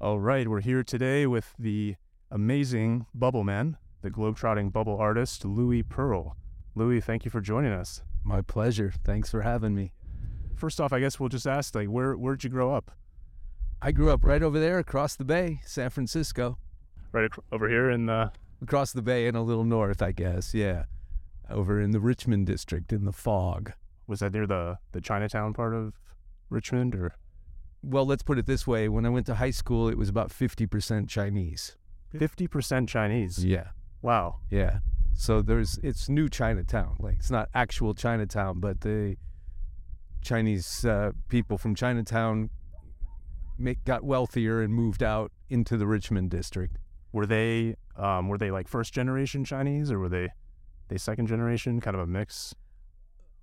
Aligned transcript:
All 0.00 0.20
right, 0.20 0.46
we're 0.46 0.60
here 0.60 0.84
today 0.84 1.26
with 1.26 1.54
the 1.58 1.96
amazing 2.30 3.06
Bubble 3.14 3.42
Man, 3.42 3.76
the 4.00 4.10
globetrotting 4.10 4.72
bubble 4.72 4.96
artist, 4.96 5.44
Louis 5.44 5.82
Pearl. 5.82 6.36
Louis, 6.76 7.00
thank 7.00 7.24
you 7.24 7.32
for 7.32 7.40
joining 7.40 7.72
us. 7.72 8.02
My 8.22 8.40
pleasure. 8.40 8.92
Thanks 9.02 9.28
for 9.28 9.42
having 9.42 9.74
me. 9.74 9.94
First 10.54 10.80
off, 10.80 10.92
I 10.92 11.00
guess 11.00 11.18
we'll 11.18 11.28
just 11.28 11.48
ask, 11.48 11.74
like, 11.74 11.88
where 11.88 12.16
where'd 12.16 12.44
you 12.44 12.50
grow 12.50 12.72
up? 12.72 12.92
I 13.82 13.90
grew 13.90 14.10
up 14.10 14.24
right 14.24 14.42
over 14.42 14.60
there 14.60 14.78
across 14.78 15.16
the 15.16 15.24
bay, 15.24 15.60
San 15.64 15.90
Francisco. 15.90 16.58
Right 17.10 17.24
ac- 17.24 17.42
over 17.50 17.68
here 17.68 17.90
in 17.90 18.06
the. 18.06 18.30
Across 18.62 18.92
the 18.92 19.02
bay 19.02 19.26
and 19.26 19.36
a 19.36 19.42
little 19.42 19.64
north, 19.64 20.00
I 20.00 20.12
guess. 20.12 20.54
Yeah. 20.54 20.84
Over 21.50 21.80
in 21.80 21.90
the 21.90 22.00
Richmond 22.00 22.46
district 22.46 22.92
in 22.92 23.04
the 23.04 23.12
fog. 23.12 23.72
Was 24.06 24.20
that 24.20 24.32
near 24.32 24.46
the 24.46 24.78
the 24.92 25.00
Chinatown 25.00 25.54
part 25.54 25.74
of 25.74 25.94
Richmond, 26.50 26.94
or 26.94 27.14
Well, 27.82 28.04
let's 28.06 28.22
put 28.22 28.38
it 28.38 28.46
this 28.46 28.66
way. 28.66 28.88
When 28.88 29.06
I 29.06 29.08
went 29.08 29.26
to 29.26 29.36
high 29.36 29.50
school, 29.52 29.88
it 29.88 29.96
was 29.96 30.08
about 30.08 30.30
50% 30.30 31.08
Chinese. 31.08 31.76
fifty 32.10 32.48
percent 32.48 32.88
Chinese? 32.88 33.44
Yeah. 33.44 33.68
Wow. 34.02 34.40
Yeah. 34.50 34.78
So 35.14 35.42
there's 35.42 35.78
it's 35.82 36.08
new 36.08 36.28
Chinatown. 36.28 36.96
Like 37.00 37.16
it's 37.18 37.30
not 37.30 37.48
actual 37.54 37.92
Chinatown, 37.94 38.60
but 38.60 38.80
the 38.82 39.16
Chinese 40.22 40.84
uh, 40.84 41.12
people 41.28 41.58
from 41.58 41.74
Chinatown 41.74 42.50
make, 43.58 43.84
got 43.84 44.04
wealthier 44.04 44.62
and 44.62 44.72
moved 44.72 45.02
out 45.02 45.32
into 45.50 45.76
the 45.76 45.86
Richmond 45.86 46.30
district. 46.30 46.78
Were 47.12 47.26
they 47.26 47.74
um, 47.96 48.28
were 48.28 48.38
they 48.38 48.50
like 48.50 48.68
first 48.68 48.92
generation 48.92 49.44
Chinese, 49.44 49.90
or 49.90 49.98
were 49.98 50.08
they 50.08 50.28
they 50.88 50.98
second 50.98 51.26
generation, 51.26 51.80
kind 51.80 51.96
of 51.96 52.00
a 52.02 52.06
mix? 52.06 52.54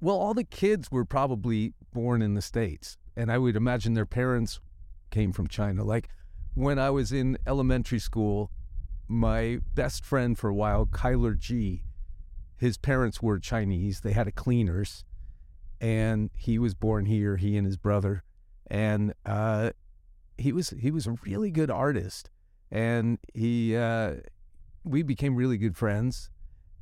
Well, 0.02 0.18
all 0.18 0.34
the 0.34 0.44
kids 0.44 0.92
were 0.92 1.06
probably 1.06 1.74
born 1.94 2.22
in 2.22 2.34
the 2.36 2.42
States, 2.42 2.98
and 3.16 3.32
I 3.32 3.38
would 3.38 3.56
imagine 3.56 3.94
their 3.94 4.06
parents 4.06 4.60
came 5.12 5.32
from 5.32 5.48
China. 5.48 5.84
Like 5.84 6.10
when 6.54 6.80
I 6.80 6.90
was 6.90 7.12
in 7.12 7.38
elementary 7.46 8.00
school, 8.00 8.52
my 9.08 9.60
best 9.74 10.04
friend 10.04 10.38
for 10.38 10.50
a 10.50 10.54
while, 10.54 10.86
Kyler 10.86 11.38
G, 11.38 11.84
his 12.58 12.78
parents 12.78 13.22
were 13.22 13.40
Chinese. 13.40 14.02
They 14.02 14.14
had 14.14 14.28
a 14.28 14.32
cleaners, 14.32 15.04
and 15.80 16.30
he 16.36 16.58
was 16.58 16.74
born 16.74 17.06
here, 17.06 17.38
he 17.38 17.58
and 17.58 17.66
his 17.66 17.78
brother. 17.78 18.24
And 18.68 19.14
uh, 19.26 19.72
he 20.38 20.52
was 20.52 20.70
he 20.70 20.92
was 20.92 21.06
a 21.08 21.16
really 21.24 21.52
good 21.52 21.70
artist, 21.70 22.30
and 22.72 23.20
he 23.34 23.76
uh, 23.76 24.16
we 24.84 25.04
became 25.04 25.36
really 25.36 25.58
good 25.58 25.78
friends. 25.78 26.32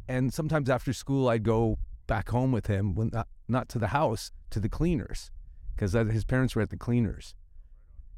And 0.07 0.33
sometimes 0.33 0.69
after 0.69 0.93
school, 0.93 1.29
I'd 1.29 1.43
go 1.43 1.77
back 2.07 2.29
home 2.29 2.51
with 2.51 2.67
him, 2.67 2.93
when 2.93 3.09
not, 3.13 3.27
not 3.47 3.69
to 3.69 3.79
the 3.79 3.87
house, 3.87 4.31
to 4.49 4.59
the 4.59 4.69
cleaners, 4.69 5.31
because 5.75 5.93
his 5.93 6.25
parents 6.25 6.55
were 6.55 6.61
at 6.61 6.69
the 6.69 6.77
cleaners. 6.77 7.35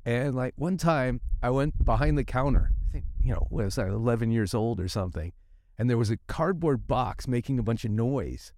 And 0.05 0.35
like 0.35 0.53
one 0.55 0.77
time, 0.77 1.21
I 1.41 1.49
went 1.49 1.83
behind 1.83 2.17
the 2.17 2.23
counter. 2.23 2.71
I 2.89 2.91
think 2.91 3.05
you 3.19 3.33
know, 3.33 3.47
what 3.49 3.65
was 3.65 3.77
I, 3.77 3.87
eleven 3.87 4.29
years 4.31 4.53
old 4.53 4.79
or 4.79 4.87
something, 4.87 5.33
and 5.77 5.89
there 5.89 5.97
was 5.97 6.11
a 6.11 6.17
cardboard 6.27 6.87
box 6.87 7.27
making 7.27 7.57
a 7.57 7.63
bunch 7.63 7.85
of 7.85 7.91
noise. 7.91 8.53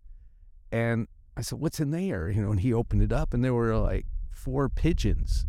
And 0.72 1.08
I 1.38 1.42
said, 1.42 1.60
"What's 1.60 1.80
in 1.80 1.92
there?" 1.92 2.30
You 2.30 2.42
know, 2.42 2.52
and 2.52 2.60
he 2.60 2.74
opened 2.74 3.02
it 3.02 3.14
up, 3.14 3.34
and 3.34 3.44
there 3.44 3.54
were 3.54 3.78
like 3.78 4.06
four 4.32 4.68
pigeons. 4.68 5.46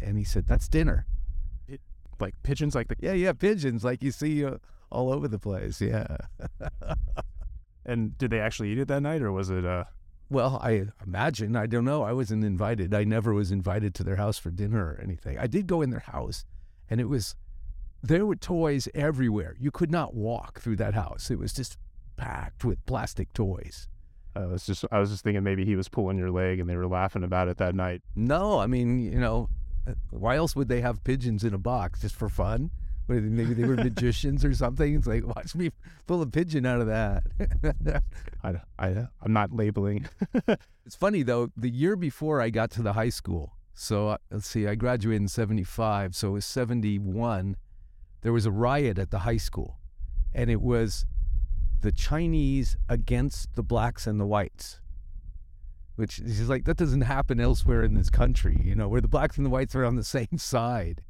And 0.00 0.16
he 0.16 0.24
said, 0.24 0.46
"That's 0.46 0.68
dinner." 0.68 1.06
Like 2.20 2.34
pigeons, 2.42 2.74
like 2.74 2.88
the 2.88 2.96
Yeah, 3.00 3.14
yeah, 3.14 3.32
pigeons 3.32 3.82
like 3.82 4.02
you 4.02 4.12
see 4.12 4.44
uh, 4.44 4.58
all 4.90 5.12
over 5.12 5.26
the 5.26 5.38
place. 5.38 5.80
Yeah. 5.80 6.16
and 7.84 8.16
did 8.18 8.30
they 8.30 8.40
actually 8.40 8.70
eat 8.70 8.78
it 8.78 8.88
that 8.88 9.00
night, 9.02 9.22
or 9.22 9.32
was 9.32 9.50
it? 9.50 9.64
uh 9.64 9.84
Well, 10.30 10.60
I 10.62 10.86
imagine. 11.04 11.56
I 11.56 11.66
don't 11.66 11.84
know. 11.84 12.04
I 12.04 12.12
wasn't 12.12 12.44
invited. 12.44 12.94
I 12.94 13.02
never 13.02 13.34
was 13.34 13.50
invited 13.50 13.94
to 13.96 14.04
their 14.04 14.16
house 14.16 14.38
for 14.38 14.50
dinner 14.50 14.86
or 14.86 15.00
anything. 15.02 15.36
I 15.38 15.48
did 15.48 15.66
go 15.66 15.82
in 15.82 15.90
their 15.90 16.00
house, 16.00 16.44
and 16.88 17.00
it 17.00 17.08
was 17.08 17.34
there 18.02 18.24
were 18.24 18.36
toys 18.36 18.88
everywhere. 18.94 19.56
You 19.58 19.70
could 19.70 19.90
not 19.90 20.14
walk 20.14 20.60
through 20.60 20.76
that 20.76 20.94
house. 20.94 21.30
It 21.30 21.38
was 21.38 21.52
just 21.52 21.76
packed 22.16 22.64
with 22.64 22.84
plastic 22.86 23.32
toys. 23.32 23.88
I 24.36 24.46
was 24.46 24.64
just 24.64 24.84
I 24.92 25.00
was 25.00 25.10
just 25.10 25.24
thinking 25.24 25.42
maybe 25.42 25.64
he 25.64 25.74
was 25.74 25.88
pulling 25.88 26.16
your 26.16 26.30
leg 26.30 26.60
and 26.60 26.70
they 26.70 26.76
were 26.76 26.86
laughing 26.86 27.24
about 27.24 27.48
it 27.48 27.56
that 27.58 27.74
night. 27.74 28.02
No, 28.14 28.60
I 28.60 28.66
mean, 28.66 29.00
you 29.00 29.18
know, 29.18 29.48
why 30.10 30.36
else 30.36 30.54
would 30.54 30.68
they 30.68 30.80
have 30.80 31.02
pigeons 31.02 31.42
in 31.42 31.52
a 31.52 31.58
box 31.58 32.02
just 32.02 32.14
for 32.14 32.28
fun? 32.28 32.70
What, 33.10 33.22
Maybe 33.24 33.54
they 33.54 33.64
were 33.64 33.74
magicians 33.90 34.44
or 34.44 34.54
something. 34.54 34.94
It's 34.94 35.06
like, 35.06 35.26
watch 35.26 35.54
me 35.56 35.70
pull 36.06 36.22
a 36.22 36.26
pigeon 36.26 36.64
out 36.64 36.80
of 36.80 36.86
that. 36.86 38.02
I, 38.44 38.54
I 38.78 39.06
I'm 39.20 39.32
not 39.32 39.52
labeling. 39.52 40.08
It's 40.86 40.96
funny 40.96 41.22
though, 41.22 41.52
the 41.56 41.68
year 41.68 41.94
before 41.94 42.40
I 42.40 42.50
got 42.50 42.72
to 42.72 42.82
the 42.82 42.94
high 42.94 43.10
school, 43.10 43.52
so 43.74 44.08
uh, 44.08 44.16
let's 44.28 44.48
see, 44.48 44.66
I 44.66 44.74
graduated 44.74 45.22
in 45.22 45.28
75, 45.28 46.16
so 46.16 46.28
it 46.28 46.32
was 46.32 46.44
71, 46.46 47.54
there 48.22 48.32
was 48.32 48.44
a 48.44 48.50
riot 48.50 48.98
at 48.98 49.12
the 49.12 49.20
high 49.20 49.36
school, 49.36 49.78
and 50.34 50.50
it 50.50 50.60
was 50.60 51.06
the 51.80 51.92
Chinese 51.92 52.76
against 52.88 53.54
the 53.54 53.62
blacks 53.62 54.08
and 54.08 54.18
the 54.18 54.26
whites. 54.26 54.80
Which 55.94 56.18
is 56.18 56.48
like, 56.48 56.64
that 56.64 56.78
doesn't 56.78 57.02
happen 57.02 57.38
elsewhere 57.38 57.84
in 57.84 57.94
this 57.94 58.10
country, 58.10 58.58
you 58.64 58.74
know, 58.74 58.88
where 58.88 59.02
the 59.02 59.06
blacks 59.06 59.36
and 59.36 59.46
the 59.46 59.50
whites 59.50 59.76
are 59.76 59.84
on 59.84 59.94
the 59.94 60.02
same 60.02 60.38
side. 60.38 61.02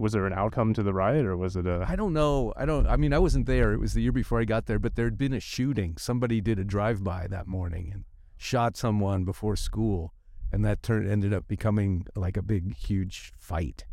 Was 0.00 0.12
there 0.12 0.26
an 0.26 0.32
outcome 0.32 0.72
to 0.72 0.82
the 0.82 0.94
riot, 0.94 1.26
or 1.26 1.36
was 1.36 1.56
it 1.56 1.66
a? 1.66 1.84
I 1.86 1.94
don't 1.94 2.14
know. 2.14 2.54
I 2.56 2.64
don't. 2.64 2.86
I 2.86 2.96
mean, 2.96 3.12
I 3.12 3.18
wasn't 3.18 3.44
there. 3.44 3.74
It 3.74 3.78
was 3.78 3.92
the 3.92 4.00
year 4.00 4.12
before 4.12 4.40
I 4.40 4.44
got 4.44 4.64
there, 4.64 4.78
but 4.78 4.96
there 4.96 5.04
had 5.04 5.18
been 5.18 5.34
a 5.34 5.40
shooting. 5.40 5.96
Somebody 5.98 6.40
did 6.40 6.58
a 6.58 6.64
drive-by 6.64 7.26
that 7.28 7.46
morning 7.46 7.90
and 7.92 8.04
shot 8.38 8.78
someone 8.78 9.24
before 9.24 9.56
school, 9.56 10.14
and 10.50 10.64
that 10.64 10.82
turned 10.82 11.08
ended 11.08 11.34
up 11.34 11.46
becoming 11.46 12.06
like 12.16 12.38
a 12.38 12.42
big, 12.42 12.74
huge 12.74 13.34
fight. 13.38 13.84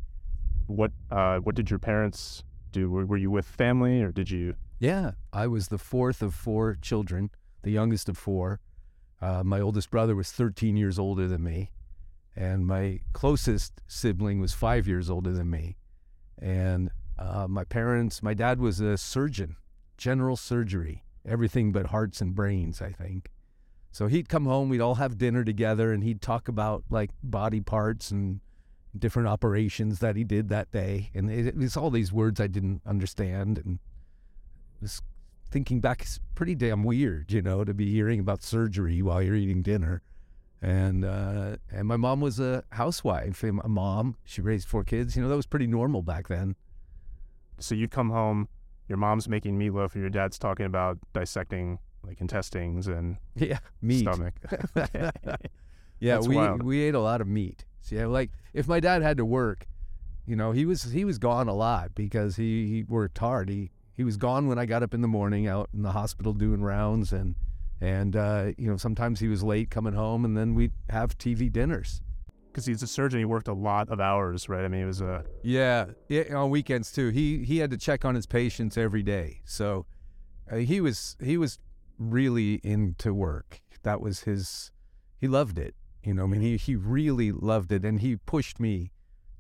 What 0.68 0.94
uh 1.12 1.40
what 1.40 1.56
did 1.56 1.70
your 1.70 1.80
parents 1.80 2.44
do? 2.72 2.90
Were, 2.90 3.06
were 3.06 3.18
you 3.18 3.30
with 3.30 3.46
family, 3.46 4.02
or 4.02 4.14
did 4.14 4.32
you? 4.32 4.56
Yeah, 4.80 5.12
I 5.34 5.48
was 5.48 5.68
the 5.68 5.78
fourth 5.78 6.22
of 6.22 6.34
four 6.34 6.78
children, 6.82 7.32
the 7.64 7.72
youngest 7.72 8.08
of 8.08 8.18
four. 8.18 8.62
Uh, 9.20 9.44
my 9.44 9.60
oldest 9.60 9.90
brother 9.90 10.16
was 10.16 10.32
13 10.32 10.78
years 10.78 11.00
older 11.00 11.28
than 11.28 11.44
me, 11.44 11.72
and 12.36 12.66
my 12.66 13.00
closest 13.14 13.82
sibling 13.88 14.40
was 14.40 14.54
five 14.54 14.88
years 14.88 15.10
older 15.10 15.34
than 15.34 15.50
me. 15.50 15.76
And 16.40 16.92
uh, 17.18 17.48
my 17.50 17.64
parents, 17.64 18.22
my 18.22 18.34
dad 18.34 18.60
was 18.60 18.80
a 18.80 18.98
surgeon, 18.98 19.56
general 19.98 20.38
surgery, 20.38 21.04
everything 21.26 21.72
but 21.72 21.88
hearts 21.88 22.22
and 22.22 22.36
brains, 22.36 22.82
I 22.82 22.92
think. 22.92 23.30
So 23.92 24.08
he'd 24.08 24.30
come 24.30 24.46
home, 24.46 24.70
we'd 24.70 24.82
all 24.82 24.96
have 24.96 25.18
dinner 25.18 25.44
together, 25.44 25.92
and 25.92 26.04
he'd 26.04 26.22
talk 26.22 26.48
about 26.48 26.84
like 26.90 27.10
body 27.24 27.62
parts 27.62 28.12
and 28.12 28.42
different 28.98 29.28
operations 29.28 30.00
that 30.00 30.16
he 30.16 30.24
did 30.24 30.50
that 30.50 30.72
day. 30.72 31.10
And 31.16 31.32
it, 31.32 31.56
it's 31.58 31.78
all 31.78 31.90
these 31.90 32.14
words 32.14 32.40
I 32.40 32.48
didn't 32.48 32.82
understand. 32.86 33.58
And 33.58 33.80
was 34.82 35.02
thinking 35.50 35.80
back, 35.80 36.02
it's 36.02 36.20
pretty 36.36 36.56
damn 36.56 36.84
weird, 36.84 37.32
you 37.32 37.42
know, 37.42 37.64
to 37.64 37.74
be 37.74 37.92
hearing 37.92 38.20
about 38.20 38.44
surgery 38.44 39.02
while 39.02 39.22
you're 39.22 39.36
eating 39.36 39.62
dinner. 39.62 40.02
And 40.62 41.06
uh, 41.06 41.58
and 41.72 41.88
my 41.88 41.98
mom 41.98 42.20
was 42.20 42.40
a 42.40 42.64
housewife, 42.72 43.44
a 43.44 43.52
mom. 43.52 44.18
She 44.24 44.42
raised 44.42 44.68
four 44.68 44.84
kids. 44.84 45.16
You 45.16 45.22
know, 45.22 45.30
that 45.30 45.36
was 45.36 45.46
pretty 45.46 45.68
normal 45.68 46.02
back 46.02 46.28
then. 46.28 46.56
So 47.60 47.76
you'd 47.76 47.92
come 47.92 48.10
home, 48.10 48.48
your 48.88 48.98
mom's 48.98 49.28
making 49.30 49.60
meatloaf, 49.60 49.94
and 49.94 50.02
your 50.02 50.10
dad's 50.10 50.40
talking 50.40 50.66
about 50.66 50.98
dissecting 51.14 51.80
like 52.04 52.22
intestines 52.22 52.88
and 52.88 53.18
Yeah, 53.36 53.60
meat. 53.82 54.00
stomach. 54.00 54.34
Yeah, 56.00 56.14
That's 56.16 56.28
we 56.28 56.36
wild. 56.36 56.62
we 56.62 56.82
ate 56.84 56.94
a 56.94 57.00
lot 57.00 57.22
of 57.22 57.28
meat. 57.28 57.66
So, 57.82 57.96
yeah, 57.96 58.06
like 58.06 58.30
if 58.54 58.68
my 58.68 58.80
dad 58.80 59.02
had 59.02 59.18
to 59.18 59.26
work, 59.26 59.66
you 60.28 60.36
know, 60.36 60.52
he 60.52 60.64
was 60.66 60.84
he 60.92 61.04
was 61.06 61.18
gone 61.18 61.48
a 61.48 61.56
lot 61.56 61.96
because 61.96 62.36
he, 62.36 62.68
he 62.68 62.84
worked 62.84 63.18
hard. 63.18 63.50
He 63.50 63.72
he 63.94 64.04
was 64.04 64.16
gone 64.16 64.48
when 64.48 64.60
I 64.60 64.68
got 64.68 64.84
up 64.84 64.94
in 64.94 65.02
the 65.02 65.08
morning 65.08 65.48
out 65.48 65.70
in 65.74 65.82
the 65.82 65.94
hospital 65.94 66.34
doing 66.34 66.62
rounds 66.62 67.12
and 67.12 67.34
and 67.82 68.16
uh, 68.16 68.52
you 68.58 68.70
know 68.70 68.78
sometimes 68.78 69.20
he 69.20 69.28
was 69.28 69.44
late 69.44 69.70
coming 69.70 69.94
home 69.94 70.26
and 70.26 70.38
then 70.38 70.56
we'd 70.56 70.74
have 70.90 71.18
TV 71.18 71.52
dinners. 71.52 72.02
Because 72.48 72.66
he's 72.66 72.82
a 72.82 72.88
surgeon, 72.88 73.20
he 73.20 73.26
worked 73.26 73.48
a 73.48 73.54
lot 73.54 73.90
of 73.90 74.00
hours, 74.00 74.50
right? 74.50 74.66
I 74.66 74.68
mean, 74.68 74.82
it 74.82 74.86
was 74.86 75.02
a 75.02 75.24
Yeah, 75.44 75.86
yeah, 76.10 76.34
on 76.34 76.50
weekends 76.50 76.92
too. 76.92 77.10
He 77.10 77.44
he 77.44 77.60
had 77.60 77.70
to 77.72 77.78
check 77.78 78.04
on 78.04 78.16
his 78.16 78.26
patients 78.26 78.78
every 78.78 79.04
day. 79.04 79.42
So 79.46 79.86
uh, 80.52 80.58
he 80.58 80.82
was 80.82 81.16
he 81.22 81.38
was 81.38 81.60
really 82.00 82.56
into 82.64 83.14
work. 83.14 83.62
That 83.84 84.02
was 84.02 84.22
his. 84.22 84.72
He 85.20 85.28
loved 85.28 85.60
it. 85.60 85.76
You 86.04 86.14
know, 86.14 86.24
I 86.24 86.28
mean, 86.28 86.42
he 86.42 86.58
he 86.58 86.76
really 86.76 87.32
loved 87.32 87.72
it, 87.72 87.86
and 87.86 88.00
he 88.00 88.16
pushed 88.16 88.60
me 88.60 88.92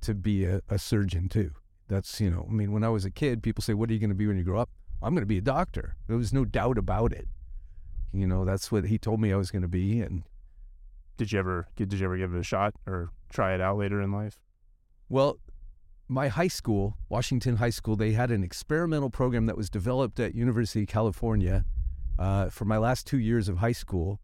to 0.01 0.13
be 0.13 0.45
a, 0.45 0.62
a 0.69 0.77
surgeon 0.77 1.27
too. 1.27 1.51
That's 1.88 2.19
you 2.21 2.29
know, 2.29 2.45
I 2.47 2.53
mean, 2.53 2.71
when 2.71 2.83
I 2.83 2.89
was 2.89 3.06
a 3.06 3.12
kid, 3.12 3.41
people 3.41 3.62
say, 3.62 3.73
"What 3.73 3.89
are 3.89 3.94
you 3.94 4.00
going 4.00 4.09
to 4.09 4.15
be 4.15 4.27
when 4.27 4.38
you 4.38 4.44
grow 4.44 4.59
up?" 4.59 4.69
I'm 5.01 5.13
going 5.13 5.21
to 5.21 5.27
be 5.27 5.38
a 5.38 5.41
doctor. 5.41 5.95
There 6.07 6.17
was 6.17 6.33
no 6.33 6.44
doubt 6.44 6.77
about 6.77 7.13
it. 7.13 7.27
You 8.19 8.27
know, 8.27 8.45
that's 8.45 8.71
what 8.71 8.85
he 8.85 8.97
told 8.97 9.19
me 9.21 9.31
I 9.31 9.37
was 9.37 9.51
going 9.51 9.61
to 9.61 9.67
be, 9.67 10.01
and 10.01 10.23
did 11.17 11.31
you 11.31 11.39
ever 11.39 11.67
did 11.75 11.93
you 11.93 12.05
ever 12.05 12.17
give 12.17 12.33
it 12.33 12.39
a 12.39 12.43
shot 12.43 12.73
or 12.85 13.09
try 13.29 13.53
it 13.53 13.61
out 13.61 13.77
later 13.77 14.01
in 14.01 14.11
life? 14.11 14.39
Well, 15.09 15.39
my 16.07 16.27
high 16.29 16.47
school, 16.47 16.97
Washington 17.09 17.57
High 17.57 17.71
School, 17.71 17.95
they 17.95 18.13
had 18.13 18.31
an 18.31 18.43
experimental 18.43 19.09
program 19.09 19.45
that 19.47 19.57
was 19.57 19.69
developed 19.69 20.19
at 20.19 20.35
University 20.35 20.83
of 20.83 20.87
California 20.87 21.65
uh, 22.17 22.49
for 22.49 22.65
my 22.65 22.77
last 22.77 23.05
two 23.05 23.19
years 23.19 23.49
of 23.49 23.57
high 23.57 23.73
school, 23.73 24.19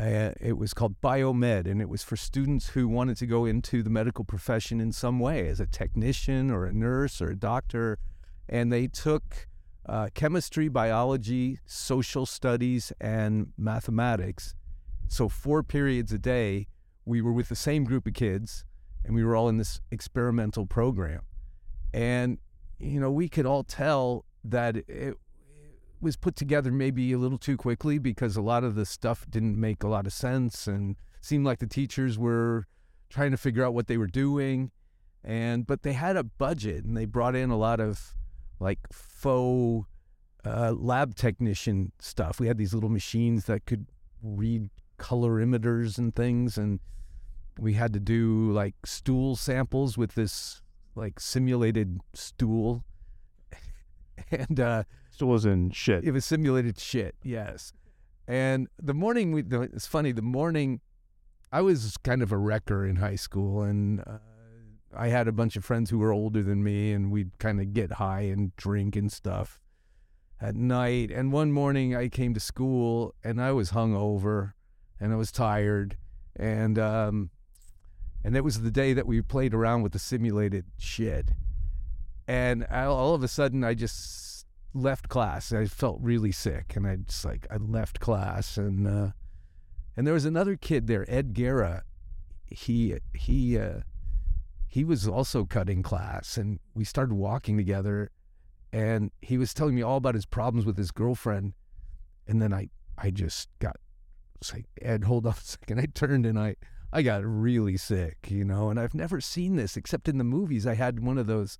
Uh, 0.00 0.32
it 0.40 0.56
was 0.56 0.72
called 0.72 0.98
Biomed, 1.02 1.66
and 1.66 1.82
it 1.82 1.88
was 1.88 2.02
for 2.02 2.16
students 2.16 2.70
who 2.70 2.88
wanted 2.88 3.18
to 3.18 3.26
go 3.26 3.44
into 3.44 3.82
the 3.82 3.90
medical 3.90 4.24
profession 4.24 4.80
in 4.80 4.92
some 4.92 5.18
way 5.18 5.46
as 5.46 5.60
a 5.60 5.66
technician 5.66 6.50
or 6.50 6.64
a 6.64 6.72
nurse 6.72 7.20
or 7.20 7.28
a 7.30 7.36
doctor. 7.36 7.98
And 8.48 8.72
they 8.72 8.88
took 8.88 9.46
uh, 9.86 10.08
chemistry, 10.14 10.68
biology, 10.68 11.58
social 11.66 12.26
studies, 12.26 12.92
and 13.00 13.52
mathematics. 13.56 14.54
So, 15.08 15.28
four 15.28 15.62
periods 15.62 16.12
a 16.12 16.18
day, 16.18 16.68
we 17.04 17.20
were 17.20 17.32
with 17.32 17.48
the 17.48 17.56
same 17.56 17.84
group 17.84 18.06
of 18.06 18.14
kids, 18.14 18.64
and 19.04 19.14
we 19.14 19.24
were 19.24 19.34
all 19.34 19.48
in 19.48 19.56
this 19.56 19.80
experimental 19.90 20.66
program. 20.66 21.22
And, 21.92 22.38
you 22.78 23.00
know, 23.00 23.10
we 23.10 23.28
could 23.28 23.46
all 23.46 23.64
tell 23.64 24.24
that 24.44 24.76
it 24.76 25.16
was 26.00 26.16
put 26.16 26.36
together 26.36 26.70
maybe 26.70 27.12
a 27.12 27.18
little 27.18 27.38
too 27.38 27.56
quickly 27.56 27.98
because 27.98 28.36
a 28.36 28.42
lot 28.42 28.64
of 28.64 28.74
the 28.74 28.86
stuff 28.86 29.26
didn't 29.28 29.58
make 29.58 29.82
a 29.82 29.88
lot 29.88 30.06
of 30.06 30.12
sense 30.12 30.66
and 30.66 30.96
seemed 31.20 31.44
like 31.44 31.58
the 31.58 31.66
teachers 31.66 32.18
were 32.18 32.66
trying 33.10 33.30
to 33.30 33.36
figure 33.36 33.64
out 33.64 33.74
what 33.74 33.86
they 33.86 33.98
were 33.98 34.06
doing 34.06 34.70
and 35.22 35.66
but 35.66 35.82
they 35.82 35.92
had 35.92 36.16
a 36.16 36.24
budget 36.24 36.84
and 36.84 36.96
they 36.96 37.04
brought 37.04 37.36
in 37.36 37.50
a 37.50 37.56
lot 37.56 37.80
of 37.80 38.14
like 38.60 38.78
faux 38.92 39.86
uh, 40.44 40.72
lab 40.72 41.14
technician 41.14 41.92
stuff 41.98 42.38
we 42.38 42.46
had 42.46 42.56
these 42.56 42.72
little 42.72 42.88
machines 42.88 43.46
that 43.46 43.66
could 43.66 43.86
read 44.22 44.70
colorimeters 44.98 45.98
and 45.98 46.14
things 46.14 46.56
and 46.56 46.78
we 47.58 47.74
had 47.74 47.92
to 47.92 48.00
do 48.00 48.52
like 48.52 48.74
stool 48.84 49.34
samples 49.34 49.98
with 49.98 50.14
this 50.14 50.62
like 50.94 51.18
simulated 51.18 52.00
stool 52.14 52.84
and 54.30 54.60
uh 54.60 54.84
Stool 55.20 55.34
is 55.34 55.44
in 55.44 55.70
shit. 55.70 56.04
it 56.04 56.12
was 56.12 56.24
simulated 56.24 56.78
shit, 56.78 57.14
yes. 57.22 57.74
And 58.26 58.68
the 58.80 58.94
morning, 58.94 59.32
we, 59.32 59.42
the, 59.42 59.62
it's 59.62 59.86
funny, 59.86 60.12
the 60.12 60.22
morning, 60.22 60.80
I 61.52 61.60
was 61.60 61.96
kind 61.98 62.22
of 62.22 62.32
a 62.32 62.38
wrecker 62.38 62.86
in 62.86 62.96
high 62.96 63.16
school, 63.16 63.60
and 63.62 64.00
uh, 64.00 64.18
I 64.96 65.08
had 65.08 65.28
a 65.28 65.32
bunch 65.32 65.56
of 65.56 65.64
friends 65.64 65.90
who 65.90 65.98
were 65.98 66.12
older 66.12 66.42
than 66.42 66.64
me, 66.64 66.92
and 66.92 67.10
we'd 67.10 67.38
kind 67.38 67.60
of 67.60 67.72
get 67.72 67.92
high 67.92 68.22
and 68.22 68.54
drink 68.56 68.96
and 68.96 69.10
stuff 69.10 69.60
at 70.40 70.54
night. 70.56 71.10
And 71.10 71.32
one 71.32 71.52
morning, 71.52 71.94
I 71.94 72.08
came 72.08 72.34
to 72.34 72.40
school, 72.40 73.14
and 73.22 73.40
I 73.40 73.52
was 73.52 73.72
hungover, 73.72 74.54
and 74.98 75.12
I 75.12 75.16
was 75.16 75.30
tired, 75.30 75.96
and 76.36 76.78
um, 76.78 77.30
and 78.24 78.36
it 78.36 78.44
was 78.44 78.60
the 78.60 78.70
day 78.70 78.92
that 78.92 79.06
we 79.06 79.22
played 79.22 79.54
around 79.54 79.82
with 79.82 79.92
the 79.92 79.98
simulated 79.98 80.66
shit. 80.78 81.30
And 82.26 82.64
all 82.66 83.14
of 83.14 83.22
a 83.22 83.28
sudden, 83.28 83.64
I 83.64 83.74
just 83.74 84.46
left 84.74 85.08
class. 85.08 85.52
I 85.52 85.66
felt 85.66 85.98
really 86.00 86.32
sick, 86.32 86.74
and 86.76 86.86
I 86.86 86.96
just 86.96 87.24
like 87.24 87.46
I 87.50 87.56
left 87.56 88.00
class, 88.00 88.56
and 88.56 88.86
uh, 88.86 89.10
and 89.96 90.06
there 90.06 90.14
was 90.14 90.24
another 90.24 90.56
kid 90.56 90.86
there, 90.86 91.04
Ed 91.08 91.34
Guerra. 91.34 91.84
He 92.46 92.98
he 93.14 93.58
uh, 93.58 93.80
he 94.70 94.84
was 94.84 95.08
also 95.08 95.44
cutting 95.44 95.82
class, 95.82 96.36
and 96.36 96.60
we 96.74 96.84
started 96.84 97.14
walking 97.14 97.56
together, 97.56 98.12
and 98.72 99.10
he 99.20 99.36
was 99.36 99.52
telling 99.52 99.74
me 99.74 99.82
all 99.82 99.96
about 99.96 100.14
his 100.14 100.26
problems 100.26 100.64
with 100.64 100.78
his 100.78 100.92
girlfriend, 100.92 101.54
and 102.28 102.40
then 102.40 102.54
I 102.54 102.68
I 102.96 103.10
just 103.10 103.48
got 103.58 103.76
it's 104.36 104.54
like 104.54 104.66
Ed, 104.80 105.04
hold 105.04 105.26
on 105.26 105.32
a 105.32 105.36
second. 105.40 105.80
I 105.80 105.86
turned 105.92 106.24
and 106.24 106.38
I 106.38 106.54
I 106.92 107.02
got 107.02 107.24
really 107.24 107.76
sick, 107.76 108.28
you 108.28 108.44
know, 108.44 108.70
and 108.70 108.78
I've 108.78 108.94
never 108.94 109.20
seen 109.20 109.56
this 109.56 109.76
except 109.76 110.08
in 110.08 110.18
the 110.18 110.24
movies. 110.24 110.68
I 110.68 110.74
had 110.74 111.02
one 111.02 111.18
of 111.18 111.26
those 111.26 111.58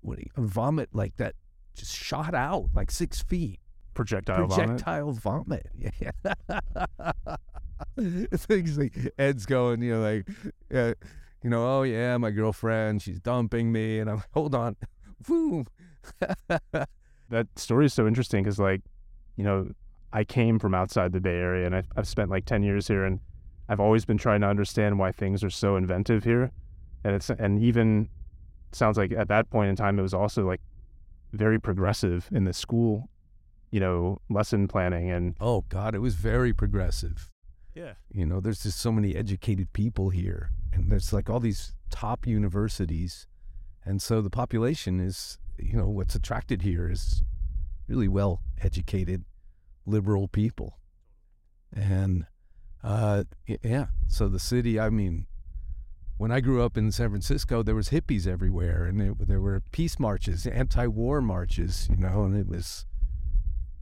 what 0.00 0.18
a 0.18 0.42
vomit 0.42 0.88
like 0.92 1.16
that 1.18 1.36
just 1.76 1.94
shot 1.94 2.34
out 2.34 2.70
like 2.74 2.90
six 2.90 3.22
feet. 3.22 3.60
Projectile, 3.94 4.48
vomit. 4.48 4.66
Projectile 4.66 5.12
vomit. 5.12 5.66
Yeah. 7.98 8.26
Things 8.36 8.78
like 8.78 8.96
Ed's 9.18 9.44
going, 9.44 9.82
you 9.82 9.94
know, 9.94 10.00
like, 10.00 10.28
uh, 10.72 10.94
you 11.42 11.50
know, 11.50 11.78
oh 11.78 11.82
yeah, 11.82 12.16
my 12.18 12.30
girlfriend, 12.30 13.02
she's 13.02 13.20
dumping 13.20 13.72
me, 13.72 13.98
and 13.98 14.10
I'm 14.10 14.16
like, 14.16 14.30
hold 14.32 14.54
on, 14.54 14.76
boom. 15.26 15.66
That 17.28 17.46
story 17.56 17.86
is 17.86 17.94
so 17.94 18.06
interesting 18.06 18.42
because, 18.42 18.58
like, 18.58 18.82
you 19.36 19.44
know, 19.44 19.70
I 20.12 20.24
came 20.24 20.58
from 20.58 20.74
outside 20.74 21.12
the 21.12 21.20
Bay 21.20 21.36
Area 21.36 21.66
and 21.66 21.74
I've, 21.74 21.88
I've 21.96 22.06
spent 22.06 22.30
like 22.30 22.44
10 22.44 22.62
years 22.62 22.86
here 22.86 23.04
and 23.04 23.20
I've 23.68 23.80
always 23.80 24.04
been 24.04 24.18
trying 24.18 24.42
to 24.42 24.46
understand 24.46 24.98
why 24.98 25.12
things 25.12 25.42
are 25.42 25.50
so 25.50 25.76
inventive 25.76 26.24
here. 26.24 26.50
And 27.04 27.14
it's, 27.14 27.30
and 27.30 27.62
even 27.62 28.08
sounds 28.72 28.98
like 28.98 29.12
at 29.12 29.28
that 29.28 29.48
point 29.50 29.70
in 29.70 29.76
time, 29.76 29.98
it 29.98 30.02
was 30.02 30.12
also 30.14 30.46
like 30.46 30.60
very 31.32 31.58
progressive 31.58 32.28
in 32.32 32.44
the 32.44 32.52
school, 32.52 33.08
you 33.70 33.80
know, 33.80 34.20
lesson 34.28 34.68
planning 34.68 35.10
and 35.10 35.34
oh 35.40 35.64
God, 35.70 35.94
it 35.94 36.00
was 36.00 36.14
very 36.14 36.52
progressive. 36.52 37.30
Yeah, 37.74 37.94
You 38.10 38.26
know, 38.26 38.40
there's 38.40 38.62
just 38.62 38.78
so 38.78 38.92
many 38.92 39.16
educated 39.16 39.72
people 39.72 40.10
here, 40.10 40.50
and 40.72 40.90
there's 40.90 41.12
like 41.12 41.30
all 41.30 41.40
these 41.40 41.74
top 41.90 42.26
universities, 42.26 43.26
and 43.84 44.00
so 44.02 44.20
the 44.20 44.30
population 44.30 45.00
is, 45.00 45.38
you 45.58 45.76
know, 45.76 45.88
what's 45.88 46.14
attracted 46.14 46.62
here 46.62 46.90
is 46.90 47.22
really 47.88 48.08
well 48.08 48.42
educated, 48.60 49.24
liberal 49.86 50.28
people, 50.28 50.78
and 51.74 52.26
uh, 52.84 53.24
yeah. 53.62 53.86
So 54.08 54.28
the 54.28 54.38
city, 54.38 54.78
I 54.78 54.90
mean, 54.90 55.26
when 56.18 56.30
I 56.30 56.40
grew 56.40 56.62
up 56.62 56.76
in 56.76 56.92
San 56.92 57.10
Francisco, 57.10 57.62
there 57.62 57.74
was 57.74 57.88
hippies 57.88 58.26
everywhere, 58.26 58.84
and 58.84 59.00
it, 59.00 59.28
there 59.28 59.40
were 59.40 59.62
peace 59.72 59.98
marches, 59.98 60.46
anti-war 60.46 61.20
marches, 61.20 61.88
you 61.90 61.96
know, 61.96 62.24
and 62.24 62.36
it 62.36 62.46
was 62.46 62.86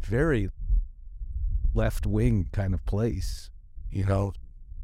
very 0.01 0.51
left-wing 1.75 2.49
kind 2.53 2.73
of 2.73 2.85
place, 2.87 3.51
you 3.91 4.05
know. 4.05 4.33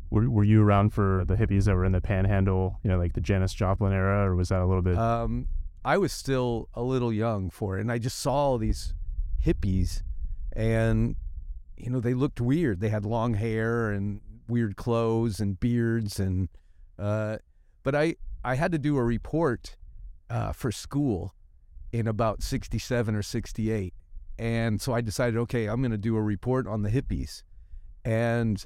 Were, 0.09 0.31
were 0.31 0.45
you 0.45 0.63
around 0.63 0.91
for 0.91 1.25
the 1.27 1.35
hippies 1.35 1.65
that 1.65 1.75
were 1.75 1.85
in 1.85 1.91
the 1.91 2.01
panhandle, 2.01 2.79
you 2.85 2.89
know, 2.89 2.97
like 2.97 3.15
the 3.15 3.21
Janis 3.21 3.53
Joplin 3.53 3.93
era, 3.93 4.31
or 4.31 4.37
was 4.37 4.51
that 4.51 4.61
a 4.61 4.65
little 4.65 4.81
bit? 4.81 4.97
Um, 4.97 5.49
I 5.87 5.99
was 5.99 6.13
still 6.13 6.69
a 6.75 6.83
little 6.83 7.13
young 7.13 7.49
for 7.49 7.79
it, 7.79 7.81
and 7.81 7.93
I 7.93 7.99
just 7.99 8.19
saw 8.19 8.35
all 8.35 8.59
these 8.59 8.93
hippies, 9.45 10.03
and 10.53 11.15
you 11.77 11.91
know 11.91 12.01
they 12.01 12.13
looked 12.13 12.41
weird. 12.41 12.81
They 12.81 12.89
had 12.89 13.05
long 13.05 13.35
hair 13.35 13.93
and 13.93 14.21
weird 14.49 14.77
clothes 14.77 15.39
and 15.39 15.61
beards, 15.61 16.19
and 16.19 16.49
uh, 16.99 17.37
but 17.85 17.95
I 17.95 18.17
I 18.45 18.57
had 18.57 18.73
to 18.73 18.79
do 18.79 18.97
a 18.97 19.05
report 19.05 19.77
uh, 20.29 20.53
for 20.53 20.73
school 20.73 21.35
in 21.93 22.09
about 22.09 22.43
'67 22.43 23.15
or 23.15 23.23
'68, 23.23 23.95
and 24.41 24.81
so 24.81 24.93
I 24.93 25.01
decided, 25.01 25.39
okay, 25.39 25.67
I'm 25.67 25.81
going 25.81 25.93
to 25.93 25.99
do 25.99 26.17
a 26.17 26.23
report 26.23 26.67
on 26.67 26.83
the 26.83 26.91
hippies, 26.91 27.45
and 28.05 28.65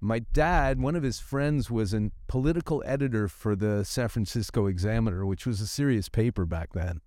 my 0.00 0.18
dad, 0.18 0.80
one 0.80 0.94
of 0.94 1.02
his 1.02 1.20
friends, 1.20 1.70
was 1.70 1.94
a 1.94 2.10
political 2.28 2.82
editor 2.86 3.28
for 3.28 3.56
the 3.56 3.84
San 3.84 4.08
Francisco 4.08 4.66
Examiner, 4.66 5.24
which 5.24 5.46
was 5.46 5.60
a 5.60 5.66
serious 5.66 6.08
paper 6.08 6.44
back 6.44 6.72
then. 6.74 7.00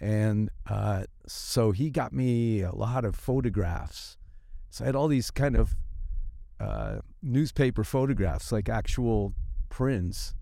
And 0.00 0.50
uh, 0.68 1.04
so 1.26 1.72
he 1.72 1.90
got 1.90 2.12
me 2.12 2.62
a 2.62 2.72
lot 2.72 3.04
of 3.04 3.16
photographs. 3.16 4.16
So 4.70 4.84
I 4.84 4.86
had 4.86 4.96
all 4.96 5.08
these 5.08 5.30
kind 5.30 5.56
of 5.56 5.76
uh, 6.60 6.98
newspaper 7.22 7.82
photographs, 7.82 8.52
like 8.52 8.68
actual 8.68 9.34
prints 9.68 10.34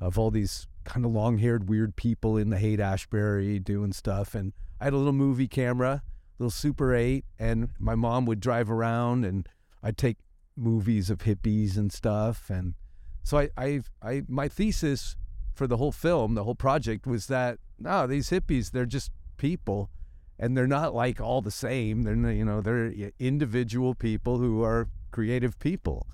of 0.00 0.18
all 0.18 0.30
these 0.30 0.66
kind 0.84 1.04
of 1.04 1.12
long 1.12 1.38
haired, 1.38 1.68
weird 1.68 1.94
people 1.96 2.36
in 2.36 2.50
the 2.50 2.58
Haight 2.58 2.80
Ashbury 2.80 3.58
doing 3.58 3.92
stuff. 3.92 4.34
And 4.34 4.52
I 4.80 4.84
had 4.84 4.94
a 4.94 4.96
little 4.96 5.12
movie 5.12 5.48
camera, 5.48 6.02
little 6.38 6.50
Super 6.50 6.94
8, 6.94 7.24
and 7.38 7.68
my 7.78 7.94
mom 7.94 8.24
would 8.26 8.40
drive 8.40 8.70
around 8.70 9.24
and 9.24 9.48
I'd 9.82 9.98
take 9.98 10.16
movies 10.56 11.10
of 11.10 11.18
hippies 11.18 11.76
and 11.76 11.92
stuff. 11.92 12.50
And 12.50 12.74
so 13.22 13.38
I, 13.38 13.50
I, 13.56 13.80
I, 14.02 14.22
my 14.28 14.48
thesis 14.48 15.16
for 15.54 15.66
the 15.66 15.76
whole 15.76 15.92
film, 15.92 16.34
the 16.34 16.44
whole 16.44 16.54
project 16.54 17.06
was 17.06 17.26
that 17.26 17.58
no, 17.78 18.06
these 18.06 18.30
hippies, 18.30 18.70
they're 18.70 18.86
just 18.86 19.10
people, 19.36 19.90
and 20.38 20.56
they're 20.56 20.66
not 20.66 20.94
like 20.94 21.20
all 21.20 21.42
the 21.42 21.50
same. 21.50 22.02
They're 22.02 22.32
you 22.32 22.44
know 22.44 22.60
they're 22.60 22.92
individual 23.18 23.94
people 23.94 24.38
who 24.38 24.62
are 24.62 24.88
creative 25.10 25.58
people, 25.58 26.06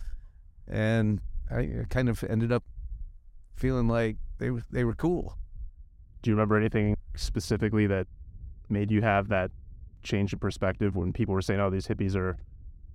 and 0.67 1.21
I 1.51 1.85
kind 1.91 2.09
of 2.09 2.25
ended 2.25 2.53
up 2.53 2.65
feeling 3.55 3.89
like 3.89 4.17
they 4.39 4.51
they 4.71 4.85
were 4.85 4.95
cool. 4.95 5.37
Do 6.23 6.31
you 6.31 6.35
remember 6.35 6.57
anything 6.57 6.97
specifically 7.15 7.87
that 7.87 8.07
made 8.69 8.91
you 8.91 9.03
have 9.03 9.29
that 9.29 9.51
change 10.03 10.33
of 10.33 10.41
perspective 10.41 10.97
when 10.97 11.13
people 11.13 11.35
were 11.35 11.43
saying, 11.43 11.61
"Oh, 11.61 11.71
these 11.71 11.87
hippies 11.87 12.17
are 12.17 12.39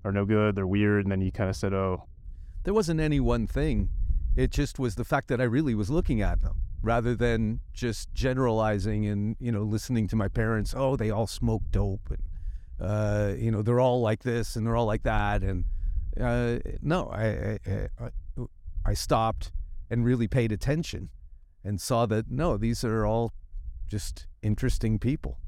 are 0.03 0.11
no 0.11 0.25
good, 0.25 0.55
they're 0.55 0.67
weird," 0.67 1.05
and 1.05 1.11
then 1.11 1.21
you 1.21 1.31
kind 1.31 1.49
of 1.49 1.55
said, 1.55 1.73
"Oh, 1.73 2.07
there 2.63 2.73
wasn't 2.73 2.99
any 2.99 3.19
one 3.19 3.47
thing. 3.47 3.89
It 4.35 4.51
just 4.51 4.79
was 4.79 4.95
the 4.95 5.03
fact 5.03 5.27
that 5.27 5.39
I 5.39 5.43
really 5.43 5.75
was 5.75 5.89
looking 5.89 6.21
at 6.21 6.41
them 6.41 6.55
rather 6.81 7.15
than 7.15 7.59
just 7.73 8.13
generalizing 8.13 9.05
and, 9.05 9.35
you 9.39 9.51
know, 9.51 9.61
listening 9.61 10.07
to 10.07 10.15
my 10.15 10.27
parents, 10.27 10.73
oh, 10.75 10.95
they 10.95 11.09
all 11.09 11.27
smoke 11.27 11.63
dope 11.71 12.09
and, 12.09 12.23
uh, 12.79 13.33
you 13.37 13.51
know, 13.51 13.61
they're 13.61 13.79
all 13.79 14.01
like 14.01 14.23
this 14.23 14.55
and 14.55 14.65
they're 14.65 14.75
all 14.75 14.85
like 14.85 15.03
that. 15.03 15.43
And 15.43 15.65
uh, 16.19 16.59
no, 16.81 17.07
I, 17.07 17.59
I, 17.65 17.87
I, 17.99 18.09
I 18.85 18.93
stopped 18.93 19.51
and 19.89 20.03
really 20.03 20.27
paid 20.27 20.51
attention 20.51 21.09
and 21.63 21.79
saw 21.79 22.05
that, 22.07 22.29
no, 22.29 22.57
these 22.57 22.83
are 22.83 23.05
all 23.05 23.33
just 23.87 24.27
interesting 24.41 24.99
people. 24.99 25.39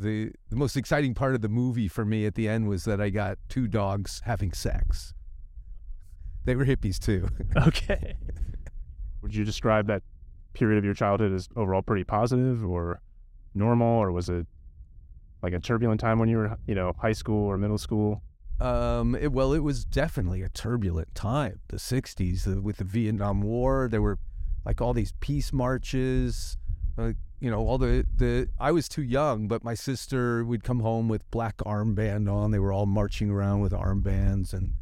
The, 0.00 0.32
the 0.48 0.56
most 0.56 0.76
exciting 0.76 1.14
part 1.14 1.34
of 1.34 1.42
the 1.42 1.48
movie 1.48 1.86
for 1.88 2.04
me 2.04 2.24
at 2.24 2.34
the 2.34 2.48
end 2.48 2.68
was 2.68 2.84
that 2.84 3.00
I 3.00 3.10
got 3.10 3.38
two 3.48 3.68
dogs 3.68 4.22
having 4.24 4.52
sex. 4.52 5.12
they 6.44 6.56
were 6.56 6.64
hippies 6.64 6.98
too. 6.98 7.28
okay. 7.66 8.16
Would 9.22 9.34
you 9.34 9.44
describe 9.44 9.86
that 9.88 10.02
period 10.54 10.78
of 10.78 10.84
your 10.84 10.94
childhood 10.94 11.32
as 11.32 11.48
overall 11.54 11.82
pretty 11.82 12.04
positive 12.04 12.64
or 12.64 13.02
normal, 13.54 13.98
or 13.98 14.10
was 14.10 14.28
it 14.28 14.46
like 15.42 15.52
a 15.52 15.60
turbulent 15.60 16.00
time 16.00 16.18
when 16.18 16.28
you 16.28 16.38
were, 16.38 16.56
you 16.66 16.74
know, 16.74 16.92
high 16.98 17.12
school 17.12 17.46
or 17.46 17.58
middle 17.58 17.78
school? 17.78 18.22
Um, 18.60 19.14
it, 19.14 19.32
well, 19.32 19.52
it 19.52 19.60
was 19.60 19.84
definitely 19.84 20.42
a 20.42 20.48
turbulent 20.48 21.14
time. 21.14 21.60
The 21.68 21.76
'60s 21.76 22.46
uh, 22.46 22.60
with 22.60 22.78
the 22.78 22.84
Vietnam 22.84 23.42
War, 23.42 23.88
there 23.90 24.02
were 24.02 24.18
like 24.64 24.80
all 24.80 24.92
these 24.92 25.12
peace 25.20 25.52
marches. 25.52 26.56
Uh, 26.98 27.12
you 27.40 27.50
know, 27.50 27.66
all 27.66 27.78
the 27.78 28.06
the. 28.16 28.48
I 28.58 28.70
was 28.70 28.88
too 28.88 29.02
young, 29.02 29.48
but 29.48 29.64
my 29.64 29.74
sister 29.74 30.44
would 30.44 30.62
come 30.62 30.80
home 30.80 31.08
with 31.08 31.28
black 31.30 31.56
armband 31.58 32.30
on. 32.30 32.50
They 32.50 32.58
were 32.58 32.72
all 32.72 32.86
marching 32.86 33.30
around 33.30 33.60
with 33.60 33.72
armbands, 33.72 34.52
and 34.52 34.74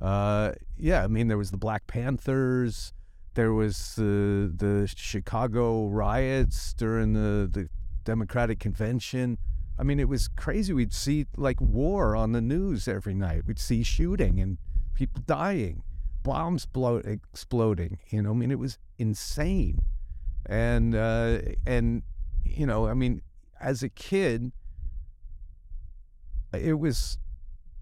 uh, 0.00 0.52
yeah, 0.76 1.04
I 1.04 1.06
mean, 1.06 1.28
there 1.28 1.38
was 1.38 1.50
the 1.50 1.56
Black 1.56 1.86
Panthers. 1.86 2.92
There 3.34 3.54
was 3.54 3.94
the 3.96 4.52
the 4.54 4.92
Chicago 4.94 5.86
riots 5.86 6.74
during 6.74 7.14
the 7.14 7.48
the 7.50 7.68
Democratic 8.04 8.58
convention. 8.58 9.38
I 9.78 9.84
mean, 9.84 9.98
it 9.98 10.08
was 10.08 10.28
crazy. 10.28 10.74
We'd 10.74 10.92
see 10.92 11.26
like 11.36 11.60
war 11.60 12.14
on 12.14 12.32
the 12.32 12.42
news 12.42 12.86
every 12.88 13.14
night. 13.14 13.46
We'd 13.46 13.58
see 13.58 13.82
shooting 13.82 14.38
and 14.38 14.58
people 14.94 15.22
dying, 15.24 15.82
bombs 16.22 16.66
blow- 16.66 16.96
exploding. 16.96 17.98
You 18.10 18.22
know, 18.22 18.32
I 18.32 18.34
mean, 18.34 18.50
it 18.50 18.58
was 18.58 18.78
insane. 18.98 19.80
And 20.46 20.94
uh, 20.94 21.38
and 21.66 22.02
you 22.44 22.66
know, 22.66 22.86
I 22.86 22.94
mean, 22.94 23.22
as 23.60 23.82
a 23.82 23.88
kid, 23.88 24.52
it 26.52 26.78
was 26.78 27.18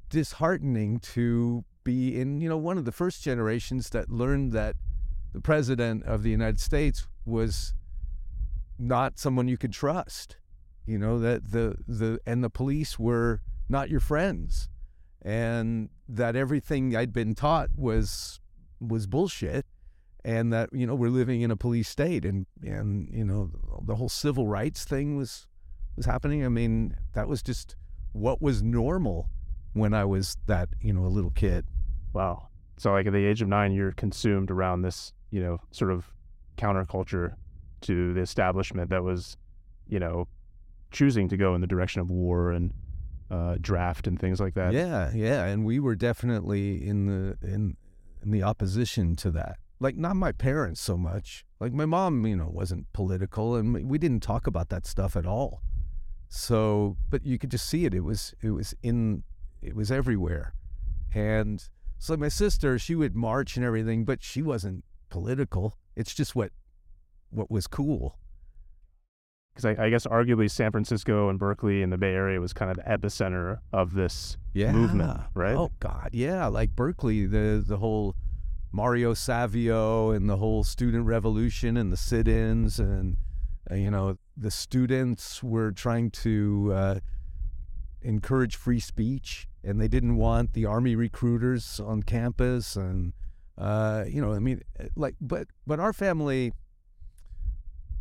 disheartening 0.08 0.98
to 0.98 1.64
be 1.84 2.20
in 2.20 2.40
you 2.40 2.48
know 2.48 2.56
one 2.56 2.76
of 2.76 2.84
the 2.84 2.92
first 2.92 3.22
generations 3.22 3.90
that 3.90 4.10
learned 4.10 4.52
that 4.52 4.76
the 5.32 5.40
president 5.40 6.04
of 6.04 6.22
the 6.22 6.30
United 6.30 6.60
States 6.60 7.06
was 7.24 7.74
not 8.78 9.18
someone 9.18 9.46
you 9.48 9.56
could 9.56 9.72
trust 9.72 10.36
you 10.86 10.98
know 10.98 11.18
that 11.18 11.52
the 11.52 11.76
the 11.86 12.18
and 12.26 12.42
the 12.42 12.50
police 12.50 12.98
were 12.98 13.40
not 13.68 13.88
your 13.88 14.00
friends 14.00 14.68
and 15.22 15.88
that 16.08 16.34
everything 16.34 16.96
I'd 16.96 17.12
been 17.12 17.34
taught 17.34 17.70
was 17.76 18.40
was 18.80 19.06
bullshit 19.06 19.66
and 20.24 20.52
that 20.52 20.70
you 20.72 20.86
know 20.86 20.94
we're 20.94 21.10
living 21.10 21.40
in 21.42 21.50
a 21.50 21.56
police 21.56 21.88
state 21.88 22.24
and 22.24 22.46
and 22.62 23.08
you 23.12 23.24
know 23.24 23.50
the 23.84 23.96
whole 23.96 24.08
civil 24.08 24.46
rights 24.46 24.84
thing 24.84 25.16
was 25.16 25.46
was 25.96 26.06
happening 26.06 26.44
I 26.44 26.48
mean 26.48 26.96
that 27.14 27.28
was 27.28 27.42
just 27.42 27.76
what 28.12 28.40
was 28.42 28.62
normal 28.62 29.28
when 29.72 29.94
I 29.94 30.04
was 30.04 30.36
that 30.46 30.68
you 30.80 30.92
know 30.92 31.04
a 31.04 31.08
little 31.08 31.30
kid 31.30 31.66
wow 32.12 32.48
so 32.76 32.92
like 32.92 33.06
at 33.06 33.12
the 33.12 33.24
age 33.24 33.42
of 33.42 33.48
9 33.48 33.72
you're 33.72 33.92
consumed 33.92 34.50
around 34.50 34.82
this 34.82 35.12
you 35.30 35.40
know 35.40 35.58
sort 35.70 35.90
of 35.90 36.12
counterculture 36.56 37.34
to 37.82 38.12
the 38.12 38.20
establishment 38.20 38.90
that 38.90 39.02
was 39.02 39.36
you 39.88 39.98
know 39.98 40.28
choosing 40.90 41.28
to 41.28 41.36
go 41.36 41.54
in 41.54 41.60
the 41.60 41.66
direction 41.66 42.00
of 42.00 42.10
war 42.10 42.50
and 42.50 42.72
uh, 43.30 43.56
draft 43.60 44.06
and 44.06 44.18
things 44.18 44.40
like 44.40 44.54
that. 44.54 44.72
Yeah, 44.72 45.12
yeah, 45.14 45.44
and 45.44 45.64
we 45.64 45.78
were 45.78 45.94
definitely 45.94 46.86
in 46.86 47.06
the 47.06 47.38
in 47.46 47.76
in 48.22 48.30
the 48.30 48.42
opposition 48.42 49.16
to 49.16 49.30
that. 49.32 49.58
Like 49.80 49.96
not 49.96 50.16
my 50.16 50.32
parents 50.32 50.80
so 50.80 50.96
much. 50.96 51.44
Like 51.58 51.72
my 51.72 51.86
mom, 51.86 52.26
you 52.26 52.36
know, 52.36 52.50
wasn't 52.52 52.92
political, 52.92 53.56
and 53.56 53.88
we 53.88 53.98
didn't 53.98 54.22
talk 54.22 54.46
about 54.46 54.68
that 54.68 54.86
stuff 54.86 55.16
at 55.16 55.26
all. 55.26 55.62
So, 56.28 56.96
but 57.08 57.24
you 57.26 57.38
could 57.38 57.50
just 57.50 57.66
see 57.66 57.86
it. 57.86 57.94
It 57.94 58.04
was 58.04 58.34
it 58.42 58.50
was 58.50 58.74
in 58.82 59.24
it 59.62 59.74
was 59.74 59.90
everywhere, 59.90 60.54
and 61.14 61.66
so 61.98 62.16
my 62.16 62.28
sister, 62.28 62.78
she 62.78 62.94
would 62.94 63.16
march 63.16 63.56
and 63.56 63.64
everything, 63.64 64.04
but 64.04 64.22
she 64.22 64.42
wasn't 64.42 64.84
political. 65.08 65.76
It's 65.96 66.14
just 66.14 66.34
what 66.36 66.52
what 67.30 67.50
was 67.50 67.66
cool 67.66 68.18
because 69.54 69.64
I, 69.78 69.86
I, 69.86 69.90
guess 69.90 70.06
arguably 70.06 70.50
San 70.50 70.70
Francisco 70.70 71.28
and 71.28 71.38
Berkeley 71.38 71.82
and 71.82 71.92
the 71.92 71.98
Bay 71.98 72.12
Area 72.12 72.40
was 72.40 72.52
kind 72.52 72.70
of 72.70 72.76
the 72.76 72.82
epicenter 72.84 73.58
of 73.72 73.94
this 73.94 74.36
yeah. 74.52 74.72
movement, 74.72 75.20
right? 75.34 75.54
Oh 75.54 75.70
God, 75.80 76.10
yeah, 76.12 76.46
like 76.46 76.74
Berkeley, 76.74 77.26
the 77.26 77.62
the 77.66 77.76
whole 77.76 78.14
Mario 78.72 79.14
Savio 79.14 80.10
and 80.10 80.28
the 80.28 80.36
whole 80.36 80.62
student 80.62 81.06
revolution 81.06 81.76
and 81.76 81.92
the 81.92 81.96
sit-ins 81.96 82.78
and 82.78 83.16
uh, 83.70 83.74
you 83.74 83.90
know 83.90 84.16
the 84.36 84.50
students 84.50 85.42
were 85.42 85.72
trying 85.72 86.10
to 86.10 86.72
uh, 86.74 87.00
encourage 88.02 88.56
free 88.56 88.80
speech 88.80 89.48
and 89.64 89.80
they 89.80 89.88
didn't 89.88 90.16
want 90.16 90.52
the 90.52 90.64
army 90.64 90.94
recruiters 90.94 91.80
on 91.80 92.02
campus 92.02 92.76
and 92.76 93.12
uh, 93.58 94.04
you 94.08 94.20
know 94.20 94.32
I 94.32 94.38
mean 94.38 94.62
like 94.96 95.16
but 95.20 95.48
but 95.66 95.80
our 95.80 95.92
family 95.92 96.52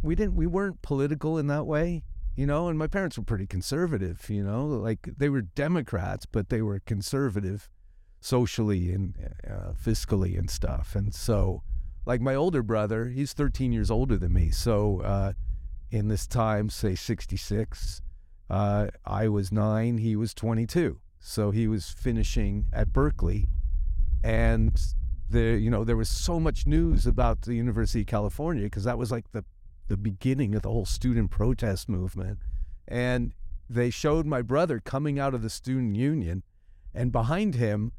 we 0.02 0.16
didn't 0.16 0.36
we 0.36 0.48
weren't 0.48 0.82
political 0.82 1.38
in 1.38 1.48
that 1.48 1.66
way 1.66 2.04
you 2.36 2.46
know 2.46 2.70
and 2.70 2.80
my 2.80 2.88
parents 2.88 3.18
were 3.18 3.24
pretty 3.24 3.48
conservative 3.48 4.30
you 4.30 4.44
know 4.44 4.66
like 4.66 5.10
they 5.18 5.28
were 5.28 5.42
democrats 5.42 6.26
but 6.26 6.50
they 6.50 6.62
were 6.62 6.80
conservative 6.80 7.70
socially 8.22 8.92
and 8.92 9.14
uh, 9.50 9.72
fiscally 9.74 10.38
and 10.38 10.50
stuff. 10.50 10.96
And 10.96 11.14
so 11.14 11.64
like 12.06 12.22
my 12.22 12.36
older 12.36 12.64
brother 12.64 13.06
he's 13.06 13.34
13 13.34 13.72
years 13.72 13.92
older 13.92 14.18
than 14.18 14.34
me. 14.34 14.50
So 14.52 15.02
uh, 15.02 15.34
in 15.92 16.08
this 16.08 16.28
time 16.28 16.70
say 16.70 16.96
66 16.96 18.02
uh, 18.50 18.88
i 19.06 19.28
was 19.28 19.52
9 19.52 20.00
he 20.00 20.16
was 20.16 20.34
22 20.34 21.00
so 21.20 21.52
he 21.52 21.68
was 21.68 21.90
finishing 21.90 22.66
at 22.74 22.94
berkeley. 22.94 23.48
And 24.24 24.80
there 25.30 25.56
you 25.56 25.70
know 25.70 25.84
there 25.84 25.98
was 25.98 26.10
so 26.10 26.40
much 26.40 26.66
news 26.66 27.06
about 27.06 27.44
the 27.44 27.54
university 27.54 28.02
of 28.02 28.08
california 28.08 28.64
because 28.64 28.84
that 28.84 28.98
was 28.98 29.12
like 29.12 29.32
the 29.32 29.46
the 29.90 29.98
beginning 29.98 30.56
of 30.56 30.62
the 30.62 30.70
whole 30.70 30.86
student 30.86 31.30
protest 31.32 31.90
movement. 31.90 32.40
And 32.88 33.34
they 33.70 33.90
showed 33.90 34.26
my 34.26 34.42
brother 34.42 34.80
coming 34.80 35.20
out 35.20 35.34
of 35.34 35.42
the 35.42 35.50
student 35.50 35.96
union, 35.96 36.44
and 36.94 37.12
behind 37.12 37.56
him, 37.56 37.92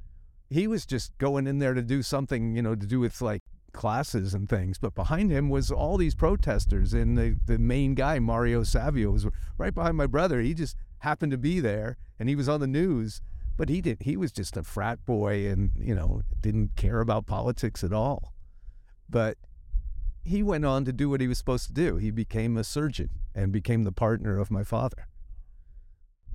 he 0.51 0.67
was 0.67 0.85
just 0.85 1.17
going 1.19 1.47
in 1.47 1.61
there 1.61 1.75
to 1.75 1.83
do 1.83 2.03
something, 2.03 2.57
you 2.57 2.63
know, 2.63 2.75
to 2.75 2.87
do 2.87 2.99
with 2.99 3.23
like 3.23 3.43
classes 3.73 4.35
and 4.35 4.49
things. 4.49 4.79
But 4.79 4.97
behind 4.97 5.31
him 5.31 5.49
was 5.49 5.71
all 5.71 5.97
these 5.97 6.17
protesters, 6.17 6.93
and 6.93 7.17
the, 7.17 7.37
the 7.47 7.59
main 7.59 7.95
guy, 7.95 8.19
Mario 8.19 8.65
Savio, 8.65 9.13
was 9.13 9.27
right 9.57 9.75
behind 9.75 9.97
my 9.97 10.07
brother. 10.07 10.41
He 10.41 10.53
just 10.53 10.77
happened 10.99 11.31
to 11.31 11.39
be 11.39 11.61
there, 11.61 11.97
and 12.19 12.29
he 12.29 12.35
was 12.35 12.49
on 12.49 12.61
the 12.61 12.67
news. 12.67 13.23
But 13.57 13.69
he 13.69 13.81
did. 13.81 13.99
He 14.03 14.17
was 14.17 14.33
just 14.33 14.57
a 14.57 14.63
frat 14.65 15.05
boy, 15.07 15.47
and 15.47 15.71
you 15.79 15.95
know, 15.95 16.23
didn't 16.41 16.77
care 16.77 17.01
about 17.01 17.27
politics 17.27 17.85
at 17.85 17.93
all. 17.93 18.35
But 19.09 19.39
he 20.25 20.43
went 20.43 20.65
on 20.65 20.85
to 20.85 20.93
do 20.93 21.09
what 21.09 21.21
he 21.21 21.29
was 21.29 21.39
supposed 21.39 21.67
to 21.67 21.73
do. 21.73 21.97
He 21.97 22.11
became 22.11 22.57
a 22.57 22.65
surgeon 22.65 23.11
and 23.35 23.53
became 23.53 23.85
the 23.85 23.93
partner 23.93 24.39
of 24.39 24.51
my 24.51 24.65
father. 24.65 25.07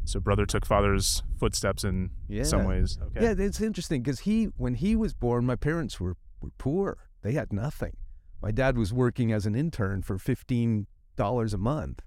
So 0.06 0.20
brother 0.20 0.46
took 0.46 0.66
father's 0.66 1.24
footsteps 1.40 1.84
in 1.84 2.12
yeah. 2.28 2.44
some 2.44 2.66
ways. 2.66 2.98
Okay. 3.02 3.24
Yeah, 3.24 3.36
it's 3.38 3.62
interesting 3.62 4.02
because 4.02 4.22
he, 4.22 4.46
when 4.58 4.76
he 4.76 4.96
was 4.96 5.14
born, 5.14 5.46
my 5.46 5.56
parents 5.56 6.00
were, 6.00 6.16
were 6.42 6.52
poor. 6.58 6.98
They 7.22 7.34
had 7.34 7.52
nothing. 7.52 7.98
My 8.42 8.52
dad 8.52 8.78
was 8.78 8.94
working 8.94 9.32
as 9.32 9.46
an 9.46 9.56
intern 9.56 10.04
for 10.04 10.18
fifteen 10.20 10.86
dollars 11.16 11.54
a 11.54 11.58
month, 11.58 12.02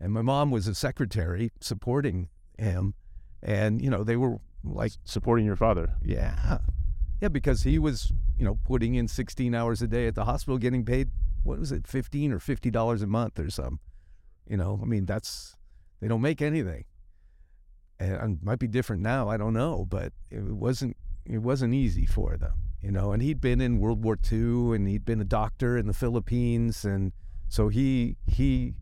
and 0.00 0.12
my 0.12 0.22
mom 0.22 0.50
was 0.50 0.66
a 0.66 0.74
secretary 0.74 1.52
supporting 1.60 2.28
him. 2.58 2.94
And 3.42 3.82
you 3.82 3.90
know, 3.90 4.02
they 4.02 4.16
were 4.16 4.38
like 4.64 4.92
supporting 5.04 5.44
your 5.44 5.56
father. 5.56 5.92
Yeah, 6.02 6.58
yeah, 7.20 7.28
because 7.28 7.64
he 7.64 7.78
was, 7.78 8.12
you 8.38 8.44
know, 8.44 8.58
putting 8.64 8.94
in 8.94 9.08
16 9.08 9.54
hours 9.54 9.82
a 9.82 9.86
day 9.86 10.06
at 10.06 10.14
the 10.14 10.24
hospital, 10.24 10.58
getting 10.58 10.84
paid 10.84 11.10
what 11.42 11.58
was 11.58 11.72
it, 11.72 11.86
15 11.86 12.32
or 12.32 12.38
50 12.38 12.70
dollars 12.70 13.02
a 13.02 13.06
month 13.06 13.38
or 13.38 13.50
something. 13.50 13.78
You 14.48 14.56
know, 14.56 14.80
I 14.82 14.86
mean, 14.86 15.06
that's 15.06 15.56
they 16.00 16.08
don't 16.08 16.20
make 16.20 16.42
anything. 16.42 16.84
And 17.98 18.14
uh, 18.14 18.24
it 18.24 18.42
might 18.42 18.58
be 18.58 18.66
different 18.66 19.02
now, 19.02 19.28
I 19.28 19.36
don't 19.36 19.54
know, 19.54 19.86
but 19.88 20.12
it 20.30 20.42
wasn't 20.42 20.96
it 21.24 21.38
wasn't 21.38 21.74
easy 21.74 22.06
for 22.06 22.36
them, 22.36 22.54
you 22.80 22.90
know. 22.90 23.12
And 23.12 23.22
he'd 23.22 23.40
been 23.40 23.60
in 23.60 23.78
World 23.78 24.04
War 24.04 24.18
II, 24.30 24.74
and 24.74 24.86
he'd 24.86 25.04
been 25.04 25.20
a 25.20 25.24
doctor 25.24 25.76
in 25.76 25.86
the 25.86 25.94
Philippines, 25.94 26.84
and 26.84 27.12
so 27.48 27.68
he 27.68 28.16
he 28.26 28.74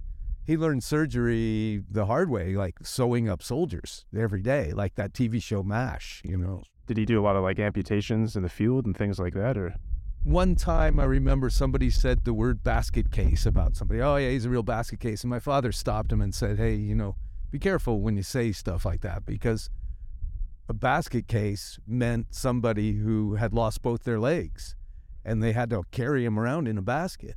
he 0.44 0.56
learned 0.56 0.82
surgery 0.82 1.82
the 1.90 2.06
hard 2.06 2.28
way, 2.28 2.54
like 2.54 2.74
sewing 2.82 3.28
up 3.28 3.42
soldiers 3.42 4.04
every 4.16 4.42
day, 4.42 4.72
like 4.72 4.96
that 4.96 5.12
TV 5.12 5.42
show 5.42 5.62
MASH, 5.62 6.22
you 6.24 6.36
know 6.36 6.62
did 6.86 6.96
he 6.96 7.04
do 7.04 7.20
a 7.20 7.22
lot 7.22 7.36
of 7.36 7.42
like 7.42 7.58
amputations 7.58 8.36
in 8.36 8.42
the 8.42 8.48
field 8.48 8.86
and 8.86 8.96
things 8.96 9.18
like 9.18 9.34
that 9.34 9.56
or 9.56 9.74
one 10.22 10.54
time 10.54 10.98
I 10.98 11.04
remember 11.04 11.50
somebody 11.50 11.90
said 11.90 12.24
the 12.24 12.32
word 12.32 12.64
basket 12.64 13.12
case 13.12 13.44
about 13.44 13.76
somebody. 13.76 14.00
Oh 14.00 14.16
yeah, 14.16 14.30
he's 14.30 14.46
a 14.46 14.50
real 14.50 14.62
basket 14.62 14.98
case. 14.98 15.22
And 15.22 15.28
my 15.28 15.38
father 15.38 15.70
stopped 15.70 16.10
him 16.10 16.22
and 16.22 16.34
said, 16.34 16.56
"Hey, 16.56 16.76
you 16.76 16.94
know, 16.94 17.16
be 17.54 17.60
careful 17.60 18.00
when 18.00 18.16
you 18.16 18.22
say 18.24 18.50
stuff 18.50 18.84
like 18.84 19.00
that 19.02 19.24
because 19.24 19.70
a 20.68 20.74
basket 20.74 21.28
case 21.28 21.78
meant 21.86 22.34
somebody 22.34 22.94
who 22.94 23.36
had 23.36 23.54
lost 23.54 23.80
both 23.80 24.02
their 24.02 24.18
legs 24.18 24.74
and 25.24 25.40
they 25.40 25.52
had 25.52 25.70
to 25.70 25.84
carry 25.92 26.24
him 26.24 26.36
around 26.36 26.66
in 26.66 26.76
a 26.76 26.82
basket." 26.82 27.36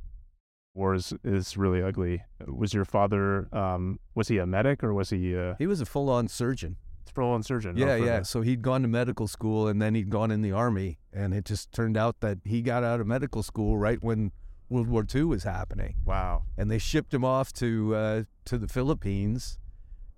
War 0.74 0.94
is, 0.96 1.14
is 1.22 1.56
really 1.56 1.80
ugly. 1.80 2.24
Was 2.48 2.74
your 2.74 2.84
father 2.84 3.48
um, 3.54 4.00
was 4.16 4.26
he 4.26 4.38
a 4.38 4.46
medic 4.46 4.82
or 4.82 4.92
was 4.92 5.10
he? 5.10 5.36
Uh... 5.36 5.54
He 5.56 5.68
was 5.68 5.80
a 5.80 5.86
full-on 5.86 6.26
surgeon. 6.26 6.76
full-on 7.14 7.44
surgeon. 7.44 7.76
oh, 7.76 7.86
Yeah, 7.86 7.98
for 7.98 8.04
yeah. 8.04 8.22
So 8.22 8.40
he'd 8.40 8.62
gone 8.62 8.82
to 8.82 8.88
medical 8.88 9.28
school 9.28 9.68
and 9.68 9.80
then 9.80 9.94
he'd 9.94 10.10
gone 10.10 10.32
in 10.32 10.42
the 10.42 10.50
army, 10.52 10.98
and 11.12 11.32
it 11.32 11.44
just 11.44 11.70
turned 11.70 11.96
out 11.96 12.18
that 12.20 12.38
he 12.44 12.60
got 12.60 12.82
out 12.82 13.00
of 13.00 13.06
medical 13.06 13.44
school 13.44 13.78
right 13.78 14.02
when 14.02 14.32
World 14.68 14.88
War 14.88 15.06
II 15.14 15.24
was 15.24 15.44
happening, 15.44 15.94
Wow. 16.04 16.42
and 16.56 16.68
they 16.70 16.78
shipped 16.78 17.14
him 17.14 17.24
off 17.24 17.52
to 17.54 17.94
uh, 17.94 18.22
to 18.46 18.58
the 18.58 18.68
Philippines, 18.68 19.58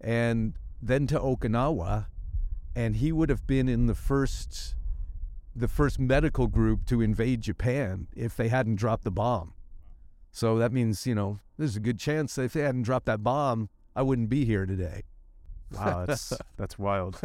and 0.00 0.54
then 0.83 1.07
to 1.09 1.19
Okinawa, 1.19 2.07
and 2.75 2.97
he 2.97 3.12
would 3.12 3.28
have 3.28 3.47
been 3.47 3.69
in 3.69 3.87
the 3.87 3.95
first 3.95 4.75
the 5.54 5.69
first 5.69 5.99
medical 5.99 6.47
group 6.47 6.87
to 6.87 7.00
invade 7.00 7.40
Japan 7.40 8.07
if 8.16 8.37
they 8.37 8.49
hadn't 8.49 8.76
dropped 8.76 9.02
the 9.04 9.11
bomb. 9.11 9.52
So 10.30 10.59
that 10.59 10.73
means 10.73 11.07
you 11.07 11.14
know 11.14 11.40
there's 11.59 11.76
a 11.76 11.80
good 11.80 11.99
chance 11.99 12.35
that 12.37 12.45
if 12.45 12.52
they 12.52 12.62
hadn't 12.62 12.83
dropped 12.83 13.07
that 13.07 13.23
bomb, 13.23 13.69
I 13.97 14.02
wouldn't 14.02 14.28
be 14.28 14.45
here 14.45 14.64
today. 14.66 15.02
Wow, 15.73 16.04
that's 16.07 16.33
that's 16.57 16.78
wild. 16.78 17.21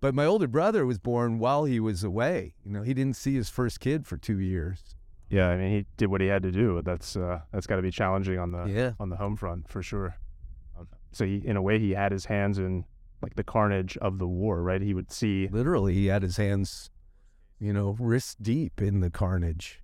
But 0.00 0.14
my 0.14 0.26
older 0.26 0.48
brother 0.48 0.84
was 0.84 0.98
born 0.98 1.38
while 1.38 1.64
he 1.64 1.80
was 1.80 2.04
away. 2.04 2.54
You 2.64 2.72
know, 2.72 2.82
he 2.82 2.92
didn't 2.92 3.16
see 3.16 3.34
his 3.34 3.48
first 3.48 3.80
kid 3.80 4.06
for 4.06 4.16
two 4.18 4.38
years. 4.38 4.96
Yeah, 5.30 5.48
I 5.48 5.56
mean, 5.56 5.70
he 5.72 5.86
did 5.96 6.08
what 6.10 6.20
he 6.20 6.26
had 6.26 6.42
to 6.42 6.52
do. 6.52 6.82
That's 6.84 7.16
uh, 7.16 7.40
that's 7.52 7.66
got 7.66 7.76
to 7.76 7.82
be 7.82 7.90
challenging 7.90 8.38
on 8.38 8.50
the 8.52 8.64
Yeah. 8.66 8.92
on 9.00 9.08
the 9.08 9.16
home 9.16 9.36
front 9.36 9.68
for 9.68 9.82
sure. 9.82 10.16
So 11.14 11.24
he, 11.24 11.42
in 11.44 11.56
a 11.56 11.62
way, 11.62 11.78
he 11.78 11.92
had 11.92 12.12
his 12.12 12.26
hands 12.26 12.58
in 12.58 12.84
like 13.22 13.36
the 13.36 13.44
carnage 13.44 13.96
of 13.98 14.18
the 14.18 14.26
war, 14.26 14.62
right? 14.62 14.82
He 14.82 14.94
would 14.94 15.10
see. 15.10 15.48
Literally, 15.48 15.94
he 15.94 16.06
had 16.06 16.22
his 16.22 16.36
hands, 16.36 16.90
you 17.58 17.72
know, 17.72 17.96
wrist 17.98 18.42
deep 18.42 18.82
in 18.82 19.00
the 19.00 19.10
carnage. 19.10 19.80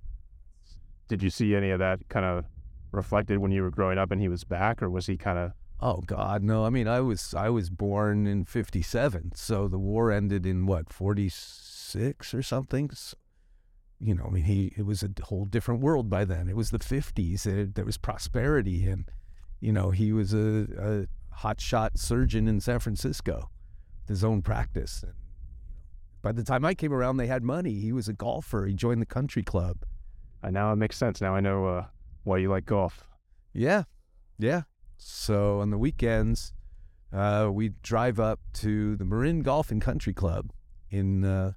Did 1.09 1.23
you 1.23 1.31
see 1.31 1.55
any 1.55 1.71
of 1.71 1.79
that 1.79 2.09
kind 2.09 2.27
of 2.27 2.45
reflected 2.93 3.39
when 3.39 3.51
you 3.51 3.63
were 3.63 3.71
growing 3.71 3.99
up 3.99 4.11
and 4.11 4.21
he 4.21 4.29
was 4.29 4.45
back, 4.45 4.83
or 4.83 4.91
was 4.91 5.07
he 5.07 5.17
kind 5.17 5.39
of? 5.39 5.53
Oh 5.81 6.03
God, 6.05 6.43
no! 6.43 6.67
I 6.67 6.71
mean, 6.71 6.87
I 6.87 7.01
was 7.01 7.35
I 7.35 7.49
was 7.49 7.71
born 7.71 8.27
in 8.27 8.45
'57, 8.45 9.33
so 9.35 9.67
the 9.67 9.79
war 9.79 10.13
ended 10.13 10.45
in 10.45 10.67
what 10.67 10.93
'46 10.93 12.35
or 12.35 12.43
something. 12.43 12.91
S 12.93 13.15
you 13.99 14.15
know, 14.15 14.25
I 14.27 14.31
mean, 14.31 14.45
he 14.45 14.73
it 14.77 14.85
was 14.85 15.03
a 15.03 15.11
whole 15.25 15.47
different 15.47 15.81
world 15.81 16.11
by 16.11 16.25
then. 16.25 16.49
It 16.49 16.57
was 16.57 16.71
the 16.71 16.79
'50s. 16.79 17.47
It, 17.47 17.75
there 17.75 17.85
was 17.87 17.97
prosperity, 17.97 18.87
and 18.87 19.11
you 19.61 19.73
know, 19.73 19.91
he 19.91 20.13
was 20.13 20.35
a, 20.35 20.67
a 20.79 21.07
hotshot 21.39 21.99
surgeon 21.99 22.49
in 22.49 22.61
San 22.61 22.79
Francisco, 22.79 23.51
with 24.01 24.09
his 24.09 24.25
own 24.25 24.43
practice. 24.43 25.03
And 25.03 25.15
by 26.23 26.33
the 26.33 26.45
time 26.45 26.65
I 26.65 26.75
came 26.75 26.93
around, 26.93 27.17
they 27.17 27.27
had 27.27 27.43
money. 27.43 27.75
He 27.75 27.93
was 27.93 28.09
a 28.09 28.13
golfer. 28.13 28.67
He 28.67 28.75
joined 28.75 29.01
the 29.01 29.07
country 29.07 29.43
club. 29.43 29.79
And 30.43 30.55
now 30.55 30.73
it 30.73 30.77
makes 30.77 30.97
sense. 30.97 31.21
Now 31.21 31.35
I 31.35 31.41
know 31.41 31.67
uh, 31.67 31.87
why 32.25 32.39
you 32.39 32.51
like 32.51 32.67
golf. 32.67 33.05
Yeah, 33.53 33.85
yeah. 34.39 34.63
So 34.97 35.61
on 35.61 35.71
the 35.71 35.79
weekends, 35.79 36.53
uh, 37.13 37.51
we 37.53 37.71
drive 37.83 38.21
up 38.21 38.41
to 38.55 38.97
the 38.97 39.05
Marin 39.05 39.43
Golf 39.43 39.71
and 39.71 39.81
Country 39.83 40.13
Club 40.13 40.51
in 40.91 41.25
uh, 41.25 41.53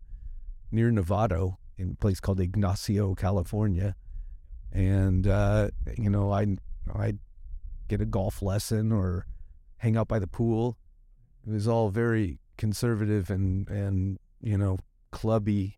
near 0.72 0.92
Novato, 0.92 1.58
in 1.78 1.92
a 1.92 1.96
place 1.96 2.20
called 2.20 2.40
Ignacio, 2.40 3.14
California, 3.16 3.96
and 4.72 5.28
uh, 5.28 5.70
you 5.98 6.10
know 6.10 6.32
I 6.32 6.58
I 6.94 7.14
get 7.88 8.02
a 8.02 8.06
golf 8.06 8.42
lesson 8.42 8.92
or 8.92 9.28
hang 9.84 9.98
out 9.98 10.08
by 10.08 10.18
the 10.18 10.28
pool. 10.28 10.78
It 11.46 11.52
was 11.52 11.68
all 11.68 11.90
very 11.90 12.40
conservative 12.58 13.30
and 13.30 13.70
and 13.70 14.18
you 14.42 14.58
know 14.58 14.80
clubby. 15.12 15.78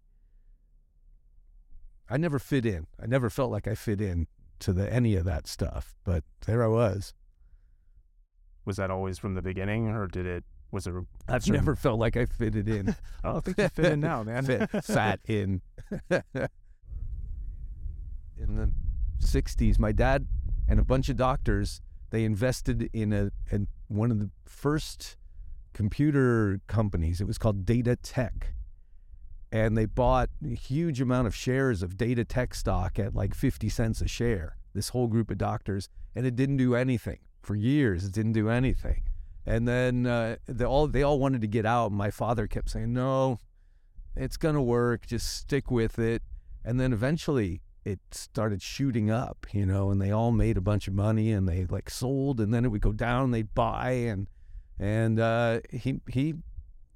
I 2.08 2.18
never 2.18 2.38
fit 2.38 2.66
in. 2.68 2.86
I 3.02 3.08
never 3.08 3.32
felt 3.32 3.52
like 3.52 3.68
I 3.68 3.74
fit 3.74 4.00
in 4.00 4.28
to 4.60 4.72
the 4.72 4.92
any 4.94 5.16
of 5.16 5.26
that 5.26 5.48
stuff, 5.48 5.96
but 6.04 6.24
there 6.46 6.64
I 6.64 6.68
was. 6.68 7.14
Was 8.64 8.78
that 8.78 8.92
always 8.92 9.18
from 9.18 9.34
the 9.34 9.42
beginning, 9.42 9.88
or 9.88 10.06
did 10.08 10.28
it? 10.28 10.44
Was 10.72 10.86
it? 10.86 10.94
I've 11.28 11.44
certain- 11.44 11.56
never 11.56 11.76
felt 11.76 12.00
like 12.00 12.16
I 12.16 12.26
fitted 12.26 12.70
in. 12.70 12.96
I 13.24 13.32
don't 13.32 13.44
think 13.44 13.58
you 13.58 13.70
fit 13.70 13.94
in 13.94 14.02
now, 14.02 14.22
man. 14.24 14.46
Fit, 14.46 14.70
sat 14.84 15.20
in. 15.26 15.62
in 16.12 16.30
the 18.38 18.70
60s, 19.20 19.80
my 19.80 19.92
dad 19.92 20.28
and 20.68 20.80
a 20.80 20.84
bunch 20.84 21.10
of 21.10 21.16
doctors, 21.16 21.82
they 22.16 22.24
invested 22.24 22.90
in 22.94 23.12
a 23.12 23.30
in 23.52 23.68
one 23.90 24.10
of 24.10 24.20
the 24.20 24.30
first 24.46 25.18
computer 25.74 26.62
companies. 26.68 27.20
It 27.20 27.28
was 27.28 27.38
called 27.38 27.66
Data 27.66 27.98
Tech. 27.98 28.54
And 29.52 29.78
they 29.78 29.86
bought 29.86 30.30
a 30.44 30.56
huge 30.56 31.02
amount 31.02 31.28
of 31.28 31.36
shares 31.36 31.84
of 31.84 31.98
Data 31.98 32.24
Tech 32.24 32.56
stock 32.56 32.98
at 32.98 33.14
like 33.14 33.36
50 33.36 33.68
cents 33.68 34.00
a 34.00 34.08
share. 34.08 34.56
This 34.74 34.90
whole 34.90 35.08
group 35.08 35.30
of 35.30 35.38
doctors, 35.38 35.90
and 36.16 36.26
it 36.26 36.36
didn't 36.36 36.58
do 36.58 36.74
anything 36.74 37.20
for 37.42 37.56
years. 37.56 38.06
It 38.06 38.14
didn't 38.14 38.34
do 38.34 38.50
anything. 38.50 39.04
And 39.46 39.68
then 39.68 40.06
uh, 40.06 40.38
they 40.46 40.66
all 40.66 40.88
they 40.88 41.04
all 41.04 41.20
wanted 41.20 41.42
to 41.42 41.48
get 41.48 41.66
out. 41.66 41.92
My 41.92 42.12
father 42.12 42.48
kept 42.48 42.70
saying, 42.70 42.94
"No, 42.94 43.40
it's 44.16 44.38
gonna 44.38 44.64
work. 44.64 45.06
Just 45.06 45.36
stick 45.38 45.70
with 45.70 46.00
it." 46.00 46.24
And 46.64 46.80
then 46.80 46.94
eventually 46.94 47.62
it 47.86 48.00
started 48.12 48.62
shooting 48.64 49.12
up, 49.12 49.46
you 49.52 49.66
know, 49.66 49.92
and 49.92 50.02
they 50.02 50.12
all 50.12 50.32
made 50.32 50.58
a 50.58 50.62
bunch 50.62 50.88
of 50.88 50.94
money 50.96 51.32
and 51.32 51.48
they 51.48 51.66
like 51.66 51.90
sold, 51.90 52.42
and 52.42 52.54
then 52.54 52.66
it 52.66 52.70
would 52.70 52.82
go 52.82 52.92
down. 52.92 53.32
They'd 53.32 53.54
buy, 53.54 53.92
and 53.92 54.28
and 54.80 55.20
uh, 55.20 55.60
he 55.70 56.02
he 56.10 56.34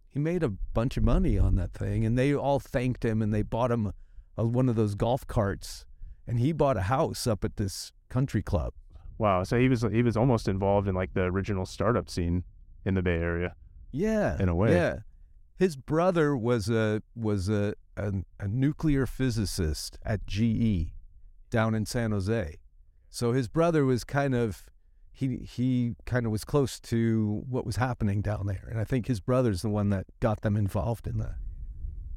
he 0.09 0.19
made 0.19 0.41
a 0.41 0.49
bunch 0.49 0.97
of 0.97 1.03
money 1.03 1.37
on 1.37 1.55
that 1.55 1.73
thing, 1.73 2.05
and 2.05 2.17
they 2.17 2.33
all 2.33 2.59
thanked 2.59 3.05
him, 3.05 3.21
and 3.21 3.31
they 3.31 3.43
bought 3.43 3.71
him 3.71 3.93
a, 4.35 4.45
one 4.45 4.67
of 4.67 4.75
those 4.75 4.95
golf 4.95 5.27
carts, 5.27 5.85
and 6.27 6.39
he 6.39 6.51
bought 6.51 6.75
a 6.75 6.81
house 6.81 7.27
up 7.27 7.45
at 7.45 7.57
this 7.57 7.91
country 8.09 8.41
club. 8.41 8.73
Wow. 9.19 9.43
So 9.43 9.59
he 9.59 9.69
was 9.69 9.83
he 9.91 10.01
was 10.01 10.17
almost 10.17 10.47
involved 10.47 10.87
in 10.87 10.95
like 10.95 11.13
the 11.13 11.23
original 11.23 11.67
startup 11.67 12.09
scene 12.09 12.43
in 12.83 12.95
the 12.95 13.03
Bay 13.03 13.17
Area. 13.17 13.55
Yeah, 13.91 14.37
In 14.39 14.49
a 14.49 14.55
way. 14.55 14.73
Yeah, 14.73 14.99
his 15.59 15.75
brother 15.75 16.37
was 16.37 16.69
a 16.69 17.03
was 17.15 17.49
a 17.49 17.73
a, 17.97 18.13
a 18.39 18.47
nuclear 18.47 19.05
physicist 19.05 19.99
at 20.05 20.25
GE 20.25 20.93
down 21.49 21.75
in 21.75 21.85
San 21.85 22.11
Jose. 22.11 22.55
So 23.09 23.33
his 23.33 23.49
brother 23.49 23.83
was 23.83 24.05
kind 24.05 24.33
of 24.33 24.67
he 25.11 25.37
he 25.37 25.95
kind 26.05 26.25
of 26.25 26.31
was 26.31 26.45
close 26.45 26.79
to 26.79 27.43
what 27.49 27.65
was 27.65 27.75
happening 27.75 28.21
down 28.21 28.47
there, 28.47 28.69
and 28.71 28.79
I 28.79 28.85
think 28.85 29.07
his 29.07 29.19
brother's 29.19 29.61
the 29.61 29.69
one 29.69 29.89
that 29.89 30.05
got 30.21 30.41
them 30.41 30.55
involved 30.55 31.05
in 31.05 31.17
that. 31.17 31.35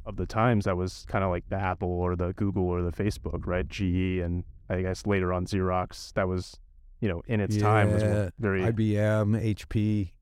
Of 0.05 0.17
the 0.17 0.27
times, 0.27 0.65
that 0.65 0.77
was 0.77 1.05
kind 1.09 1.25
of 1.25 1.31
like 1.31 1.49
the 1.49 1.57
Apple 1.57 1.89
or 1.89 2.15
the 2.15 2.33
Google 2.35 2.65
or 2.65 2.83
the 2.83 2.93
Facebook, 2.93 3.47
right? 3.47 3.67
GE 3.67 4.21
and 4.23 4.45
I 4.69 4.83
guess 4.83 5.05
later 5.05 5.33
on 5.33 5.47
Xerox. 5.47 6.13
That 6.15 6.29
was, 6.29 6.59
you 7.01 7.09
know, 7.09 7.23
in 7.27 7.41
its 7.41 7.57
time 7.57 7.93
was 7.93 8.03
very. 8.39 8.63
IBM, 8.63 9.55
HP. 9.55 10.13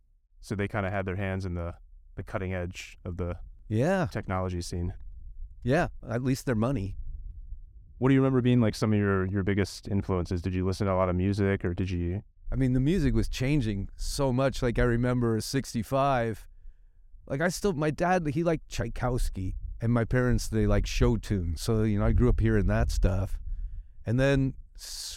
so 0.40 0.54
they 0.54 0.68
kind 0.68 0.86
of 0.86 0.92
had 0.92 1.04
their 1.04 1.16
hands 1.16 1.44
in 1.44 1.54
the 1.54 1.74
the 2.16 2.22
cutting 2.22 2.52
edge 2.54 2.98
of 3.04 3.16
the 3.16 3.36
Yeah, 3.68 4.06
technology 4.10 4.60
scene. 4.62 4.94
yeah. 5.62 5.88
At 6.08 6.22
least 6.22 6.46
their 6.46 6.54
money. 6.54 6.96
What 7.98 8.08
do 8.08 8.14
you 8.14 8.20
remember 8.20 8.40
being 8.40 8.60
like 8.60 8.74
some 8.74 8.92
of 8.92 8.98
your 8.98 9.26
your 9.26 9.42
biggest 9.42 9.86
influences? 9.88 10.40
Did 10.42 10.54
you 10.54 10.64
listen 10.64 10.86
to 10.86 10.92
a 10.92 10.96
lot 10.96 11.08
of 11.10 11.16
music, 11.16 11.64
or 11.64 11.74
did 11.74 11.90
you? 11.90 12.22
I 12.50 12.56
mean, 12.56 12.72
the 12.72 12.80
music 12.80 13.14
was 13.14 13.28
changing 13.28 13.88
so 13.96 14.32
much. 14.32 14.62
Like 14.62 14.78
I 14.78 14.82
remember 14.84 15.40
65, 15.40 16.48
like 17.28 17.40
I 17.40 17.48
still, 17.48 17.74
my 17.74 17.90
dad, 17.90 18.26
he 18.26 18.42
liked 18.42 18.68
Tchaikovsky, 18.68 19.54
and 19.80 19.92
my 19.92 20.04
parents, 20.04 20.48
they 20.48 20.66
like 20.66 20.86
show 20.86 21.16
tunes. 21.16 21.60
So, 21.60 21.82
you 21.84 21.98
know, 22.00 22.06
I 22.06 22.12
grew 22.12 22.28
up 22.28 22.40
hearing 22.40 22.66
that 22.66 22.90
stuff. 22.90 23.38
And 24.06 24.18
then, 24.18 24.54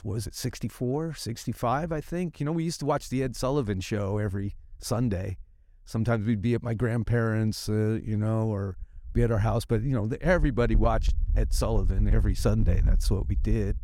was 0.04 0.28
it 0.28 0.36
64, 0.36 1.14
65, 1.14 1.92
I 1.92 2.02
think? 2.02 2.40
You 2.40 2.46
know, 2.46 2.52
we 2.52 2.66
used 2.66 2.82
to 2.82 2.86
watch 2.86 3.10
the 3.10 3.24
Ed 3.24 3.36
Sullivan 3.36 3.80
show 3.80 4.18
every 4.20 4.56
Sunday. 4.80 5.38
Sometimes 5.86 6.26
we'd 6.26 6.42
be 6.42 6.54
at 6.54 6.64
my 6.64 6.74
grandparents', 6.74 7.68
uh, 7.70 8.00
you 8.04 8.18
know, 8.18 8.48
or 8.48 8.78
be 9.14 9.24
at 9.24 9.32
our 9.32 9.40
house. 9.40 9.66
But, 9.66 9.84
you 9.84 9.94
know, 9.94 10.10
everybody 10.22 10.76
watched 10.76 11.14
Ed 11.36 11.54
Sullivan 11.54 12.08
every 12.08 12.36
Sunday. 12.36 12.82
That's 12.84 13.12
what 13.12 13.28
we 13.28 13.36
did 13.36 13.78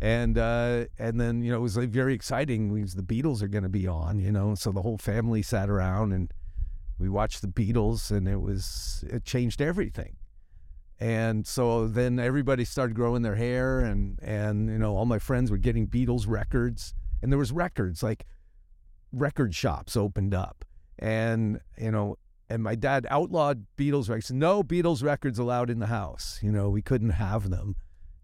and 0.00 0.36
uh, 0.36 0.84
and 0.98 1.20
then 1.20 1.42
you 1.42 1.50
know 1.50 1.56
it 1.56 1.62
was 1.62 1.76
like 1.76 1.88
very 1.88 2.14
exciting 2.14 2.74
because 2.74 2.94
the 2.94 3.02
Beatles 3.02 3.42
are 3.42 3.48
going 3.48 3.62
to 3.62 3.70
be 3.70 3.86
on, 3.86 4.18
you 4.18 4.32
know, 4.32 4.54
so 4.54 4.70
the 4.70 4.82
whole 4.82 4.98
family 4.98 5.40
sat 5.40 5.70
around 5.70 6.12
and 6.12 6.30
we 6.98 7.08
watched 7.08 7.42
the 7.42 7.48
Beatles, 7.48 8.10
and 8.10 8.28
it 8.28 8.40
was 8.40 9.04
it 9.08 9.24
changed 9.24 9.60
everything. 9.60 10.16
And 11.00 11.46
so 11.46 11.88
then 11.88 12.18
everybody 12.18 12.64
started 12.64 12.94
growing 12.94 13.22
their 13.22 13.34
hair, 13.34 13.80
and 13.80 14.18
and 14.22 14.68
you 14.68 14.78
know 14.78 14.96
all 14.96 15.06
my 15.06 15.18
friends 15.18 15.50
were 15.50 15.58
getting 15.58 15.86
Beatles 15.86 16.26
records, 16.28 16.94
and 17.22 17.32
there 17.32 17.38
was 17.38 17.52
records 17.52 18.02
like 18.02 18.26
record 19.12 19.54
shops 19.54 19.96
opened 19.96 20.34
up, 20.34 20.64
and 20.98 21.60
you 21.78 21.90
know. 21.90 22.16
And 22.50 22.62
my 22.62 22.74
dad 22.74 23.06
outlawed 23.08 23.64
Beatles 23.78 24.10
records. 24.10 24.30
No 24.30 24.62
Beatles 24.62 25.02
records 25.02 25.38
allowed 25.38 25.70
in 25.70 25.78
the 25.78 25.86
house. 25.86 26.38
You 26.42 26.52
know, 26.52 26.68
we 26.68 26.82
couldn't 26.82 27.10
have 27.10 27.48
them. 27.48 27.74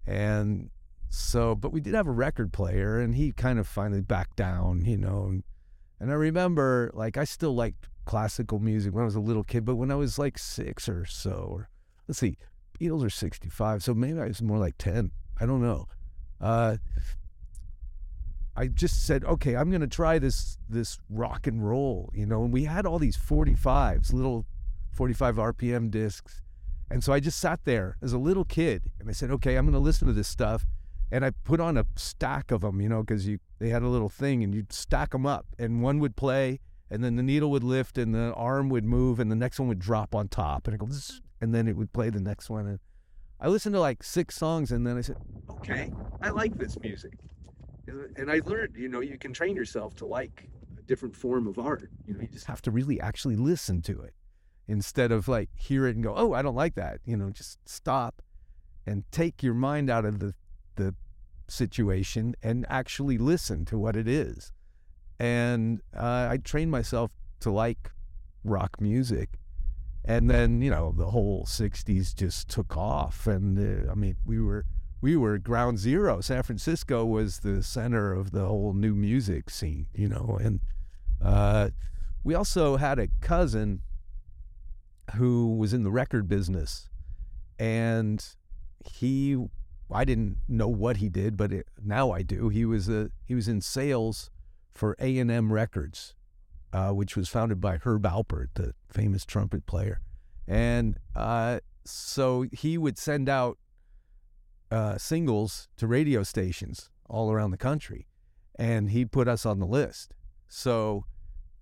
And 0.06 0.68
so, 1.08 1.54
but 1.54 1.72
we 1.72 1.80
did 1.80 1.94
have 1.94 2.06
a 2.06 2.12
record 2.12 2.52
player, 2.52 3.00
and 3.00 3.14
he 3.14 3.32
kind 3.32 3.58
of 3.58 3.66
finally 3.66 4.00
backed 4.00 4.36
down, 4.36 4.84
you 4.84 4.96
know. 4.96 5.24
And, 5.24 5.42
and 5.98 6.10
I 6.10 6.14
remember, 6.14 6.90
like, 6.94 7.16
I 7.16 7.24
still 7.24 7.54
liked 7.54 7.88
classical 8.04 8.60
music 8.60 8.94
when 8.94 9.02
I 9.02 9.04
was 9.04 9.16
a 9.16 9.20
little 9.20 9.44
kid, 9.44 9.64
but 9.64 9.74
when 9.74 9.90
I 9.90 9.96
was 9.96 10.18
like 10.18 10.38
six 10.38 10.88
or 10.88 11.04
so, 11.04 11.46
or 11.50 11.68
let's 12.06 12.18
see, 12.18 12.36
Beatles 12.78 13.04
are 13.04 13.10
65, 13.10 13.82
so 13.82 13.92
maybe 13.92 14.20
I 14.20 14.26
was 14.26 14.40
more 14.40 14.58
like 14.58 14.78
10. 14.78 15.10
I 15.40 15.46
don't 15.46 15.62
know. 15.62 15.88
Uh, 16.40 16.76
I 18.56 18.66
just 18.66 19.06
said, 19.06 19.24
okay, 19.24 19.56
I'm 19.56 19.70
going 19.70 19.80
to 19.80 19.86
try 19.86 20.18
this 20.18 20.58
this 20.68 20.98
rock 21.08 21.46
and 21.46 21.66
roll, 21.66 22.10
you 22.14 22.26
know. 22.26 22.42
And 22.44 22.52
we 22.52 22.64
had 22.64 22.86
all 22.86 22.98
these 22.98 23.16
45s, 23.16 24.12
little 24.12 24.44
45 24.92 25.36
RPM 25.36 25.90
discs, 25.90 26.42
and 26.90 27.02
so 27.04 27.12
I 27.12 27.20
just 27.20 27.38
sat 27.38 27.60
there 27.64 27.96
as 28.02 28.12
a 28.12 28.18
little 28.18 28.44
kid, 28.44 28.90
and 28.98 29.08
I 29.08 29.12
said, 29.12 29.30
okay, 29.30 29.56
I'm 29.56 29.64
going 29.64 29.74
to 29.74 29.78
listen 29.78 30.08
to 30.08 30.12
this 30.12 30.28
stuff, 30.28 30.66
and 31.12 31.24
I 31.24 31.30
put 31.30 31.60
on 31.60 31.76
a 31.76 31.86
stack 31.96 32.50
of 32.50 32.62
them, 32.62 32.80
you 32.80 32.88
know, 32.88 33.00
because 33.02 33.26
you 33.26 33.38
they 33.58 33.68
had 33.68 33.82
a 33.82 33.88
little 33.88 34.08
thing, 34.08 34.42
and 34.42 34.54
you'd 34.54 34.72
stack 34.72 35.10
them 35.10 35.26
up, 35.26 35.46
and 35.58 35.82
one 35.82 36.00
would 36.00 36.16
play, 36.16 36.60
and 36.90 37.04
then 37.04 37.16
the 37.16 37.22
needle 37.22 37.50
would 37.52 37.64
lift, 37.64 37.98
and 37.98 38.14
the 38.14 38.32
arm 38.34 38.68
would 38.68 38.84
move, 38.84 39.20
and 39.20 39.30
the 39.30 39.36
next 39.36 39.60
one 39.60 39.68
would 39.68 39.78
drop 39.78 40.14
on 40.14 40.28
top, 40.28 40.66
and 40.66 40.74
it 40.74 40.78
goes, 40.78 41.22
and 41.40 41.54
then 41.54 41.68
it 41.68 41.76
would 41.76 41.92
play 41.92 42.10
the 42.10 42.20
next 42.20 42.50
one, 42.50 42.66
and 42.66 42.80
I 43.38 43.48
listened 43.48 43.74
to 43.74 43.80
like 43.80 44.02
six 44.02 44.36
songs, 44.36 44.72
and 44.72 44.86
then 44.86 44.98
I 44.98 45.00
said, 45.00 45.16
okay, 45.48 45.92
I 46.20 46.30
like 46.30 46.58
this 46.58 46.78
music 46.80 47.12
and 48.16 48.30
I 48.30 48.40
learned, 48.44 48.76
you 48.76 48.88
know, 48.88 49.00
you 49.00 49.18
can 49.18 49.32
train 49.32 49.56
yourself 49.56 49.94
to 49.96 50.06
like 50.06 50.48
a 50.78 50.82
different 50.82 51.16
form 51.16 51.46
of 51.46 51.58
art. 51.58 51.88
You 52.06 52.14
know, 52.14 52.20
you 52.20 52.28
just 52.28 52.46
have 52.46 52.62
to 52.62 52.70
really 52.70 53.00
actually 53.00 53.36
listen 53.36 53.82
to 53.82 54.00
it 54.00 54.14
instead 54.68 55.12
of 55.12 55.28
like 55.28 55.50
hear 55.54 55.86
it 55.86 55.94
and 55.96 56.04
go, 56.04 56.14
"Oh, 56.16 56.32
I 56.32 56.42
don't 56.42 56.54
like 56.54 56.74
that." 56.76 57.00
You 57.04 57.16
know, 57.16 57.30
just 57.30 57.58
stop 57.68 58.22
and 58.86 59.04
take 59.10 59.42
your 59.42 59.54
mind 59.54 59.90
out 59.90 60.04
of 60.04 60.18
the 60.18 60.34
the 60.76 60.94
situation 61.48 62.34
and 62.42 62.64
actually 62.68 63.18
listen 63.18 63.64
to 63.66 63.78
what 63.78 63.96
it 63.96 64.08
is. 64.08 64.52
And 65.18 65.80
uh, 65.94 66.28
I 66.30 66.38
trained 66.38 66.70
myself 66.70 67.10
to 67.40 67.50
like 67.50 67.90
rock 68.44 68.80
music. 68.80 69.30
And 70.04 70.30
then, 70.30 70.62
you 70.62 70.70
know, 70.70 70.94
the 70.96 71.10
whole 71.10 71.44
60s 71.44 72.14
just 72.14 72.48
took 72.48 72.76
off. 72.76 73.26
And 73.26 73.58
uh, 73.58 73.90
I 73.90 73.94
mean, 73.94 74.16
we 74.24 74.40
were 74.40 74.64
we 75.00 75.16
were 75.16 75.38
ground 75.38 75.78
zero. 75.78 76.20
San 76.20 76.42
Francisco 76.42 77.04
was 77.04 77.38
the 77.40 77.62
center 77.62 78.12
of 78.12 78.32
the 78.32 78.44
whole 78.44 78.74
new 78.74 78.94
music 78.94 79.50
scene, 79.50 79.86
you 79.94 80.08
know. 80.08 80.38
And 80.40 80.60
uh, 81.22 81.70
we 82.22 82.34
also 82.34 82.76
had 82.76 82.98
a 82.98 83.08
cousin 83.20 83.80
who 85.16 85.56
was 85.56 85.72
in 85.72 85.82
the 85.82 85.90
record 85.90 86.28
business, 86.28 86.88
and 87.58 88.24
he, 88.84 89.36
I 89.90 90.04
didn't 90.04 90.38
know 90.48 90.68
what 90.68 90.98
he 90.98 91.08
did, 91.08 91.36
but 91.36 91.52
it, 91.52 91.66
now 91.82 92.10
I 92.10 92.22
do. 92.22 92.48
He 92.48 92.64
was 92.64 92.88
a 92.88 93.10
he 93.24 93.34
was 93.34 93.48
in 93.48 93.60
sales 93.60 94.30
for 94.70 94.96
A 95.00 95.18
and 95.18 95.30
M 95.30 95.52
Records, 95.52 96.14
uh, 96.72 96.90
which 96.90 97.16
was 97.16 97.28
founded 97.28 97.60
by 97.60 97.78
Herb 97.78 98.02
Alpert, 98.02 98.48
the 98.54 98.74
famous 98.90 99.24
trumpet 99.24 99.66
player, 99.66 100.00
and 100.46 100.96
uh, 101.16 101.60
so 101.84 102.44
he 102.52 102.76
would 102.76 102.98
send 102.98 103.28
out 103.28 103.58
uh, 104.70 104.96
singles 104.98 105.68
to 105.76 105.86
radio 105.86 106.22
stations 106.22 106.90
all 107.08 107.30
around 107.30 107.50
the 107.50 107.56
country, 107.56 108.06
and 108.56 108.90
he 108.90 109.04
put 109.04 109.28
us 109.28 109.44
on 109.44 109.58
the 109.58 109.66
list. 109.66 110.14
So 110.48 111.04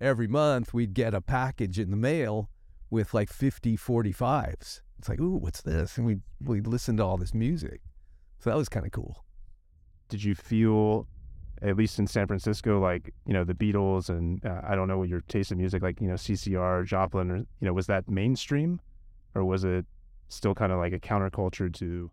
every 0.00 0.28
month 0.28 0.74
we'd 0.74 0.94
get 0.94 1.14
a 1.14 1.20
package 1.20 1.78
in 1.78 1.90
the 1.90 1.96
mail 1.96 2.50
with 2.90 3.14
like 3.14 3.32
50 3.32 3.76
45s. 3.76 4.80
It's 4.98 5.08
like, 5.08 5.20
ooh, 5.20 5.36
what's 5.36 5.62
this? 5.62 5.96
And 5.96 6.06
we'd, 6.06 6.20
we'd 6.40 6.66
listen 6.66 6.96
to 6.96 7.04
all 7.04 7.16
this 7.16 7.34
music. 7.34 7.80
So 8.40 8.50
that 8.50 8.56
was 8.56 8.68
kind 8.68 8.86
of 8.86 8.92
cool. 8.92 9.24
Did 10.08 10.24
you 10.24 10.34
feel, 10.34 11.06
at 11.62 11.76
least 11.76 11.98
in 11.98 12.06
San 12.06 12.26
Francisco, 12.26 12.80
like, 12.80 13.12
you 13.26 13.32
know, 13.32 13.44
the 13.44 13.54
Beatles 13.54 14.08
and 14.08 14.44
uh, 14.44 14.62
I 14.66 14.74
don't 14.74 14.88
know 14.88 14.98
what 14.98 15.08
your 15.08 15.20
taste 15.22 15.52
in 15.52 15.58
music, 15.58 15.82
like, 15.82 16.00
you 16.00 16.08
know, 16.08 16.14
CCR, 16.14 16.84
Joplin, 16.84 17.30
or, 17.30 17.36
you 17.36 17.46
know, 17.60 17.72
was 17.72 17.86
that 17.86 18.08
mainstream 18.08 18.80
or 19.34 19.44
was 19.44 19.64
it 19.64 19.86
still 20.28 20.54
kind 20.54 20.72
of 20.72 20.78
like 20.78 20.92
a 20.92 20.98
counterculture 20.98 21.72
to 21.74 22.10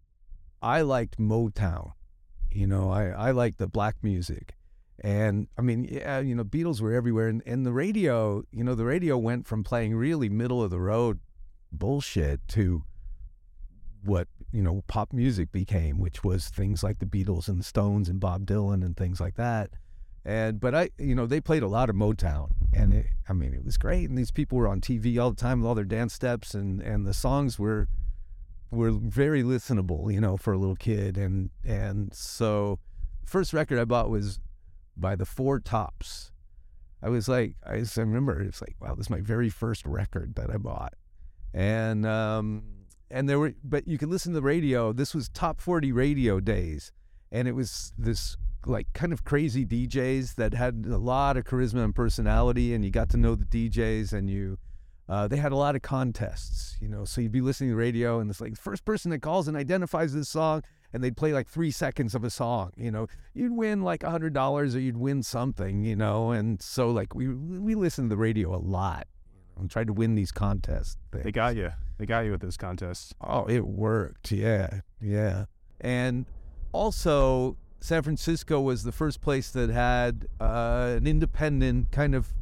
I 0.65 0.82
liked 0.82 1.19
Motown. 1.19 1.91
You 2.51 2.65
know, 2.65 2.89
I, 2.89 3.10
I 3.10 3.32
liked 3.32 3.60
the 3.60 3.67
black 3.67 3.97
music. 4.01 4.56
And 4.99 5.47
I 5.60 5.62
mean, 5.62 5.84
yeah, 5.84 6.19
you 6.19 6.34
know, 6.34 6.43
Beatles 6.43 6.82
were 6.82 6.91
everywhere. 6.91 7.28
And, 7.28 7.43
and 7.45 7.67
the 7.67 7.71
radio, 7.71 8.43
you 8.51 8.63
know, 8.63 8.73
the 8.73 8.86
radio 8.86 9.15
went 9.15 9.45
from 9.45 9.63
playing 9.63 9.95
really 9.95 10.28
middle 10.28 10.63
of 10.63 10.71
the 10.71 10.80
road 10.80 11.19
bullshit 11.71 12.47
to 12.47 12.84
what, 14.04 14.28
you 14.51 14.63
know, 14.63 14.84
pop 14.88 15.13
music 15.13 15.51
became, 15.51 15.99
which 15.99 16.23
was 16.23 16.47
things 16.47 16.82
like 16.82 16.97
the 16.97 17.06
Beatles 17.06 17.47
and 17.47 17.60
the 17.60 17.63
Stones 17.63 18.10
and 18.10 18.19
Bob 18.19 18.47
Dylan 18.47 18.84
and 18.84 18.97
things 18.97 19.19
like 19.19 19.36
that. 19.36 19.69
And, 20.23 20.60
but 20.60 20.73
I, 20.73 20.89
you 20.97 21.13
know, 21.13 21.28
they 21.28 21.41
played 21.41 21.62
a 21.62 21.67
lot 21.67 21.91
of 21.91 21.95
Motown 21.95 22.49
and 22.73 22.91
it, 22.91 23.06
I 23.30 23.34
mean, 23.34 23.54
it 23.54 23.63
was 23.63 23.78
great. 23.78 24.10
And 24.10 24.17
these 24.17 24.32
people 24.32 24.58
were 24.58 24.67
on 24.67 24.82
TV 24.82 25.21
all 25.21 25.30
the 25.30 25.36
time 25.36 25.60
with 25.60 25.67
all 25.67 25.75
their 25.75 25.84
dance 25.84 26.15
steps 26.15 26.56
and, 26.56 26.82
and 26.82 27.06
the 27.06 27.13
songs 27.13 27.60
were, 27.60 27.88
were 28.71 28.91
very 28.91 29.43
listenable, 29.43 30.12
you 30.13 30.19
know, 30.19 30.38
for 30.38 30.54
a 30.54 30.58
little 30.58 30.75
kid. 30.75 31.17
And 31.17 31.49
and 31.63 32.13
so 32.13 32.80
first 33.25 33.54
record 33.54 33.80
I 33.80 33.86
bought 33.86 34.10
was 34.10 34.39
by 34.97 35.15
the 35.15 35.25
Four 35.25 35.60
Tops. 35.60 36.32
I 37.01 37.10
was 37.10 37.28
like, 37.28 37.56
I 37.65 37.80
just 37.80 37.97
remember 37.97 38.41
it's 38.41 38.62
like, 38.62 38.75
wow, 38.82 38.95
this 38.95 39.08
is 39.08 39.10
my 39.10 39.21
very 39.21 39.49
first 39.49 39.86
record 39.86 40.36
that 40.36 40.49
I 40.49 40.58
bought. 40.58 40.93
And 41.54 42.06
um 42.06 42.63
and 43.10 43.30
there 43.30 43.39
were 43.39 43.54
but 43.63 43.88
you 43.88 43.97
could 43.97 44.10
listen 44.10 44.34
to 44.34 44.39
the 44.39 44.45
radio. 44.45 44.91
This 44.93 45.13
was 45.13 45.30
top 45.30 45.62
40 45.62 45.91
radio 45.91 46.39
days. 46.39 46.91
And 47.32 47.47
it 47.47 47.54
was 47.54 47.93
this 47.97 48.38
like 48.65 48.91
kind 48.93 49.13
of 49.13 49.23
crazy 49.23 49.65
DJs 49.65 50.36
that 50.36 50.54
had 50.54 50.86
a 50.89 50.97
lot 50.97 51.38
of 51.38 51.43
charisma 51.43 51.84
and 51.84 51.93
personality 51.93 52.73
and 52.73 52.84
you 52.84 52.89
got 52.89 53.10
to 53.10 53.17
know 53.17 53.36
the 53.36 53.45
DJs 53.45 54.12
and 54.12 54.30
you 54.30 54.58
uh, 55.08 55.28
they 55.28 55.38
had 55.38 55.52
a 55.52 55.56
lot 55.56 55.76
of 55.76 55.82
contests, 55.82 56.78
you 56.82 56.88
know. 56.88 57.06
So 57.06 57.22
you'd 57.22 57.32
be 57.32 57.41
listening 57.41 57.70
to 57.70 57.74
the 57.74 57.80
radio, 57.80 58.20
and 58.20 58.30
it's 58.30 58.41
like 58.41 58.56
the 58.56 58.62
first 58.62 58.86
person 58.86 59.12
that 59.12 59.22
calls 59.22 59.48
and 59.48 59.56
identifies 59.56 60.13
this 60.13 60.30
song, 60.30 60.63
and 60.94 61.04
they'd 61.04 61.15
play 61.15 61.32
like 61.32 61.48
three 61.48 61.72
seconds 61.72 62.15
of 62.15 62.24
a 62.24 62.30
song, 62.30 62.72
you 62.76 62.89
know. 62.89 63.08
You'd 63.34 63.52
win 63.52 63.84
like 63.84 64.04
a 64.04 64.10
hundred 64.10 64.34
dollars, 64.34 64.76
or 64.76 64.80
you'd 64.80 64.98
win 64.98 65.22
something, 65.22 65.84
you 65.84 65.96
know. 65.96 66.32
And 66.32 66.62
so 66.62 66.89
like 66.89 67.13
we 67.13 67.28
we 67.28 67.76
listened 67.76 68.10
to 68.10 68.15
the 68.15 68.20
radio 68.20 68.56
a 68.56 68.58
lot, 68.58 69.08
and 69.60 69.70
tried 69.70 69.88
to 69.88 69.94
win 69.94 70.15
these 70.15 70.32
contests. 70.32 70.98
Things. 71.12 71.24
They 71.24 71.32
got 71.32 71.56
you. 71.56 71.72
They 71.98 72.06
got 72.06 72.22
you 72.22 72.32
with 72.32 72.41
those 72.41 72.58
contests. 72.58 73.13
Oh, 73.22 73.46
it 73.46 73.65
worked. 73.65 74.32
Yeah, 74.32 74.82
yeah. 75.00 75.46
And 75.80 76.26
also, 76.72 77.58
San 77.80 78.02
Francisco 78.02 78.60
was 78.60 78.84
the 78.84 78.91
first 78.91 79.22
place 79.22 79.52
that 79.52 79.70
had 79.70 80.28
uh, 80.41 80.96
an 80.98 81.06
independent 81.06 81.91
kind 81.91 82.15
of, 82.15 82.34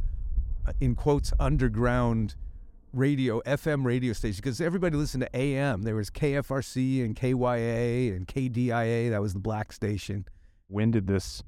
uh, 0.66 0.72
in 0.80 0.96
quotes, 0.96 1.34
underground 1.40 2.36
radio, 2.94 3.42
FM 3.42 3.84
radio 3.84 4.14
stations, 4.14 4.38
because 4.38 4.62
everybody 4.62 4.96
listened 4.96 5.22
to 5.22 5.36
AM. 5.36 5.82
There 5.82 5.96
was 5.96 6.10
KFRC 6.10 7.04
and 7.04 7.16
KYA 7.16 8.16
and 8.16 8.28
KDIA. 8.28 9.10
That 9.10 9.22
was 9.22 9.34
the 9.34 9.40
black 9.40 9.74
station. 9.74 10.26
When 10.68 10.92
did 10.92 11.08
this? 11.08 11.44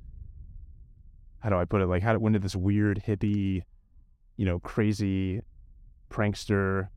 How 1.39 1.49
do 1.49 1.57
I 1.57 1.65
put 1.65 1.81
it? 1.81 1.85
Like, 1.85 2.03
how? 2.03 2.17
When 2.17 2.33
did 2.33 2.41
this 2.41 2.55
weird 2.55 3.03
hippie, 3.07 3.63
you 4.35 4.45
know, 4.45 4.59
crazy, 4.59 5.41
prankster 6.09 6.89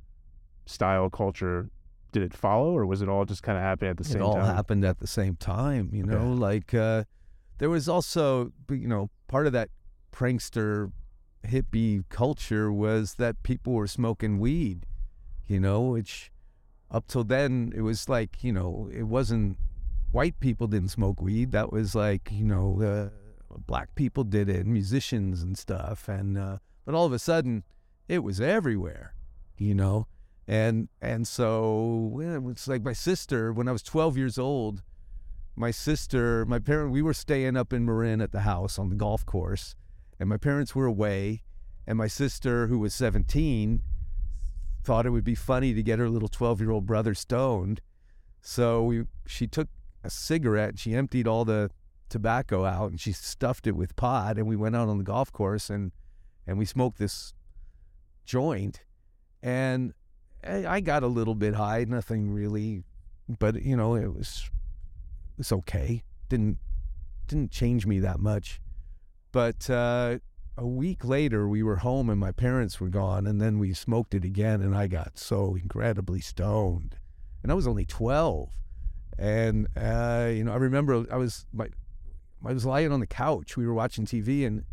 style 0.66 1.10
culture? 1.10 1.70
Did 2.10 2.22
it 2.22 2.32
follow, 2.32 2.76
or 2.76 2.86
was 2.86 3.02
it 3.02 3.08
all 3.08 3.26
just 3.26 3.42
kind 3.42 3.58
of 3.58 3.62
happening 3.62 3.90
at 3.90 3.98
the 3.98 4.02
it 4.02 4.06
same 4.06 4.22
time? 4.22 4.30
It 4.30 4.34
all 4.34 4.40
happened 4.40 4.84
at 4.84 4.98
the 4.98 5.06
same 5.06 5.36
time. 5.36 5.90
You 5.92 6.04
know, 6.04 6.16
okay. 6.16 6.40
like 6.40 6.74
uh, 6.74 7.04
there 7.58 7.68
was 7.68 7.88
also, 7.88 8.52
you 8.70 8.88
know, 8.88 9.10
part 9.28 9.46
of 9.46 9.52
that 9.52 9.68
prankster 10.10 10.90
hippie 11.46 12.04
culture 12.08 12.72
was 12.72 13.14
that 13.14 13.42
people 13.42 13.72
were 13.72 13.86
smoking 13.86 14.38
weed, 14.38 14.86
you 15.46 15.60
know, 15.60 15.82
which 15.82 16.30
up 16.90 17.06
till 17.06 17.24
then 17.24 17.72
it 17.74 17.82
was 17.82 18.08
like, 18.08 18.42
you 18.42 18.52
know, 18.52 18.88
it 18.92 19.04
wasn't 19.04 19.58
white 20.10 20.38
people 20.40 20.66
didn't 20.66 20.88
smoke 20.88 21.20
weed. 21.20 21.52
That 21.52 21.72
was 21.72 21.94
like, 21.94 22.30
you 22.32 22.44
know, 22.44 22.80
uh, 22.82 23.56
black 23.66 23.94
people 23.94 24.24
did 24.24 24.48
it, 24.48 24.66
musicians 24.66 25.42
and 25.42 25.56
stuff. 25.56 26.08
And, 26.08 26.36
uh, 26.38 26.58
but 26.84 26.94
all 26.94 27.06
of 27.06 27.12
a 27.12 27.18
sudden 27.18 27.64
it 28.08 28.20
was 28.20 28.40
everywhere, 28.40 29.14
you 29.56 29.74
know? 29.74 30.06
And, 30.46 30.88
and 31.02 31.28
so 31.28 32.20
it's 32.50 32.66
like 32.66 32.82
my 32.82 32.94
sister, 32.94 33.52
when 33.52 33.68
I 33.68 33.72
was 33.72 33.82
12 33.82 34.16
years 34.16 34.38
old, 34.38 34.82
my 35.54 35.70
sister, 35.70 36.46
my 36.46 36.58
parent, 36.58 36.92
we 36.92 37.02
were 37.02 37.12
staying 37.12 37.56
up 37.56 37.72
in 37.72 37.84
Marin 37.84 38.22
at 38.22 38.32
the 38.32 38.40
house 38.40 38.78
on 38.78 38.88
the 38.88 38.94
golf 38.94 39.26
course 39.26 39.74
and 40.18 40.28
my 40.28 40.36
parents 40.36 40.74
were 40.74 40.86
away 40.86 41.42
and 41.86 41.96
my 41.96 42.06
sister 42.06 42.66
who 42.66 42.78
was 42.78 42.94
17 42.94 43.82
thought 44.84 45.06
it 45.06 45.10
would 45.10 45.24
be 45.24 45.34
funny 45.34 45.74
to 45.74 45.82
get 45.82 45.98
her 45.98 46.08
little 46.08 46.28
12-year-old 46.28 46.86
brother 46.86 47.14
stoned. 47.14 47.80
So 48.40 48.82
we 48.82 49.04
she 49.26 49.46
took 49.46 49.68
a 50.04 50.10
cigarette 50.10 50.78
she 50.78 50.94
emptied 50.94 51.26
all 51.26 51.44
the 51.44 51.70
tobacco 52.08 52.64
out 52.64 52.90
and 52.90 53.00
she 53.00 53.12
stuffed 53.12 53.66
it 53.66 53.72
with 53.72 53.96
pot 53.96 54.38
and 54.38 54.46
we 54.46 54.56
went 54.56 54.76
out 54.76 54.88
on 54.88 54.98
the 54.98 55.04
golf 55.04 55.32
course 55.32 55.68
and 55.70 55.92
and 56.46 56.58
we 56.58 56.64
smoked 56.64 56.98
this 56.98 57.34
joint. 58.24 58.82
And 59.42 59.92
eh, 60.44 60.64
I 60.66 60.80
got 60.80 61.02
a 61.02 61.08
little 61.08 61.34
bit 61.34 61.54
high 61.54 61.84
nothing 61.88 62.30
really 62.30 62.84
but 63.38 63.62
you 63.62 63.76
know 63.76 63.94
it 63.94 64.14
was 64.14 64.50
it's 65.38 65.52
okay. 65.52 66.02
Didn't 66.28 66.58
didn't 67.26 67.50
change 67.50 67.86
me 67.86 67.98
that 68.00 68.20
much 68.20 68.60
but 69.38 69.70
uh, 69.70 70.18
a 70.56 70.66
week 70.66 71.04
later, 71.04 71.46
we 71.46 71.62
were 71.62 71.76
home 71.76 72.10
and 72.10 72.18
my 72.18 72.32
parents 72.32 72.80
were 72.80 72.88
gone, 72.88 73.24
and 73.24 73.40
then 73.40 73.60
we 73.60 73.72
smoked 73.72 74.12
it 74.12 74.24
again, 74.24 74.60
and 74.60 74.74
I 74.74 74.88
got 74.88 75.16
so 75.16 75.54
incredibly 75.54 76.20
stoned, 76.20 76.96
and 77.44 77.52
I 77.52 77.54
was 77.54 77.68
only 77.68 77.84
twelve, 77.84 78.50
and 79.16 79.68
uh, 79.76 80.28
you 80.34 80.42
know, 80.42 80.50
I 80.50 80.56
remember 80.56 81.06
I 81.08 81.16
was 81.18 81.46
my 81.52 81.68
I 82.44 82.52
was 82.52 82.66
lying 82.66 82.90
on 82.90 82.98
the 82.98 83.06
couch. 83.06 83.56
We 83.56 83.64
were 83.64 83.74
watching 83.74 84.06
TV, 84.06 84.44
and 84.44 84.64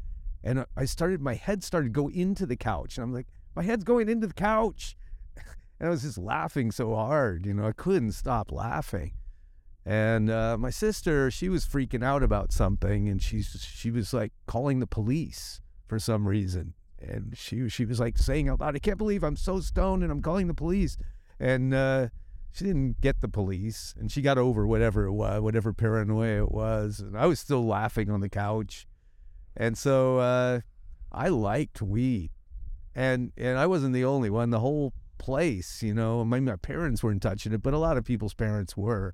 and 0.44 0.66
I 0.76 0.86
started 0.86 1.22
my 1.22 1.36
head 1.36 1.64
started 1.64 1.94
to 1.94 2.02
go 2.02 2.08
into 2.08 2.48
the 2.48 2.58
couch, 2.58 2.98
and 2.98 3.04
I'm 3.04 3.14
like, 3.14 3.28
my 3.56 3.62
head's 3.62 3.84
going 3.84 4.10
into 4.10 4.26
the 4.26 4.34
couch, 4.34 4.98
and 5.80 5.88
I 5.88 5.92
was 5.92 6.02
just 6.02 6.18
laughing 6.18 6.72
so 6.72 6.96
hard, 6.96 7.46
you 7.46 7.54
know, 7.54 7.68
I 7.68 7.72
couldn't 7.72 8.14
stop 8.14 8.52
laughing. 8.52 9.14
And 9.86 10.32
uh, 10.32 10.58
my 10.58 10.72
sister, 10.72 11.30
she 11.30 11.48
was 11.48 11.66
freaking 11.66 12.04
out 12.04 12.24
about 12.24 12.52
something, 12.52 13.08
and 13.08 13.22
she's 13.22 13.68
she 13.72 13.92
was 13.92 14.14
like 14.14 14.34
calling 14.48 14.80
the 14.80 14.88
police 14.88 15.62
for 15.86 16.00
some 16.00 16.28
reason, 16.28 16.74
and 17.00 17.34
she 17.38 17.70
she 17.70 17.86
was 17.86 18.00
like 18.00 18.18
saying 18.18 18.50
out 18.50 18.62
loud, 18.62 18.76
"I 18.76 18.80
can't 18.80 18.98
believe 18.98 19.24
I'm 19.24 19.36
so 19.36 19.60
stoned 19.60 20.02
and 20.02 20.12
I'm 20.12 20.24
calling 20.24 20.48
the 20.48 20.56
police," 20.56 20.98
and 21.40 21.72
uh, 21.72 22.08
she 22.52 22.66
didn't 22.66 23.00
get 23.00 23.22
the 23.22 23.28
police, 23.28 23.94
and 24.00 24.12
she 24.12 24.24
got 24.24 24.40
over 24.40 24.66
whatever 24.66 25.06
it 25.06 25.12
was, 25.12 25.42
whatever 25.42 25.72
paranoia 25.72 26.42
it 26.44 26.52
was, 26.52 27.00
and 27.00 27.16
I 27.16 27.28
was 27.28 27.40
still 27.40 27.64
laughing 27.64 28.10
on 28.10 28.22
the 28.22 28.30
couch, 28.30 28.88
and 29.56 29.78
so 29.78 30.18
uh, 30.18 30.62
I 31.12 31.28
liked 31.28 31.84
weed, 31.84 32.32
and 32.96 33.34
and 33.38 33.60
I 33.60 33.68
wasn't 33.68 33.94
the 33.94 34.06
only 34.06 34.32
one. 34.32 34.50
The 34.50 34.62
whole 34.62 34.94
place, 35.20 35.84
you 35.84 35.94
know, 35.94 36.26
my, 36.26 36.40
my 36.40 36.56
parents 36.56 37.04
weren't 37.04 37.22
touching 37.22 37.54
it, 37.54 37.62
but 37.62 37.76
a 37.76 37.78
lot 37.78 37.98
of 37.98 38.04
people's 38.04 38.34
parents 38.34 38.76
were 38.76 39.14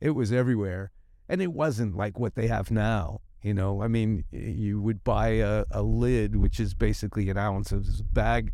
it 0.00 0.10
was 0.10 0.32
everywhere. 0.32 0.90
And 1.28 1.40
it 1.40 1.52
wasn't 1.52 1.96
like 1.96 2.18
what 2.18 2.34
they 2.34 2.48
have 2.48 2.70
now. 2.70 3.20
You 3.42 3.54
know, 3.54 3.82
I 3.82 3.88
mean, 3.88 4.24
you 4.30 4.80
would 4.82 5.02
buy 5.02 5.28
a, 5.28 5.64
a 5.70 5.82
lid, 5.82 6.36
which 6.36 6.60
is 6.60 6.74
basically 6.74 7.30
an 7.30 7.38
ounce 7.38 7.72
of 7.72 7.86
this 7.86 8.02
bag. 8.02 8.52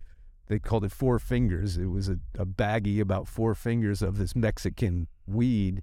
They 0.49 0.59
called 0.61 0.85
it 0.85 0.93
four 0.93 1.19
fingers. 1.19 1.77
It 1.77 1.87
was 1.87 2.09
a, 2.09 2.19
a 2.39 2.47
baggie 2.47 3.01
about 3.01 3.27
four 3.27 3.55
fingers 3.55 4.01
of 4.01 4.19
this 4.19 4.37
Mexican 4.37 5.09
weed. 5.27 5.83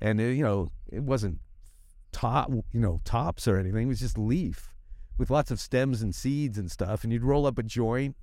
And, 0.00 0.20
it, 0.20 0.36
you 0.36 0.42
know, 0.42 0.68
it 0.92 1.02
wasn't 1.02 1.38
top, 2.12 2.50
you 2.50 2.80
know, 2.80 3.00
tops 3.04 3.48
or 3.48 3.56
anything. 3.56 3.86
It 3.86 3.88
was 3.88 4.00
just 4.00 4.18
leaf 4.18 4.74
with 5.16 5.30
lots 5.30 5.50
of 5.50 5.58
stems 5.58 6.02
and 6.02 6.14
seeds 6.14 6.58
and 6.58 6.70
stuff. 6.70 7.02
And 7.02 7.12
you'd 7.12 7.24
roll 7.24 7.46
up 7.46 7.58
a 7.58 7.62
joint. 7.62 8.16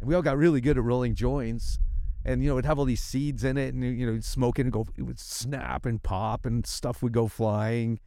And 0.00 0.08
we 0.08 0.14
all 0.14 0.22
got 0.22 0.38
really 0.38 0.60
good 0.62 0.78
at 0.78 0.84
rolling 0.84 1.14
joints 1.14 1.78
and 2.26 2.42
you 2.42 2.48
know 2.48 2.56
it'd 2.56 2.66
have 2.66 2.78
all 2.78 2.84
these 2.84 3.02
seeds 3.02 3.44
in 3.44 3.56
it, 3.56 3.72
and 3.72 3.84
you 3.84 4.04
know 4.04 4.12
you'd 4.12 4.24
smoke 4.24 4.58
it 4.58 4.62
and 4.62 4.72
go, 4.72 4.84
it 4.96 5.02
would 5.02 5.20
snap 5.20 5.86
and 5.86 6.02
pop, 6.02 6.44
and 6.44 6.66
stuff 6.66 7.02
would 7.02 7.12
go 7.12 7.28
flying, 7.28 8.00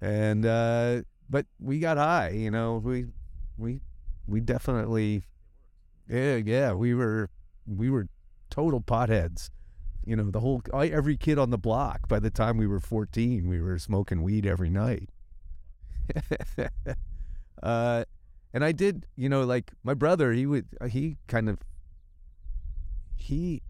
and 0.00 0.46
uh, 0.46 1.02
but 1.28 1.46
we 1.60 1.78
got 1.78 1.98
high, 1.98 2.30
you 2.30 2.50
know, 2.50 2.80
we 2.82 3.06
we 3.58 3.80
we 4.26 4.40
definitely, 4.40 5.22
yeah, 6.08 6.36
yeah, 6.36 6.72
we 6.72 6.94
were 6.94 7.28
we 7.66 7.90
were 7.90 8.08
total 8.48 8.80
potheads, 8.80 9.50
you 10.02 10.16
know, 10.16 10.30
the 10.30 10.40
whole 10.40 10.62
every 10.72 11.18
kid 11.18 11.38
on 11.38 11.50
the 11.50 11.58
block. 11.58 12.08
By 12.08 12.20
the 12.20 12.30
time 12.30 12.56
we 12.56 12.66
were 12.66 12.80
fourteen, 12.80 13.48
we 13.48 13.60
were 13.60 13.78
smoking 13.78 14.22
weed 14.22 14.46
every 14.46 14.70
night. 14.70 15.10
uh, 17.62 18.04
and 18.54 18.64
I 18.64 18.72
did, 18.72 19.04
you 19.14 19.28
know, 19.28 19.42
like 19.42 19.72
my 19.84 19.92
brother, 19.92 20.32
he 20.32 20.46
would, 20.46 20.64
he 20.88 21.18
kind 21.26 21.50
of 21.50 21.58
he 23.18 23.62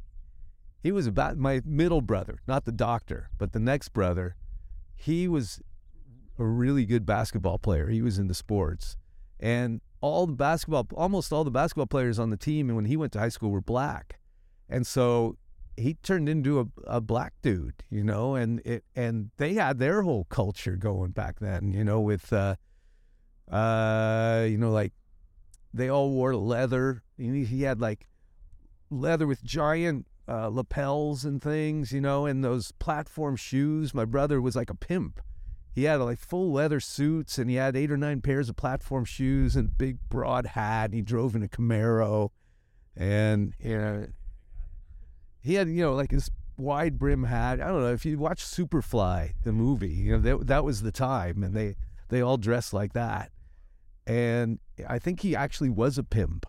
he 0.80 0.92
was 0.92 1.06
about 1.06 1.36
my 1.36 1.60
middle 1.64 2.00
brother, 2.00 2.38
not 2.46 2.64
the 2.64 2.72
doctor, 2.72 3.30
but 3.36 3.52
the 3.52 3.58
next 3.58 3.88
brother. 3.88 4.36
He 4.94 5.26
was 5.28 5.60
a 6.38 6.44
really 6.44 6.84
good 6.84 7.04
basketball 7.04 7.58
player. 7.58 7.88
He 7.88 8.02
was 8.02 8.18
in 8.18 8.28
the 8.28 8.34
sports, 8.34 8.96
and 9.40 9.80
all 10.00 10.26
the 10.26 10.34
basketball, 10.34 10.86
almost 10.94 11.32
all 11.32 11.44
the 11.44 11.50
basketball 11.50 11.86
players 11.86 12.18
on 12.18 12.30
the 12.30 12.36
team, 12.36 12.68
and 12.68 12.76
when 12.76 12.84
he 12.84 12.96
went 12.96 13.12
to 13.12 13.18
high 13.18 13.28
school, 13.28 13.50
were 13.50 13.60
black, 13.60 14.20
and 14.68 14.86
so 14.86 15.36
he 15.76 15.94
turned 15.94 16.28
into 16.28 16.60
a, 16.60 16.66
a 16.86 17.00
black 17.00 17.32
dude, 17.42 17.84
you 17.90 18.04
know, 18.04 18.34
and 18.34 18.60
it 18.64 18.84
and 18.94 19.30
they 19.36 19.54
had 19.54 19.78
their 19.78 20.02
whole 20.02 20.24
culture 20.24 20.76
going 20.76 21.10
back 21.10 21.38
then, 21.40 21.72
you 21.72 21.84
know, 21.84 22.00
with 22.00 22.32
uh, 22.32 22.56
uh, 23.50 24.44
you 24.48 24.58
know, 24.58 24.70
like 24.70 24.92
they 25.72 25.88
all 25.88 26.10
wore 26.10 26.34
leather. 26.34 27.02
He 27.16 27.62
had 27.62 27.80
like 27.80 28.06
leather 28.90 29.26
with 29.26 29.42
giant 29.42 30.06
uh, 30.28 30.48
lapels 30.48 31.24
and 31.24 31.42
things, 31.42 31.92
you 31.92 32.00
know, 32.00 32.26
and 32.26 32.44
those 32.44 32.72
platform 32.72 33.36
shoes. 33.36 33.94
My 33.94 34.04
brother 34.04 34.40
was 34.40 34.54
like 34.54 34.70
a 34.70 34.74
pimp. 34.74 35.20
He 35.74 35.84
had 35.84 35.96
like 35.96 36.18
full 36.18 36.52
leather 36.52 36.80
suits 36.80 37.38
and 37.38 37.48
he 37.48 37.56
had 37.56 37.76
eight 37.76 37.90
or 37.90 37.96
nine 37.96 38.20
pairs 38.20 38.48
of 38.48 38.56
platform 38.56 39.04
shoes 39.04 39.56
and 39.56 39.68
a 39.68 39.72
big 39.72 39.98
broad 40.08 40.46
hat. 40.46 40.86
And 40.86 40.94
he 40.94 41.02
drove 41.02 41.34
in 41.34 41.42
a 41.42 41.48
Camaro 41.48 42.30
and, 42.96 43.54
you 43.60 43.78
know, 43.78 44.06
he 45.40 45.54
had, 45.54 45.68
you 45.68 45.82
know, 45.82 45.94
like 45.94 46.10
his 46.10 46.30
wide 46.56 46.98
brim 46.98 47.24
hat. 47.24 47.60
I 47.60 47.68
don't 47.68 47.80
know 47.80 47.92
if 47.92 48.04
you 48.04 48.18
watch 48.18 48.44
Superfly, 48.44 49.34
the 49.44 49.52
movie, 49.52 49.88
you 49.88 50.12
know, 50.12 50.18
that, 50.18 50.46
that 50.48 50.64
was 50.64 50.82
the 50.82 50.92
time 50.92 51.42
and 51.42 51.54
they, 51.54 51.76
they 52.08 52.20
all 52.20 52.36
dressed 52.36 52.74
like 52.74 52.92
that. 52.94 53.30
And 54.06 54.58
I 54.86 54.98
think 54.98 55.20
he 55.20 55.36
actually 55.36 55.70
was 55.70 55.96
a 55.96 56.02
pimp. 56.02 56.44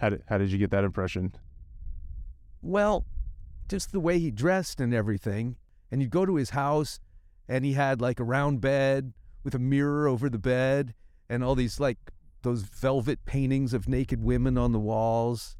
How 0.00 0.08
did, 0.08 0.22
how 0.28 0.38
did 0.38 0.50
you 0.50 0.56
get 0.56 0.70
that 0.70 0.82
impression? 0.82 1.34
Well, 2.62 3.04
just 3.68 3.92
the 3.92 4.00
way 4.00 4.18
he 4.18 4.30
dressed 4.30 4.80
and 4.80 4.94
everything. 4.94 5.56
And 5.90 6.00
you'd 6.00 6.10
go 6.10 6.24
to 6.24 6.36
his 6.36 6.50
house 6.50 7.00
and 7.48 7.64
he 7.64 7.74
had 7.74 8.00
like 8.00 8.18
a 8.18 8.24
round 8.24 8.60
bed 8.60 9.12
with 9.44 9.54
a 9.54 9.58
mirror 9.58 10.08
over 10.08 10.30
the 10.30 10.38
bed 10.38 10.94
and 11.28 11.44
all 11.44 11.54
these 11.54 11.78
like 11.78 11.98
those 12.42 12.62
velvet 12.62 13.24
paintings 13.26 13.74
of 13.74 13.88
naked 13.88 14.22
women 14.22 14.56
on 14.56 14.72
the 14.72 14.78
walls. 14.78 15.56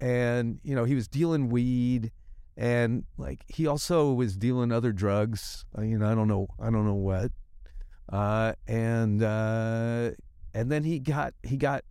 And, 0.00 0.60
you 0.62 0.76
know, 0.76 0.84
he 0.84 0.94
was 0.94 1.08
dealing 1.08 1.48
weed 1.48 2.12
and 2.56 3.04
like 3.18 3.44
he 3.48 3.66
also 3.66 4.12
was 4.12 4.36
dealing 4.36 4.70
other 4.70 4.92
drugs. 4.92 5.64
Uh, 5.76 5.82
you 5.82 5.98
know, 5.98 6.06
I 6.06 6.14
don't 6.14 6.28
know, 6.28 6.46
I 6.60 6.70
don't 6.70 6.86
know 6.86 6.94
what. 6.94 7.32
Uh, 8.08 8.52
and 8.68 9.20
uh, 9.22 10.10
and 10.52 10.70
then 10.70 10.84
he 10.84 11.00
got 11.00 11.34
he 11.42 11.56
got 11.56 11.84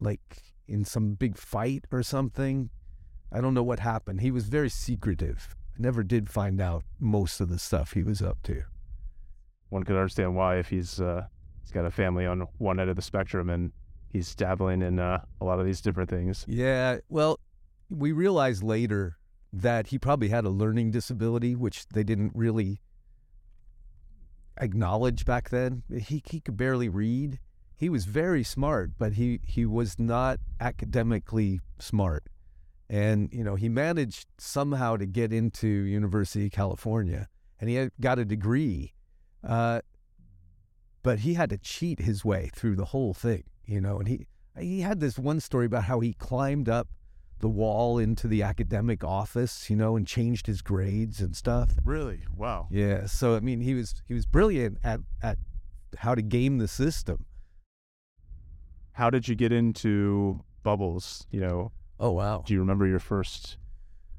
like 0.00 0.42
in 0.72 0.84
some 0.84 1.14
big 1.14 1.36
fight 1.36 1.84
or 1.92 2.02
something. 2.02 2.70
I 3.30 3.40
don't 3.40 3.54
know 3.54 3.62
what 3.62 3.80
happened. 3.80 4.20
He 4.20 4.30
was 4.30 4.48
very 4.48 4.68
secretive. 4.70 5.54
I 5.76 5.82
never 5.82 6.02
did 6.02 6.28
find 6.28 6.60
out 6.60 6.84
most 6.98 7.40
of 7.40 7.48
the 7.48 7.58
stuff 7.58 7.92
he 7.92 8.02
was 8.02 8.22
up 8.22 8.42
to. 8.44 8.62
One 9.68 9.84
could 9.84 9.96
understand 9.96 10.34
why 10.34 10.56
if 10.56 10.68
he's 10.68 11.00
uh, 11.00 11.26
he's 11.60 11.70
got 11.70 11.84
a 11.84 11.90
family 11.90 12.26
on 12.26 12.46
one 12.58 12.80
end 12.80 12.90
of 12.90 12.96
the 12.96 13.02
spectrum 13.02 13.48
and 13.48 13.72
he's 14.10 14.34
dabbling 14.34 14.82
in 14.82 14.98
uh, 14.98 15.24
a 15.40 15.44
lot 15.44 15.60
of 15.60 15.66
these 15.66 15.80
different 15.80 16.10
things. 16.10 16.44
Yeah, 16.48 16.98
well, 17.08 17.38
we 17.88 18.12
realized 18.12 18.62
later 18.62 19.16
that 19.52 19.88
he 19.88 19.98
probably 19.98 20.28
had 20.28 20.44
a 20.44 20.50
learning 20.50 20.90
disability, 20.90 21.54
which 21.54 21.86
they 21.88 22.02
didn't 22.02 22.32
really 22.34 22.80
acknowledge 24.58 25.24
back 25.24 25.50
then. 25.50 25.82
He 25.90 26.22
he 26.26 26.40
could 26.40 26.56
barely 26.56 26.88
read 26.88 27.38
he 27.82 27.88
was 27.88 28.04
very 28.04 28.44
smart, 28.44 28.92
but 28.96 29.14
he, 29.14 29.40
he 29.44 29.66
was 29.66 29.98
not 29.98 30.38
academically 30.60 31.60
smart. 31.80 32.22
And, 32.88 33.28
you 33.32 33.42
know, 33.42 33.56
he 33.56 33.68
managed 33.68 34.28
somehow 34.38 34.96
to 34.98 35.04
get 35.04 35.32
into 35.32 35.66
University 35.66 36.46
of 36.46 36.52
California 36.52 37.26
and 37.58 37.68
he 37.68 37.74
had, 37.74 37.90
got 38.00 38.20
a 38.20 38.24
degree. 38.24 38.94
Uh, 39.42 39.80
but 41.02 41.18
he 41.18 41.34
had 41.34 41.50
to 41.50 41.58
cheat 41.58 41.98
his 41.98 42.24
way 42.24 42.50
through 42.54 42.76
the 42.76 42.84
whole 42.84 43.14
thing, 43.14 43.42
you 43.64 43.80
know, 43.80 43.98
and 43.98 44.06
he, 44.06 44.28
he 44.56 44.82
had 44.82 45.00
this 45.00 45.18
one 45.18 45.40
story 45.40 45.66
about 45.66 45.82
how 45.82 45.98
he 45.98 46.12
climbed 46.12 46.68
up 46.68 46.86
the 47.40 47.48
wall 47.48 47.98
into 47.98 48.28
the 48.28 48.44
academic 48.44 49.02
office, 49.02 49.68
you 49.68 49.74
know, 49.74 49.96
and 49.96 50.06
changed 50.06 50.46
his 50.46 50.62
grades 50.62 51.20
and 51.20 51.34
stuff. 51.34 51.72
Really? 51.84 52.20
Wow. 52.36 52.68
Yeah. 52.70 53.06
So 53.06 53.34
I 53.34 53.40
mean, 53.40 53.60
he 53.60 53.74
was 53.74 54.00
he 54.06 54.14
was 54.14 54.24
brilliant 54.24 54.78
at 54.84 55.00
at 55.20 55.38
how 55.98 56.14
to 56.14 56.22
game 56.22 56.58
the 56.58 56.68
system 56.68 57.26
how 58.92 59.10
did 59.10 59.28
you 59.28 59.34
get 59.34 59.52
into 59.52 60.40
bubbles? 60.62 61.26
You 61.30 61.40
know. 61.40 61.72
Oh 61.98 62.12
wow. 62.12 62.42
Do 62.46 62.52
you 62.52 62.60
remember 62.60 62.86
your 62.86 62.98
first? 62.98 63.56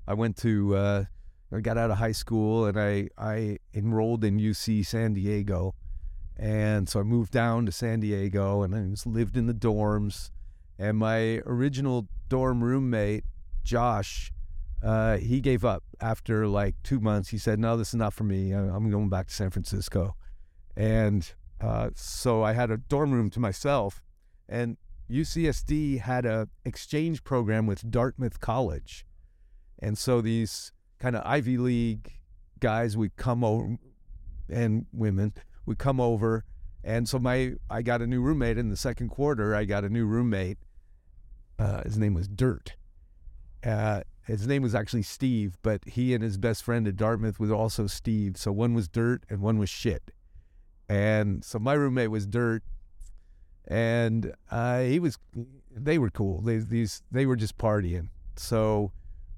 I 0.07 0.13
went 0.13 0.37
to. 0.37 0.75
Uh, 0.75 1.03
I 1.51 1.59
got 1.59 1.77
out 1.77 1.91
of 1.91 1.97
high 1.97 2.13
school 2.13 2.65
and 2.65 2.79
I 2.79 3.09
I 3.17 3.59
enrolled 3.73 4.23
in 4.23 4.39
UC 4.39 4.85
San 4.85 5.13
Diego, 5.13 5.75
and 6.37 6.89
so 6.89 6.99
I 6.99 7.03
moved 7.03 7.31
down 7.31 7.65
to 7.67 7.71
San 7.71 7.99
Diego 7.99 8.63
and 8.63 8.75
I 8.75 8.81
just 8.89 9.05
lived 9.05 9.37
in 9.37 9.45
the 9.45 9.53
dorms. 9.53 10.31
And 10.79 10.97
my 10.97 11.41
original 11.45 12.07
dorm 12.29 12.63
roommate, 12.63 13.25
Josh, 13.63 14.33
uh, 14.81 15.17
he 15.17 15.39
gave 15.39 15.63
up 15.63 15.83
after 16.01 16.47
like 16.47 16.75
two 16.81 16.99
months. 16.99 17.29
He 17.29 17.37
said, 17.37 17.59
"No, 17.59 17.77
this 17.77 17.89
is 17.89 17.95
not 17.95 18.13
for 18.13 18.23
me. 18.23 18.51
I'm 18.51 18.89
going 18.89 19.09
back 19.09 19.27
to 19.27 19.33
San 19.33 19.51
Francisco." 19.51 20.15
And 20.75 21.31
uh, 21.61 21.91
so 21.93 22.43
I 22.43 22.53
had 22.53 22.71
a 22.71 22.77
dorm 22.77 23.11
room 23.11 23.29
to 23.29 23.39
myself 23.39 24.01
and 24.47 24.77
UCSD 25.09 25.99
had 25.99 26.25
a 26.25 26.47
exchange 26.65 27.23
program 27.23 27.65
with 27.65 27.89
Dartmouth 27.89 28.39
College. 28.39 29.05
And 29.79 29.97
so 29.97 30.21
these 30.21 30.71
kind 30.99 31.15
of 31.15 31.23
Ivy 31.25 31.57
League 31.57 32.19
guys 32.59 32.95
would 32.95 33.15
come 33.17 33.43
over 33.43 33.77
and 34.49 34.85
women 34.93 35.33
would 35.65 35.77
come 35.77 35.99
over. 35.99 36.45
And 36.83 37.07
so 37.07 37.19
my 37.19 37.53
I 37.69 37.81
got 37.81 38.01
a 38.01 38.07
new 38.07 38.21
roommate 38.21 38.57
in 38.57 38.69
the 38.69 38.77
second 38.77 39.09
quarter. 39.09 39.55
I 39.55 39.65
got 39.65 39.83
a 39.83 39.89
new 39.89 40.05
roommate. 40.05 40.57
Uh, 41.59 41.83
his 41.83 41.97
name 41.97 42.13
was 42.13 42.27
Dirt. 42.27 42.75
Uh, 43.63 44.01
his 44.25 44.47
name 44.47 44.61
was 44.61 44.73
actually 44.73 45.03
Steve, 45.03 45.57
but 45.61 45.81
he 45.85 46.13
and 46.13 46.23
his 46.23 46.37
best 46.37 46.63
friend 46.63 46.87
at 46.87 46.95
Dartmouth 46.95 47.39
was 47.39 47.51
also 47.51 47.87
Steve. 47.87 48.37
So 48.37 48.51
one 48.51 48.73
was 48.73 48.87
Dirt 48.87 49.23
and 49.29 49.41
one 49.41 49.57
was 49.57 49.69
Shit. 49.69 50.11
And 50.89 51.43
so 51.43 51.59
my 51.59 51.73
roommate 51.73 52.11
was 52.11 52.25
Dirt, 52.25 52.63
and 53.67 54.33
uh, 54.51 54.81
he 54.81 54.99
was. 54.99 55.17
They 55.75 55.97
were 55.97 56.09
cool. 56.09 56.41
They 56.41 56.57
these 56.57 57.01
they 57.11 57.25
were 57.25 57.35
just 57.35 57.57
partying. 57.57 58.09
So, 58.35 58.91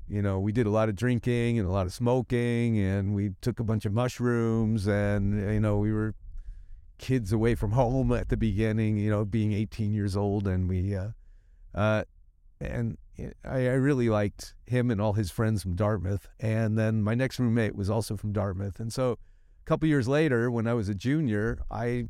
you 0.08 0.22
know, 0.22 0.40
we 0.40 0.52
did 0.52 0.68
a 0.68 0.70
lot 0.70 0.90
of 0.90 0.96
drinking 0.96 1.60
and 1.60 1.68
a 1.68 1.72
lot 1.72 1.86
of 1.86 1.94
smoking, 1.94 2.80
and 2.80 3.14
we 3.16 3.32
took 3.42 3.60
a 3.60 3.64
bunch 3.64 3.86
of 3.86 3.94
mushrooms, 3.94 4.88
and 4.88 5.54
you 5.54 5.60
know, 5.60 5.78
we 5.78 5.92
were 5.92 6.14
kids 6.98 7.32
away 7.32 7.56
from 7.56 7.72
home 7.72 8.12
at 8.12 8.30
the 8.30 8.38
beginning. 8.38 8.98
You 8.98 9.10
know, 9.10 9.26
being 9.26 9.54
18 9.54 9.94
years 9.94 10.18
old, 10.18 10.48
and 10.48 10.68
we, 10.68 10.96
uh, 10.96 11.10
uh, 11.74 12.04
and 12.60 12.98
I, 13.44 13.68
I 13.68 13.74
really 13.74 14.10
liked 14.10 14.56
him 14.66 14.92
and 14.92 15.00
all 15.00 15.14
his 15.14 15.32
friends 15.32 15.62
from 15.62 15.76
Dartmouth. 15.76 16.28
And 16.40 16.78
then 16.78 17.04
my 17.04 17.16
next 17.16 17.40
roommate 17.40 17.76
was 17.76 17.90
also 17.90 18.18
from 18.18 18.34
Dartmouth, 18.34 18.80
and 18.80 18.92
so 18.92 19.12
a 19.14 19.66
couple 19.66 19.88
years 19.88 20.08
later, 20.08 20.52
when 20.52 20.68
I 20.68 20.74
was 20.74 20.90
a 20.90 20.96
junior, 20.96 21.60
I 21.72 22.10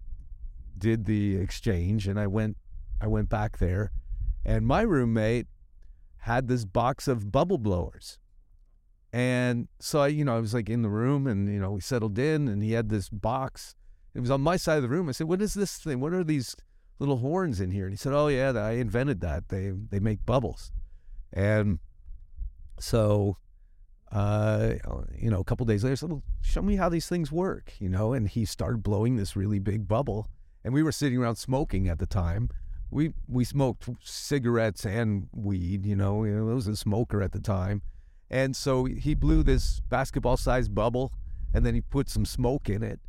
did 0.77 1.05
the 1.05 1.35
exchange, 1.37 2.07
and 2.07 2.19
I 2.19 2.27
went, 2.27 2.57
I 3.01 3.07
went 3.07 3.29
back 3.29 3.57
there, 3.57 3.91
and 4.45 4.65
my 4.65 4.81
roommate 4.81 5.47
had 6.19 6.47
this 6.47 6.65
box 6.65 7.07
of 7.07 7.31
bubble 7.31 7.57
blowers. 7.57 8.17
And 9.13 9.67
so 9.79 10.01
I, 10.01 10.07
you 10.07 10.25
know, 10.25 10.35
I 10.35 10.39
was 10.39 10.53
like 10.53 10.69
in 10.69 10.81
the 10.81 10.89
room 10.89 11.25
and, 11.25 11.47
you 11.47 11.59
know, 11.59 11.71
we 11.71 11.81
settled 11.81 12.19
in 12.19 12.49
and 12.49 12.61
he 12.61 12.73
had 12.73 12.89
this 12.89 13.07
box. 13.07 13.75
It 14.13 14.19
was 14.19 14.31
on 14.31 14.41
my 14.41 14.57
side 14.57 14.77
of 14.77 14.81
the 14.81 14.89
room. 14.89 15.07
I 15.07 15.13
said, 15.13 15.27
What 15.27 15.41
is 15.41 15.53
this 15.53 15.77
thing? 15.77 16.01
What 16.01 16.13
are 16.13 16.23
these 16.23 16.55
little 16.99 17.17
horns 17.17 17.61
in 17.61 17.71
here? 17.71 17.85
And 17.85 17.93
he 17.93 17.97
said, 17.97 18.11
Oh 18.11 18.27
yeah, 18.27 18.51
I 18.51 18.71
invented 18.71 19.21
that. 19.21 19.47
They 19.47 19.71
they 19.71 19.99
make 19.99 20.25
bubbles. 20.25 20.73
And 21.31 21.79
so 22.79 23.37
uh, 24.11 24.75
you 25.17 25.29
know, 25.29 25.39
a 25.39 25.43
couple 25.43 25.65
days 25.65 25.83
later, 25.83 25.93
I 25.93 25.95
said, 25.95 26.09
well, 26.09 26.23
show 26.41 26.61
me 26.61 26.77
how 26.77 26.87
these 26.89 27.07
things 27.07 27.31
work, 27.31 27.73
you 27.79 27.89
know, 27.89 28.13
and 28.13 28.29
he 28.29 28.45
started 28.45 28.83
blowing 28.83 29.17
this 29.17 29.35
really 29.35 29.59
big 29.59 29.87
bubble. 29.87 30.29
And 30.65 30.73
we 30.73 30.83
were 30.83 30.91
sitting 30.91 31.17
around 31.17 31.37
smoking 31.37 31.87
at 31.87 31.99
the 31.99 32.05
time 32.05 32.49
we 32.95 33.11
we 33.27 33.43
smoked 33.43 33.89
cigarettes 34.03 34.85
and 34.85 35.27
weed. 35.33 35.85
You 35.85 35.95
know, 35.95 36.23
I 36.23 36.53
was 36.53 36.67
a 36.67 36.75
smoker 36.75 37.21
at 37.21 37.31
the 37.31 37.39
time, 37.39 37.81
and 38.29 38.55
so 38.55 38.85
he 38.85 39.13
blew 39.13 39.43
this 39.43 39.81
basketball-sized 39.89 40.73
bubble, 40.73 41.11
and 41.53 41.65
then 41.65 41.75
he 41.75 41.81
put 41.81 42.09
some 42.09 42.25
smoke 42.25 42.69
in 42.69 42.83
it, 42.83 42.99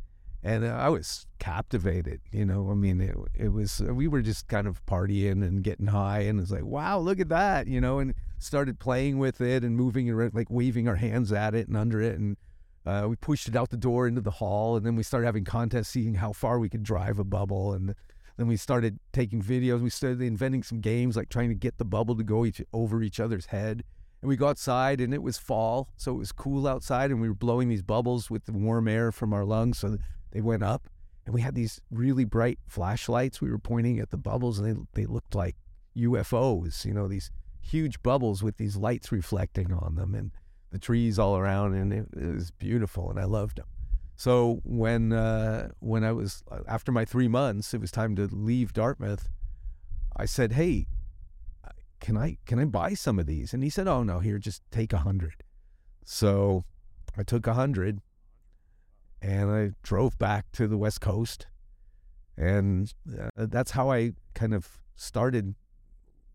and 0.43 0.67
I 0.67 0.89
was 0.89 1.25
captivated. 1.39 2.21
You 2.31 2.45
know, 2.45 2.69
I 2.69 2.73
mean, 2.73 2.99
it, 3.01 3.15
it 3.33 3.49
was 3.49 3.81
we 3.81 4.07
were 4.07 4.21
just 4.21 4.47
kind 4.47 4.67
of 4.67 4.85
partying 4.85 5.45
and 5.45 5.63
getting 5.63 5.87
high, 5.87 6.21
and 6.21 6.39
it's 6.39 6.51
like, 6.51 6.65
wow, 6.65 6.99
look 6.99 7.19
at 7.19 7.29
that, 7.29 7.67
you 7.67 7.79
know, 7.79 7.99
and 7.99 8.13
started 8.39 8.79
playing 8.79 9.19
with 9.19 9.41
it 9.41 9.63
and 9.63 9.75
moving 9.75 10.09
around, 10.09 10.33
like 10.33 10.49
waving 10.49 10.87
our 10.87 10.95
hands 10.95 11.31
at 11.31 11.55
it 11.55 11.67
and 11.67 11.77
under 11.77 12.01
it, 12.01 12.19
and 12.19 12.37
uh, 12.87 13.07
we 13.07 13.15
pushed 13.17 13.47
it 13.47 13.55
out 13.55 13.69
the 13.69 13.77
door 13.77 14.07
into 14.07 14.21
the 14.21 14.31
hall, 14.31 14.77
and 14.77 14.85
then 14.85 14.95
we 14.95 15.03
started 15.03 15.25
having 15.25 15.43
contests, 15.43 15.89
seeing 15.89 16.15
how 16.15 16.31
far 16.31 16.57
we 16.57 16.69
could 16.69 16.83
drive 16.83 17.19
a 17.19 17.23
bubble, 17.23 17.73
and 17.73 17.93
then 18.37 18.47
we 18.47 18.55
started 18.55 18.99
taking 19.11 19.41
videos. 19.41 19.81
We 19.81 19.89
started 19.89 20.21
inventing 20.21 20.63
some 20.63 20.79
games, 20.79 21.17
like 21.17 21.27
trying 21.27 21.49
to 21.49 21.55
get 21.55 21.77
the 21.77 21.85
bubble 21.85 22.15
to 22.15 22.23
go 22.23 22.45
each, 22.45 22.61
over 22.71 23.03
each 23.03 23.19
other's 23.19 23.47
head. 23.47 23.83
And 24.21 24.29
we 24.29 24.37
go 24.37 24.47
outside, 24.47 25.01
and 25.01 25.13
it 25.13 25.21
was 25.21 25.37
fall, 25.37 25.89
so 25.97 26.13
it 26.13 26.17
was 26.17 26.31
cool 26.31 26.65
outside, 26.65 27.11
and 27.11 27.19
we 27.19 27.27
were 27.27 27.35
blowing 27.35 27.67
these 27.67 27.83
bubbles 27.83 28.29
with 28.29 28.45
the 28.45 28.53
warm 28.53 28.87
air 28.87 29.11
from 29.11 29.33
our 29.33 29.43
lungs, 29.43 29.79
so 29.79 29.97
they 30.31 30.41
went 30.41 30.63
up. 30.63 30.87
And 31.25 31.35
we 31.35 31.41
had 31.41 31.55
these 31.55 31.81
really 31.91 32.23
bright 32.23 32.57
flashlights. 32.67 33.41
We 33.41 33.51
were 33.51 33.59
pointing 33.59 33.99
at 33.99 34.11
the 34.11 34.17
bubbles, 34.17 34.59
and 34.59 34.87
they 34.93 35.01
they 35.01 35.05
looked 35.05 35.35
like 35.35 35.57
UFOs. 35.97 36.85
You 36.85 36.93
know, 36.93 37.09
these 37.09 37.31
huge 37.59 38.01
bubbles 38.01 38.41
with 38.41 38.55
these 38.55 38.77
lights 38.77 39.11
reflecting 39.11 39.73
on 39.73 39.95
them, 39.95 40.15
and 40.15 40.31
the 40.71 40.79
trees 40.79 41.17
all 41.17 41.37
around, 41.37 41.73
and 41.73 41.93
it, 41.93 42.07
it 42.15 42.33
was 42.33 42.51
beautiful, 42.51 43.09
and 43.09 43.19
I 43.19 43.23
loved 43.25 43.57
them. 43.57 43.67
So 44.15 44.61
when 44.63 45.13
uh, 45.13 45.69
when 45.79 46.03
I 46.03 46.11
was 46.11 46.43
uh, 46.51 46.59
after 46.67 46.91
my 46.91 47.05
three 47.05 47.27
months, 47.27 47.73
it 47.73 47.81
was 47.81 47.91
time 47.91 48.15
to 48.15 48.27
leave 48.27 48.73
Dartmouth. 48.73 49.29
I 50.15 50.25
said, 50.25 50.53
"Hey, 50.53 50.87
uh, 51.63 51.69
can 51.99 52.17
I 52.17 52.37
can 52.45 52.59
I 52.59 52.65
buy 52.65 52.95
some 52.95 53.19
of 53.19 53.27
these?" 53.27 53.53
And 53.53 53.63
he 53.63 53.69
said, 53.69 53.87
"Oh 53.87 54.03
no, 54.03 54.19
here, 54.19 54.39
just 54.39 54.63
take 54.71 54.91
a 54.91 54.99
hundred. 54.99 55.43
So 56.03 56.65
I 57.15 57.23
took 57.23 57.45
a 57.45 57.53
hundred, 57.53 58.01
and 59.21 59.51
I 59.51 59.71
drove 59.83 60.17
back 60.17 60.51
to 60.53 60.67
the 60.67 60.77
West 60.77 60.99
Coast, 60.99 61.45
and 62.35 62.91
uh, 63.19 63.29
that's 63.35 63.71
how 63.71 63.91
I 63.91 64.13
kind 64.33 64.53
of 64.55 64.79
started 64.95 65.53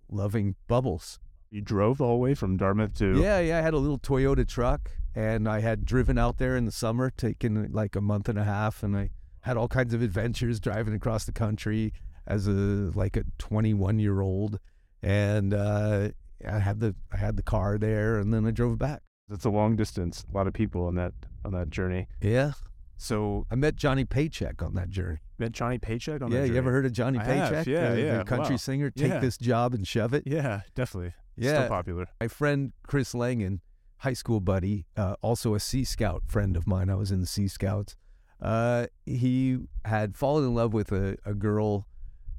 loving 0.09 0.55
bubbles. 0.69 1.19
You 1.53 1.61
drove 1.61 2.01
all 2.01 2.15
the 2.15 2.19
way 2.19 2.35
from 2.35 2.57
Dartmouth 2.57 2.95
to 2.95 3.21
Yeah, 3.21 3.39
yeah. 3.39 3.59
I 3.59 3.61
had 3.61 3.75
a 3.75 3.79
little 3.79 3.99
Toyota 3.99 4.49
truck, 4.49 4.91
and 5.15 5.47
I 5.47 5.61
had 5.61 5.85
driven 5.85 6.17
out 6.17 6.39
there 6.39 6.57
in 6.57 6.65
the 6.65 6.73
summer, 6.73 7.11
taken 7.11 7.71
like 7.73 7.95
a 7.95 8.01
month 8.01 8.31
and 8.31 8.39
a 8.39 8.45
half, 8.45 8.83
and 8.83 8.97
I 8.97 9.11
had 9.43 9.59
all 9.59 9.69
kinds 9.69 9.93
of 9.93 10.01
adventures 10.01 10.59
driving 10.59 10.95
across 10.95 11.27
the 11.27 11.33
country 11.33 11.93
as 12.27 12.47
a 12.47 12.51
like 12.51 13.19
a 13.19 13.25
21 13.39 13.99
year 13.99 14.23
old, 14.23 14.59
and 15.03 15.53
uh, 15.53 16.09
I 16.49 16.59
had 16.59 16.81
the 16.81 16.95
I 17.13 17.19
had 17.19 17.37
the 17.37 17.43
car 17.43 17.77
there, 17.77 18.19
and 18.19 18.33
then 18.33 18.47
I 18.47 18.51
drove 18.51 18.79
back. 18.79 19.03
It's 19.31 19.45
a 19.45 19.51
long 19.51 19.77
distance. 19.77 20.25
A 20.33 20.35
lot 20.35 20.47
of 20.47 20.55
people 20.55 20.87
on 20.87 20.95
that 20.95 21.13
on 21.45 21.53
that 21.53 21.69
journey. 21.69 22.09
Yeah. 22.23 22.53
So 22.97 23.47
I 23.51 23.57
met 23.57 23.77
Johnny 23.77 24.07
Paycheck 24.07 24.63
on 24.63 24.75
that 24.75 24.89
journey. 24.89 25.19
Met 25.39 25.53
Johnny 25.53 25.79
Paycheck 25.79 26.23
on 26.23 26.31
yeah, 26.31 26.39
that 26.39 26.47
journey. 26.47 26.53
you 26.53 26.59
ever 26.59 26.71
heard 26.71 26.87
of 26.87 26.93
Johnny 26.93 27.19
I 27.19 27.25
Paycheck? 27.25 27.53
have, 27.53 27.67
yeah, 27.69 27.95
the, 27.95 28.01
yeah, 28.01 28.19
the 28.19 28.25
country 28.25 28.55
wow. 28.55 28.59
singer. 28.59 28.91
Take 28.91 29.09
Yeah. 29.11 29.19
this 29.19 29.37
job 29.37 29.75
and 29.75 29.87
shove 29.87 30.15
it. 30.15 30.23
Yeah, 30.25 30.61
definitely. 30.75 31.13
Yeah. 31.37 31.55
Still 31.55 31.69
popular. 31.69 32.07
My 32.21 32.29
friend 32.29 32.73
Chris 32.87 33.15
Langan, 33.15 33.61
high 33.99 34.13
school 34.13 34.41
buddy, 34.41 34.87
uh, 34.97 35.17
also 35.23 35.55
a 35.55 35.61
Sea 35.61 35.85
Scout 35.85 36.25
friend 36.27 36.57
of 36.57 36.67
mine. 36.67 36.91
I 36.91 36.95
was 36.95 37.11
in 37.11 37.21
the 37.21 37.27
Sea 37.27 37.49
Scouts. 37.49 37.97
Uh, 38.41 38.87
he 39.07 39.59
had 39.85 40.17
fallen 40.17 40.45
in 40.45 40.55
love 40.55 40.75
with 40.75 40.91
a, 40.93 41.17
a 41.25 41.35
girl 41.35 41.87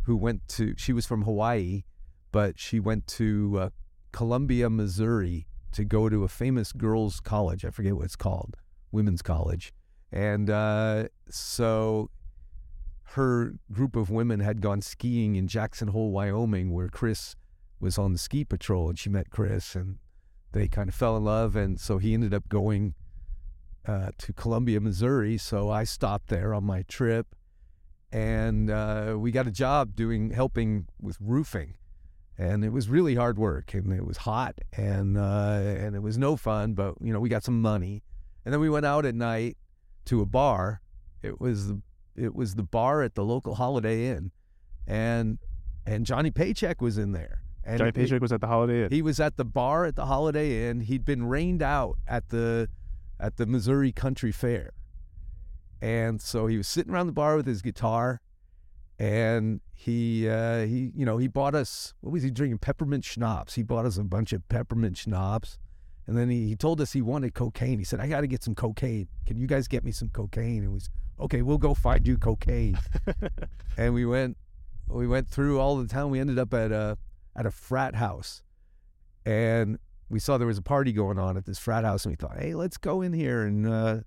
who 0.04 0.18
went 0.18 0.48
to, 0.50 0.74
she 0.78 0.92
was 0.92 1.06
from 1.06 1.24
Hawaii, 1.24 1.84
but 2.32 2.60
she 2.60 2.80
went 2.80 3.08
to 3.08 3.58
uh, 3.60 3.70
Columbia, 4.12 4.70
Missouri 4.70 5.48
to 5.72 5.86
go 5.86 6.10
to 6.10 6.24
a 6.24 6.28
famous 6.28 6.74
girls' 6.74 7.20
college. 7.20 7.64
I 7.64 7.70
forget 7.70 7.96
what 7.96 8.06
it's 8.06 8.18
called, 8.18 8.58
women's 8.92 9.22
college. 9.22 9.74
And 10.12 10.50
uh, 10.50 11.06
so 11.30 12.10
her 13.14 13.56
group 13.72 13.96
of 13.96 14.10
women 14.10 14.42
had 14.42 14.62
gone 14.62 14.82
skiing 14.82 15.36
in 15.36 15.48
Jackson 15.48 15.88
Hole, 15.90 16.12
Wyoming, 16.12 16.72
where 16.72 16.90
Chris 16.90 17.36
was 17.84 17.98
on 17.98 18.14
the 18.14 18.18
ski 18.18 18.46
patrol 18.46 18.90
and 18.90 18.98
she 18.98 19.10
met 19.10 19.30
Chris 19.30 19.76
and 19.76 19.98
they 20.54 20.68
kind 20.68 20.88
of 20.88 20.96
fell 20.96 21.18
in 21.18 21.26
love. 21.26 21.56
And 21.56 21.80
so 21.80 21.98
he 21.98 22.14
ended 22.14 22.34
up 22.34 22.48
going 22.48 22.96
uh, 23.86 24.12
to 24.18 24.34
Columbia, 24.34 24.80
Missouri. 24.80 25.38
So 25.38 25.70
I 25.70 25.84
stopped 25.84 26.30
there 26.30 26.54
on 26.54 26.64
my 26.64 26.84
trip 26.84 27.36
and 28.12 28.72
uh, 28.72 29.16
we 29.20 29.32
got 29.32 29.48
a 29.48 29.52
job 29.52 29.96
doing 29.96 30.32
helping 30.32 30.88
with 31.00 31.18
roofing. 31.20 31.76
And 32.36 32.66
it 32.66 32.72
was 32.72 32.90
really 32.90 33.14
hard 33.14 33.38
work 33.38 33.74
and 33.76 33.94
it 33.94 34.08
was 34.08 34.18
hot 34.18 34.56
and, 34.72 35.18
uh, 35.18 35.62
and 35.62 35.96
it 35.96 36.02
was 36.02 36.18
no 36.18 36.36
fun, 36.36 36.74
but 36.74 36.96
you 37.02 37.14
know, 37.14 37.20
we 37.20 37.30
got 37.30 37.44
some 37.44 37.62
money. 37.62 38.02
And 38.46 38.54
then 38.54 38.60
we 38.60 38.70
went 38.70 38.86
out 38.86 39.06
at 39.06 39.14
night 39.14 39.58
to 40.06 40.22
a 40.22 40.26
bar. 40.26 40.82
It 41.22 41.40
was 41.40 41.68
the, 41.68 41.82
it 42.16 42.34
was 42.34 42.56
the 42.56 42.64
bar 42.64 43.04
at 43.04 43.16
the 43.16 43.24
local 43.24 43.56
Holiday 43.56 44.08
Inn. 44.08 44.32
And 44.88 45.38
and 45.86 46.06
Johnny 46.06 46.32
Paycheck 46.32 46.82
was 46.82 46.98
in 46.98 47.12
there. 47.12 47.43
And 47.66 47.78
Johnny 47.78 47.92
Paycheck 47.92 48.22
was 48.22 48.32
at 48.32 48.42
the 48.42 48.48
Holiday 48.48 48.84
Inn. 48.84 48.92
he 48.92 49.02
was 49.02 49.20
at 49.20 49.38
the 49.38 49.46
bar 49.46 49.86
at 49.86 49.96
the 49.96 50.06
Holiday 50.06 50.70
Inn. 50.70 50.82
He'd 50.82 51.06
been 51.06 51.26
rained 51.26 51.62
out 51.62 51.98
at 52.08 52.30
the 52.30 52.70
at 53.20 53.38
the 53.38 53.46
Missouri 53.46 53.92
Country 53.92 54.32
Fair. 54.32 54.74
And 55.82 56.22
so 56.22 56.48
he 56.48 56.58
was 56.58 56.68
sitting 56.68 56.94
around 56.94 57.08
the 57.08 57.14
bar 57.14 57.36
with 57.36 57.46
his 57.46 57.62
guitar 57.62 58.22
and 59.00 59.62
he 59.74 60.28
uh, 60.30 60.66
he 60.66 60.92
you 60.96 61.06
know, 61.06 61.18
he 61.18 61.28
bought 61.28 61.56
us 61.56 61.94
what 62.02 62.12
was 62.12 62.24
he 62.24 62.32
drinking? 62.32 62.60
Peppermint 62.60 63.06
schnapps. 63.06 63.56
He 63.56 63.64
bought 63.64 63.86
us 63.86 63.98
a 63.98 64.04
bunch 64.04 64.34
of 64.34 64.48
peppermint 64.50 64.98
schnapps. 64.98 65.58
And 66.06 66.18
then 66.18 66.30
he, 66.30 66.48
he 66.50 66.56
told 66.58 66.82
us 66.82 66.92
he 66.92 67.02
wanted 67.02 67.34
cocaine. 67.34 67.80
He 67.80 67.86
said, 67.86 68.02
I 68.02 68.08
got 68.08 68.22
to 68.22 68.28
get 68.28 68.44
some 68.44 68.56
cocaine. 68.56 69.08
Can 69.26 69.38
you 69.38 69.48
guys 69.48 69.70
get 69.70 69.86
me 69.86 69.92
some 69.94 70.10
cocaine? 70.10 70.64
And 70.64 70.74
we 70.74 70.80
said, 70.82 70.90
okay, 71.18 71.42
we'll 71.42 71.58
go 71.58 71.74
find 71.74 72.06
you 72.06 72.18
cocaine. 72.18 72.78
and 73.78 73.94
we 73.94 74.06
went 74.06 74.38
we 74.88 75.08
went 75.08 75.30
through 75.30 75.60
all 75.60 75.78
the 75.78 75.88
town. 75.88 76.12
We 76.12 76.20
ended 76.20 76.38
up 76.38 76.54
at 76.54 76.72
a 76.72 76.98
at 77.36 77.46
a 77.46 77.52
frat 77.52 77.96
house, 77.96 78.44
and 79.26 79.80
we 80.10 80.20
saw 80.20 80.38
there 80.38 80.48
was 80.48 80.58
a 80.58 80.64
party 80.64 80.92
going 80.92 81.18
on 81.18 81.38
at 81.38 81.46
this 81.46 81.58
frat 81.60 81.84
house, 81.84 82.06
and 82.06 82.12
we 82.12 82.16
thought, 82.16 82.38
hey, 82.40 82.54
let's 82.54 82.78
go 82.78 83.02
in 83.02 83.14
here 83.14 83.44
and 83.44 83.68
uh, 83.68 84.00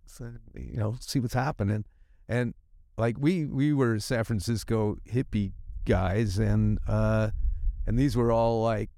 you 0.54 0.76
know 0.76 0.96
see 1.00 1.18
what's 1.18 1.34
happening. 1.34 1.84
And 2.28 2.54
like 2.96 3.16
we 3.18 3.46
we 3.46 3.72
were 3.72 3.98
San 3.98 4.24
Francisco 4.24 4.96
hippie 5.08 5.52
guys, 5.84 6.38
and 6.38 6.78
uh, 6.86 7.30
and 7.86 7.98
these 7.98 8.16
were 8.16 8.32
all 8.32 8.62
like 8.62 8.90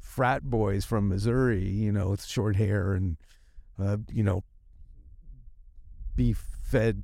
frat 0.00 0.42
boys 0.44 0.84
from 0.84 1.08
Missouri, 1.08 1.64
you 1.68 1.92
know, 1.92 2.10
with 2.10 2.24
short 2.24 2.56
hair 2.56 2.94
and 2.94 3.16
uh, 3.78 3.96
you 4.12 4.22
know 4.22 4.44
beef 6.16 6.44
fed 6.62 7.02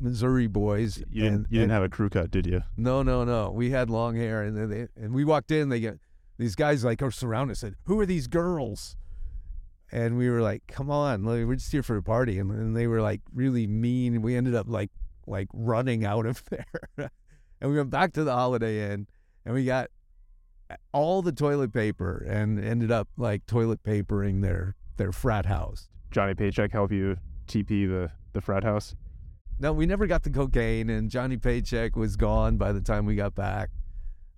Missouri 0.00 0.46
boys. 0.46 0.98
you 1.10 1.22
didn't, 1.22 1.34
and- 1.34 1.46
you 1.50 1.58
didn't 1.58 1.62
and- 1.64 1.72
have 1.72 1.82
a 1.82 1.88
crew 1.88 2.08
cut, 2.08 2.30
did 2.30 2.46
you? 2.46 2.62
no, 2.76 3.02
no, 3.02 3.24
no. 3.24 3.50
We 3.50 3.70
had 3.70 3.90
long 3.90 4.16
hair, 4.16 4.42
and 4.42 4.56
then 4.56 4.68
they, 4.70 4.88
and 5.02 5.14
we 5.14 5.24
walked 5.24 5.50
in. 5.50 5.68
They 5.68 5.80
get 5.80 5.98
these 6.38 6.54
guys 6.54 6.84
like 6.84 7.02
are 7.02 7.10
surrounded. 7.10 7.52
us, 7.52 7.60
Said, 7.60 7.76
"Who 7.84 7.98
are 8.00 8.06
these 8.06 8.26
girls?" 8.26 8.96
And 9.92 10.18
we 10.18 10.28
were 10.28 10.42
like, 10.42 10.64
"Come 10.66 10.90
on, 10.90 11.24
we're 11.24 11.54
just 11.54 11.72
here 11.72 11.82
for 11.82 11.96
a 11.96 12.02
party." 12.02 12.38
And, 12.38 12.50
and 12.50 12.76
they 12.76 12.86
were 12.86 13.00
like 13.00 13.20
really 13.32 13.66
mean. 13.66 14.14
And 14.14 14.22
we 14.24 14.34
ended 14.36 14.54
up 14.54 14.66
like 14.68 14.90
like 15.26 15.48
running 15.52 16.04
out 16.04 16.26
of 16.26 16.42
there. 16.50 17.10
and 17.60 17.70
we 17.70 17.76
went 17.76 17.90
back 17.90 18.12
to 18.14 18.24
the 18.24 18.32
Holiday 18.32 18.92
Inn 18.92 19.06
and 19.44 19.54
we 19.54 19.64
got 19.64 19.90
all 20.92 21.22
the 21.22 21.32
toilet 21.32 21.72
paper 21.72 22.18
and 22.28 22.58
ended 22.62 22.90
up 22.90 23.08
like 23.16 23.46
toilet 23.46 23.82
papering 23.82 24.40
their 24.40 24.74
their 24.96 25.12
frat 25.12 25.46
house. 25.46 25.88
Johnny 26.10 26.34
Paycheck 26.34 26.72
help 26.72 26.90
you 26.92 27.16
TP 27.46 27.88
the 27.88 28.10
the 28.32 28.40
frat 28.40 28.64
house? 28.64 28.94
No, 29.58 29.72
we 29.72 29.86
never 29.86 30.06
got 30.06 30.22
the 30.22 30.30
cocaine, 30.30 30.90
and 30.90 31.10
Johnny 31.10 31.38
Paycheck 31.38 31.96
was 31.96 32.16
gone 32.16 32.58
by 32.58 32.72
the 32.72 32.80
time 32.80 33.06
we 33.06 33.14
got 33.14 33.34
back. 33.34 33.70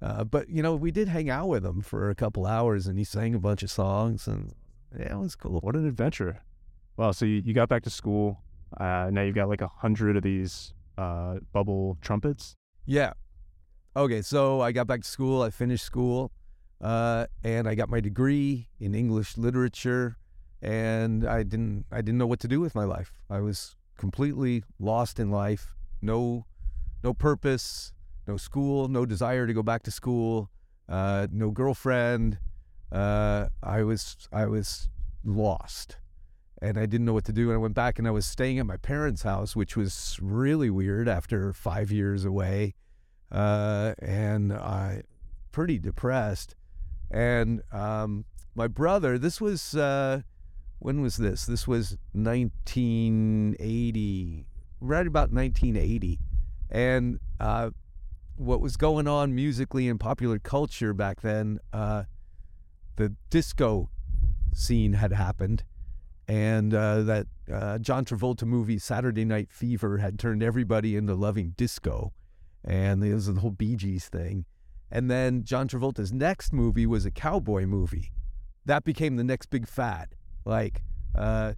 Uh, 0.00 0.22
but 0.22 0.48
you 0.48 0.62
know, 0.62 0.76
we 0.76 0.92
did 0.92 1.08
hang 1.08 1.28
out 1.28 1.48
with 1.48 1.66
him 1.66 1.80
for 1.80 2.08
a 2.08 2.14
couple 2.14 2.46
hours, 2.46 2.86
and 2.86 2.96
he 2.96 3.04
sang 3.04 3.34
a 3.34 3.38
bunch 3.38 3.64
of 3.64 3.70
songs, 3.70 4.28
and 4.28 4.54
yeah, 4.96 5.14
it 5.14 5.18
was 5.18 5.34
cool. 5.34 5.58
What 5.60 5.74
an 5.74 5.88
adventure! 5.88 6.42
Well, 6.96 7.12
so 7.12 7.24
you, 7.24 7.42
you 7.44 7.52
got 7.52 7.68
back 7.68 7.82
to 7.82 7.90
school. 7.90 8.42
Uh, 8.76 9.10
now 9.12 9.22
you've 9.22 9.34
got 9.34 9.48
like 9.48 9.60
a 9.60 9.68
hundred 9.68 10.16
of 10.16 10.22
these 10.22 10.72
uh, 10.96 11.38
bubble 11.52 11.98
trumpets. 12.00 12.54
Yeah. 12.86 13.14
Okay, 13.96 14.22
so 14.22 14.60
I 14.60 14.70
got 14.70 14.86
back 14.86 15.02
to 15.02 15.08
school. 15.08 15.42
I 15.42 15.50
finished 15.50 15.84
school, 15.84 16.30
uh, 16.80 17.26
and 17.42 17.68
I 17.68 17.74
got 17.74 17.88
my 17.88 17.98
degree 17.98 18.68
in 18.78 18.94
English 18.94 19.36
literature. 19.36 20.16
And 20.60 21.24
I 21.24 21.44
didn't, 21.44 21.86
I 21.92 21.98
didn't 22.02 22.18
know 22.18 22.26
what 22.26 22.40
to 22.40 22.48
do 22.48 22.60
with 22.60 22.74
my 22.74 22.82
life. 22.82 23.12
I 23.30 23.38
was 23.40 23.76
completely 23.98 24.64
lost 24.78 25.20
in 25.20 25.30
life. 25.30 25.74
No, 26.00 26.46
no 27.04 27.12
purpose. 27.12 27.92
No 28.26 28.38
school. 28.38 28.88
No 28.88 29.04
desire 29.04 29.46
to 29.46 29.52
go 29.52 29.62
back 29.62 29.82
to 29.82 29.90
school. 29.90 30.50
Uh, 30.88 31.26
no 31.30 31.50
girlfriend. 31.50 32.38
Uh, 32.90 33.48
I 33.62 33.82
was, 33.82 34.28
I 34.32 34.46
was 34.46 34.88
lost 35.22 35.98
and 36.62 36.78
I 36.78 36.86
didn't 36.86 37.04
know 37.04 37.12
what 37.12 37.26
to 37.26 37.32
do. 37.32 37.50
And 37.50 37.54
I 37.54 37.58
went 37.58 37.74
back 37.74 37.98
and 37.98 38.08
I 38.08 38.10
was 38.10 38.24
staying 38.24 38.58
at 38.58 38.64
my 38.64 38.78
parents' 38.78 39.22
house, 39.22 39.54
which 39.54 39.76
was 39.76 40.18
really 40.22 40.70
weird 40.70 41.08
after 41.08 41.52
five 41.52 41.92
years 41.92 42.24
away 42.24 42.74
uh, 43.30 43.94
and 43.98 44.52
I 44.52 45.02
pretty 45.52 45.78
depressed. 45.78 46.54
And 47.10 47.62
um, 47.72 48.24
my 48.54 48.68
brother, 48.68 49.18
this 49.18 49.40
was 49.40 49.74
uh, 49.74 50.22
when 50.78 51.00
was 51.00 51.16
this? 51.16 51.46
This 51.46 51.66
was 51.66 51.96
1980, 52.12 54.46
right 54.80 55.06
about 55.06 55.32
1980, 55.32 56.18
and 56.70 57.18
uh, 57.40 57.70
what 58.36 58.60
was 58.60 58.76
going 58.76 59.08
on 59.08 59.34
musically 59.34 59.88
in 59.88 59.98
popular 59.98 60.38
culture 60.38 60.94
back 60.94 61.22
then? 61.22 61.58
Uh, 61.72 62.04
the 62.96 63.14
disco 63.30 63.90
scene 64.52 64.92
had 64.94 65.12
happened, 65.12 65.64
and 66.26 66.74
uh, 66.74 67.02
that 67.02 67.26
uh, 67.52 67.78
John 67.78 68.04
Travolta 68.04 68.44
movie 68.44 68.78
Saturday 68.78 69.24
Night 69.24 69.50
Fever 69.50 69.98
had 69.98 70.18
turned 70.18 70.42
everybody 70.42 70.96
into 70.96 71.14
loving 71.14 71.54
disco 71.56 72.12
and 72.64 73.02
there 73.02 73.14
was 73.14 73.26
the 73.26 73.40
whole 73.40 73.50
Bee 73.50 73.76
Gees 73.76 74.08
thing. 74.08 74.44
And 74.90 75.10
then 75.10 75.44
John 75.44 75.68
Travolta's 75.68 76.12
next 76.12 76.52
movie 76.52 76.86
was 76.86 77.04
a 77.04 77.10
cowboy 77.10 77.66
movie. 77.66 78.12
That 78.64 78.84
became 78.84 79.16
the 79.16 79.24
next 79.24 79.46
big 79.46 79.66
fad. 79.66 80.14
Like, 80.48 80.82
uh, 81.14 81.52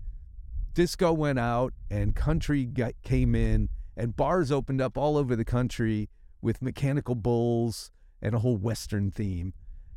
disco 0.74 1.12
went 1.12 1.38
out 1.38 1.72
and 1.91 2.14
country 2.14 2.64
got, 2.64 2.95
came 3.03 3.36
in, 3.36 3.68
and 3.97 4.16
bars 4.16 4.51
opened 4.51 4.80
up 4.80 4.99
all 4.99 5.16
over 5.16 5.36
the 5.36 5.45
country 5.45 6.11
with 6.43 6.61
mechanical 6.61 7.14
bulls 7.14 7.93
and 8.20 8.34
a 8.34 8.41
whole 8.41 8.57
Western 8.57 9.12
theme. 9.12 9.55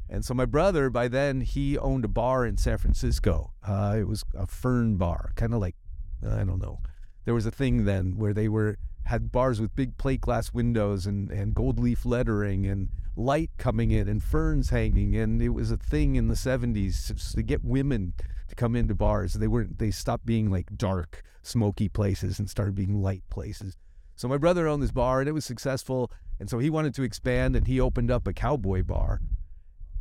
And 0.08 0.24
so 0.24 0.36
my 0.36 0.46
brother, 0.46 0.92
by 0.92 1.08
then, 1.08 1.42
he 1.42 1.76
owned 1.76 2.06
a 2.06 2.08
bar 2.08 2.46
in 2.46 2.58
San 2.58 2.78
Francisco. 2.78 3.54
Uh, 3.68 3.96
it 3.98 4.08
was 4.08 4.24
a 4.36 4.46
fern 4.46 4.98
bar, 4.98 5.32
kind 5.36 5.56
of 5.56 5.60
like, 5.60 5.76
I 6.24 6.44
don't 6.44 6.62
know. 6.62 6.80
There 7.26 7.34
was 7.34 7.48
a 7.48 7.52
thing 7.52 7.86
then 7.86 8.16
where 8.16 8.34
they 8.34 8.48
were 8.48 8.78
had 9.06 9.32
bars 9.32 9.60
with 9.60 9.76
big 9.76 9.98
plate 9.98 10.22
glass 10.22 10.54
windows 10.54 11.08
and, 11.08 11.32
and 11.32 11.56
gold 11.56 11.80
leaf 11.80 12.06
lettering 12.06 12.66
and 12.66 12.90
light 13.16 13.50
coming 13.58 13.92
in 13.92 14.08
and 14.08 14.24
ferns 14.24 14.70
hanging 14.70 15.16
and 15.16 15.42
it 15.42 15.50
was 15.50 15.72
a 15.72 15.78
thing 15.78 16.16
in 16.16 16.30
the 16.30 16.36
70s 16.36 17.34
to 17.36 17.44
get 17.44 17.64
women 17.64 18.14
to 18.56 18.60
come 18.62 18.76
into 18.76 18.96
bars 18.96 19.34
they 19.34 19.48
weren't 19.48 19.80
they 19.80 19.92
stopped 19.92 20.26
being 20.26 20.50
like 20.50 20.78
dark 20.78 21.24
smoky 21.42 21.90
places 21.90 22.40
and 22.40 22.50
started 22.50 22.76
being 22.76 23.02
light 23.02 23.24
places. 23.30 23.76
So 24.16 24.28
my 24.28 24.38
brother 24.38 24.68
owned 24.68 24.82
this 24.82 24.92
bar 24.92 25.20
and 25.20 25.28
it 25.28 25.34
was 25.34 25.46
successful 25.46 26.12
and 26.40 26.50
so 26.50 26.60
he 26.60 26.70
wanted 26.70 26.94
to 26.96 27.04
expand 27.04 27.56
and 27.56 27.68
he 27.68 27.80
opened 27.80 28.12
up 28.12 28.28
a 28.28 28.34
cowboy 28.34 28.84
bar. 28.84 29.22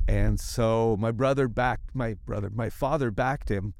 And 0.06 0.38
so 0.38 0.96
my 0.98 1.10
brother 1.10 1.48
backed 1.48 1.94
my 1.94 2.14
brother 2.14 2.50
my 2.50 2.70
father 2.70 3.10
backed 3.10 3.48
him 3.48 3.74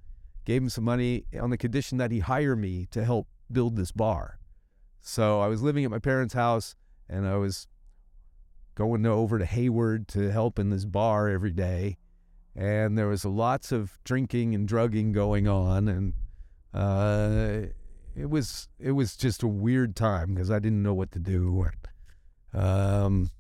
gave 0.45 0.63
him 0.63 0.69
some 0.69 0.85
money 0.85 1.25
on 1.41 1.51
the 1.51 1.59
condition 1.59 1.99
that 1.99 2.11
he 2.11 2.19
hire 2.19 2.57
me 2.57 2.87
to 2.91 3.05
help 3.05 3.29
build 3.51 3.77
this 3.77 3.93
bar. 3.93 4.39
So 5.01 5.41
I 5.41 5.49
was 5.49 5.63
living 5.63 5.85
at 5.85 5.91
my 5.91 5.99
parents' 5.99 6.35
house 6.35 6.75
and 7.09 7.27
I 7.27 7.37
was 7.37 7.69
going 8.75 9.05
over 9.05 9.39
to 9.39 9.45
Hayward 9.45 10.09
to 10.09 10.31
help 10.31 10.59
in 10.59 10.71
this 10.71 10.85
bar 10.85 11.29
every 11.29 11.51
day. 11.51 11.99
And 12.55 12.99
there 12.99 13.09
was 13.09 13.25
lots 13.25 13.73
of 13.73 13.99
drinking 14.05 14.55
and 14.55 14.69
drugging 14.69 15.13
going 15.13 15.49
on. 15.49 15.89
And 15.89 16.13
uh, 16.75 17.69
it 18.15 18.29
was 18.29 18.69
it 18.79 18.93
was 18.93 19.17
just 19.17 19.43
a 19.43 19.49
weird 19.49 19.97
time 19.97 20.35
because 20.35 20.51
I 20.51 20.59
didn't 20.59 20.83
know 20.83 20.95
what 20.95 21.13
to 21.13 21.19
do. 21.19 21.67
Um, 22.53 23.31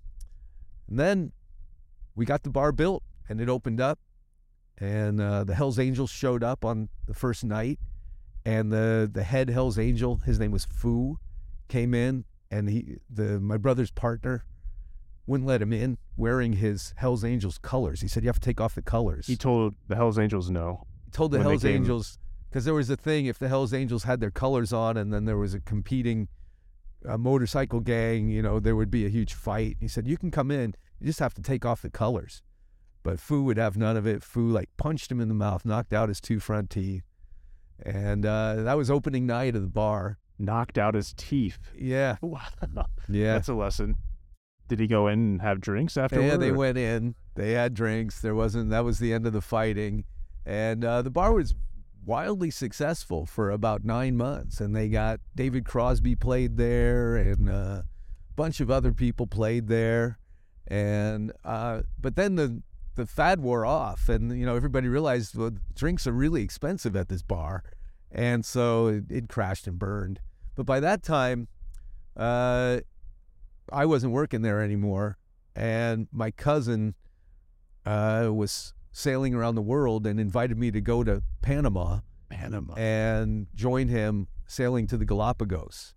and 0.88 0.98
then 0.98 1.32
we 2.14 2.24
got 2.24 2.42
the 2.42 2.50
bar 2.50 2.72
built 2.72 3.02
and 3.28 3.40
it 3.40 3.48
opened 3.48 3.80
up. 3.80 3.98
And 4.78 5.20
uh, 5.20 5.44
the 5.44 5.54
Hells 5.54 5.78
Angels 5.78 6.10
showed 6.10 6.42
up 6.42 6.64
on 6.64 6.88
the 7.06 7.14
first 7.14 7.44
night. 7.44 7.78
And 8.44 8.72
the, 8.72 9.08
the 9.12 9.22
head 9.22 9.50
Hells 9.50 9.78
Angel, 9.78 10.16
his 10.16 10.40
name 10.40 10.50
was 10.50 10.64
Foo 10.64 11.18
came 11.68 11.94
in 11.94 12.24
and 12.50 12.68
he 12.68 12.98
the 13.08 13.40
my 13.40 13.56
brother's 13.56 13.90
partner 13.90 14.44
wouldn't 15.26 15.46
let 15.46 15.62
him 15.62 15.72
in 15.72 15.98
wearing 16.16 16.54
his 16.54 16.94
Hell's 16.96 17.24
Angels 17.24 17.58
colors. 17.58 18.00
He 18.00 18.08
said 18.08 18.22
you 18.22 18.28
have 18.28 18.40
to 18.40 18.40
take 18.40 18.60
off 18.60 18.74
the 18.74 18.82
colors. 18.82 19.26
He 19.26 19.36
told 19.36 19.74
the 19.88 19.96
Hell's 19.96 20.18
Angels 20.18 20.50
no. 20.50 20.86
He 21.04 21.10
told 21.10 21.32
the 21.32 21.40
Hell's 21.40 21.64
Angels 21.64 22.18
because 22.48 22.64
there 22.64 22.74
was 22.74 22.90
a 22.90 22.96
thing 22.96 23.26
if 23.26 23.38
the 23.38 23.48
Hell's 23.48 23.72
Angels 23.72 24.04
had 24.04 24.20
their 24.20 24.30
colors 24.30 24.72
on 24.72 24.96
and 24.96 25.12
then 25.12 25.24
there 25.24 25.38
was 25.38 25.54
a 25.54 25.60
competing 25.60 26.28
uh, 27.06 27.16
motorcycle 27.16 27.80
gang, 27.80 28.28
you 28.28 28.42
know, 28.42 28.60
there 28.60 28.76
would 28.76 28.90
be 28.90 29.06
a 29.06 29.08
huge 29.08 29.34
fight. 29.34 29.76
He 29.80 29.88
said 29.88 30.06
you 30.06 30.16
can 30.16 30.30
come 30.30 30.50
in, 30.50 30.74
you 31.00 31.06
just 31.06 31.20
have 31.20 31.34
to 31.34 31.42
take 31.42 31.64
off 31.64 31.82
the 31.82 31.90
colors. 31.90 32.42
But 33.02 33.18
Foo 33.18 33.42
would 33.44 33.56
have 33.56 33.76
none 33.76 33.96
of 33.96 34.06
it. 34.06 34.22
Foo 34.22 34.48
like 34.48 34.70
punched 34.76 35.10
him 35.10 35.20
in 35.20 35.28
the 35.28 35.34
mouth, 35.34 35.64
knocked 35.64 35.92
out 35.92 36.08
his 36.08 36.20
two 36.20 36.38
front 36.38 36.70
teeth, 36.70 37.02
and 37.84 38.24
uh, 38.24 38.62
that 38.62 38.76
was 38.76 38.90
opening 38.90 39.26
night 39.26 39.56
of 39.56 39.62
the 39.62 39.68
bar 39.68 40.18
knocked 40.38 40.78
out 40.78 40.94
his 40.94 41.12
teeth. 41.16 41.58
Yeah. 41.76 42.16
yeah. 43.08 43.34
That's 43.34 43.48
a 43.48 43.54
lesson. 43.54 43.96
Did 44.72 44.80
he 44.80 44.86
go 44.86 45.06
in 45.06 45.18
and 45.18 45.42
have 45.42 45.60
drinks 45.60 45.98
afterward? 45.98 46.26
Yeah, 46.26 46.36
they 46.38 46.48
or? 46.48 46.54
went 46.54 46.78
in. 46.78 47.14
They 47.34 47.52
had 47.52 47.74
drinks. 47.74 48.22
There 48.22 48.34
wasn't, 48.34 48.70
that 48.70 48.86
was 48.86 49.00
the 49.00 49.12
end 49.12 49.26
of 49.26 49.34
the 49.34 49.42
fighting. 49.42 50.04
And 50.46 50.82
uh, 50.82 51.02
the 51.02 51.10
bar 51.10 51.34
was 51.34 51.54
wildly 52.06 52.50
successful 52.50 53.26
for 53.26 53.50
about 53.50 53.84
nine 53.84 54.16
months. 54.16 54.62
And 54.62 54.74
they 54.74 54.88
got 54.88 55.20
David 55.34 55.66
Crosby 55.66 56.14
played 56.14 56.56
there 56.56 57.16
and 57.16 57.50
uh, 57.50 57.52
a 57.52 57.84
bunch 58.34 58.60
of 58.60 58.70
other 58.70 58.92
people 58.92 59.26
played 59.26 59.68
there. 59.68 60.18
And, 60.66 61.32
uh, 61.44 61.82
but 62.00 62.16
then 62.16 62.36
the, 62.36 62.62
the 62.94 63.04
fad 63.04 63.40
wore 63.40 63.66
off 63.66 64.08
and, 64.08 64.34
you 64.40 64.46
know, 64.46 64.56
everybody 64.56 64.88
realized 64.88 65.36
well, 65.36 65.50
drinks 65.74 66.06
are 66.06 66.12
really 66.12 66.42
expensive 66.42 66.96
at 66.96 67.10
this 67.10 67.20
bar. 67.20 67.62
And 68.10 68.42
so 68.42 68.86
it, 68.86 69.04
it 69.10 69.28
crashed 69.28 69.66
and 69.66 69.78
burned. 69.78 70.20
But 70.54 70.64
by 70.64 70.80
that 70.80 71.02
time, 71.02 71.48
uh, 72.16 72.80
I 73.72 73.86
wasn't 73.86 74.12
working 74.12 74.42
there 74.42 74.60
anymore, 74.60 75.18
and 75.54 76.08
my 76.12 76.30
cousin 76.30 76.94
uh, 77.86 78.30
was 78.32 78.74
sailing 78.92 79.34
around 79.34 79.54
the 79.54 79.62
world 79.62 80.06
and 80.06 80.20
invited 80.20 80.58
me 80.58 80.70
to 80.70 80.80
go 80.80 81.02
to 81.02 81.22
Panama, 81.40 82.00
Panama, 82.28 82.74
and 82.74 83.46
join 83.54 83.88
him 83.88 84.28
sailing 84.46 84.86
to 84.88 84.96
the 84.96 85.04
Galapagos. 85.04 85.94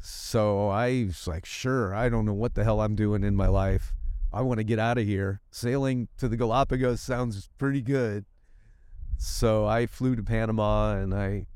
So 0.00 0.68
I 0.68 1.04
was 1.06 1.26
like, 1.26 1.44
sure, 1.44 1.94
I 1.94 2.08
don't 2.08 2.24
know 2.24 2.34
what 2.34 2.54
the 2.54 2.64
hell 2.64 2.80
I'm 2.80 2.94
doing 2.94 3.24
in 3.24 3.34
my 3.34 3.48
life. 3.48 3.94
I 4.32 4.42
want 4.42 4.58
to 4.58 4.64
get 4.64 4.78
out 4.78 4.98
of 4.98 5.06
here. 5.06 5.40
Sailing 5.50 6.08
to 6.18 6.28
the 6.28 6.36
Galapagos 6.36 7.00
sounds 7.00 7.48
pretty 7.58 7.80
good. 7.80 8.26
So 9.16 9.66
I 9.66 9.86
flew 9.86 10.14
to 10.14 10.22
Panama 10.22 10.96
and 10.96 11.14
I 11.14 11.46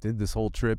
did 0.00 0.18
this 0.18 0.32
whole 0.32 0.50
trip 0.50 0.78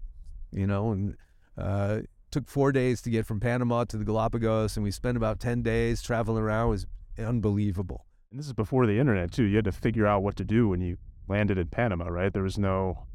you 0.55 0.65
know, 0.65 0.91
and 0.91 1.17
uh, 1.57 1.99
took 2.35 2.49
four 2.49 2.73
days 2.73 3.01
to 3.01 3.09
get 3.09 3.25
from 3.25 3.39
Panama 3.39 3.85
to 3.85 3.95
the 3.95 4.03
Galapagos, 4.03 4.75
and 4.75 4.83
we 4.83 4.91
spent 4.91 5.15
about 5.15 5.39
10 5.39 5.61
days 5.61 6.01
traveling 6.01 6.43
around. 6.43 6.67
It 6.67 6.69
was 6.69 6.87
unbelievable. 7.17 8.05
And 8.29 8.37
this 8.37 8.45
is 8.45 8.51
before 8.51 8.85
the 8.85 8.99
internet, 8.99 9.31
too. 9.31 9.45
You 9.45 9.55
had 9.55 9.65
to 9.65 9.71
figure 9.71 10.05
out 10.05 10.21
what 10.21 10.35
to 10.35 10.43
do 10.43 10.67
when 10.67 10.81
you 10.81 10.97
landed 11.29 11.57
in 11.57 11.67
Panama, 11.67 12.09
right? 12.09 12.33
There 12.33 12.43
was 12.43 12.57
no 12.57 13.05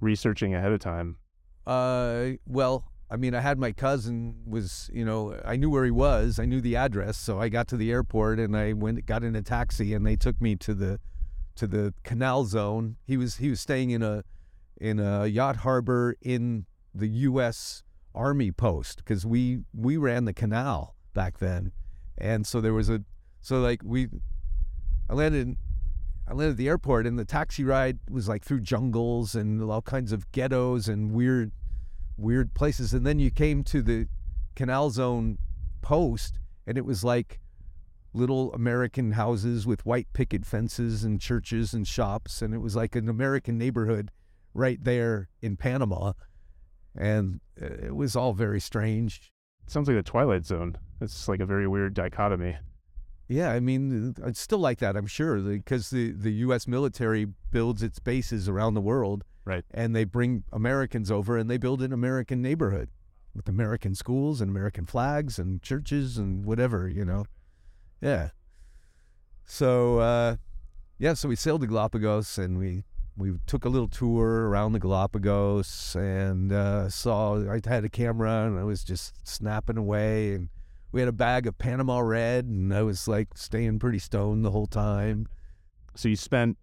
researching 0.00 0.54
ahead 0.54 0.72
of 0.72 0.80
time. 0.80 1.18
Uh, 1.66 2.30
well, 2.46 2.90
I 3.10 3.16
mean, 3.16 3.34
I 3.34 3.40
had 3.40 3.58
my 3.58 3.72
cousin 3.72 4.36
was, 4.46 4.88
you 4.90 5.04
know, 5.04 5.38
I 5.44 5.56
knew 5.56 5.68
where 5.68 5.84
he 5.84 5.90
was. 5.90 6.38
I 6.38 6.46
knew 6.46 6.62
the 6.62 6.76
address, 6.76 7.18
so 7.18 7.38
I 7.38 7.50
got 7.50 7.68
to 7.68 7.76
the 7.76 7.92
airport 7.92 8.40
and 8.40 8.56
I 8.56 8.72
went, 8.72 9.04
got 9.04 9.22
in 9.22 9.36
a 9.36 9.42
taxi, 9.42 9.92
and 9.92 10.06
they 10.06 10.16
took 10.16 10.40
me 10.40 10.56
to 10.56 10.72
the, 10.72 10.98
to 11.56 11.66
the 11.66 11.92
canal 12.04 12.46
zone. 12.46 12.96
He 13.04 13.18
was 13.18 13.36
he 13.36 13.50
was 13.50 13.60
staying 13.60 13.90
in 13.90 14.02
a 14.02 14.24
in 14.80 14.98
a 14.98 15.26
yacht 15.26 15.56
harbor 15.56 16.16
in 16.22 16.64
the 16.94 17.08
U.S. 17.08 17.82
army 18.16 18.50
post 18.50 18.98
because 18.98 19.24
we 19.24 19.60
we 19.72 19.96
ran 19.96 20.24
the 20.24 20.32
canal 20.32 20.96
back 21.14 21.38
then, 21.38 21.72
and 22.18 22.46
so 22.46 22.60
there 22.60 22.74
was 22.74 22.88
a 22.88 23.02
so 23.40 23.60
like 23.60 23.82
we 23.84 24.08
I 25.08 25.14
landed 25.14 25.56
I 26.28 26.32
landed 26.34 26.52
at 26.52 26.56
the 26.56 26.68
airport 26.68 27.06
and 27.06 27.18
the 27.18 27.24
taxi 27.24 27.62
ride 27.62 27.98
was 28.10 28.28
like 28.28 28.44
through 28.44 28.60
jungles 28.60 29.34
and 29.34 29.62
all 29.62 29.82
kinds 29.82 30.10
of 30.10 30.30
ghettos 30.32 30.88
and 30.88 31.12
weird 31.12 31.52
weird 32.16 32.54
places. 32.54 32.92
And 32.92 33.06
then 33.06 33.18
you 33.18 33.30
came 33.30 33.62
to 33.64 33.82
the 33.82 34.08
canal 34.56 34.90
zone 34.90 35.38
post 35.82 36.40
and 36.66 36.76
it 36.76 36.84
was 36.84 37.04
like 37.04 37.40
little 38.12 38.52
American 38.54 39.12
houses 39.12 39.66
with 39.66 39.86
white 39.86 40.08
picket 40.14 40.44
fences 40.44 41.04
and 41.04 41.20
churches 41.20 41.72
and 41.72 41.86
shops. 41.86 42.42
And 42.42 42.54
it 42.54 42.58
was 42.58 42.74
like 42.74 42.96
an 42.96 43.08
American 43.08 43.56
neighborhood 43.56 44.10
right 44.54 44.82
there 44.82 45.28
in 45.42 45.56
Panama. 45.56 46.14
And 46.96 47.40
it 47.56 47.94
was 47.94 48.16
all 48.16 48.32
very 48.32 48.60
strange. 48.60 49.32
It 49.66 49.70
sounds 49.70 49.88
like 49.88 49.96
the 49.96 50.02
Twilight 50.02 50.44
Zone. 50.44 50.76
It's 51.00 51.28
like 51.28 51.40
a 51.40 51.46
very 51.46 51.66
weird 51.66 51.94
dichotomy. 51.94 52.56
Yeah, 53.28 53.50
I 53.50 53.60
mean, 53.60 54.14
it's 54.24 54.40
still 54.40 54.58
like 54.60 54.78
that, 54.78 54.96
I'm 54.96 55.06
sure, 55.06 55.38
because 55.38 55.90
the, 55.90 56.12
the 56.12 56.32
U.S. 56.32 56.68
military 56.68 57.26
builds 57.50 57.82
its 57.82 57.98
bases 57.98 58.48
around 58.48 58.74
the 58.74 58.80
world. 58.80 59.24
Right. 59.44 59.64
And 59.72 59.94
they 59.94 60.04
bring 60.04 60.44
Americans 60.52 61.10
over 61.10 61.36
and 61.36 61.50
they 61.50 61.56
build 61.56 61.82
an 61.82 61.92
American 61.92 62.42
neighborhood 62.42 62.90
with 63.34 63.48
American 63.48 63.94
schools 63.94 64.40
and 64.40 64.50
American 64.50 64.86
flags 64.86 65.38
and 65.38 65.62
churches 65.62 66.18
and 66.18 66.44
whatever, 66.44 66.88
you 66.88 67.04
know. 67.04 67.26
Yeah. 68.00 68.30
So, 69.44 69.98
uh, 69.98 70.36
yeah, 70.98 71.14
so 71.14 71.28
we 71.28 71.36
sailed 71.36 71.60
to 71.60 71.66
Galapagos 71.66 72.38
and 72.38 72.58
we 72.58 72.84
we 73.16 73.34
took 73.46 73.64
a 73.64 73.68
little 73.68 73.88
tour 73.88 74.48
around 74.48 74.72
the 74.72 74.78
Galapagos 74.78 75.96
and 75.98 76.52
uh, 76.52 76.88
saw. 76.88 77.50
I 77.50 77.60
had 77.64 77.84
a 77.84 77.88
camera 77.88 78.46
and 78.46 78.58
I 78.58 78.64
was 78.64 78.84
just 78.84 79.26
snapping 79.26 79.78
away, 79.78 80.34
and 80.34 80.48
we 80.92 81.00
had 81.00 81.08
a 81.08 81.12
bag 81.12 81.46
of 81.46 81.56
Panama 81.58 82.00
Red, 82.00 82.44
and 82.44 82.74
I 82.74 82.82
was 82.82 83.08
like 83.08 83.28
staying 83.36 83.78
pretty 83.78 83.98
stoned 83.98 84.44
the 84.44 84.50
whole 84.50 84.66
time. 84.66 85.28
So 85.94 86.08
you 86.08 86.16
spent 86.16 86.58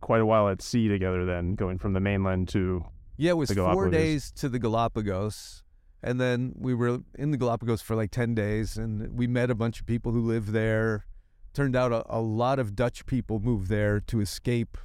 quite 0.00 0.20
a 0.20 0.26
while 0.26 0.48
at 0.48 0.62
sea 0.62 0.88
together, 0.88 1.24
then 1.24 1.54
going 1.54 1.78
from 1.78 1.92
the 1.92 2.00
mainland 2.00 2.48
to 2.50 2.84
yeah, 3.16 3.30
it 3.30 3.36
was 3.36 3.50
four 3.50 3.88
days 3.88 4.30
to 4.32 4.48
the 4.48 4.58
Galapagos, 4.58 5.64
and 6.02 6.20
then 6.20 6.54
we 6.56 6.74
were 6.74 7.00
in 7.14 7.30
the 7.30 7.36
Galapagos 7.36 7.82
for 7.82 7.96
like 7.96 8.10
ten 8.10 8.34
days, 8.34 8.76
and 8.76 9.16
we 9.16 9.26
met 9.26 9.50
a 9.50 9.54
bunch 9.54 9.80
of 9.80 9.86
people 9.86 10.12
who 10.12 10.20
live 10.20 10.52
there. 10.52 11.06
Turned 11.52 11.74
out 11.74 11.90
a, 11.90 12.04
a 12.14 12.20
lot 12.20 12.58
of 12.58 12.76
Dutch 12.76 13.06
people 13.06 13.40
moved 13.40 13.68
there 13.68 13.98
to 14.00 14.20
escape 14.20 14.76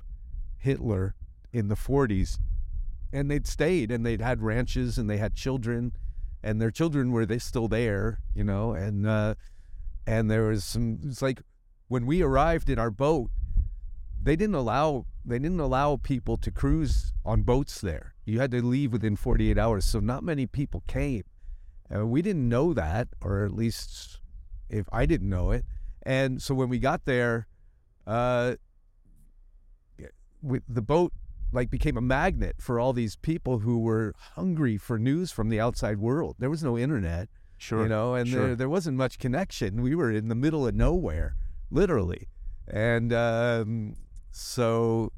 Hitler 0.61 1.15
in 1.51 1.67
the 1.67 1.75
40s. 1.75 2.39
And 3.13 3.29
they'd 3.29 3.47
stayed 3.47 3.91
and 3.91 4.05
they'd 4.05 4.21
had 4.21 4.41
ranches 4.41 4.97
and 4.97 5.09
they 5.09 5.17
had 5.17 5.35
children 5.35 5.91
and 6.43 6.61
their 6.61 6.71
children 6.71 7.11
were 7.11 7.25
they 7.25 7.39
still 7.39 7.67
there, 7.67 8.19
you 8.33 8.43
know, 8.43 8.73
and 8.73 9.05
uh, 9.05 9.35
and 10.07 10.29
there 10.29 10.43
was 10.43 10.63
some 10.63 10.99
it's 11.05 11.21
like 11.21 11.41
when 11.87 12.05
we 12.05 12.21
arrived 12.21 12.69
in 12.69 12.79
our 12.79 12.89
boat, 12.89 13.29
they 14.21 14.35
didn't 14.35 14.55
allow 14.55 15.05
they 15.23 15.37
didn't 15.37 15.59
allow 15.59 15.97
people 15.97 16.37
to 16.37 16.51
cruise 16.51 17.13
on 17.23 17.43
boats 17.43 17.79
there. 17.81 18.15
You 18.25 18.39
had 18.39 18.51
to 18.51 18.61
leave 18.61 18.91
within 18.91 19.15
48 19.15 19.57
hours, 19.57 19.85
so 19.85 19.99
not 19.99 20.23
many 20.23 20.47
people 20.47 20.83
came. 20.87 21.23
And 21.89 22.09
we 22.09 22.21
didn't 22.21 22.47
know 22.47 22.73
that, 22.73 23.09
or 23.21 23.45
at 23.45 23.51
least 23.51 24.19
if 24.69 24.87
I 24.91 25.05
didn't 25.05 25.29
know 25.29 25.51
it. 25.51 25.65
And 26.03 26.41
so 26.41 26.55
when 26.55 26.69
we 26.69 26.79
got 26.79 27.05
there, 27.05 27.47
uh, 28.07 28.55
with 30.41 30.63
the 30.67 30.81
boat 30.81 31.13
like 31.51 31.69
became 31.69 31.97
a 31.97 32.01
magnet 32.01 32.55
for 32.59 32.79
all 32.79 32.93
these 32.93 33.15
people 33.15 33.59
who 33.59 33.79
were 33.79 34.13
hungry 34.35 34.77
for 34.77 34.97
news 34.97 35.31
from 35.31 35.49
the 35.49 35.59
outside 35.59 35.97
world. 35.97 36.35
There 36.39 36.49
was 36.49 36.63
no 36.63 36.77
internet, 36.77 37.29
sure, 37.57 37.83
you 37.83 37.89
know, 37.89 38.15
and 38.15 38.27
sure. 38.27 38.47
there 38.47 38.55
there 38.55 38.69
wasn't 38.69 38.97
much 38.97 39.19
connection. 39.19 39.81
We 39.81 39.95
were 39.95 40.11
in 40.11 40.29
the 40.29 40.35
middle 40.35 40.65
of 40.65 40.75
nowhere, 40.75 41.35
literally, 41.69 42.29
and 42.67 43.11
um, 43.11 43.95
so 44.31 45.11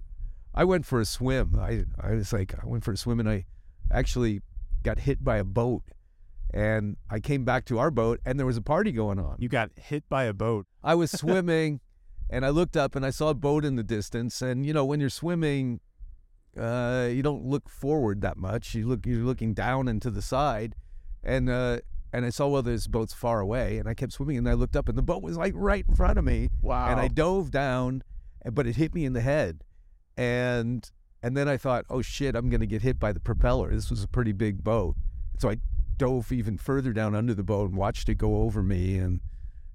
I 0.54 0.64
went 0.64 0.86
for 0.86 1.00
a 1.00 1.06
swim. 1.06 1.58
I 1.60 1.86
I 2.00 2.14
was 2.14 2.34
like 2.34 2.54
I 2.62 2.66
went 2.66 2.84
for 2.84 2.92
a 2.92 2.98
swim 2.98 3.20
and 3.20 3.30
I 3.30 3.46
actually 3.92 4.42
got 4.84 5.00
hit 5.00 5.24
by 5.24 5.38
a 5.38 5.44
boat. 5.44 5.84
And 6.56 6.98
I 7.10 7.20
came 7.20 7.46
back 7.46 7.66
to 7.66 7.80
our 7.80 7.90
boat, 7.90 8.20
and 8.24 8.38
there 8.38 8.46
was 8.46 8.58
a 8.58 8.62
party 8.62 8.92
going 8.92 9.18
on. 9.18 9.38
You 9.40 9.50
got 9.50 9.72
hit 9.76 10.08
by 10.08 10.26
a 10.26 10.34
boat. 10.34 10.68
I 10.84 10.94
was 10.94 11.10
swimming, 11.10 11.80
and 12.34 12.44
I 12.44 12.50
looked 12.50 12.76
up 12.76 12.96
and 12.96 13.06
I 13.06 13.12
saw 13.12 13.30
a 13.30 13.36
boat 13.36 13.64
in 13.64 13.76
the 13.76 13.84
distance. 13.84 14.42
And 14.42 14.66
you 14.66 14.74
know, 14.74 14.84
when 14.84 15.00
you're 15.00 15.10
swimming, 15.10 15.80
uh, 16.60 17.08
you 17.12 17.22
don't 17.22 17.46
look 17.46 17.70
forward 17.70 18.22
that 18.22 18.38
much. 18.38 18.74
You 18.74 18.88
look, 18.88 19.06
you're 19.06 19.24
looking 19.24 19.54
down 19.54 19.88
and 19.88 20.02
to 20.02 20.10
the 20.10 20.22
side, 20.22 20.74
and 21.24 21.48
uh, 21.48 21.80
and 22.12 22.26
I 22.26 22.30
saw 22.30 22.48
well, 22.48 22.64
this 22.64 22.88
boat's 22.88 23.14
far 23.14 23.40
away, 23.40 23.78
and 23.78 23.88
I 23.88 23.94
kept 23.94 24.14
swimming, 24.14 24.38
and 24.38 24.50
I 24.50 24.54
looked 24.54 24.76
up, 24.76 24.90
and 24.90 24.98
the 24.98 25.04
boat 25.04 25.22
was 25.22 25.38
like 25.38 25.54
right 25.56 25.86
in 25.88 25.96
front 25.96 26.18
of 26.18 26.26
me. 26.26 26.50
Wow! 26.62 26.88
And 26.88 27.00
I 27.00 27.08
dove 27.08 27.52
down, 27.52 28.04
but 28.52 28.66
it 28.66 28.78
hit 28.78 28.96
me 28.96 29.06
in 29.06 29.14
the 29.14 29.22
head, 29.22 29.64
and 30.18 30.90
and 31.22 31.38
then 31.38 31.48
I 31.48 31.58
thought, 31.58 31.86
oh 31.90 32.02
shit, 32.02 32.36
I'm 32.36 32.50
gonna 32.50 32.66
get 32.66 32.82
hit 32.82 33.00
by 33.00 33.14
the 33.14 33.20
propeller. 33.20 33.72
This 33.74 33.92
was 33.92 34.04
a 34.04 34.08
pretty 34.08 34.32
big 34.32 34.64
boat, 34.64 34.96
so 35.38 35.52
I 35.52 35.58
dove 35.98 36.32
even 36.32 36.58
further 36.58 36.94
down 36.94 37.14
under 37.14 37.36
the 37.36 37.44
boat 37.44 37.70
and 37.70 37.78
watched 37.78 38.10
it 38.10 38.16
go 38.16 38.38
over 38.38 38.64
me, 38.64 38.98
and 38.98 39.22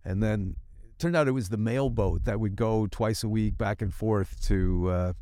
and 0.04 0.20
then 0.20 0.56
turned 0.98 1.16
out 1.16 1.28
it 1.28 1.32
was 1.32 1.48
the 1.48 1.56
mail 1.56 1.90
boat 1.90 2.24
that 2.24 2.40
would 2.40 2.56
go 2.56 2.86
twice 2.86 3.22
a 3.24 3.28
week 3.28 3.56
back 3.56 3.82
and 3.82 3.92
forth 3.94 4.40
to. 4.46 4.88
Uh, 4.90 5.12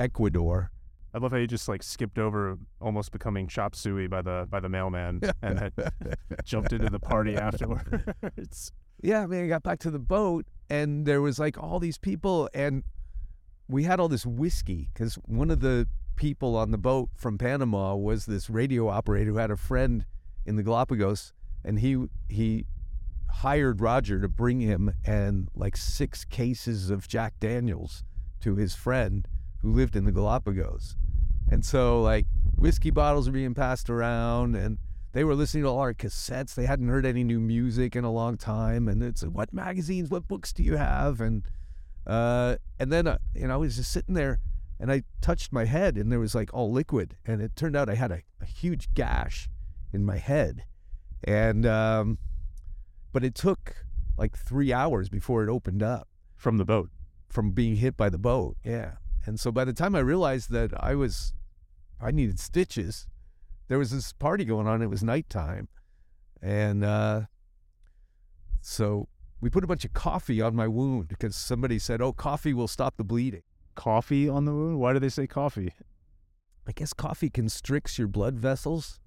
Ecuador. 0.00 0.72
I 1.12 1.18
love 1.18 1.32
how 1.32 1.38
you 1.38 1.46
just 1.46 1.68
like 1.68 1.82
skipped 1.82 2.18
over 2.18 2.56
almost 2.80 3.12
becoming 3.12 3.48
chop 3.48 3.74
suey 3.74 4.06
by 4.06 4.22
the 4.22 4.46
by 4.48 4.60
the 4.60 4.68
mailman 4.68 5.20
and 5.42 5.58
had 5.58 5.72
jumped 6.44 6.72
into 6.72 6.88
the 6.88 6.98
party 6.98 7.36
afterwards. 7.36 8.72
Yeah, 9.02 9.22
I 9.22 9.26
mean, 9.26 9.44
I 9.44 9.48
got 9.48 9.62
back 9.62 9.78
to 9.80 9.90
the 9.90 9.98
boat 9.98 10.46
and 10.68 11.04
there 11.04 11.20
was 11.20 11.38
like 11.38 11.58
all 11.58 11.80
these 11.80 11.98
people 11.98 12.48
and 12.54 12.84
we 13.68 13.84
had 13.84 14.00
all 14.00 14.08
this 14.08 14.24
whiskey 14.24 14.88
because 14.92 15.14
one 15.26 15.50
of 15.50 15.60
the 15.60 15.86
people 16.16 16.56
on 16.56 16.70
the 16.70 16.78
boat 16.78 17.10
from 17.16 17.36
Panama 17.38 17.94
was 17.94 18.26
this 18.26 18.48
radio 18.48 18.88
operator 18.88 19.32
who 19.32 19.36
had 19.38 19.50
a 19.50 19.56
friend 19.56 20.04
in 20.46 20.56
the 20.56 20.62
Galapagos 20.62 21.32
and 21.64 21.80
he 21.80 22.06
he 22.28 22.66
hired 23.30 23.80
Roger 23.80 24.20
to 24.20 24.28
bring 24.28 24.60
him 24.60 24.92
and 25.04 25.48
like 25.54 25.76
six 25.76 26.24
cases 26.24 26.90
of 26.90 27.08
Jack 27.08 27.34
Daniels 27.40 28.04
to 28.40 28.56
his 28.56 28.74
friend 28.74 29.26
who 29.62 29.72
lived 29.72 29.96
in 29.96 30.04
the 30.04 30.12
Galapagos. 30.12 30.96
And 31.50 31.64
so, 31.64 32.00
like, 32.00 32.26
whiskey 32.56 32.90
bottles 32.90 33.26
were 33.26 33.32
being 33.32 33.54
passed 33.54 33.90
around, 33.90 34.54
and 34.54 34.78
they 35.12 35.24
were 35.24 35.34
listening 35.34 35.64
to 35.64 35.70
all 35.70 35.80
our 35.80 35.92
cassettes. 35.92 36.54
They 36.54 36.66
hadn't 36.66 36.88
heard 36.88 37.04
any 37.04 37.24
new 37.24 37.40
music 37.40 37.96
in 37.96 38.04
a 38.04 38.12
long 38.12 38.36
time. 38.36 38.86
And 38.86 39.02
it's, 39.02 39.22
what 39.22 39.52
magazines, 39.52 40.10
what 40.10 40.28
books 40.28 40.52
do 40.52 40.62
you 40.62 40.76
have? 40.76 41.20
And, 41.20 41.42
uh, 42.06 42.56
and 42.78 42.92
then, 42.92 43.06
uh, 43.06 43.18
you 43.34 43.48
know, 43.48 43.54
I 43.54 43.56
was 43.56 43.76
just 43.76 43.92
sitting 43.92 44.14
there 44.14 44.38
and 44.78 44.90
I 44.90 45.02
touched 45.20 45.52
my 45.52 45.64
head, 45.66 45.96
and 45.96 46.10
there 46.10 46.20
was 46.20 46.34
like 46.34 46.54
all 46.54 46.72
liquid. 46.72 47.16
And 47.26 47.42
it 47.42 47.54
turned 47.56 47.76
out 47.76 47.90
I 47.90 47.96
had 47.96 48.12
a, 48.12 48.22
a 48.40 48.46
huge 48.46 48.94
gash 48.94 49.50
in 49.92 50.04
my 50.04 50.16
head. 50.16 50.64
And, 51.24 51.66
um, 51.66 52.18
but 53.12 53.24
it 53.24 53.34
took 53.34 53.84
like 54.16 54.36
three 54.36 54.72
hours 54.72 55.08
before 55.08 55.42
it 55.42 55.50
opened 55.50 55.82
up. 55.82 56.08
From 56.36 56.56
the 56.56 56.64
boat? 56.64 56.90
From 57.28 57.50
being 57.50 57.76
hit 57.76 57.96
by 57.96 58.08
the 58.08 58.18
boat, 58.18 58.56
yeah. 58.64 58.92
And 59.26 59.38
so 59.38 59.52
by 59.52 59.64
the 59.64 59.72
time 59.72 59.94
I 59.94 60.00
realized 60.00 60.50
that 60.50 60.72
I 60.82 60.94
was, 60.94 61.34
I 62.00 62.10
needed 62.10 62.40
stitches, 62.40 63.06
there 63.68 63.78
was 63.78 63.90
this 63.90 64.12
party 64.12 64.44
going 64.44 64.66
on. 64.66 64.82
It 64.82 64.90
was 64.90 65.02
nighttime. 65.02 65.68
And 66.42 66.82
uh, 66.82 67.22
so 68.60 69.08
we 69.40 69.50
put 69.50 69.64
a 69.64 69.66
bunch 69.66 69.84
of 69.84 69.92
coffee 69.92 70.40
on 70.40 70.54
my 70.54 70.68
wound 70.68 71.08
because 71.08 71.36
somebody 71.36 71.78
said, 71.78 72.00
oh, 72.00 72.12
coffee 72.12 72.54
will 72.54 72.68
stop 72.68 72.96
the 72.96 73.04
bleeding. 73.04 73.42
Coffee 73.74 74.28
on 74.28 74.44
the 74.44 74.52
wound? 74.52 74.78
Why 74.78 74.92
do 74.92 74.98
they 74.98 75.08
say 75.08 75.26
coffee? 75.26 75.72
I 76.66 76.72
guess 76.72 76.92
coffee 76.92 77.30
constricts 77.30 77.98
your 77.98 78.08
blood 78.08 78.38
vessels. 78.38 78.99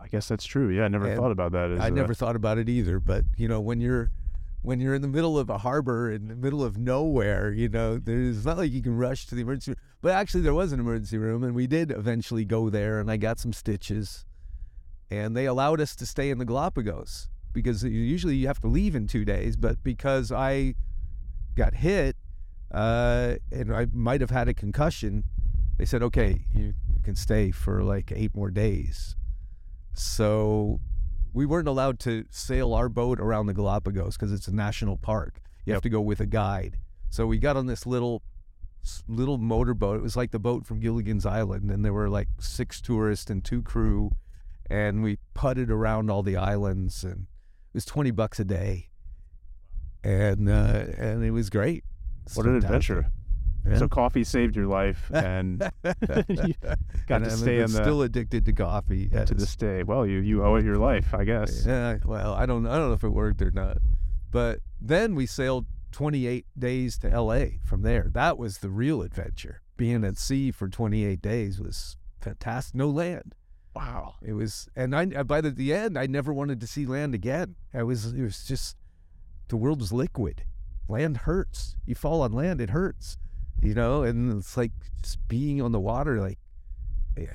I 0.00 0.08
guess 0.08 0.28
that's 0.28 0.44
true. 0.44 0.68
Yeah, 0.68 0.84
I 0.84 0.88
never 0.88 1.06
And 1.06 1.18
thought 1.18 1.30
about 1.32 1.52
that. 1.52 1.70
as 1.70 1.80
I 1.80 1.88
a- 1.88 1.90
never 1.90 2.14
thought 2.14 2.36
about 2.36 2.58
it 2.58 2.68
either. 2.68 3.00
But, 3.00 3.24
you 3.36 3.48
know, 3.48 3.60
when 3.60 3.80
you're, 3.80 4.10
when 4.62 4.78
you're 4.80 4.94
in 4.94 5.02
the 5.02 5.08
middle 5.08 5.38
of 5.38 5.48
a 5.48 5.58
harbor 5.58 6.10
in 6.10 6.28
the 6.28 6.36
middle 6.36 6.62
of 6.62 6.76
nowhere, 6.76 7.52
you 7.52 7.68
know, 7.68 7.98
there's 7.98 8.44
not 8.44 8.58
like 8.58 8.72
you 8.72 8.82
can 8.82 8.96
rush 8.96 9.26
to 9.26 9.34
the 9.34 9.42
emergency 9.42 9.70
room. 9.72 9.78
But 10.02 10.12
actually, 10.12 10.42
there 10.42 10.54
was 10.54 10.72
an 10.72 10.80
emergency 10.80 11.18
room, 11.18 11.42
and 11.42 11.54
we 11.54 11.66
did 11.66 11.90
eventually 11.90 12.44
go 12.44 12.68
there, 12.70 13.00
and 13.00 13.10
I 13.10 13.16
got 13.16 13.38
some 13.38 13.52
stitches. 13.52 14.24
And 15.10 15.36
they 15.36 15.46
allowed 15.46 15.80
us 15.80 15.94
to 15.96 16.06
stay 16.06 16.30
in 16.30 16.38
the 16.38 16.44
Galapagos 16.44 17.28
because 17.52 17.84
usually 17.84 18.36
you 18.36 18.48
have 18.48 18.60
to 18.60 18.66
leave 18.66 18.94
in 18.96 19.06
two 19.06 19.24
days. 19.24 19.56
But 19.56 19.82
because 19.82 20.30
I 20.32 20.74
got 21.54 21.74
hit 21.74 22.16
uh, 22.72 23.36
and 23.52 23.72
I 23.72 23.86
might 23.92 24.20
have 24.20 24.30
had 24.30 24.48
a 24.48 24.54
concussion, 24.54 25.24
they 25.78 25.84
said, 25.84 26.02
okay, 26.02 26.44
you, 26.52 26.74
you 26.94 27.02
can 27.04 27.14
stay 27.14 27.50
for 27.52 27.82
like 27.84 28.12
eight 28.14 28.34
more 28.34 28.50
days. 28.50 29.14
So 29.98 30.80
we 31.32 31.46
weren't 31.46 31.68
allowed 31.68 31.98
to 32.00 32.24
sail 32.30 32.74
our 32.74 32.88
boat 32.88 33.18
around 33.18 33.46
the 33.46 33.54
Galapagos 33.54 34.16
because 34.16 34.32
it's 34.32 34.48
a 34.48 34.54
national 34.54 34.98
park. 34.98 35.40
You 35.64 35.72
have 35.72 35.82
to 35.82 35.88
go 35.88 36.00
with 36.00 36.20
a 36.20 36.26
guide. 36.26 36.76
So 37.08 37.26
we 37.26 37.38
got 37.38 37.56
on 37.56 37.66
this 37.66 37.86
little 37.86 38.22
little 39.08 39.38
motorboat. 39.38 39.96
It 39.96 40.02
was 40.02 40.16
like 40.16 40.30
the 40.30 40.38
boat 40.38 40.66
from 40.66 40.80
Gilligan's 40.80 41.26
Island, 41.26 41.70
and 41.70 41.84
there 41.84 41.92
were 41.92 42.08
like 42.08 42.28
six 42.38 42.80
tourists 42.80 43.30
and 43.30 43.44
two 43.44 43.62
crew, 43.62 44.12
and 44.70 45.02
we 45.02 45.18
putted 45.34 45.70
around 45.70 46.10
all 46.10 46.22
the 46.22 46.36
islands, 46.36 47.02
and 47.02 47.22
it 47.22 47.74
was 47.74 47.84
twenty 47.84 48.10
bucks 48.10 48.38
a 48.38 48.44
day, 48.44 48.88
and 50.04 50.48
uh, 50.48 50.84
and 50.98 51.24
it 51.24 51.32
was 51.32 51.50
great. 51.50 51.84
What 52.34 52.46
an 52.46 52.56
adventure! 52.56 53.10
So 53.78 53.88
coffee 53.88 54.24
saved 54.24 54.54
your 54.56 54.66
life, 54.66 55.10
and 55.12 55.60
you 56.28 56.54
got 57.06 57.22
And 57.22 57.24
to 57.24 57.30
stay 57.30 57.56
in 57.56 57.70
the 57.72 57.82
still 57.82 58.02
addicted 58.02 58.44
to 58.46 58.52
coffee. 58.52 59.08
to 59.08 59.34
this 59.34 59.56
day. 59.56 59.82
Well, 59.82 60.06
you 60.06 60.20
you 60.20 60.44
owe 60.44 60.54
it 60.56 60.64
your 60.64 60.78
life, 60.78 61.12
I 61.14 61.24
guess. 61.24 61.64
Yeah, 61.66 61.98
well, 62.04 62.34
I 62.34 62.46
don't 62.46 62.66
I 62.66 62.76
don't 62.78 62.88
know 62.88 62.94
if 62.94 63.04
it 63.04 63.08
worked 63.10 63.42
or 63.42 63.50
not. 63.50 63.78
But 64.30 64.60
then 64.80 65.14
we 65.14 65.26
sailed 65.26 65.66
28 65.92 66.46
days 66.58 66.98
to 66.98 67.08
LA 67.20 67.44
from 67.64 67.82
there. 67.82 68.08
That 68.12 68.38
was 68.38 68.58
the 68.58 68.68
real 68.70 69.02
adventure. 69.02 69.62
Being 69.76 70.04
at 70.04 70.18
sea 70.18 70.50
for 70.50 70.68
28 70.68 71.20
days 71.22 71.60
was 71.60 71.96
fantastic. 72.20 72.74
No 72.74 72.88
land. 72.88 73.34
Wow. 73.74 74.14
It 74.22 74.32
was 74.32 74.68
and 74.76 74.94
I 74.94 75.22
by 75.22 75.40
the, 75.40 75.50
the 75.50 75.72
end 75.74 75.98
I 75.98 76.06
never 76.06 76.32
wanted 76.32 76.60
to 76.60 76.66
see 76.66 76.86
land 76.86 77.14
again. 77.14 77.56
I 77.74 77.82
was 77.82 78.12
it 78.14 78.22
was 78.22 78.44
just 78.44 78.76
the 79.48 79.56
world 79.56 79.80
was 79.80 79.92
liquid. 79.92 80.44
Land 80.88 81.18
hurts. 81.18 81.76
You 81.84 81.94
fall 81.94 82.22
on 82.22 82.32
land, 82.32 82.60
it 82.60 82.70
hurts. 82.70 83.18
You 83.62 83.74
know, 83.74 84.02
and 84.02 84.38
it's 84.38 84.56
like 84.56 84.72
just 85.02 85.26
being 85.28 85.60
on 85.62 85.72
the 85.72 85.80
water 85.80 86.20
like 86.20 86.38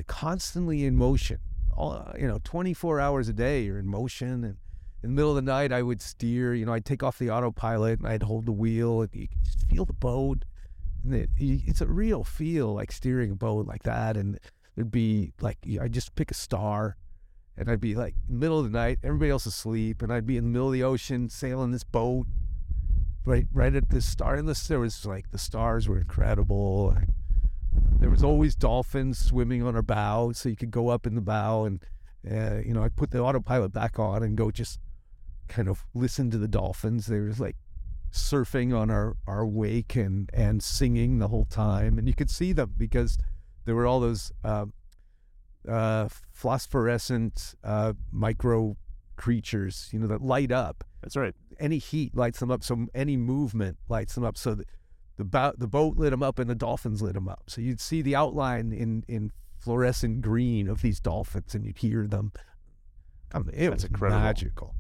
constantly 0.08 0.86
in 0.86 0.96
motion. 0.96 1.40
All 1.76 1.94
uh, 1.94 2.14
you 2.18 2.28
know, 2.28 2.40
24 2.44 3.00
hours 3.00 3.28
a 3.28 3.34
day 3.34 3.64
you're 3.64 3.80
in 3.80 3.88
motion 3.88 4.44
and 4.44 4.58
in 5.04 5.10
the 5.10 5.16
middle 5.16 5.32
of 5.32 5.36
the 5.36 5.42
night 5.42 5.72
I 5.72 5.82
would 5.82 6.02
steer, 6.02 6.54
you 6.54 6.66
know, 6.66 6.74
I'd 6.74 6.86
take 6.86 7.02
off 7.02 7.18
the 7.18 7.32
autopilot 7.32 8.00
and 8.00 8.08
I'd 8.08 8.24
hold 8.24 8.46
the 8.46 8.52
wheel 8.52 9.02
and 9.02 9.10
you 9.14 9.28
could 9.28 9.44
just 9.44 9.68
feel 9.68 9.86
the 9.86 9.94
boat. 9.94 10.46
And 11.04 11.16
it, 11.16 11.30
it's 11.40 11.82
a 11.82 11.88
real 11.88 12.24
feel 12.24 12.74
like 12.76 12.92
steering 12.92 13.32
a 13.32 13.36
boat 13.36 13.66
like 13.66 13.84
that 13.84 14.16
and 14.16 14.40
there'd 14.76 14.92
be 14.92 15.34
like 15.42 15.58
I'd 15.82 15.94
just 15.94 16.14
pick 16.16 16.30
a 16.30 16.36
star 16.36 16.98
and 17.58 17.70
I'd 17.70 17.82
be 17.82 17.96
like 17.96 18.16
middle 18.30 18.60
of 18.60 18.66
the 18.72 18.78
night, 18.78 19.00
everybody 19.04 19.32
else 19.32 19.46
asleep, 19.46 20.02
and 20.02 20.12
I'd 20.12 20.26
be 20.26 20.38
in 20.38 20.46
the 20.46 20.50
middle 20.50 20.68
of 20.68 20.74
the 20.74 20.84
ocean 20.84 21.30
sailing 21.30 21.72
this 21.72 21.84
boat 21.84 22.28
right 23.26 23.46
right 23.54 23.76
at 23.76 23.90
the 23.90 24.02
star. 24.02 24.36
And 24.36 24.48
there 24.48 24.80
was 24.80 25.06
like 25.06 25.32
the 25.32 25.38
stars 25.38 25.88
were 25.88 25.98
incredible. 25.98 26.92
And 26.92 27.14
there 28.00 28.10
was 28.10 28.24
always 28.24 28.56
dolphins 28.56 29.20
swimming 29.20 29.64
on 29.64 29.76
our 29.76 29.82
bow, 29.82 30.32
so 30.34 30.50
you 30.50 30.56
could 30.56 30.72
go 30.72 30.90
up 30.90 31.06
in 31.06 31.16
the 31.16 31.22
bow 31.22 31.66
and 31.66 31.84
uh, 32.30 32.60
you 32.66 32.74
know 32.74 32.84
I'd 32.84 32.96
put 32.96 33.12
the 33.12 33.20
autopilot 33.20 33.74
back 33.74 34.00
on 34.00 34.24
and 34.24 34.38
go 34.38 34.52
just 34.52 34.80
kind 35.48 35.68
of 35.68 35.86
listen 35.94 36.32
to 36.32 36.38
the 36.38 36.48
dolphins. 36.48 37.08
They 37.08 37.20
was 37.20 37.40
like 37.40 37.58
surfing 38.12 38.78
on 38.78 38.90
our, 38.90 39.16
our 39.28 39.46
wake 39.46 39.96
and, 39.96 40.30
and 40.34 40.62
singing 40.62 41.20
the 41.20 41.30
whole 41.30 41.46
time. 41.46 41.98
And 41.98 42.08
you 42.08 42.14
could 42.14 42.30
see 42.30 42.54
them 42.54 42.74
because 42.78 43.18
there 43.66 43.76
were 43.76 43.86
all 43.86 44.00
those 44.00 44.32
uh, 44.44 44.66
uh, 45.68 46.10
phosphorescent 46.34 47.56
uh, 47.64 47.94
micro 48.12 48.78
creatures, 49.16 49.90
you 49.92 50.00
know, 50.00 50.08
that 50.08 50.22
light 50.22 50.52
up. 50.52 50.84
That's 51.02 51.16
right. 51.16 51.36
Any 51.62 51.78
heat 51.78 52.16
lights 52.16 52.40
them 52.40 52.52
up. 52.52 52.64
So 52.64 52.88
any 52.94 53.16
movement 53.16 53.78
lights 53.88 54.16
them 54.16 54.24
up. 54.24 54.38
So 54.38 54.56
the, 54.56 54.66
the, 55.18 55.24
boat, 55.24 55.60
the 55.60 55.68
boat 55.68 55.98
lit 55.98 56.12
them 56.12 56.24
up 56.24 56.40
and 56.40 56.50
the 56.50 56.56
dolphins 56.56 57.02
lit 57.02 57.14
them 57.14 57.30
up. 57.30 57.44
So 57.48 57.62
you'd 57.62 57.80
see 57.80 58.02
the 58.02 58.16
outline 58.16 58.72
in, 58.74 59.06
in 59.08 59.32
fluorescent 59.60 60.22
green 60.22 60.68
of 60.68 60.82
these 60.82 61.00
dolphins 61.00 61.56
and 61.56 61.64
you'd 61.66 61.78
hear 61.78 62.08
them. 62.08 62.32
I 63.34 63.40
mean, 63.40 63.50
it 63.54 63.70
That's 63.70 63.84
was 63.84 63.86
incredible. 63.86 64.22
magical. 64.22 64.76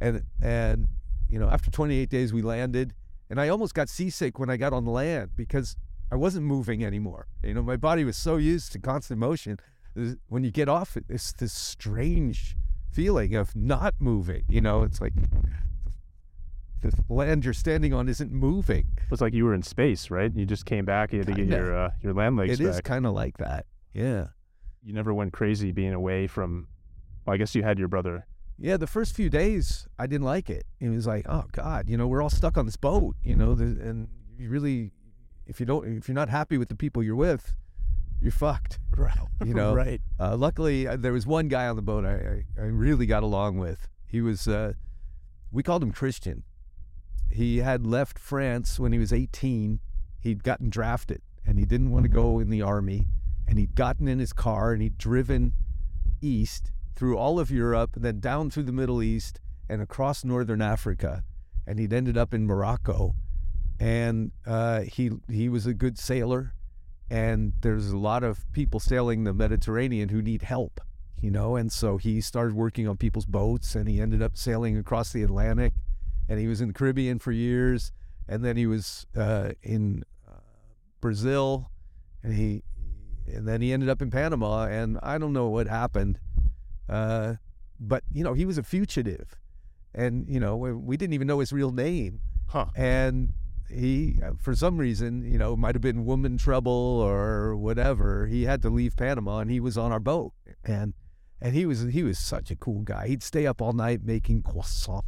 And, 0.00 0.24
and, 0.42 0.88
you 1.30 1.38
know, 1.38 1.48
after 1.48 1.70
28 1.70 2.10
days, 2.10 2.32
we 2.32 2.42
landed 2.42 2.92
and 3.30 3.40
I 3.40 3.48
almost 3.48 3.74
got 3.74 3.88
seasick 3.88 4.38
when 4.38 4.50
I 4.50 4.56
got 4.56 4.72
on 4.72 4.84
land 4.84 5.30
because 5.36 5.76
I 6.10 6.16
wasn't 6.16 6.46
moving 6.46 6.84
anymore. 6.84 7.26
You 7.42 7.54
know, 7.54 7.62
my 7.62 7.76
body 7.76 8.04
was 8.04 8.16
so 8.16 8.36
used 8.36 8.72
to 8.72 8.78
constant 8.78 9.18
motion. 9.18 9.58
Uh, 9.98 10.14
when 10.28 10.44
you 10.44 10.50
get 10.50 10.68
off, 10.68 10.96
it, 10.96 11.04
it's 11.08 11.32
this 11.32 11.52
strange 11.52 12.56
feeling 12.92 13.34
of 13.34 13.54
not 13.56 13.94
moving. 13.98 14.44
You 14.48 14.60
know, 14.60 14.82
it's 14.82 15.00
like 15.00 15.14
the 16.82 16.92
land 17.08 17.44
you're 17.44 17.54
standing 17.54 17.92
on 17.92 18.08
isn't 18.08 18.30
moving. 18.32 18.86
It 18.96 19.10
was 19.10 19.20
like 19.20 19.34
you 19.34 19.44
were 19.44 19.54
in 19.54 19.62
space, 19.62 20.10
right? 20.10 20.32
You 20.34 20.44
just 20.46 20.66
came 20.66 20.84
back. 20.84 21.12
And 21.12 21.18
you 21.18 21.24
had 21.26 21.36
to 21.36 21.44
get 21.44 21.56
your 21.58 21.76
uh, 21.76 21.90
your 22.02 22.12
land 22.14 22.36
legs 22.36 22.58
back. 22.58 22.66
It 22.66 22.70
is 22.70 22.80
kind 22.80 23.06
of 23.06 23.12
like 23.14 23.38
that. 23.38 23.66
Yeah. 23.92 24.26
you 24.82 24.92
never 24.92 25.12
went 25.14 25.32
crazy 25.32 25.72
being 25.72 25.94
away 25.94 26.26
from. 26.26 26.68
Well, 27.24 27.34
I 27.34 27.36
guess 27.38 27.54
you 27.54 27.62
had 27.62 27.78
your 27.78 27.88
brother. 27.88 28.26
Yeah, 28.58 28.76
the 28.76 28.86
first 28.86 29.14
few 29.14 29.28
days 29.28 29.86
I 29.98 30.06
didn't 30.06 30.24
like 30.24 30.48
it. 30.48 30.64
It 30.80 30.88
was 30.88 31.06
like, 31.06 31.26
oh 31.28 31.44
God, 31.52 31.88
you 31.88 31.96
know, 31.96 32.06
we're 32.06 32.22
all 32.22 32.30
stuck 32.30 32.56
on 32.56 32.64
this 32.64 32.76
boat, 32.76 33.16
you 33.22 33.36
know, 33.36 33.52
and 33.52 34.08
you 34.38 34.48
really, 34.48 34.92
if 35.46 35.60
you 35.60 35.66
don't, 35.66 35.86
if 35.96 36.08
you're 36.08 36.14
not 36.14 36.28
happy 36.30 36.56
with 36.56 36.68
the 36.68 36.74
people 36.74 37.02
you're 37.02 37.16
with, 37.16 37.54
you're 38.20 38.32
fucked. 38.32 38.78
Right. 38.96 39.18
You 39.44 39.52
know, 39.52 39.74
right. 39.74 40.00
Uh, 40.18 40.38
luckily, 40.38 40.88
uh, 40.88 40.96
there 40.96 41.12
was 41.12 41.26
one 41.26 41.48
guy 41.48 41.66
on 41.68 41.76
the 41.76 41.82
boat 41.82 42.06
I, 42.06 42.14
I, 42.14 42.62
I 42.62 42.64
really 42.64 43.04
got 43.04 43.22
along 43.22 43.58
with. 43.58 43.88
He 44.06 44.22
was, 44.22 44.48
uh, 44.48 44.72
we 45.52 45.62
called 45.62 45.82
him 45.82 45.92
Christian. 45.92 46.44
He 47.30 47.58
had 47.58 47.86
left 47.86 48.18
France 48.18 48.78
when 48.78 48.92
he 48.92 48.98
was 48.98 49.12
18. 49.12 49.80
He'd 50.20 50.42
gotten 50.42 50.70
drafted 50.70 51.22
and 51.46 51.58
he 51.58 51.64
didn't 51.64 51.90
want 51.90 52.04
to 52.04 52.08
go 52.08 52.38
in 52.38 52.50
the 52.50 52.62
army. 52.62 53.06
And 53.46 53.58
he'd 53.58 53.74
gotten 53.74 54.08
in 54.08 54.18
his 54.18 54.32
car 54.32 54.72
and 54.72 54.82
he'd 54.82 54.98
driven 54.98 55.52
east 56.20 56.72
through 56.96 57.18
all 57.18 57.38
of 57.38 57.50
Europe, 57.50 57.94
and 57.94 58.04
then 58.04 58.20
down 58.20 58.48
through 58.48 58.62
the 58.62 58.72
Middle 58.72 59.02
East 59.02 59.38
and 59.68 59.82
across 59.82 60.24
northern 60.24 60.62
Africa. 60.62 61.22
And 61.66 61.78
he'd 61.78 61.92
ended 61.92 62.16
up 62.16 62.32
in 62.32 62.46
Morocco. 62.46 63.14
And 63.78 64.32
uh, 64.46 64.80
he 64.80 65.10
he 65.28 65.48
was 65.50 65.66
a 65.66 65.74
good 65.74 65.98
sailor 65.98 66.54
and 67.10 67.52
there's 67.60 67.90
a 67.90 67.98
lot 67.98 68.24
of 68.24 68.50
people 68.52 68.80
sailing 68.80 69.24
the 69.24 69.32
Mediterranean 69.32 70.08
who 70.08 70.20
need 70.20 70.42
help, 70.42 70.80
you 71.20 71.30
know, 71.30 71.56
and 71.56 71.70
so 71.70 71.98
he 71.98 72.20
started 72.20 72.54
working 72.54 72.88
on 72.88 72.96
people's 72.96 73.26
boats 73.26 73.74
and 73.74 73.88
he 73.88 74.00
ended 74.00 74.22
up 74.22 74.36
sailing 74.36 74.76
across 74.76 75.12
the 75.12 75.22
Atlantic 75.22 75.72
and 76.28 76.38
he 76.38 76.46
was 76.46 76.60
in 76.60 76.68
the 76.68 76.74
Caribbean 76.74 77.18
for 77.18 77.32
years 77.32 77.92
and 78.28 78.44
then 78.44 78.56
he 78.56 78.66
was 78.66 79.06
uh, 79.16 79.50
in 79.62 80.04
uh, 80.28 80.38
Brazil 81.00 81.70
and 82.22 82.34
he 82.34 82.62
and 83.26 83.46
then 83.46 83.60
he 83.60 83.72
ended 83.72 83.88
up 83.88 84.00
in 84.00 84.10
Panama 84.10 84.66
and 84.66 84.98
I 85.02 85.18
don't 85.18 85.32
know 85.32 85.48
what 85.48 85.66
happened 85.66 86.18
uh, 86.88 87.34
but 87.78 88.04
you 88.12 88.24
know 88.24 88.34
he 88.34 88.44
was 88.44 88.58
a 88.58 88.62
fugitive 88.62 89.36
and 89.94 90.26
you 90.28 90.40
know 90.40 90.56
we, 90.56 90.96
didn't 90.96 91.14
even 91.14 91.26
know 91.26 91.40
his 91.40 91.52
real 91.52 91.72
name. 91.72 92.20
Huh. 92.48 92.66
and 92.76 93.32
he 93.68 94.20
for 94.38 94.54
some 94.54 94.78
reason 94.78 95.24
you 95.24 95.36
know 95.36 95.56
might 95.56 95.74
have 95.74 95.82
been 95.82 96.04
woman 96.04 96.38
trouble 96.38 96.70
or 96.72 97.56
whatever 97.56 98.28
he 98.28 98.44
had 98.44 98.62
to 98.62 98.70
leave 98.70 98.94
panama 98.94 99.38
and 99.40 99.50
he 99.50 99.58
was 99.58 99.76
on 99.76 99.90
our 99.90 99.98
boat 99.98 100.32
and 100.64 100.94
and 101.40 101.54
he 101.54 101.66
was 101.66 101.82
he 101.82 102.02
was 102.02 102.18
such 102.18 102.50
a 102.50 102.56
cool 102.56 102.82
guy. 102.82 103.08
He'd 103.08 103.22
stay 103.22 103.46
up 103.46 103.60
all 103.60 103.72
night 103.72 104.04
making 104.04 104.42
croissant 104.42 105.04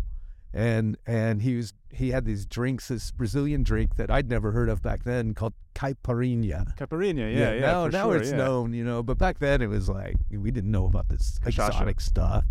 and 0.53 0.97
and 1.07 1.43
he 1.43 1.57
was 1.57 1.73
he 1.91 2.11
had 2.11 2.25
these 2.25 2.47
drinks 2.47 2.89
this 2.89 3.11
brazilian 3.11 3.63
drink 3.63 3.97
that 3.97 4.11
i'd 4.11 4.29
never 4.29 4.53
heard 4.53 4.69
of 4.69 4.83
back 4.83 5.05
then 5.05 5.35
called 5.35 5.53
caipirinha 5.75 6.75
Caipirinha. 6.77 7.35
Yeah. 7.35 7.53
Yeah. 7.53 7.61
now 7.61 7.85
for 7.87 7.93
now 7.93 8.05
sure, 8.05 8.17
it's 8.17 8.31
yeah. 8.31 8.37
known 8.37 8.73
you 8.73 8.85
know 8.85 9.03
but 9.03 9.19
back 9.19 9.39
then 9.39 9.61
it 9.61 9.69
was 9.69 9.89
like 9.89 10.17
we 10.31 10.51
didn't 10.51 10.71
know 10.71 10.87
about 10.87 11.09
this 11.09 11.39
exotic 11.45 12.01
stuff 12.01 12.45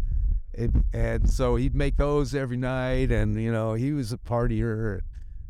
it, 0.53 0.71
and 0.93 1.29
so 1.29 1.55
he'd 1.55 1.75
make 1.75 1.97
those 1.97 2.33
every 2.35 2.57
night 2.57 3.11
and 3.11 3.41
you 3.41 3.51
know 3.51 3.73
he 3.73 3.91
was 3.91 4.11
a 4.11 4.17
partier 4.17 5.01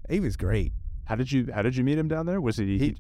he 0.10 0.20
was 0.20 0.38
great 0.38 0.72
How 1.06 1.16
did 1.16 1.32
you 1.32 1.50
How 1.54 1.62
did 1.62 1.76
you 1.76 1.84
meet 1.84 1.98
him 1.98 2.08
down 2.08 2.26
there? 2.26 2.39
Was 2.41 2.58
he? 2.58 2.78
he, 2.78 2.95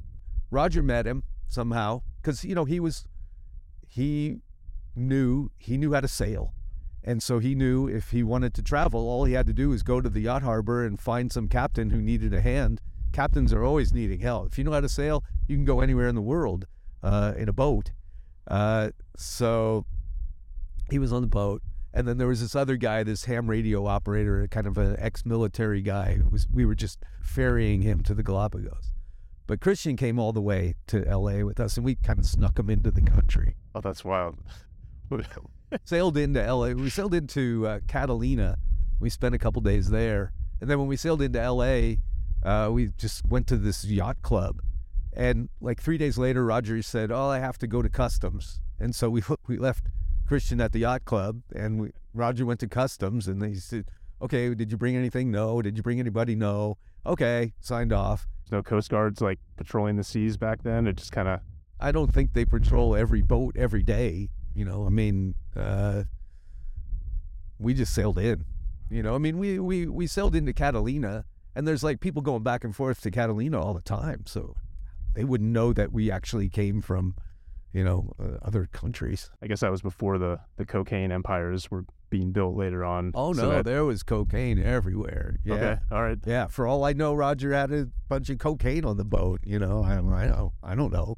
Roger 0.51 0.83
met 0.83 1.05
him 1.05 1.23
somehow 1.47 2.01
because 2.21 2.43
you 2.43 2.55
know 2.55 2.65
he 2.65 2.79
was 2.79 3.05
he 3.87 4.37
knew 4.95 5.49
he 5.57 5.77
knew 5.77 5.93
how 5.93 6.01
to 6.01 6.07
sail, 6.07 6.53
and 7.07 7.23
so 7.23 7.39
he 7.39 7.55
knew 7.55 7.87
if 7.87 8.11
he 8.11 8.21
wanted 8.21 8.53
to 8.55 8.61
travel, 8.61 9.07
all 9.07 9.23
he 9.23 9.31
had 9.31 9.47
to 9.47 9.53
do 9.53 9.69
was 9.69 9.81
go 9.81 10.01
to 10.01 10.09
the 10.09 10.19
yacht 10.19 10.43
harbor 10.43 10.85
and 10.85 10.99
find 10.99 11.31
some 11.31 11.47
captain 11.47 11.89
who 11.89 12.01
needed 12.01 12.33
a 12.33 12.41
hand. 12.41 12.81
Captains 13.13 13.53
are 13.53 13.63
always 13.63 13.93
needing 13.93 14.19
help. 14.19 14.47
If 14.47 14.57
you 14.57 14.65
know 14.65 14.73
how 14.73 14.81
to 14.81 14.89
sail, 14.89 15.23
you 15.47 15.55
can 15.55 15.63
go 15.63 15.79
anywhere 15.79 16.09
in 16.09 16.15
the 16.15 16.21
world 16.21 16.67
uh, 17.01 17.33
in 17.37 17.47
a 17.47 17.53
boat. 17.53 17.91
Uh, 18.45 18.89
so 19.15 19.85
he 20.89 20.99
was 20.99 21.13
on 21.13 21.21
the 21.21 21.29
boat. 21.29 21.61
And 21.93 22.05
then 22.05 22.17
there 22.17 22.27
was 22.27 22.41
this 22.41 22.57
other 22.57 22.75
guy, 22.75 23.03
this 23.03 23.23
ham 23.23 23.49
radio 23.49 23.85
operator, 23.85 24.45
kind 24.51 24.67
of 24.67 24.77
an 24.77 24.97
ex-military 24.99 25.81
guy. 25.81 26.19
Was 26.29 26.45
we 26.53 26.65
were 26.65 26.75
just 26.75 26.99
ferrying 27.21 27.83
him 27.83 28.03
to 28.03 28.13
the 28.13 28.21
Galapagos. 28.21 28.91
But 29.47 29.61
Christian 29.61 29.95
came 29.95 30.19
all 30.19 30.33
the 30.33 30.41
way 30.41 30.75
to 30.87 31.07
L.A. 31.07 31.45
with 31.45 31.61
us, 31.61 31.77
and 31.77 31.85
we 31.85 31.95
kind 31.95 32.19
of 32.19 32.25
snuck 32.25 32.59
him 32.59 32.69
into 32.69 32.91
the 32.91 33.01
country. 33.01 33.55
Oh, 33.73 33.79
that's 33.79 34.03
wild. 34.03 34.39
sailed 35.85 36.17
into 36.17 36.41
L.A. 36.41 36.73
We 36.73 36.89
sailed 36.89 37.13
into 37.13 37.67
uh, 37.67 37.79
Catalina. 37.87 38.57
We 38.99 39.09
spent 39.09 39.35
a 39.35 39.37
couple 39.37 39.61
days 39.61 39.89
there, 39.89 40.33
and 40.59 40.69
then 40.69 40.79
when 40.79 40.87
we 40.87 40.97
sailed 40.97 41.21
into 41.21 41.39
L.A., 41.39 41.99
uh, 42.43 42.69
we 42.71 42.89
just 42.97 43.25
went 43.27 43.47
to 43.47 43.57
this 43.57 43.83
yacht 43.85 44.21
club. 44.21 44.61
And 45.13 45.49
like 45.59 45.81
three 45.81 45.97
days 45.97 46.17
later, 46.17 46.45
Roger 46.45 46.81
said, 46.81 47.11
"Oh, 47.11 47.27
I 47.27 47.39
have 47.39 47.57
to 47.59 47.67
go 47.67 47.81
to 47.81 47.89
customs," 47.89 48.61
and 48.79 48.95
so 48.95 49.09
we 49.09 49.21
we 49.47 49.57
left 49.57 49.87
Christian 50.27 50.61
at 50.61 50.71
the 50.71 50.79
yacht 50.79 51.05
club, 51.05 51.41
and 51.55 51.81
we, 51.81 51.91
Roger 52.13 52.45
went 52.45 52.59
to 52.61 52.67
customs, 52.67 53.27
and 53.27 53.41
they 53.41 53.55
said, 53.55 53.85
"Okay, 54.21 54.53
did 54.53 54.71
you 54.71 54.77
bring 54.77 54.95
anything? 54.95 55.31
No. 55.31 55.61
Did 55.61 55.77
you 55.77 55.83
bring 55.83 55.99
anybody? 55.99 56.35
No. 56.35 56.77
Okay, 57.05 57.53
signed 57.59 57.93
off." 57.93 58.27
There's 58.43 58.59
no 58.59 58.63
Coast 58.63 58.89
Guards 58.89 59.19
like 59.19 59.39
patrolling 59.57 59.97
the 59.97 60.03
seas 60.03 60.37
back 60.37 60.63
then. 60.63 60.87
It 60.87 60.97
just 60.97 61.11
kind 61.11 61.27
of. 61.27 61.41
I 61.79 61.91
don't 61.91 62.11
think 62.11 62.33
they 62.33 62.45
patrol 62.45 62.95
every 62.95 63.21
boat 63.21 63.55
every 63.57 63.83
day. 63.83 64.29
You 64.57 64.65
know, 64.65 64.87
I 64.87 64.89
mean, 64.89 65.35
uh, 65.55 66.05
we 67.59 67.75
just 67.75 67.93
sailed 67.93 68.17
in. 68.17 68.43
You 68.89 69.03
know, 69.03 69.13
I 69.13 69.19
mean, 69.19 69.37
we 69.37 69.59
we 69.59 69.85
we 69.85 70.07
sailed 70.07 70.35
into 70.35 70.51
Catalina, 70.51 71.25
and 71.55 71.67
there's 71.67 71.83
like 71.83 71.99
people 71.99 72.23
going 72.23 72.41
back 72.41 72.63
and 72.63 72.75
forth 72.75 73.01
to 73.01 73.11
Catalina 73.11 73.61
all 73.61 73.75
the 73.75 73.81
time, 73.81 74.23
so 74.25 74.55
they 75.13 75.23
wouldn't 75.23 75.51
know 75.51 75.73
that 75.73 75.91
we 75.93 76.09
actually 76.09 76.49
came 76.49 76.81
from, 76.81 77.15
you 77.71 77.83
know, 77.83 78.13
uh, 78.19 78.37
other 78.41 78.67
countries. 78.71 79.29
I 79.43 79.47
guess 79.47 79.59
that 79.59 79.69
was 79.69 79.83
before 79.83 80.17
the 80.17 80.39
the 80.55 80.65
cocaine 80.65 81.11
empires 81.11 81.69
were 81.69 81.85
being 82.09 82.31
built 82.31 82.55
later 82.55 82.83
on. 82.83 83.11
Oh 83.13 83.33
so 83.33 83.43
no, 83.43 83.49
that- 83.51 83.65
there 83.65 83.85
was 83.85 84.01
cocaine 84.01 84.57
everywhere. 84.57 85.35
Yeah. 85.45 85.53
Okay. 85.53 85.77
All 85.91 86.01
right. 86.01 86.17
Yeah, 86.25 86.47
for 86.47 86.65
all 86.65 86.83
I 86.83 86.93
know, 86.93 87.13
Roger 87.13 87.53
had 87.53 87.71
a 87.71 87.89
bunch 88.09 88.31
of 88.31 88.39
cocaine 88.39 88.85
on 88.85 88.97
the 88.97 89.05
boat. 89.05 89.41
You 89.43 89.59
know, 89.59 89.83
I, 89.83 89.97
I 89.97 90.27
don't, 90.27 90.53
I 90.63 90.73
don't 90.73 90.91
know. 90.91 91.15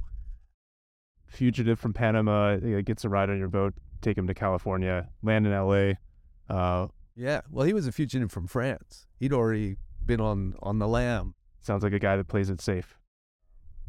Fugitive 1.29 1.79
from 1.79 1.93
Panama 1.93 2.57
gets 2.81 3.05
a 3.05 3.09
ride 3.09 3.29
on 3.29 3.37
your 3.37 3.47
boat, 3.47 3.73
take 4.01 4.17
him 4.17 4.27
to 4.27 4.33
California, 4.33 5.07
land 5.23 5.45
in 5.47 5.53
L.A. 5.53 5.97
Uh, 6.49 6.87
Yeah, 7.15 7.41
well, 7.51 7.65
he 7.65 7.73
was 7.73 7.85
a 7.87 7.91
fugitive 7.91 8.31
from 8.31 8.47
France. 8.47 9.05
He'd 9.19 9.31
already 9.33 9.77
been 10.05 10.19
on 10.19 10.55
on 10.61 10.79
the 10.79 10.87
lam. 10.87 11.35
sounds 11.61 11.83
like 11.83 11.93
a 11.93 11.99
guy 11.99 12.15
that 12.17 12.27
plays 12.27 12.49
it 12.49 12.61
safe. 12.61 12.97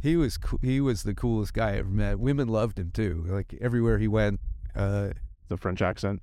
He 0.03 0.17
was 0.17 0.39
he 0.63 0.81
was 0.81 1.03
the 1.03 1.15
coolest 1.15 1.55
guy 1.55 1.71
I 1.73 1.77
ever 1.79 1.89
met. 1.91 2.19
Women 2.19 2.49
loved 2.49 2.79
him 2.79 2.91
too. 2.91 3.25
Like 3.29 3.57
everywhere 3.61 3.99
he 3.99 4.09
went, 4.09 4.41
uh, 4.77 5.11
The 5.49 5.57
French 5.57 5.81
accent. 5.83 6.23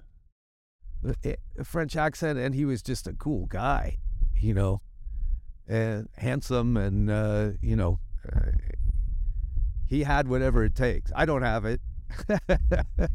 a 1.25 1.35
a 1.57 1.63
French 1.63 1.95
accent, 1.95 2.37
and 2.39 2.53
he 2.55 2.65
was 2.65 2.81
just 2.81 3.07
a 3.07 3.13
cool 3.13 3.45
guy. 3.47 3.97
You 4.39 4.53
know, 4.53 4.81
and 5.67 6.09
handsome, 6.17 6.77
and 6.77 7.09
uh, 7.09 7.51
you 7.61 7.75
know, 7.75 7.99
uh, 8.31 8.51
he 9.87 10.03
had 10.03 10.27
whatever 10.27 10.63
it 10.63 10.75
takes. 10.75 11.11
I 11.15 11.25
don't 11.25 11.41
have 11.43 11.65
it. 11.65 11.81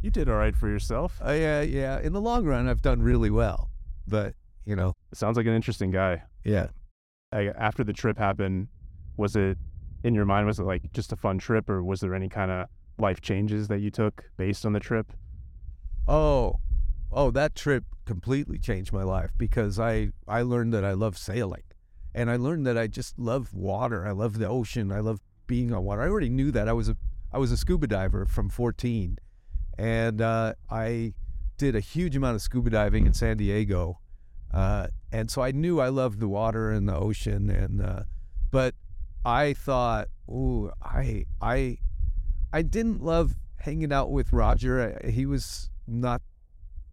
You 0.03 0.11
did 0.11 0.29
all 0.29 0.37
right 0.37 0.55
for 0.57 0.68
yourself. 0.68 1.20
Uh, 1.25 1.33
yeah, 1.33 1.62
yeah. 1.62 2.01
In 2.01 2.12
the 2.12 2.20
long 2.20 2.45
run, 2.45 2.68
I've 2.68 2.83
done 2.83 3.03
really 3.03 3.31
well, 3.31 3.70
but 4.07 4.35
you 4.64 4.77
know, 4.77 4.95
Sounds 5.14 5.37
like 5.37 5.47
an 5.47 5.55
interesting 5.55 5.91
guy. 5.91 6.23
yeah. 6.45 6.68
I, 7.33 7.47
after 7.49 7.83
the 7.83 7.95
trip 7.95 8.18
happened, 8.18 8.68
was 9.16 9.35
it 9.37 9.57
in 10.05 10.14
your 10.14 10.27
mind? 10.27 10.47
Was 10.47 10.59
it 10.59 10.64
like 10.64 10.93
just 10.93 11.12
a 11.12 11.16
fun 11.16 11.39
trip, 11.39 11.70
or 11.70 11.83
was 11.83 12.01
there 12.01 12.14
any 12.14 12.29
kind 12.29 12.51
of 12.51 12.66
life 12.99 13.23
changes 13.23 13.68
that 13.68 13.81
you 13.81 13.91
took 13.91 14.25
based 14.37 14.66
on 14.66 14.75
the 14.75 14.81
trip? 14.81 15.12
Oh, 16.07 16.61
oh, 17.11 17.31
that 17.31 17.55
trip 17.55 17.85
completely 18.05 18.59
changed 18.59 18.93
my 18.93 19.03
life 19.03 19.31
because 19.39 19.79
I 19.81 20.11
I 20.29 20.43
learned 20.43 20.75
that 20.75 20.85
I 20.85 20.93
love 20.93 21.16
sailing, 21.16 21.62
and 22.14 22.31
I 22.31 22.37
learned 22.37 22.66
that 22.66 22.77
I 22.77 22.87
just 22.87 23.18
love 23.18 23.55
water. 23.55 24.07
I 24.07 24.11
love 24.11 24.39
the 24.39 24.49
ocean. 24.49 24.93
I 24.93 25.01
love 25.01 25.20
being 25.53 25.71
on 25.75 25.85
water. 25.85 26.01
I 26.01 26.09
already 26.09 26.31
knew 26.31 26.51
that. 26.53 26.67
I 26.67 26.73
was 26.73 26.89
a 26.89 26.97
I 27.31 27.37
was 27.37 27.53
a 27.53 27.59
scuba 27.59 27.87
diver 27.87 28.25
from 28.25 28.49
14, 28.49 29.19
and 29.77 30.21
uh, 30.23 30.55
I 30.71 31.13
did 31.59 31.77
a 31.77 31.81
huge 31.81 32.17
amount 32.17 32.37
of 32.37 32.41
scuba 32.43 32.71
diving 32.71 33.05
in 33.07 33.13
San 33.13 33.37
Diego, 33.37 33.99
uh, 34.55 34.87
and 35.13 35.31
so 35.31 35.43
I 35.43 35.51
knew 35.53 35.79
I 35.79 35.89
loved 35.91 36.21
the 36.21 36.29
water 36.29 36.71
and 36.71 36.89
the 36.89 36.97
ocean. 36.97 37.51
And 37.51 37.83
uh, 37.83 38.05
but 38.51 38.75
I 39.27 39.53
thought, 39.53 40.09
ooh, 40.27 40.71
I 40.83 41.27
I 41.43 41.77
I 42.51 42.63
didn't 42.63 43.03
love 43.03 43.37
hanging 43.59 43.93
out 43.93 44.11
with 44.11 44.33
Roger. 44.33 44.99
I- 45.05 45.11
He 45.11 45.27
was 45.27 45.69
not 45.87 46.23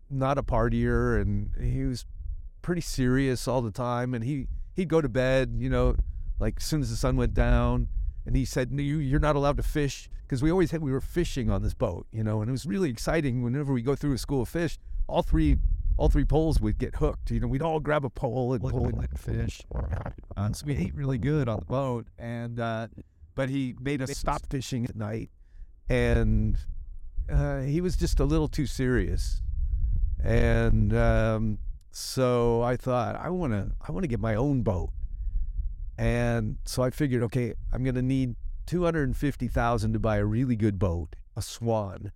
not 0.09 0.37
a 0.37 0.43
partier, 0.43 1.21
and 1.21 1.51
he 1.61 1.85
was 1.85 2.05
pretty 2.61 2.81
serious 2.81 3.47
all 3.47 3.61
the 3.61 3.71
time. 3.71 4.13
And 4.13 4.21
he 4.25 4.47
he'd 4.75 4.89
go 4.89 4.99
to 4.99 5.07
bed, 5.09 5.55
you 5.57 5.69
know, 5.69 5.95
like 6.39 6.55
as 6.57 6.65
soon 6.65 6.81
as 6.81 6.89
the 6.89 6.97
sun 6.97 7.15
went 7.15 7.33
down. 7.33 7.87
And 8.29 8.37
he 8.37 8.45
said, 8.45 8.71
"No, 8.71 8.83
you 8.83 8.99
you're 8.99 9.19
not 9.19 9.35
allowed 9.35 9.57
to 9.57 9.63
fish 9.63 10.07
because 10.21 10.43
we 10.43 10.51
always 10.51 10.69
had 10.69 10.83
we 10.83 10.91
were 10.91 11.01
fishing 11.01 11.49
on 11.49 11.63
this 11.63 11.73
boat, 11.73 12.05
you 12.11 12.23
know, 12.23 12.41
and 12.41 12.49
it 12.49 12.51
was 12.51 12.67
really 12.67 12.91
exciting. 12.91 13.41
Whenever 13.41 13.73
we 13.73 13.81
go 13.81 13.95
through 13.95 14.13
a 14.13 14.19
school 14.19 14.43
of 14.43 14.49
fish, 14.49 14.77
all 15.07 15.23
three 15.23 15.57
all 15.97 16.09
three 16.09 16.25
poles 16.25 16.61
would 16.61 16.77
get 16.77 16.97
hooked. 16.97 17.31
You 17.31 17.39
know, 17.39 17.47
we'd 17.47 17.63
all 17.63 17.79
grab 17.79 18.05
a 18.05 18.09
pole 18.11 18.53
and 18.53 18.61
pull 18.61 18.85
and 18.85 19.19
fish. 19.19 19.61
Uh, 20.37 20.53
so 20.53 20.67
we 20.67 20.75
ate 20.77 20.93
really 20.93 21.17
good 21.17 21.49
on 21.49 21.57
the 21.57 21.65
boat, 21.65 22.05
and 22.19 22.59
uh, 22.59 22.87
but 23.33 23.49
he 23.49 23.73
made 23.81 23.99
us 24.03 24.15
stop 24.15 24.43
fishing 24.51 24.85
at 24.85 24.95
night, 24.95 25.31
and 25.89 26.55
uh, 27.31 27.61
he 27.61 27.81
was 27.81 27.95
just 27.95 28.19
a 28.19 28.25
little 28.25 28.47
too 28.47 28.67
serious, 28.67 29.41
and 30.23 30.93
um, 30.95 31.57
so 31.89 32.61
I 32.61 32.77
thought 32.77 33.15
I 33.15 33.31
want 33.31 33.53
to 33.53 33.71
I 33.81 33.91
want 33.91 34.03
to 34.03 34.07
get 34.07 34.19
my 34.19 34.35
own 34.35 34.61
boat, 34.61 34.91
and 35.99 36.57
so 36.63 36.81
I 36.81 36.91
figured, 36.91 37.23
okay, 37.23 37.53
I'm 37.73 37.83
need 38.01 38.35
hundred 38.83 39.03
and 39.03 39.17
fifty 39.17 39.49
thousand 39.49 39.91
to 39.93 39.99
buy 39.99 40.15
a 40.17 40.25
really 40.25 40.55
good 40.55 40.79
boat, 40.79 41.17
a 41.35 41.41
Swan, 41.41 42.13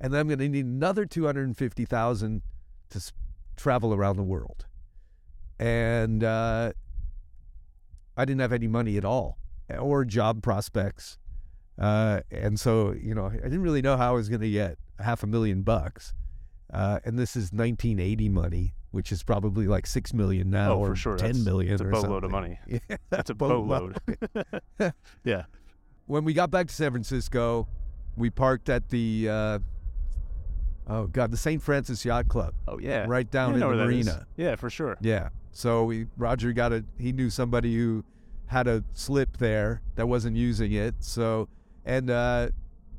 and 0.00 0.14
then 0.14 0.20
I'm 0.20 0.28
gonna 0.28 0.48
need 0.48 0.64
another 0.64 1.04
two 1.04 1.26
hundred 1.26 1.46
and 1.46 1.56
fifty 1.56 1.84
thousand 1.84 2.40
to 2.88 2.96
s- 2.96 3.12
travel 3.54 3.92
around 3.92 4.16
the 4.16 4.22
world, 4.22 4.64
and 5.58 6.24
uh, 6.24 6.72
I 8.16 8.24
didn't 8.24 8.40
have 8.40 8.52
any 8.54 8.66
money 8.66 8.96
at 8.96 9.04
all 9.04 9.36
or 9.78 10.06
job 10.06 10.42
prospects. 10.42 11.18
Uh, 11.78 12.20
and 12.30 12.58
so, 12.58 12.92
you 12.92 13.14
know, 13.14 13.26
I 13.26 13.34
didn't 13.36 13.62
really 13.62 13.82
know 13.82 13.98
how 13.98 14.12
I 14.12 14.16
was 14.16 14.28
going 14.28 14.40
to 14.40 14.50
get 14.50 14.78
half 14.98 15.22
a 15.22 15.26
million 15.26 15.62
bucks. 15.62 16.14
Uh, 16.72 16.98
and 17.04 17.18
this 17.18 17.36
is 17.36 17.52
1980 17.52 18.28
money, 18.30 18.74
which 18.90 19.12
is 19.12 19.22
probably 19.22 19.66
like 19.66 19.86
six 19.86 20.12
million 20.14 20.50
now, 20.50 20.72
Oh, 20.72 20.78
or 20.78 20.88
for 20.90 20.96
sure. 20.96 21.16
10 21.16 21.26
That's- 21.28 21.44
million, 21.44 21.72
it's 21.74 21.82
a 21.82 21.84
boatload 21.84 22.24
of 22.24 22.30
money. 22.30 22.58
Yeah, 22.66 22.96
That's 23.10 23.30
a 23.30 23.34
boatload. 23.34 23.98
yeah. 25.24 25.44
when 26.06 26.24
we 26.24 26.32
got 26.32 26.50
back 26.50 26.68
to 26.68 26.74
San 26.74 26.90
Francisco, 26.92 27.68
we 28.16 28.30
parked 28.30 28.68
at 28.68 28.88
the 28.88 29.28
uh, 29.28 29.58
oh 30.86 31.06
god, 31.06 31.30
the 31.30 31.36
St. 31.36 31.62
Francis 31.62 32.04
Yacht 32.04 32.28
Club, 32.28 32.54
Oh 32.66 32.78
yeah. 32.78 33.04
right 33.08 33.30
down 33.30 33.54
in 33.54 33.60
the 33.60 33.66
marina. 33.68 34.26
Yeah, 34.36 34.56
for 34.56 34.70
sure. 34.70 34.96
Yeah. 35.00 35.28
So 35.52 35.84
we 35.84 36.06
Roger 36.16 36.52
got 36.52 36.72
a 36.72 36.84
he 36.98 37.12
knew 37.12 37.30
somebody 37.30 37.74
who 37.76 38.04
had 38.46 38.66
a 38.66 38.82
slip 38.94 39.36
there 39.38 39.82
that 39.96 40.08
wasn't 40.08 40.36
using 40.36 40.72
it. 40.72 40.94
So 41.00 41.48
and 41.84 42.10
uh, 42.10 42.48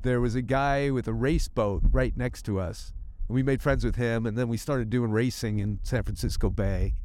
there 0.04 0.22
was 0.22 0.36
a 0.36 0.42
guy 0.42 0.90
with 0.92 1.08
a 1.08 1.14
race 1.14 1.48
boat 1.48 1.82
right 1.92 2.16
next 2.16 2.44
to 2.44 2.60
us. 2.60 2.94
And 3.30 3.36
we 3.36 3.44
made 3.44 3.62
friends 3.62 3.86
with 3.86 3.96
him 3.96 4.26
and 4.26 4.36
then 4.36 4.50
we 4.50 4.58
started 4.58 4.90
doing 4.90 5.12
racing 5.12 5.60
in 5.60 5.80
San 5.84 6.04
Francisco 6.04 6.50
Bay. 6.50 6.96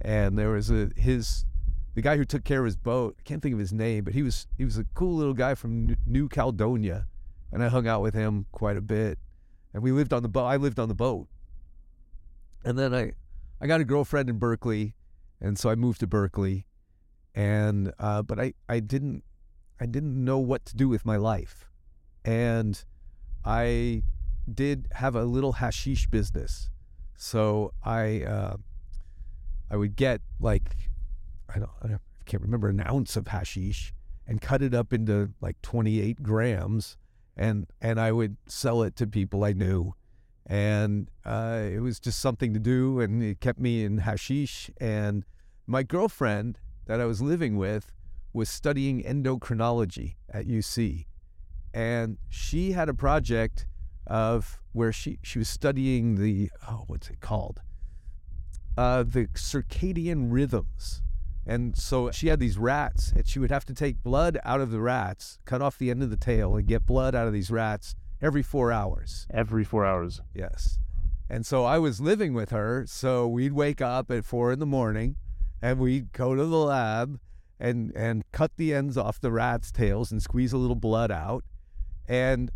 And 0.00 0.38
there 0.38 0.50
was 0.50 0.70
a 0.70 0.90
his 0.96 1.44
the 1.94 2.00
guy 2.00 2.16
who 2.16 2.24
took 2.24 2.44
care 2.44 2.60
of 2.60 2.64
his 2.64 2.76
boat, 2.76 3.16
I 3.18 3.22
can't 3.24 3.42
think 3.42 3.52
of 3.52 3.58
his 3.58 3.72
name, 3.72 4.04
but 4.04 4.14
he 4.14 4.22
was 4.22 4.46
he 4.56 4.64
was 4.64 4.78
a 4.78 4.84
cool 4.94 5.16
little 5.16 5.34
guy 5.34 5.54
from 5.54 5.96
New- 6.06 6.28
Caledonia. 6.28 7.08
And 7.52 7.62
I 7.62 7.68
hung 7.68 7.86
out 7.86 8.00
with 8.00 8.14
him 8.14 8.46
quite 8.52 8.76
a 8.76 8.80
bit. 8.80 9.18
And 9.74 9.82
we 9.82 9.90
lived 9.90 10.12
on 10.12 10.22
the 10.22 10.28
boat. 10.28 10.46
I 10.46 10.56
lived 10.56 10.78
on 10.78 10.88
the 10.88 10.94
boat. 10.94 11.26
And 12.64 12.78
then 12.78 12.94
I 12.94 13.12
I 13.60 13.66
got 13.66 13.80
a 13.80 13.84
girlfriend 13.84 14.30
in 14.30 14.38
Berkeley, 14.38 14.94
and 15.40 15.58
so 15.58 15.68
I 15.68 15.74
moved 15.74 16.00
to 16.00 16.06
Berkeley, 16.06 16.64
and 17.34 17.92
uh, 17.98 18.22
but 18.22 18.38
I 18.38 18.54
I 18.68 18.78
didn't 18.78 19.24
I 19.80 19.86
didn't 19.86 20.24
know 20.24 20.38
what 20.38 20.64
to 20.66 20.76
do 20.76 20.88
with 20.88 21.04
my 21.04 21.16
life, 21.16 21.68
and 22.24 22.82
I 23.44 24.04
did 24.52 24.88
have 24.92 25.14
a 25.14 25.24
little 25.24 25.52
hashish 25.54 26.06
business, 26.06 26.70
so 27.16 27.72
I 27.84 28.22
uh, 28.22 28.56
I 29.70 29.76
would 29.76 29.96
get 29.96 30.20
like 30.40 30.76
I 31.54 31.58
don't 31.58 31.70
I 31.82 31.88
can't 32.24 32.42
remember 32.42 32.68
an 32.68 32.80
ounce 32.86 33.16
of 33.16 33.28
hashish 33.28 33.92
and 34.26 34.40
cut 34.40 34.62
it 34.62 34.74
up 34.74 34.92
into 34.92 35.30
like 35.40 35.60
28 35.62 36.22
grams 36.22 36.96
and 37.36 37.66
and 37.80 38.00
I 38.00 38.12
would 38.12 38.36
sell 38.46 38.82
it 38.82 38.96
to 38.96 39.06
people 39.06 39.44
I 39.44 39.52
knew. 39.52 39.94
And 40.46 41.08
uh, 41.24 41.62
it 41.64 41.80
was 41.80 42.00
just 42.00 42.18
something 42.18 42.52
to 42.52 42.58
do, 42.58 43.00
and 43.00 43.22
it 43.22 43.40
kept 43.40 43.60
me 43.60 43.84
in 43.84 43.98
hashish. 43.98 44.70
And 44.80 45.24
my 45.66 45.84
girlfriend 45.84 46.58
that 46.86 47.00
I 47.00 47.04
was 47.04 47.22
living 47.22 47.56
with 47.56 47.92
was 48.32 48.48
studying 48.48 49.02
endocrinology 49.04 50.16
at 50.28 50.46
UC, 50.46 51.06
and 51.72 52.18
she 52.28 52.72
had 52.72 52.88
a 52.88 52.94
project 52.94 53.66
of 54.06 54.58
where 54.72 54.92
she 54.92 55.18
she 55.22 55.38
was 55.38 55.48
studying 55.48 56.16
the 56.16 56.50
oh 56.68 56.84
what's 56.86 57.08
it 57.10 57.20
called 57.20 57.60
uh, 58.76 59.02
the 59.02 59.26
circadian 59.28 60.28
rhythms. 60.30 61.02
And 61.44 61.76
so 61.76 62.10
she 62.12 62.28
had 62.28 62.38
these 62.38 62.56
rats, 62.56 63.12
and 63.12 63.26
she 63.26 63.38
would 63.38 63.50
have 63.50 63.64
to 63.66 63.74
take 63.74 64.02
blood 64.02 64.38
out 64.44 64.60
of 64.60 64.70
the 64.70 64.80
rats, 64.80 65.38
cut 65.44 65.60
off 65.60 65.76
the 65.76 65.90
end 65.90 66.02
of 66.02 66.10
the 66.10 66.16
tail, 66.16 66.54
and 66.54 66.66
get 66.66 66.86
blood 66.86 67.14
out 67.14 67.26
of 67.26 67.32
these 67.32 67.50
rats 67.50 67.96
every 68.20 68.42
four 68.42 68.70
hours. 68.70 69.26
Every 69.30 69.64
four 69.64 69.84
hours. 69.84 70.20
Yes. 70.34 70.78
And 71.28 71.44
so 71.44 71.64
I 71.64 71.78
was 71.78 72.00
living 72.00 72.34
with 72.34 72.50
her. 72.50 72.84
So 72.86 73.26
we'd 73.26 73.54
wake 73.54 73.80
up 73.80 74.10
at 74.10 74.24
four 74.24 74.52
in 74.52 74.58
the 74.58 74.66
morning 74.66 75.16
and 75.60 75.78
we'd 75.78 76.12
go 76.12 76.34
to 76.34 76.44
the 76.44 76.58
lab 76.58 77.18
and, 77.58 77.90
and 77.96 78.22
cut 78.32 78.52
the 78.56 78.74
ends 78.74 78.96
off 78.96 79.20
the 79.20 79.32
rat's 79.32 79.72
tails 79.72 80.12
and 80.12 80.22
squeeze 80.22 80.52
a 80.52 80.58
little 80.58 80.76
blood 80.76 81.10
out. 81.10 81.44
And 82.06 82.50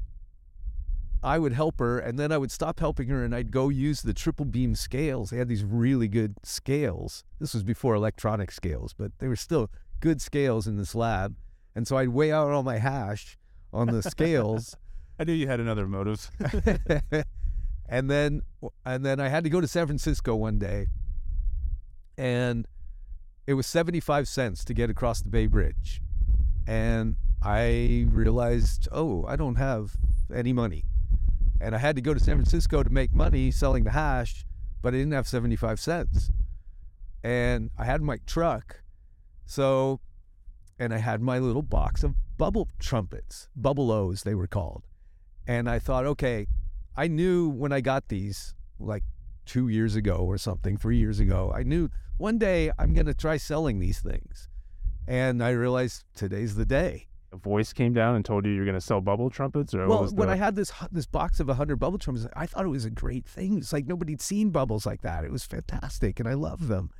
I 1.26 1.38
would 1.38 1.52
help 1.52 1.80
her. 1.80 1.98
And 1.98 2.18
then 2.18 2.32
I 2.32 2.38
would 2.38 2.50
stop 2.50 2.80
helping 2.80 3.08
her 3.08 3.24
and 3.24 3.34
I'd 3.34 3.50
go 3.50 3.68
use 3.68 4.02
the 4.02 4.14
triple 4.14 4.46
beam 4.46 4.74
scales. 4.74 5.30
They 5.30 5.38
had 5.38 5.48
these 5.48 5.64
really 5.64 6.08
good 6.08 6.36
scales. 6.42 7.24
This 7.40 7.52
was 7.52 7.62
before 7.62 7.94
electronic 7.94 8.50
scales, 8.52 8.94
but 8.96 9.12
they 9.18 9.28
were 9.28 9.36
still 9.36 9.70
good 10.00 10.22
scales 10.22 10.66
in 10.66 10.76
this 10.76 10.94
lab. 10.94 11.36
And 11.74 11.86
so 11.86 11.98
I'd 11.98 12.08
weigh 12.08 12.32
out 12.32 12.50
all 12.52 12.62
my 12.62 12.78
hash 12.78 13.36
on 13.72 13.88
the 13.88 14.02
scales 14.02 14.76
I 15.18 15.24
knew 15.24 15.32
you 15.32 15.46
had 15.46 15.60
another 15.60 15.86
motive. 15.86 16.30
and 17.88 18.10
then 18.10 18.42
and 18.84 19.04
then 19.04 19.20
I 19.20 19.28
had 19.28 19.44
to 19.44 19.50
go 19.50 19.60
to 19.60 19.68
San 19.68 19.86
Francisco 19.86 20.34
one 20.34 20.58
day, 20.58 20.88
and 22.18 22.66
it 23.46 23.54
was 23.54 23.66
seventy 23.66 24.00
five 24.00 24.28
cents 24.28 24.64
to 24.66 24.74
get 24.74 24.90
across 24.90 25.22
the 25.22 25.30
Bay 25.30 25.46
Bridge, 25.46 26.02
and 26.66 27.16
I 27.42 28.06
realized, 28.10 28.88
oh, 28.92 29.24
I 29.26 29.36
don't 29.36 29.56
have 29.56 29.96
any 30.34 30.52
money, 30.52 30.84
and 31.60 31.74
I 31.74 31.78
had 31.78 31.96
to 31.96 32.02
go 32.02 32.14
to 32.14 32.20
San 32.20 32.36
Francisco 32.36 32.82
to 32.82 32.90
make 32.90 33.14
money 33.14 33.50
selling 33.50 33.84
the 33.84 33.90
hash, 33.90 34.44
but 34.82 34.94
I 34.94 34.98
didn't 34.98 35.12
have 35.12 35.28
seventy 35.28 35.56
five 35.56 35.80
cents, 35.80 36.30
and 37.22 37.70
I 37.78 37.84
had 37.84 38.02
my 38.02 38.18
truck, 38.26 38.82
so, 39.44 40.00
and 40.78 40.94
I 40.94 40.98
had 40.98 41.20
my 41.20 41.38
little 41.38 41.62
box 41.62 42.02
of 42.04 42.14
bubble 42.38 42.68
trumpets, 42.78 43.48
bubble 43.56 43.90
O's 43.90 44.22
they 44.22 44.34
were 44.34 44.46
called. 44.46 44.84
And 45.46 45.68
I 45.70 45.78
thought, 45.78 46.06
okay, 46.06 46.48
I 46.96 47.08
knew 47.08 47.48
when 47.48 47.72
I 47.72 47.80
got 47.80 48.08
these, 48.08 48.54
like 48.78 49.04
two 49.44 49.68
years 49.68 49.94
ago 49.94 50.16
or 50.16 50.38
something, 50.38 50.76
three 50.76 50.98
years 50.98 51.20
ago, 51.20 51.52
I 51.54 51.62
knew 51.62 51.88
one 52.16 52.38
day 52.38 52.70
I'm 52.78 52.94
going 52.94 53.06
to 53.06 53.14
try 53.14 53.36
selling 53.36 53.78
these 53.78 54.00
things. 54.00 54.48
And 55.06 55.42
I 55.42 55.50
realized 55.50 56.04
today's 56.14 56.56
the 56.56 56.66
day. 56.66 57.06
A 57.36 57.38
voice 57.38 57.72
came 57.72 57.92
down 57.92 58.14
and 58.14 58.24
told 58.24 58.46
you 58.46 58.52
you're 58.52 58.64
going 58.64 58.74
to 58.74 58.80
sell 58.80 59.00
bubble 59.00 59.30
trumpets, 59.30 59.74
or 59.74 59.86
well, 59.86 60.04
the... 60.04 60.14
when 60.14 60.28
I 60.28 60.36
had 60.36 60.56
this 60.56 60.72
this 60.90 61.06
box 61.06 61.40
of 61.40 61.48
hundred 61.48 61.76
bubble 61.76 61.98
trumpets, 61.98 62.26
I 62.34 62.46
thought 62.46 62.64
it 62.64 62.68
was 62.68 62.84
a 62.84 62.90
great 62.90 63.26
thing. 63.26 63.58
It's 63.58 63.72
like 63.72 63.86
nobody'd 63.86 64.20
seen 64.20 64.50
bubbles 64.50 64.86
like 64.86 65.02
that. 65.02 65.24
It 65.24 65.30
was 65.30 65.44
fantastic, 65.44 66.18
and 66.20 66.28
I 66.28 66.34
love 66.34 66.68
them. 66.68 66.90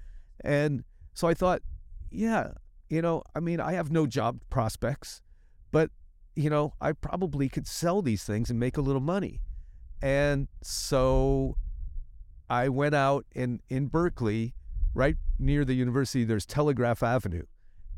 And 0.43 0.85
so 1.15 1.29
I 1.29 1.35
thought, 1.35 1.63
yeah, 2.11 2.53
you 2.89 3.03
know, 3.03 3.23
I 3.35 3.41
mean, 3.41 3.61
I 3.61 3.73
have 3.73 3.91
no 3.91 4.07
job 4.07 4.41
prospects, 4.51 5.23
but 5.73 5.91
you 6.35 6.51
know, 6.51 6.75
I 6.81 6.93
probably 6.93 7.49
could 7.49 7.67
sell 7.67 8.03
these 8.03 8.23
things 8.23 8.51
and 8.51 8.61
make 8.61 8.77
a 8.77 8.83
little 8.83 9.01
money. 9.01 9.41
And 10.03 10.49
so 10.63 11.57
I 12.49 12.69
went 12.69 12.95
out 12.95 13.25
in, 13.35 13.61
in 13.71 13.87
Berkeley, 13.87 14.55
right 14.95 15.17
near 15.39 15.65
the 15.65 15.75
university, 15.75 16.25
there's 16.25 16.47
Telegraph 16.47 17.03
Avenue. 17.03 17.45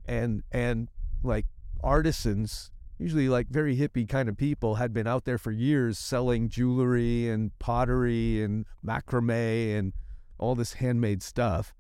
And 0.07 0.43
and 0.53 0.89
like 1.23 1.47
artisans, 1.83 2.71
usually 2.99 3.29
like 3.29 3.49
very 3.49 3.77
hippie 3.77 4.09
kind 4.09 4.29
of 4.29 4.37
people, 4.37 4.77
had 4.77 4.93
been 4.93 5.07
out 5.07 5.25
there 5.25 5.39
for 5.39 5.51
years 5.51 5.99
selling 5.99 6.49
jewelry 6.49 7.29
and 7.29 7.57
pottery 7.59 8.43
and 8.43 8.67
macrame 8.85 9.79
and 9.79 9.93
all 10.39 10.55
this 10.55 10.75
handmade 10.75 11.23
stuff. 11.23 11.75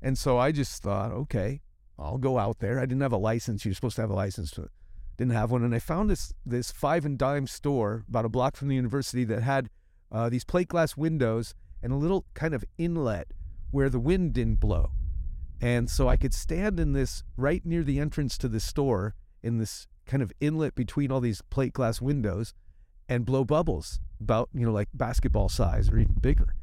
And 0.00 0.18
so 0.18 0.38
I 0.38 0.52
just 0.52 0.82
thought, 0.82 1.12
okay, 1.12 1.60
I'll 1.98 2.18
go 2.18 2.38
out 2.38 2.58
there. 2.58 2.78
I 2.78 2.86
didn't 2.86 3.02
have 3.02 3.12
a 3.12 3.18
license. 3.18 3.64
You're 3.64 3.74
supposed 3.74 3.96
to 3.96 4.02
have 4.02 4.10
a 4.10 4.14
license 4.14 4.58
didn't 5.16 5.32
have 5.32 5.50
one. 5.50 5.62
And 5.62 5.74
I 5.74 5.78
found 5.78 6.10
this 6.10 6.32
this 6.44 6.70
five 6.70 7.04
and 7.04 7.18
dime 7.18 7.46
store 7.46 8.04
about 8.08 8.24
a 8.24 8.28
block 8.28 8.56
from 8.56 8.68
the 8.68 8.74
university 8.74 9.24
that 9.24 9.42
had 9.42 9.70
uh, 10.10 10.28
these 10.28 10.44
plate 10.44 10.68
glass 10.68 10.96
windows 10.96 11.54
and 11.82 11.92
a 11.92 11.96
little 11.96 12.26
kind 12.34 12.54
of 12.54 12.64
inlet 12.78 13.28
where 13.70 13.88
the 13.88 14.00
wind 14.00 14.32
didn't 14.32 14.60
blow. 14.60 14.90
And 15.60 15.88
so 15.88 16.08
I 16.08 16.16
could 16.16 16.34
stand 16.34 16.80
in 16.80 16.92
this 16.92 17.22
right 17.36 17.64
near 17.64 17.82
the 17.84 18.00
entrance 18.00 18.36
to 18.38 18.48
the 18.48 18.60
store 18.60 19.14
in 19.42 19.58
this 19.58 19.86
kind 20.06 20.22
of 20.22 20.32
inlet 20.40 20.74
between 20.74 21.10
all 21.10 21.20
these 21.20 21.42
plate 21.42 21.72
glass 21.72 22.00
windows 22.00 22.54
and 23.08 23.24
blow 23.24 23.44
bubbles 23.44 24.00
about, 24.20 24.48
you 24.54 24.64
know, 24.64 24.72
like 24.72 24.88
basketball 24.94 25.48
size 25.48 25.90
or 25.90 25.98
even 25.98 26.14
bigger. 26.20 26.54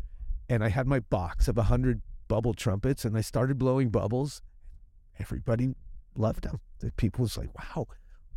And 0.50 0.64
I 0.64 0.70
had 0.70 0.88
my 0.88 1.00
box 1.00 1.48
of 1.48 1.58
a 1.58 1.64
hundred 1.64 2.02
bubble 2.28 2.54
trumpets 2.54 3.06
and 3.06 3.18
I 3.18 3.22
started 3.22 3.58
blowing 3.58 3.90
bubbles. 3.90 4.42
Everybody 5.20 5.76
loved 6.16 6.44
them. 6.44 6.60
The 6.80 6.92
people 6.94 7.24
was 7.24 7.38
like, 7.38 7.50
wow, 7.58 7.88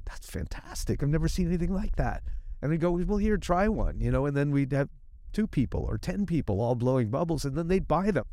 that's 0.04 0.28
fantastic. 0.28 1.02
I've 1.02 1.08
never 1.08 1.28
seen 1.28 1.46
anything 1.46 1.72
like 1.72 1.96
that. 1.96 2.22
And 2.60 2.70
we 2.70 2.78
go, 2.78 2.92
well, 2.92 3.18
here, 3.18 3.36
try 3.36 3.68
one, 3.68 4.00
you 4.00 4.10
know, 4.10 4.26
and 4.26 4.36
then 4.36 4.50
we'd 4.50 4.72
have 4.72 4.88
two 5.32 5.46
people 5.46 5.84
or 5.88 5.98
10 5.98 6.26
people 6.26 6.60
all 6.60 6.74
blowing 6.74 7.08
bubbles 7.08 7.44
and 7.44 7.56
then 7.56 7.68
they'd 7.68 7.88
buy 7.88 8.10
them. 8.10 8.24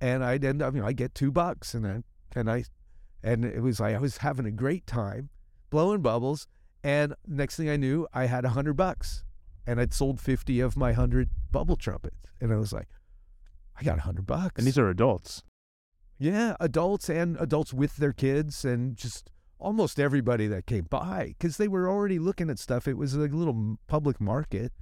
And 0.00 0.24
I'd 0.24 0.44
end 0.44 0.62
up, 0.62 0.74
you 0.74 0.80
know, 0.80 0.86
I 0.86 0.92
get 0.92 1.14
two 1.14 1.30
bucks 1.30 1.74
and 1.74 1.84
then, 1.84 2.04
and 2.34 2.50
I, 2.50 2.64
and 3.26 3.44
it 3.44 3.60
was 3.60 3.80
like, 3.80 3.96
I 3.96 3.98
was 3.98 4.18
having 4.18 4.46
a 4.46 4.50
great 4.50 4.86
time 4.86 5.30
blowing 5.68 6.00
bubbles. 6.00 6.46
And 6.84 7.14
next 7.26 7.56
thing 7.56 7.68
I 7.68 7.76
knew, 7.76 8.06
I 8.14 8.26
had 8.26 8.44
a 8.44 8.50
hundred 8.50 8.74
bucks 8.74 9.24
and 9.66 9.80
I'd 9.80 9.92
sold 9.92 10.20
50 10.20 10.60
of 10.60 10.76
my 10.76 10.92
hundred 10.92 11.28
bubble 11.50 11.76
trumpets. 11.76 12.16
And 12.40 12.52
I 12.52 12.56
was 12.56 12.72
like, 12.72 12.88
I 13.78 13.82
got 13.82 13.98
a 13.98 14.02
hundred 14.02 14.26
bucks. 14.26 14.54
And 14.58 14.66
these 14.66 14.78
are 14.78 14.88
adults. 14.88 15.42
Yeah, 16.18 16.54
adults 16.60 17.10
and 17.10 17.36
adults 17.40 17.74
with 17.74 17.96
their 17.96 18.12
kids 18.12 18.64
and 18.64 18.96
just 18.96 19.30
almost 19.58 19.98
everybody 19.98 20.46
that 20.46 20.66
came 20.66 20.86
by 20.88 21.34
because 21.38 21.56
they 21.56 21.68
were 21.68 21.90
already 21.90 22.18
looking 22.18 22.48
at 22.48 22.58
stuff. 22.58 22.86
It 22.86 22.96
was 22.96 23.14
a 23.14 23.18
little 23.18 23.76
public 23.86 24.18
market, 24.18 24.72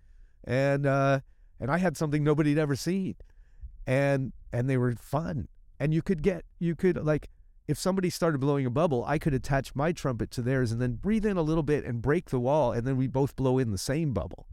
and 0.44 0.86
uh, 0.86 1.20
and 1.58 1.72
I 1.72 1.78
had 1.78 1.96
something 1.96 2.22
nobody'd 2.22 2.58
ever 2.58 2.76
seen, 2.76 3.16
and 3.84 4.32
and 4.52 4.70
they 4.70 4.76
were 4.76 4.94
fun. 4.94 5.48
And 5.80 5.92
you 5.92 6.02
could 6.02 6.22
get 6.22 6.44
you 6.60 6.76
could 6.76 7.04
like 7.04 7.28
if 7.66 7.78
somebody 7.78 8.10
started 8.10 8.38
blowing 8.38 8.66
a 8.66 8.70
bubble, 8.70 9.04
I 9.06 9.18
could 9.18 9.34
attach 9.34 9.74
my 9.74 9.92
trumpet 9.92 10.30
to 10.32 10.42
theirs 10.42 10.70
and 10.70 10.80
then 10.80 10.94
breathe 10.94 11.24
in 11.24 11.36
a 11.36 11.42
little 11.42 11.62
bit 11.62 11.84
and 11.84 12.02
break 12.02 12.30
the 12.30 12.40
wall, 12.40 12.72
and 12.72 12.86
then 12.86 12.96
we 12.96 13.06
both 13.06 13.36
blow 13.36 13.58
in 13.58 13.70
the 13.70 13.78
same 13.78 14.12
bubble. 14.12 14.46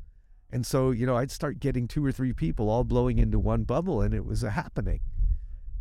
And 0.52 0.66
so, 0.66 0.92
you 0.92 1.06
know, 1.06 1.18
I'd 1.18 1.32
start 1.32 1.60
getting 1.60 1.88
two 1.88 2.06
or 2.06 2.12
three 2.12 2.34
people 2.34 2.70
all 2.70 2.84
blowing 2.84 3.18
into 3.18 3.40
one 3.40 3.64
bubble, 3.64 4.02
and 4.02 4.14
it 4.14 4.26
was 4.26 4.44
a 4.44 4.52
happening. 4.52 5.02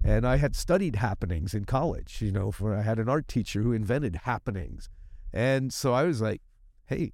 And 0.03 0.27
I 0.27 0.37
had 0.39 0.57
studied 0.57 0.97
happenings 0.97 1.55
in 1.55 1.67
college, 1.67 2.23
you 2.23 2.33
know, 2.33 2.51
for 2.51 2.75
I 2.75 2.83
had 2.83 2.99
an 2.99 3.09
art 3.09 3.29
teacher 3.29 3.63
who 3.63 3.73
invented 3.73 4.17
happenings. 4.25 4.89
And 5.33 5.73
so 5.73 5.93
I 5.93 6.05
was 6.05 6.21
like, 6.21 6.41
hey, 6.87 7.13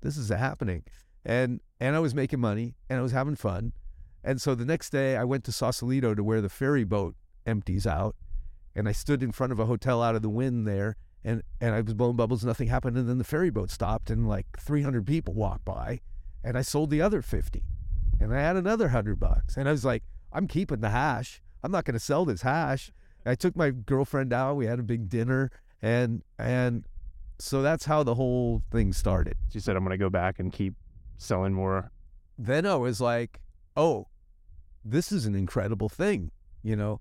this 0.00 0.16
is 0.16 0.30
a 0.30 0.36
happening. 0.36 0.84
And 1.24 1.60
and 1.80 1.96
I 1.96 1.98
was 1.98 2.14
making 2.14 2.40
money 2.40 2.76
and 2.88 2.98
I 2.98 3.02
was 3.02 3.12
having 3.12 3.34
fun. 3.34 3.72
And 4.22 4.40
so 4.40 4.54
the 4.54 4.64
next 4.64 4.90
day 4.90 5.16
I 5.16 5.24
went 5.24 5.44
to 5.44 5.52
Sausalito 5.52 6.14
to 6.14 6.22
where 6.22 6.40
the 6.40 6.48
ferry 6.48 6.84
boat 6.84 7.16
empties 7.44 7.86
out. 7.86 8.14
And 8.78 8.88
I 8.88 8.92
stood 8.92 9.22
in 9.22 9.32
front 9.32 9.52
of 9.52 9.58
a 9.58 9.66
hotel 9.66 10.02
out 10.02 10.14
of 10.14 10.22
the 10.22 10.28
wind 10.28 10.66
there 10.66 10.96
and, 11.24 11.42
and 11.60 11.74
I 11.74 11.80
was 11.80 11.94
blowing 11.94 12.16
bubbles, 12.16 12.44
nothing 12.44 12.68
happened. 12.68 12.96
And 12.96 13.08
then 13.08 13.18
the 13.18 13.24
ferry 13.24 13.50
boat 13.50 13.70
stopped 13.70 14.08
and 14.08 14.28
like 14.28 14.46
300 14.58 15.06
people 15.06 15.34
walked 15.34 15.64
by 15.64 16.00
and 16.44 16.56
I 16.56 16.62
sold 16.62 16.90
the 16.90 17.02
other 17.02 17.20
50 17.20 17.62
and 18.20 18.34
I 18.34 18.40
had 18.40 18.56
another 18.56 18.86
100 18.86 19.20
bucks. 19.20 19.56
And 19.56 19.68
I 19.68 19.72
was 19.72 19.84
like, 19.84 20.02
I'm 20.32 20.46
keeping 20.46 20.80
the 20.80 20.90
hash. 20.90 21.42
I'm 21.62 21.72
not 21.72 21.84
going 21.84 21.94
to 21.94 22.00
sell 22.00 22.24
this 22.24 22.42
hash. 22.42 22.92
I 23.26 23.34
took 23.34 23.56
my 23.56 23.70
girlfriend 23.70 24.32
out. 24.32 24.56
We 24.56 24.66
had 24.66 24.78
a 24.78 24.82
big 24.82 25.08
dinner, 25.08 25.50
and 25.82 26.22
and 26.38 26.84
so 27.38 27.62
that's 27.62 27.84
how 27.84 28.02
the 28.02 28.14
whole 28.14 28.62
thing 28.70 28.92
started. 28.92 29.36
She 29.50 29.60
said, 29.60 29.76
"I'm 29.76 29.84
going 29.84 29.90
to 29.90 30.02
go 30.02 30.10
back 30.10 30.38
and 30.38 30.52
keep 30.52 30.74
selling 31.18 31.52
more." 31.52 31.90
Then 32.38 32.64
I 32.64 32.76
was 32.76 33.00
like, 33.00 33.40
"Oh, 33.76 34.08
this 34.84 35.12
is 35.12 35.26
an 35.26 35.34
incredible 35.34 35.88
thing," 35.88 36.30
you 36.62 36.76
know. 36.76 37.00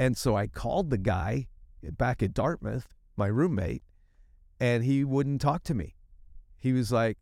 And 0.00 0.16
so 0.16 0.34
I 0.34 0.46
called 0.46 0.88
the 0.88 0.96
guy 0.96 1.48
back 1.82 2.22
at 2.22 2.32
Dartmouth, 2.32 2.94
my 3.18 3.26
roommate, 3.26 3.82
and 4.58 4.82
he 4.82 5.04
wouldn't 5.04 5.42
talk 5.42 5.62
to 5.64 5.74
me. 5.74 5.94
He 6.56 6.72
was 6.72 6.90
like, 6.90 7.18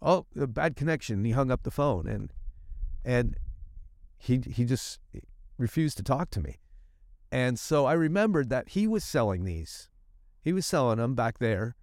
"Oh, 0.00 0.24
a 0.34 0.46
bad 0.46 0.74
connection." 0.74 1.26
He 1.26 1.32
hung 1.32 1.50
up 1.50 1.62
the 1.62 1.70
phone, 1.70 2.08
and 2.08 2.32
and 3.04 3.36
he 4.16 4.38
he 4.46 4.64
just 4.64 4.98
refused 5.58 5.98
to 5.98 6.02
talk 6.02 6.30
to 6.30 6.40
me. 6.40 6.58
And 7.30 7.58
so 7.58 7.84
I 7.84 7.92
remembered 7.92 8.48
that 8.48 8.70
he 8.70 8.86
was 8.86 9.04
selling 9.04 9.44
these. 9.44 9.90
He 10.40 10.54
was 10.54 10.64
selling 10.64 10.96
them 10.96 11.14
back 11.14 11.36
there. 11.38 11.76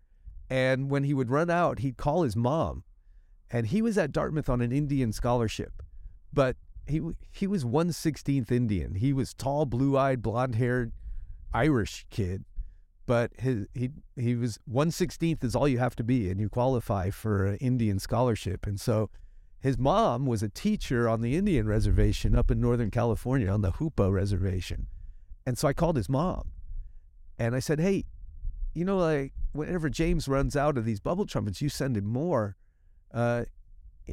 And 0.49 0.89
when 0.89 1.03
he 1.03 1.13
would 1.13 1.29
run 1.29 1.51
out, 1.51 1.77
he'd 1.77 1.97
call 1.97 2.23
his 2.23 2.35
mom. 2.35 2.83
And 3.51 3.67
he 3.67 3.83
was 3.83 3.99
at 3.99 4.11
Dartmouth 4.11 4.49
on 4.49 4.61
an 4.61 4.71
Indian 4.71 5.13
scholarship. 5.13 5.83
But 6.33 6.57
he 6.89 7.01
he 7.31 7.47
was 7.47 7.63
116th 7.63 8.51
Indian. 8.51 8.95
He 8.95 9.13
was 9.13 9.33
tall, 9.33 9.65
blue-eyed, 9.65 10.21
blonde-haired 10.21 10.91
Irish 11.53 12.05
kid. 12.09 12.45
But 13.05 13.31
his 13.37 13.67
he 13.73 13.89
he 14.15 14.35
was 14.35 14.59
116th 14.71 15.43
is 15.43 15.55
all 15.55 15.67
you 15.67 15.79
have 15.79 15.95
to 15.95 16.03
be 16.03 16.29
and 16.29 16.39
you 16.39 16.49
qualify 16.49 17.09
for 17.09 17.45
an 17.45 17.55
Indian 17.55 17.99
scholarship. 17.99 18.67
And 18.67 18.79
so 18.79 19.09
his 19.59 19.77
mom 19.77 20.25
was 20.25 20.43
a 20.43 20.49
teacher 20.49 21.09
on 21.09 21.21
the 21.21 21.35
Indian 21.35 21.67
reservation 21.67 22.35
up 22.35 22.51
in 22.51 22.61
Northern 22.61 22.91
California 22.91 23.49
on 23.49 23.61
the 23.61 23.73
Hoopa 23.73 24.11
reservation. 24.11 24.87
And 25.45 25.57
so 25.57 25.67
I 25.67 25.73
called 25.73 25.95
his 25.95 26.07
mom 26.07 26.51
and 27.37 27.55
I 27.55 27.59
said, 27.59 27.79
Hey, 27.79 28.05
you 28.73 28.85
know, 28.85 28.97
like 28.97 29.33
whenever 29.53 29.89
James 29.89 30.27
runs 30.27 30.55
out 30.55 30.77
of 30.77 30.85
these 30.85 30.99
bubble 30.99 31.25
trumpets, 31.25 31.61
you 31.61 31.69
send 31.69 31.97
him 31.97 32.05
more. 32.05 32.55
Uh, 33.11 33.45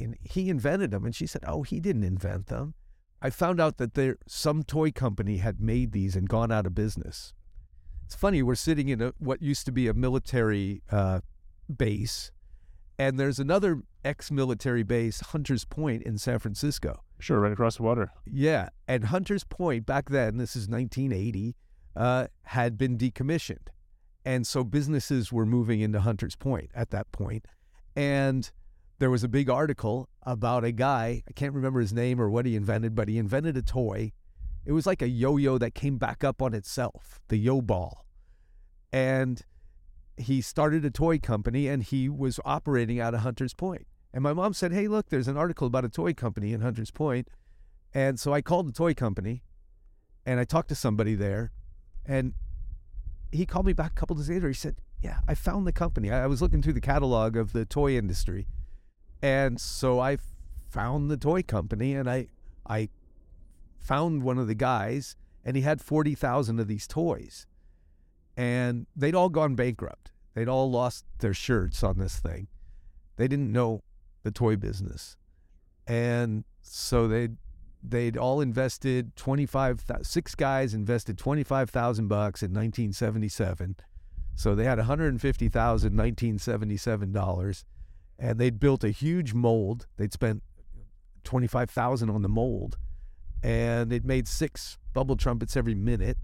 and 0.03 0.17
he 0.21 0.49
invented 0.49 0.91
them. 0.91 1.05
And 1.05 1.15
she 1.15 1.27
said, 1.27 1.43
Oh, 1.47 1.63
he 1.63 1.79
didn't 1.79 2.03
invent 2.03 2.47
them. 2.47 2.73
I 3.21 3.29
found 3.29 3.59
out 3.59 3.77
that 3.77 3.95
there 3.95 4.17
some 4.27 4.63
toy 4.63 4.91
company 4.91 5.37
had 5.37 5.59
made 5.59 5.91
these 5.91 6.15
and 6.15 6.29
gone 6.29 6.51
out 6.51 6.65
of 6.65 6.75
business. 6.75 7.33
It's 8.05 8.15
funny, 8.15 8.41
we're 8.41 8.55
sitting 8.55 8.89
in 8.89 9.01
a, 9.01 9.13
what 9.17 9.41
used 9.41 9.65
to 9.65 9.71
be 9.71 9.87
a 9.87 9.93
military 9.93 10.81
uh, 10.89 11.19
base, 11.75 12.31
and 12.99 13.19
there's 13.19 13.39
another 13.39 13.81
ex 14.03 14.31
military 14.31 14.83
base, 14.83 15.19
Hunters 15.19 15.65
Point 15.65 16.03
in 16.03 16.17
San 16.17 16.39
Francisco. 16.39 17.03
Sure, 17.19 17.39
right 17.39 17.51
across 17.51 17.77
the 17.77 17.83
water. 17.83 18.11
Yeah. 18.25 18.69
And 18.87 19.05
Hunters 19.05 19.43
Point 19.43 19.85
back 19.85 20.09
then, 20.09 20.37
this 20.37 20.55
is 20.55 20.67
1980, 20.67 21.55
uh, 21.95 22.27
had 22.43 22.77
been 22.77 22.97
decommissioned. 22.97 23.67
And 24.23 24.45
so 24.45 24.63
businesses 24.63 25.31
were 25.31 25.45
moving 25.45 25.81
into 25.81 25.99
Hunters 25.99 26.35
Point 26.35 26.69
at 26.73 26.89
that 26.91 27.11
point. 27.11 27.45
And 27.95 28.49
there 28.99 29.09
was 29.09 29.23
a 29.23 29.27
big 29.27 29.49
article 29.49 30.09
about 30.23 30.63
a 30.63 30.71
guy, 30.71 31.23
I 31.27 31.31
can't 31.33 31.53
remember 31.53 31.79
his 31.79 31.93
name 31.93 32.19
or 32.19 32.29
what 32.29 32.45
he 32.45 32.55
invented, 32.55 32.95
but 32.95 33.07
he 33.07 33.17
invented 33.17 33.55
a 33.55 33.61
toy. 33.61 34.11
It 34.65 34.71
was 34.71 34.85
like 34.85 35.01
a 35.01 35.07
yo 35.07 35.37
yo 35.37 35.57
that 35.57 35.75
came 35.75 35.97
back 35.97 36.23
up 36.23 36.41
on 36.41 36.53
itself, 36.53 37.19
the 37.27 37.37
yo 37.37 37.61
ball. 37.61 38.05
And 38.91 39.41
he 40.17 40.41
started 40.41 40.83
a 40.83 40.89
toy 40.89 41.19
company 41.19 41.67
and 41.67 41.83
he 41.83 42.09
was 42.09 42.39
operating 42.43 42.99
out 42.99 43.13
of 43.13 43.21
Hunters 43.21 43.53
Point. 43.53 43.85
And 44.13 44.23
my 44.23 44.33
mom 44.33 44.53
said, 44.53 44.73
Hey, 44.73 44.87
look, 44.87 45.09
there's 45.09 45.27
an 45.27 45.37
article 45.37 45.67
about 45.67 45.85
a 45.85 45.89
toy 45.89 46.13
company 46.13 46.53
in 46.53 46.61
Hunters 46.61 46.91
Point. 46.91 47.29
And 47.93 48.19
so 48.19 48.33
I 48.33 48.41
called 48.41 48.67
the 48.67 48.73
toy 48.73 48.93
company 48.93 49.43
and 50.25 50.39
I 50.39 50.43
talked 50.43 50.69
to 50.69 50.75
somebody 50.75 51.13
there. 51.13 51.51
And 52.05 52.33
he 53.31 53.45
called 53.45 53.65
me 53.65 53.73
back 53.73 53.91
a 53.91 53.95
couple 53.95 54.15
days 54.15 54.29
later. 54.29 54.47
He 54.47 54.53
said, 54.53 54.77
Yeah, 54.99 55.19
I 55.27 55.35
found 55.35 55.67
the 55.67 55.71
company. 55.71 56.11
I 56.11 56.25
was 56.25 56.41
looking 56.41 56.61
through 56.61 56.73
the 56.73 56.81
catalog 56.81 57.37
of 57.37 57.53
the 57.53 57.65
toy 57.65 57.95
industry. 57.95 58.47
And 59.21 59.59
so 59.59 59.99
I 59.99 60.17
found 60.69 61.09
the 61.09 61.17
toy 61.17 61.41
company 61.43 61.93
and 61.93 62.09
I 62.09 62.27
I 62.67 62.89
found 63.79 64.23
one 64.23 64.37
of 64.37 64.47
the 64.47 64.55
guys 64.55 65.15
and 65.45 65.55
he 65.55 65.61
had 65.61 65.81
40,000 65.81 66.59
of 66.59 66.67
these 66.67 66.87
toys. 66.87 67.45
And 68.35 68.85
they'd 68.95 69.15
all 69.15 69.29
gone 69.29 69.55
bankrupt. 69.55 70.11
They'd 70.33 70.49
all 70.49 70.69
lost 70.69 71.05
their 71.19 71.33
shirts 71.33 71.83
on 71.83 71.97
this 71.97 72.17
thing. 72.19 72.47
They 73.15 73.27
didn't 73.27 73.51
know 73.51 73.81
the 74.23 74.31
toy 74.31 74.57
business. 74.57 75.17
And 75.87 76.43
so 76.61 77.07
they 77.07 77.29
they'd 77.81 78.17
all 78.17 78.41
invested 78.41 79.15
25 79.15 79.85
six 80.01 80.35
guys 80.35 80.73
invested 80.73 81.17
25,000 81.17 82.07
bucks 82.07 82.43
in 82.43 82.51
1977. 82.51 83.77
So 84.35 84.53
they 84.53 84.65
had 84.65 84.77
150,000 84.77 85.97
1977 85.97 87.11
dollars 87.13 87.65
and 88.19 88.39
they'd 88.39 88.59
built 88.59 88.83
a 88.83 88.89
huge 88.89 89.33
mold. 89.33 89.87
They'd 89.97 90.13
spent 90.13 90.43
25,000 91.23 92.09
on 92.09 92.21
the 92.21 92.29
mold 92.29 92.77
and 93.43 93.93
it 93.93 94.03
made 94.05 94.27
six 94.27 94.77
bubble 94.93 95.15
trumpets 95.15 95.55
every 95.55 95.75
minute 95.75 96.17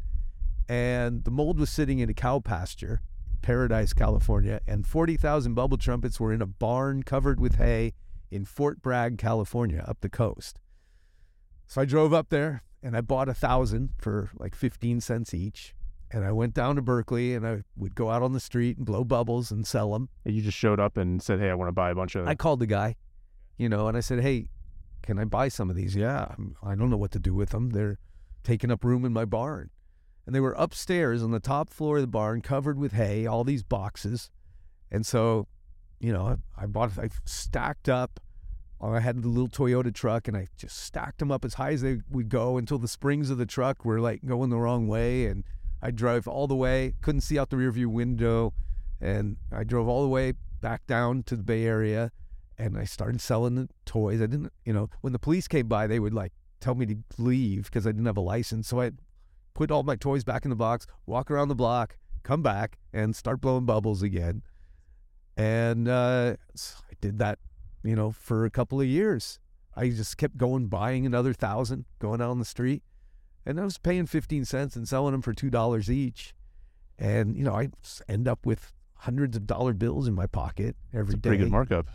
and 0.69 1.23
the 1.25 1.31
mold 1.31 1.59
was 1.59 1.69
sitting 1.69 1.99
in 1.99 2.09
a 2.09 2.13
cow 2.13 2.39
pasture 2.39 3.01
in 3.29 3.37
Paradise, 3.41 3.93
California, 3.93 4.61
and 4.65 4.87
40,000 4.87 5.53
bubble 5.53 5.77
trumpets 5.77 6.19
were 6.19 6.33
in 6.33 6.41
a 6.41 6.47
barn 6.47 7.03
covered 7.03 7.39
with 7.39 7.55
hay 7.55 7.93
in 8.31 8.45
Fort 8.45 8.81
Bragg, 8.81 9.17
California, 9.17 9.83
up 9.87 9.99
the 10.01 10.09
coast. 10.09 10.59
So 11.67 11.81
I 11.81 11.85
drove 11.85 12.13
up 12.13 12.29
there 12.29 12.63
and 12.81 12.95
I 12.95 13.01
bought 13.01 13.29
a 13.29 13.33
thousand 13.33 13.89
for 13.97 14.31
like 14.37 14.55
15 14.55 15.01
cents 15.01 15.33
each. 15.33 15.75
And 16.13 16.23
I 16.23 16.31
went 16.31 16.53
down 16.53 16.75
to 16.75 16.81
Berkeley 16.81 17.33
and 17.33 17.45
I 17.45 17.63
would 17.75 17.95
go 17.95 18.09
out 18.09 18.21
on 18.21 18.33
the 18.33 18.39
street 18.39 18.77
and 18.77 18.85
blow 18.85 19.03
bubbles 19.03 19.51
and 19.51 19.65
sell 19.65 19.91
them. 19.91 20.09
And 20.23 20.35
you 20.35 20.41
just 20.41 20.57
showed 20.57 20.79
up 20.79 20.95
and 20.95 21.21
said, 21.21 21.39
"Hey, 21.39 21.49
I 21.49 21.55
want 21.55 21.69
to 21.69 21.73
buy 21.73 21.89
a 21.89 21.95
bunch 21.95 22.15
of." 22.15 22.21
Them. 22.21 22.29
I 22.29 22.35
called 22.35 22.59
the 22.59 22.67
guy, 22.67 22.95
you 23.57 23.67
know, 23.67 23.87
and 23.87 23.97
I 23.97 23.99
said, 23.99 24.21
"Hey, 24.21 24.49
can 25.01 25.17
I 25.17 25.25
buy 25.25 25.47
some 25.49 25.69
of 25.69 25.75
these?" 25.75 25.95
Yeah, 25.95 26.35
I 26.61 26.75
don't 26.75 26.89
know 26.89 26.97
what 26.97 27.11
to 27.11 27.19
do 27.19 27.33
with 27.33 27.49
them. 27.49 27.71
They're 27.71 27.97
taking 28.43 28.71
up 28.71 28.83
room 28.83 29.03
in 29.05 29.11
my 29.11 29.25
barn 29.25 29.71
and 30.25 30.33
they 30.33 30.39
were 30.39 30.53
upstairs 30.53 31.21
on 31.21 31.31
the 31.31 31.39
top 31.39 31.69
floor 31.69 31.97
of 31.97 32.03
the 32.03 32.07
barn, 32.07 32.41
covered 32.41 32.77
with 32.77 32.93
hay, 32.93 33.25
all 33.25 33.43
these 33.43 33.63
boxes. 33.63 34.29
And 34.91 35.05
so, 35.05 35.47
you 35.99 36.13
know, 36.13 36.37
I, 36.57 36.63
I 36.63 36.65
bought, 36.65 36.97
I 36.97 37.09
stacked 37.25 37.89
up. 37.89 38.19
Uh, 38.81 38.91
I 38.91 38.99
had 38.99 39.21
the 39.21 39.27
little 39.27 39.49
Toyota 39.49 39.93
truck, 39.93 40.27
and 40.27 40.37
I 40.37 40.47
just 40.57 40.77
stacked 40.77 41.19
them 41.19 41.31
up 41.31 41.43
as 41.43 41.55
high 41.55 41.71
as 41.71 41.81
they 41.81 41.99
would 42.09 42.29
go 42.29 42.57
until 42.57 42.77
the 42.77 42.87
springs 42.87 43.29
of 43.29 43.37
the 43.37 43.45
truck 43.45 43.83
were 43.83 43.99
like 43.99 44.25
going 44.25 44.49
the 44.49 44.59
wrong 44.59 44.87
way. 44.87 45.25
And 45.25 45.43
I 45.83 45.91
drove 45.91 46.29
all 46.29 46.47
the 46.47 46.55
way, 46.55 46.95
couldn't 47.01 47.21
see 47.21 47.37
out 47.37 47.49
the 47.49 47.57
rearview 47.57 47.87
window, 47.87 48.53
and 49.01 49.35
I 49.51 49.65
drove 49.65 49.89
all 49.89 50.01
the 50.01 50.07
way 50.07 50.33
back 50.61 50.87
down 50.87 51.23
to 51.23 51.35
the 51.35 51.43
Bay 51.43 51.65
Area, 51.65 52.09
and 52.57 52.77
I 52.77 52.85
started 52.85 53.19
selling 53.19 53.55
the 53.55 53.67
toys. 53.85 54.21
I 54.21 54.27
didn't, 54.27 54.53
you 54.63 54.71
know, 54.71 54.89
when 55.01 55.11
the 55.11 55.19
police 55.19 55.49
came 55.49 55.67
by, 55.67 55.87
they 55.87 55.99
would 55.99 56.13
like 56.13 56.31
tell 56.61 56.73
me 56.73 56.85
to 56.85 56.95
leave 57.17 57.65
because 57.65 57.85
I 57.85 57.91
didn't 57.91 58.05
have 58.05 58.15
a 58.15 58.21
license. 58.21 58.69
So 58.69 58.79
I 58.79 58.91
put 59.53 59.71
all 59.71 59.83
my 59.83 59.97
toys 59.97 60.23
back 60.23 60.45
in 60.45 60.49
the 60.49 60.55
box, 60.55 60.87
walk 61.05 61.29
around 61.29 61.49
the 61.49 61.55
block, 61.55 61.97
come 62.23 62.41
back, 62.41 62.77
and 62.93 63.13
start 63.13 63.41
blowing 63.41 63.65
bubbles 63.65 64.01
again. 64.01 64.41
And 65.35 65.89
uh, 65.89 66.37
I 66.55 66.93
did 67.01 67.19
that, 67.19 67.39
you 67.83 67.97
know, 67.97 68.11
for 68.11 68.45
a 68.45 68.49
couple 68.49 68.79
of 68.79 68.87
years. 68.87 69.39
I 69.75 69.89
just 69.89 70.17
kept 70.17 70.37
going, 70.37 70.67
buying 70.67 71.05
another 71.05 71.33
thousand, 71.33 71.83
going 71.99 72.21
out 72.21 72.29
on 72.29 72.39
the 72.39 72.45
street, 72.45 72.83
and 73.45 73.59
I 73.59 73.63
was 73.63 73.77
paying 73.77 74.05
fifteen 74.05 74.45
cents 74.45 74.75
and 74.75 74.87
selling 74.87 75.11
them 75.11 75.21
for 75.21 75.33
two 75.33 75.49
dollars 75.49 75.89
each. 75.89 76.33
And 76.97 77.35
you 77.35 77.43
know, 77.43 77.53
I 77.53 77.69
end 78.07 78.27
up 78.27 78.45
with 78.45 78.71
hundreds 78.95 79.35
of 79.35 79.47
dollar 79.47 79.73
bills 79.73 80.07
in 80.07 80.13
my 80.13 80.27
pocket 80.27 80.75
every 80.93 81.15
day. 81.15 81.29
Pretty 81.29 81.43
good 81.43 81.51
markup. 81.51 81.87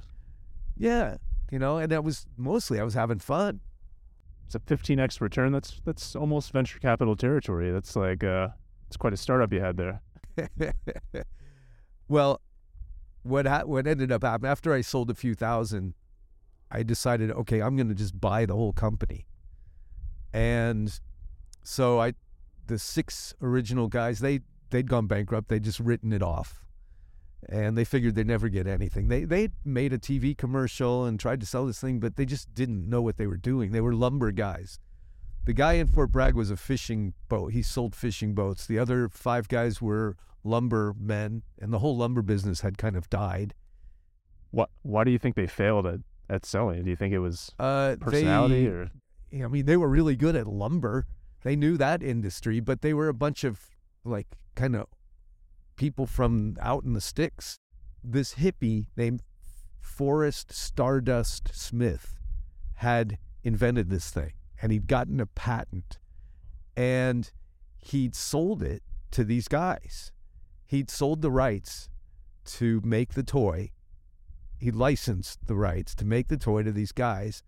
Yeah, 0.76 1.16
you 1.50 1.58
know, 1.58 1.78
and 1.78 1.90
that 1.90 2.04
was 2.04 2.26
mostly 2.36 2.80
I 2.80 2.84
was 2.84 2.94
having 2.94 3.18
fun 3.18 3.60
it's 4.48 4.54
a 4.54 4.60
15x 4.60 5.20
return. 5.20 5.52
That's 5.52 5.80
that's 5.84 6.16
almost 6.16 6.52
venture 6.52 6.78
capital 6.78 7.14
territory. 7.14 7.70
That's 7.70 7.94
like 7.94 8.24
uh, 8.24 8.48
it's 8.86 8.96
quite 8.96 9.12
a 9.12 9.16
startup 9.16 9.52
you 9.52 9.60
had 9.60 9.76
there. 9.76 10.00
well, 12.08 12.40
what 13.22 13.46
ha- 13.46 13.64
what 13.64 13.86
ended 13.86 14.10
up 14.10 14.22
happening 14.22 14.50
after 14.50 14.72
I 14.72 14.80
sold 14.80 15.10
a 15.10 15.14
few 15.14 15.34
thousand, 15.34 15.92
I 16.70 16.82
decided, 16.82 17.30
okay, 17.30 17.60
I'm 17.60 17.76
going 17.76 17.88
to 17.88 17.94
just 17.94 18.18
buy 18.18 18.46
the 18.46 18.54
whole 18.54 18.72
company, 18.72 19.26
and 20.32 20.98
so 21.62 22.00
I, 22.00 22.14
the 22.66 22.78
six 22.78 23.34
original 23.40 23.88
guys, 23.88 24.20
they 24.20 24.40
they'd 24.70 24.88
gone 24.88 25.06
bankrupt. 25.06 25.48
They'd 25.48 25.64
just 25.64 25.80
written 25.80 26.12
it 26.12 26.22
off 26.22 26.64
and 27.48 27.76
they 27.76 27.84
figured 27.84 28.14
they'd 28.14 28.26
never 28.26 28.48
get 28.48 28.66
anything. 28.66 29.08
They 29.08 29.24
they 29.24 29.50
made 29.64 29.92
a 29.92 29.98
TV 29.98 30.36
commercial 30.36 31.04
and 31.04 31.18
tried 31.20 31.40
to 31.40 31.46
sell 31.46 31.66
this 31.66 31.80
thing, 31.80 32.00
but 32.00 32.16
they 32.16 32.24
just 32.24 32.54
didn't 32.54 32.88
know 32.88 33.02
what 33.02 33.16
they 33.16 33.26
were 33.26 33.36
doing. 33.36 33.70
They 33.70 33.80
were 33.80 33.94
lumber 33.94 34.32
guys. 34.32 34.78
The 35.44 35.52
guy 35.52 35.74
in 35.74 35.86
Fort 35.86 36.12
Bragg 36.12 36.34
was 36.34 36.50
a 36.50 36.56
fishing 36.56 37.14
boat. 37.28 37.52
He 37.52 37.62
sold 37.62 37.94
fishing 37.94 38.34
boats. 38.34 38.66
The 38.66 38.78
other 38.78 39.08
five 39.08 39.48
guys 39.48 39.80
were 39.80 40.16
lumber 40.44 40.94
men, 40.98 41.42
and 41.58 41.72
the 41.72 41.78
whole 41.78 41.96
lumber 41.96 42.22
business 42.22 42.60
had 42.60 42.76
kind 42.76 42.96
of 42.96 43.08
died. 43.08 43.54
What? 44.50 44.70
Why 44.82 45.04
do 45.04 45.10
you 45.10 45.18
think 45.18 45.36
they 45.36 45.46
failed 45.46 45.86
at, 45.86 46.00
at 46.28 46.44
selling? 46.44 46.84
Do 46.84 46.90
you 46.90 46.96
think 46.96 47.14
it 47.14 47.20
was 47.20 47.52
uh, 47.58 47.96
personality 48.00 48.64
they, 48.64 48.70
or? 48.70 48.90
I 49.44 49.48
mean, 49.48 49.66
they 49.66 49.76
were 49.76 49.88
really 49.88 50.16
good 50.16 50.36
at 50.36 50.46
lumber. 50.46 51.06
They 51.42 51.56
knew 51.56 51.76
that 51.76 52.02
industry, 52.02 52.60
but 52.60 52.82
they 52.82 52.94
were 52.94 53.08
a 53.08 53.14
bunch 53.14 53.44
of 53.44 53.60
like 54.04 54.38
kind 54.54 54.74
of 54.74 54.88
people 55.76 56.06
from 56.06 56.56
out 56.60 56.84
in 56.84 56.92
the 56.92 57.00
sticks. 57.00 57.58
This 58.02 58.34
hippie 58.34 58.86
named 58.96 59.22
Forrest 59.80 60.52
Stardust 60.52 61.50
Smith 61.54 62.18
had 62.76 63.18
invented 63.42 63.90
this 63.90 64.10
thing 64.10 64.32
and 64.60 64.72
he'd 64.72 64.86
gotten 64.86 65.20
a 65.20 65.26
patent 65.26 65.98
and 66.76 67.32
he'd 67.76 68.14
sold 68.14 68.62
it 68.62 68.82
to 69.10 69.24
these 69.24 69.48
guys. 69.48 70.12
He'd 70.66 70.90
sold 70.90 71.22
the 71.22 71.30
rights 71.30 71.88
to 72.44 72.80
make 72.84 73.14
the 73.14 73.22
toy. 73.22 73.70
He 74.58 74.70
licensed 74.70 75.46
the 75.46 75.56
rights 75.56 75.94
to 75.96 76.04
make 76.04 76.28
the 76.28 76.36
toy 76.36 76.62
to 76.62 76.72
these 76.72 76.92
guys 76.92 77.42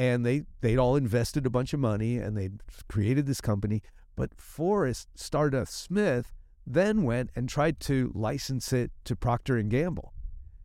and 0.00 0.24
they 0.24 0.44
they'd 0.62 0.78
all 0.78 0.96
invested 0.96 1.44
a 1.44 1.50
bunch 1.50 1.74
of 1.74 1.78
money 1.78 2.16
and 2.16 2.34
they'd 2.34 2.62
created 2.88 3.26
this 3.26 3.42
company. 3.42 3.82
But 4.16 4.34
Forrest 4.34 5.08
Stardust 5.14 5.74
Smith 5.74 6.32
then 6.66 7.02
went 7.02 7.28
and 7.36 7.50
tried 7.50 7.80
to 7.80 8.10
license 8.14 8.72
it 8.72 8.92
to 9.04 9.14
Procter 9.14 9.58
and 9.58 9.70
Gamble 9.70 10.14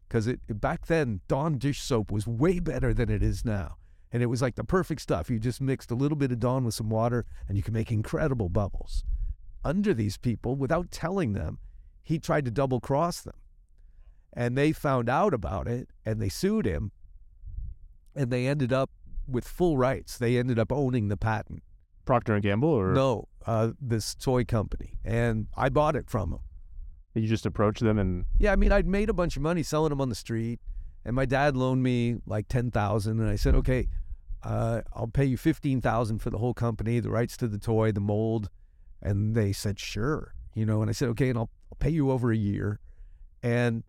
because 0.07 0.25
it 0.25 0.39
back 0.61 0.85
then 0.85 1.19
Dawn 1.27 1.57
dish 1.57 1.81
soap 1.81 2.13
was 2.13 2.25
way 2.25 2.59
better 2.59 2.93
than 2.93 3.09
it 3.09 3.21
is 3.21 3.43
now, 3.43 3.75
and 4.09 4.23
it 4.23 4.27
was 4.27 4.41
like 4.41 4.55
the 4.55 4.63
perfect 4.63 5.01
stuff. 5.01 5.29
You 5.29 5.37
just 5.37 5.59
mixed 5.59 5.91
a 5.91 5.95
little 5.95 6.17
bit 6.17 6.31
of 6.31 6.39
Dawn 6.39 6.63
with 6.63 6.75
some 6.75 6.89
water, 6.89 7.25
and 7.49 7.57
you 7.57 7.63
can 7.63 7.73
make 7.73 7.91
incredible 7.91 8.47
bubbles. 8.47 9.03
Under 9.65 9.93
these 9.93 10.15
people, 10.15 10.55
without 10.55 10.91
telling 10.91 11.33
them, 11.33 11.59
he 12.03 12.19
tried 12.19 12.45
to 12.45 12.51
double 12.51 12.79
cross 12.79 13.19
them, 13.19 13.35
and 14.31 14.57
they 14.57 14.71
found 14.71 15.09
out 15.09 15.33
about 15.33 15.67
it, 15.67 15.89
and 16.05 16.21
they 16.21 16.29
sued 16.29 16.65
him, 16.65 16.93
and 18.15 18.31
they 18.31 18.47
ended 18.47 18.71
up 18.71 18.91
with 19.27 19.47
full 19.47 19.77
rights. 19.77 20.17
They 20.17 20.37
ended 20.37 20.59
up 20.59 20.71
owning 20.71 21.07
the 21.07 21.17
patent. 21.17 21.63
Procter 22.05 22.35
and 22.35 22.43
Gamble, 22.43 22.69
or 22.69 22.93
no, 22.93 23.27
uh, 23.47 23.71
this 23.81 24.13
toy 24.13 24.45
company, 24.45 24.99
and 25.03 25.47
I 25.57 25.69
bought 25.69 25.95
it 25.95 26.07
from 26.07 26.29
them. 26.29 26.39
You 27.15 27.27
just 27.27 27.45
approached 27.45 27.81
them 27.81 27.97
and 27.97 28.25
yeah, 28.37 28.51
I 28.51 28.55
mean, 28.57 28.71
I'd 28.71 28.85
made 28.85 29.09
a 29.09 29.13
bunch 29.13 29.35
of 29.37 29.41
money 29.41 29.63
selling 29.63 29.89
them 29.89 30.01
on 30.01 30.09
the 30.09 30.15
street, 30.15 30.59
and 31.03 31.15
my 31.15 31.25
dad 31.25 31.57
loaned 31.57 31.81
me 31.81 32.17
like 32.27 32.47
ten 32.47 32.69
thousand, 32.69 33.19
and 33.19 33.29
I 33.29 33.37
said, 33.37 33.55
okay, 33.55 33.87
uh, 34.43 34.81
I'll 34.93 35.07
pay 35.07 35.25
you 35.25 35.37
fifteen 35.37 35.81
thousand 35.81 36.19
for 36.19 36.29
the 36.29 36.37
whole 36.37 36.53
company, 36.53 36.99
the 36.99 37.09
rights 37.09 37.37
to 37.37 37.47
the 37.47 37.57
toy, 37.57 37.91
the 37.91 38.01
mold, 38.01 38.49
and 39.01 39.33
they 39.33 39.51
said 39.51 39.79
sure, 39.79 40.35
you 40.53 40.65
know, 40.65 40.81
and 40.81 40.89
I 40.89 40.93
said 40.93 41.09
okay, 41.09 41.29
and 41.29 41.39
I'll, 41.39 41.49
I'll 41.71 41.77
pay 41.79 41.89
you 41.89 42.11
over 42.11 42.31
a 42.31 42.37
year, 42.37 42.79
and 43.41 43.83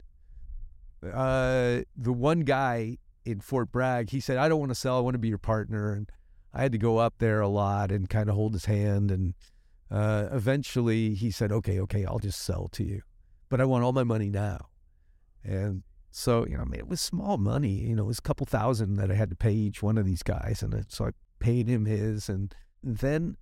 uh, 1.12 1.80
the 1.96 2.12
one 2.12 2.40
guy 2.40 2.96
in 3.26 3.40
Fort 3.40 3.72
Bragg, 3.72 4.10
he 4.10 4.20
said, 4.20 4.38
I 4.38 4.48
don't 4.48 4.60
want 4.60 4.70
to 4.70 4.76
sell, 4.76 4.96
I 4.96 5.00
want 5.00 5.14
to 5.14 5.18
be 5.18 5.28
your 5.28 5.36
partner, 5.36 5.92
and 5.92 6.10
I 6.54 6.62
had 6.62 6.72
to 6.72 6.78
go 6.78 6.98
up 6.98 7.14
there 7.18 7.40
a 7.40 7.48
lot 7.48 7.90
and 7.90 8.08
kind 8.08 8.28
of 8.30 8.36
hold 8.36 8.52
his 8.54 8.66
hand. 8.66 9.10
And 9.10 9.34
uh, 9.90 10.28
eventually 10.32 11.14
he 11.14 11.30
said, 11.30 11.52
okay, 11.52 11.80
okay, 11.80 12.04
I'll 12.06 12.18
just 12.18 12.40
sell 12.40 12.68
to 12.68 12.84
you. 12.84 13.02
But 13.48 13.60
I 13.60 13.64
want 13.64 13.84
all 13.84 13.92
my 13.92 14.04
money 14.04 14.30
now. 14.30 14.68
And 15.44 15.82
So, 16.18 16.46
you 16.46 16.56
know, 16.56 16.62
I 16.62 16.64
mean, 16.64 16.80
it 16.80 16.88
was 16.88 17.02
small 17.02 17.36
money. 17.36 17.74
You 17.74 17.94
know, 17.94 18.04
it 18.04 18.06
was 18.06 18.20
a 18.20 18.22
couple 18.22 18.46
thousand 18.46 18.96
that 18.96 19.10
I 19.10 19.14
had 19.14 19.28
to 19.28 19.36
pay 19.36 19.52
each 19.52 19.82
one 19.82 19.98
of 19.98 20.06
these 20.06 20.22
guys. 20.22 20.62
And 20.62 20.86
so 20.88 21.04
I 21.04 21.10
paid 21.40 21.68
him 21.68 21.84
his. 21.84 22.30
And 22.30 22.54
then 22.82 23.36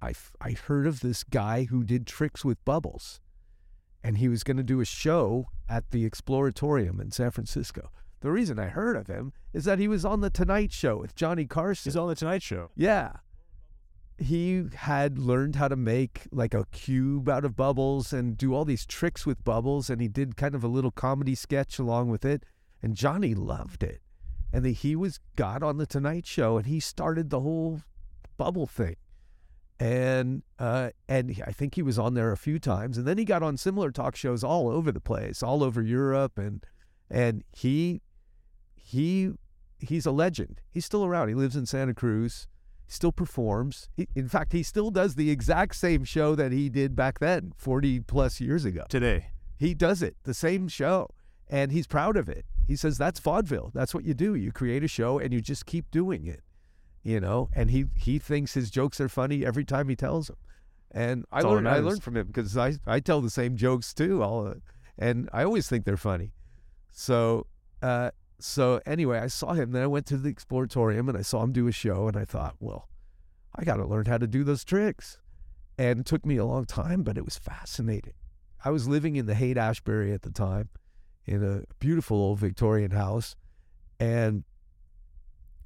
I, 0.00 0.12
I 0.40 0.52
heard 0.52 0.86
of 0.86 1.00
this 1.00 1.24
guy 1.24 1.64
who 1.64 1.82
did 1.82 2.06
tricks 2.06 2.44
with 2.44 2.64
bubbles. 2.64 3.20
And 4.04 4.18
he 4.18 4.28
was 4.28 4.44
going 4.44 4.56
to 4.56 4.62
do 4.62 4.80
a 4.80 4.84
show 4.84 5.48
at 5.68 5.90
the 5.90 6.08
Exploratorium 6.08 7.00
in 7.00 7.10
San 7.10 7.32
Francisco. 7.32 7.90
The 8.20 8.30
reason 8.30 8.58
I 8.58 8.66
heard 8.66 8.96
of 8.96 9.06
him 9.06 9.32
is 9.52 9.64
that 9.64 9.78
he 9.78 9.88
was 9.88 10.04
on 10.04 10.20
The 10.20 10.28
Tonight 10.28 10.72
Show 10.72 10.98
with 10.98 11.14
Johnny 11.14 11.46
Carson. 11.46 11.90
He's 11.90 11.96
on 11.96 12.08
the 12.08 12.14
Tonight 12.14 12.42
Show. 12.42 12.70
Yeah. 12.76 13.12
He 14.18 14.66
had 14.74 15.18
learned 15.18 15.56
how 15.56 15.68
to 15.68 15.76
make 15.76 16.26
like 16.30 16.52
a 16.52 16.66
cube 16.70 17.30
out 17.30 17.46
of 17.46 17.56
bubbles 17.56 18.12
and 18.12 18.36
do 18.36 18.54
all 18.54 18.66
these 18.66 18.84
tricks 18.84 19.24
with 19.24 19.42
bubbles. 19.42 19.88
And 19.88 20.02
he 20.02 20.08
did 20.08 20.36
kind 20.36 20.54
of 20.54 20.62
a 20.62 20.68
little 20.68 20.90
comedy 20.90 21.34
sketch 21.34 21.78
along 21.78 22.10
with 22.10 22.26
it. 22.26 22.44
And 22.82 22.94
Johnny 22.94 23.34
loved 23.34 23.82
it. 23.82 24.02
And 24.52 24.64
the, 24.64 24.72
he 24.74 24.94
was 24.94 25.20
got 25.36 25.62
on 25.62 25.78
the 25.78 25.86
Tonight 25.86 26.26
Show 26.26 26.58
and 26.58 26.66
he 26.66 26.78
started 26.78 27.30
the 27.30 27.40
whole 27.40 27.80
bubble 28.36 28.66
thing. 28.66 28.96
And 29.78 30.42
uh, 30.58 30.90
and 31.08 31.42
I 31.46 31.52
think 31.52 31.74
he 31.74 31.80
was 31.82 31.98
on 31.98 32.12
there 32.12 32.32
a 32.32 32.36
few 32.36 32.58
times. 32.58 32.98
And 32.98 33.08
then 33.08 33.16
he 33.16 33.24
got 33.24 33.42
on 33.42 33.56
similar 33.56 33.90
talk 33.90 34.14
shows 34.14 34.44
all 34.44 34.68
over 34.68 34.92
the 34.92 35.00
place, 35.00 35.42
all 35.42 35.64
over 35.64 35.80
Europe. 35.80 36.36
And 36.36 36.66
and 37.10 37.44
he 37.52 38.02
he 38.90 39.30
he's 39.78 40.04
a 40.04 40.10
legend. 40.10 40.60
He's 40.70 40.84
still 40.84 41.04
around. 41.04 41.28
He 41.28 41.34
lives 41.34 41.56
in 41.56 41.66
Santa 41.66 41.94
Cruz. 41.94 42.48
He 42.86 42.92
still 42.92 43.12
performs. 43.12 43.88
He, 43.96 44.08
in 44.14 44.28
fact, 44.28 44.52
he 44.52 44.62
still 44.62 44.90
does 44.90 45.14
the 45.14 45.30
exact 45.30 45.76
same 45.76 46.04
show 46.04 46.34
that 46.34 46.52
he 46.52 46.68
did 46.68 46.96
back 46.96 47.20
then, 47.20 47.52
40 47.56 48.00
plus 48.00 48.40
years 48.40 48.64
ago. 48.64 48.84
Today. 48.88 49.28
He 49.56 49.74
does 49.74 50.02
it, 50.02 50.16
the 50.24 50.34
same 50.34 50.68
show, 50.68 51.08
and 51.48 51.70
he's 51.70 51.86
proud 51.86 52.16
of 52.16 52.28
it. 52.28 52.44
He 52.66 52.76
says 52.76 52.98
that's 52.98 53.20
vaudeville. 53.20 53.70
That's 53.74 53.94
what 53.94 54.04
you 54.04 54.14
do. 54.14 54.34
You 54.34 54.52
create 54.52 54.82
a 54.82 54.88
show 54.88 55.18
and 55.18 55.32
you 55.32 55.40
just 55.40 55.66
keep 55.66 55.90
doing 55.90 56.26
it, 56.26 56.42
you 57.02 57.20
know. 57.20 57.48
And 57.54 57.70
he 57.70 57.86
he 57.96 58.18
thinks 58.18 58.54
his 58.54 58.70
jokes 58.70 59.00
are 59.00 59.08
funny 59.08 59.44
every 59.44 59.64
time 59.64 59.88
he 59.88 59.96
tells 59.96 60.28
them. 60.28 60.36
And 60.90 61.24
I 61.30 61.42
That's 61.42 61.52
learned 61.52 61.68
I 61.68 61.78
learned 61.78 62.02
from 62.02 62.16
him 62.16 62.26
because 62.28 62.56
I 62.56 62.74
I 62.86 63.00
tell 63.00 63.20
the 63.20 63.30
same 63.30 63.56
jokes 63.56 63.92
too. 63.94 64.22
All 64.22 64.54
and 64.98 65.28
I 65.32 65.44
always 65.44 65.68
think 65.68 65.84
they're 65.84 65.96
funny. 65.96 66.32
So 66.90 67.46
uh, 67.82 68.10
so 68.42 68.80
anyway, 68.86 69.18
I 69.18 69.26
saw 69.28 69.52
him. 69.52 69.72
Then 69.72 69.82
I 69.82 69.86
went 69.86 70.06
to 70.06 70.16
the 70.16 70.32
Exploratorium 70.32 71.08
and 71.08 71.16
I 71.16 71.22
saw 71.22 71.42
him 71.42 71.52
do 71.52 71.68
a 71.68 71.72
show, 71.72 72.08
and 72.08 72.16
I 72.16 72.24
thought, 72.24 72.56
well, 72.60 72.88
I 73.54 73.64
got 73.64 73.76
to 73.76 73.86
learn 73.86 74.06
how 74.06 74.18
to 74.18 74.26
do 74.26 74.44
those 74.44 74.64
tricks. 74.64 75.18
And 75.78 76.00
it 76.00 76.06
took 76.06 76.26
me 76.26 76.36
a 76.36 76.44
long 76.44 76.64
time, 76.64 77.02
but 77.02 77.16
it 77.16 77.24
was 77.24 77.38
fascinating. 77.38 78.12
I 78.64 78.70
was 78.70 78.86
living 78.86 79.16
in 79.16 79.26
the 79.26 79.34
Haight 79.34 79.56
Ashbury 79.56 80.12
at 80.12 80.22
the 80.22 80.30
time, 80.30 80.68
in 81.24 81.42
a 81.42 81.62
beautiful 81.78 82.16
old 82.18 82.38
Victorian 82.38 82.90
house, 82.90 83.36
and 83.98 84.44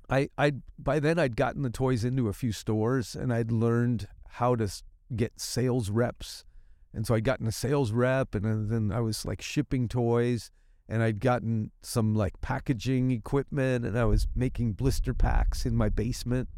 I 0.09 0.29
I 0.39 0.55
by 0.79 1.01
then 1.01 1.19
I'd 1.19 1.37
gotten 1.37 1.63
the 1.63 1.71
toys 1.71 2.05
into 2.05 2.29
a 2.29 2.33
few 2.33 2.53
stores, 2.53 3.15
and 3.17 3.33
I'd 3.33 3.51
learned 3.51 4.09
how 4.29 4.55
to 4.57 4.69
get 5.15 5.41
sales 5.41 5.91
reps. 5.91 6.45
And 6.93 7.07
so 7.07 7.15
I'd 7.15 7.25
gotten 7.25 7.49
a 7.49 7.53
sales 7.53 7.91
rep, 7.91 8.35
and 8.37 8.45
then- 8.45 8.69
then 8.69 8.93
I 8.93 9.01
was 9.01 9.25
like 9.25 9.43
shipping 9.43 9.89
toys 9.89 10.53
and 10.89 11.03
I'd 11.03 11.21
gotten 11.21 11.71
some 11.83 12.15
like 12.15 12.41
packaging 12.41 13.11
equipment 13.11 13.85
and 13.85 13.99
I 13.99 14.05
was 14.05 14.27
making 14.35 14.73
blister 14.73 15.15
packs 15.15 15.65
in 15.65 15.75
my 15.75 15.89
basement 15.89 16.49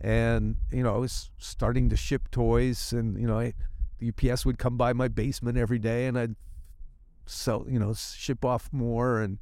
and 0.00 0.56
you 0.70 0.82
know 0.82 0.94
I 0.94 0.98
was 0.98 1.30
starting 1.38 1.88
to 1.90 1.96
ship 1.96 2.30
toys 2.30 2.92
and 2.92 3.18
you 3.20 3.26
know 3.26 3.38
I 3.38 3.54
the 3.98 4.08
UPS 4.30 4.44
would 4.46 4.58
come 4.58 4.76
by 4.76 4.92
my 4.92 5.08
basement 5.08 5.56
every 5.58 5.78
day 5.78 6.06
and 6.06 6.18
I'd 6.18 6.36
sell 7.26 7.64
you 7.68 7.78
know 7.78 7.94
ship 7.94 8.44
off 8.44 8.68
more 8.72 9.20
and 9.20 9.38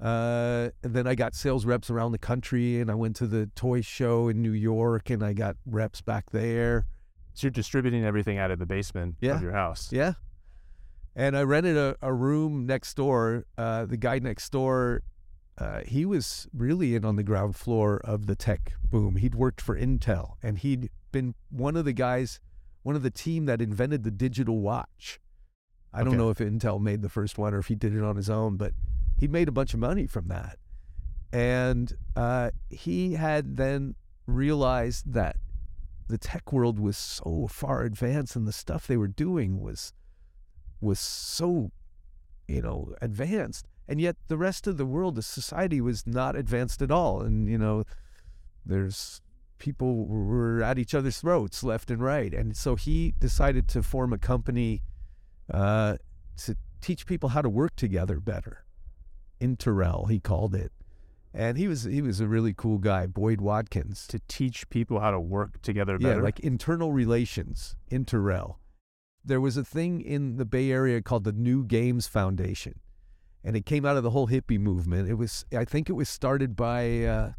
uh, 0.00 0.70
and 0.82 0.94
then 0.94 1.06
I 1.06 1.14
got 1.14 1.32
sales 1.36 1.64
reps 1.64 1.88
around 1.88 2.10
the 2.10 2.18
country 2.18 2.80
and 2.80 2.90
I 2.90 2.94
went 2.96 3.14
to 3.16 3.26
the 3.28 3.46
toy 3.54 3.82
show 3.82 4.28
in 4.28 4.42
New 4.42 4.50
York 4.52 5.10
and 5.10 5.22
I 5.22 5.32
got 5.32 5.56
reps 5.64 6.00
back 6.00 6.30
there 6.32 6.86
So 7.34 7.46
you're 7.46 7.52
distributing 7.52 8.04
everything 8.04 8.36
out 8.38 8.50
of 8.50 8.58
the 8.58 8.66
basement 8.66 9.14
Yeah. 9.20 9.36
of 9.36 9.42
your 9.42 9.52
house. 9.52 9.92
yeah. 9.92 10.14
And 11.14 11.36
I 11.36 11.42
rented 11.42 11.76
a, 11.76 11.96
a 12.00 12.12
room 12.12 12.66
next 12.66 12.94
door. 12.94 13.44
Uh, 13.58 13.84
the 13.84 13.96
guy 13.96 14.18
next 14.18 14.50
door, 14.50 15.02
uh, 15.58 15.80
he 15.86 16.04
was 16.04 16.48
really 16.54 16.94
in 16.94 17.04
on 17.04 17.16
the 17.16 17.22
ground 17.22 17.54
floor 17.56 18.00
of 18.04 18.26
the 18.26 18.34
tech 18.34 18.72
boom. 18.82 19.16
He'd 19.16 19.34
worked 19.34 19.60
for 19.60 19.78
Intel 19.78 20.34
and 20.42 20.58
he'd 20.58 20.90
been 21.10 21.34
one 21.50 21.76
of 21.76 21.84
the 21.84 21.92
guys, 21.92 22.40
one 22.82 22.96
of 22.96 23.02
the 23.02 23.10
team 23.10 23.44
that 23.46 23.60
invented 23.60 24.04
the 24.04 24.10
digital 24.10 24.60
watch. 24.60 25.20
I 25.92 26.02
don't 26.02 26.16
know 26.16 26.30
if 26.30 26.38
Intel 26.38 26.80
made 26.80 27.02
the 27.02 27.10
first 27.10 27.36
one 27.36 27.52
or 27.52 27.58
if 27.58 27.66
he 27.66 27.74
did 27.74 27.94
it 27.94 28.02
on 28.02 28.16
his 28.16 28.30
own, 28.30 28.56
but 28.56 28.72
he 29.18 29.28
made 29.28 29.46
a 29.46 29.52
bunch 29.52 29.74
of 29.74 29.80
money 29.80 30.06
from 30.06 30.28
that. 30.28 30.58
And 31.32 31.92
uh, 32.16 32.50
he 32.70 33.14
had 33.14 33.56
then 33.56 33.94
realized 34.26 35.12
that 35.12 35.36
the 36.08 36.16
tech 36.16 36.52
world 36.52 36.78
was 36.78 36.96
so 36.96 37.46
far 37.50 37.82
advanced 37.82 38.36
and 38.36 38.48
the 38.48 38.52
stuff 38.52 38.86
they 38.86 38.96
were 38.96 39.08
doing 39.08 39.60
was 39.60 39.92
was 40.82 40.98
so 40.98 41.70
you 42.48 42.60
know 42.60 42.94
advanced 43.00 43.66
and 43.88 44.00
yet 44.00 44.16
the 44.28 44.36
rest 44.36 44.66
of 44.66 44.76
the 44.76 44.86
world 44.86 45.14
the 45.14 45.22
society 45.22 45.80
was 45.80 46.06
not 46.06 46.36
advanced 46.36 46.82
at 46.82 46.90
all 46.90 47.20
and 47.22 47.48
you 47.48 47.56
know 47.58 47.84
there's 48.66 49.20
people 49.58 50.06
were 50.06 50.62
at 50.62 50.78
each 50.78 50.94
other's 50.94 51.20
throats 51.20 51.62
left 51.62 51.90
and 51.90 52.02
right 52.02 52.34
and 52.34 52.56
so 52.56 52.74
he 52.74 53.14
decided 53.20 53.68
to 53.68 53.82
form 53.82 54.12
a 54.12 54.18
company 54.18 54.82
uh, 55.52 55.96
to 56.36 56.56
teach 56.80 57.06
people 57.06 57.28
how 57.30 57.40
to 57.40 57.48
work 57.48 57.76
together 57.76 58.18
better 58.18 58.64
interrel 59.40 60.10
he 60.10 60.18
called 60.18 60.54
it 60.54 60.72
and 61.34 61.56
he 61.56 61.66
was 61.68 61.84
he 61.84 62.02
was 62.02 62.20
a 62.20 62.26
really 62.26 62.52
cool 62.52 62.78
guy 62.78 63.06
boyd 63.06 63.40
watkins 63.40 64.06
To 64.06 64.20
teach 64.28 64.68
people 64.68 65.00
how 65.00 65.10
to 65.10 65.20
work 65.20 65.62
together 65.62 65.98
better. 65.98 66.16
yeah, 66.16 66.22
like 66.22 66.40
internal 66.40 66.92
relations, 66.92 67.76
Interrel. 67.90 68.56
There 69.24 69.40
was 69.40 69.56
a 69.56 69.64
thing 69.64 70.00
in 70.00 70.36
the 70.36 70.44
Bay 70.44 70.70
Area 70.70 71.00
called 71.00 71.24
the 71.24 71.32
New 71.32 71.64
Games 71.64 72.06
Foundation, 72.06 72.80
and 73.44 73.56
it 73.56 73.66
came 73.66 73.84
out 73.84 73.96
of 73.96 74.02
the 74.02 74.10
whole 74.10 74.28
hippie 74.28 74.58
movement. 74.58 75.08
It 75.08 75.14
was, 75.14 75.44
I 75.56 75.64
think, 75.64 75.88
it 75.88 75.92
was 75.92 76.08
started 76.08 76.56
by, 76.56 77.04
uh, 77.04 77.32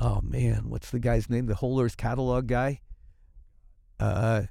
oh 0.00 0.20
man, 0.22 0.68
what's 0.68 0.90
the 0.90 0.98
guy's 0.98 1.30
name? 1.30 1.46
The 1.46 1.54
Whole 1.54 1.80
Earth 1.80 1.96
Catalog 1.96 2.48
guy. 2.48 2.80
Uh, 4.00 4.42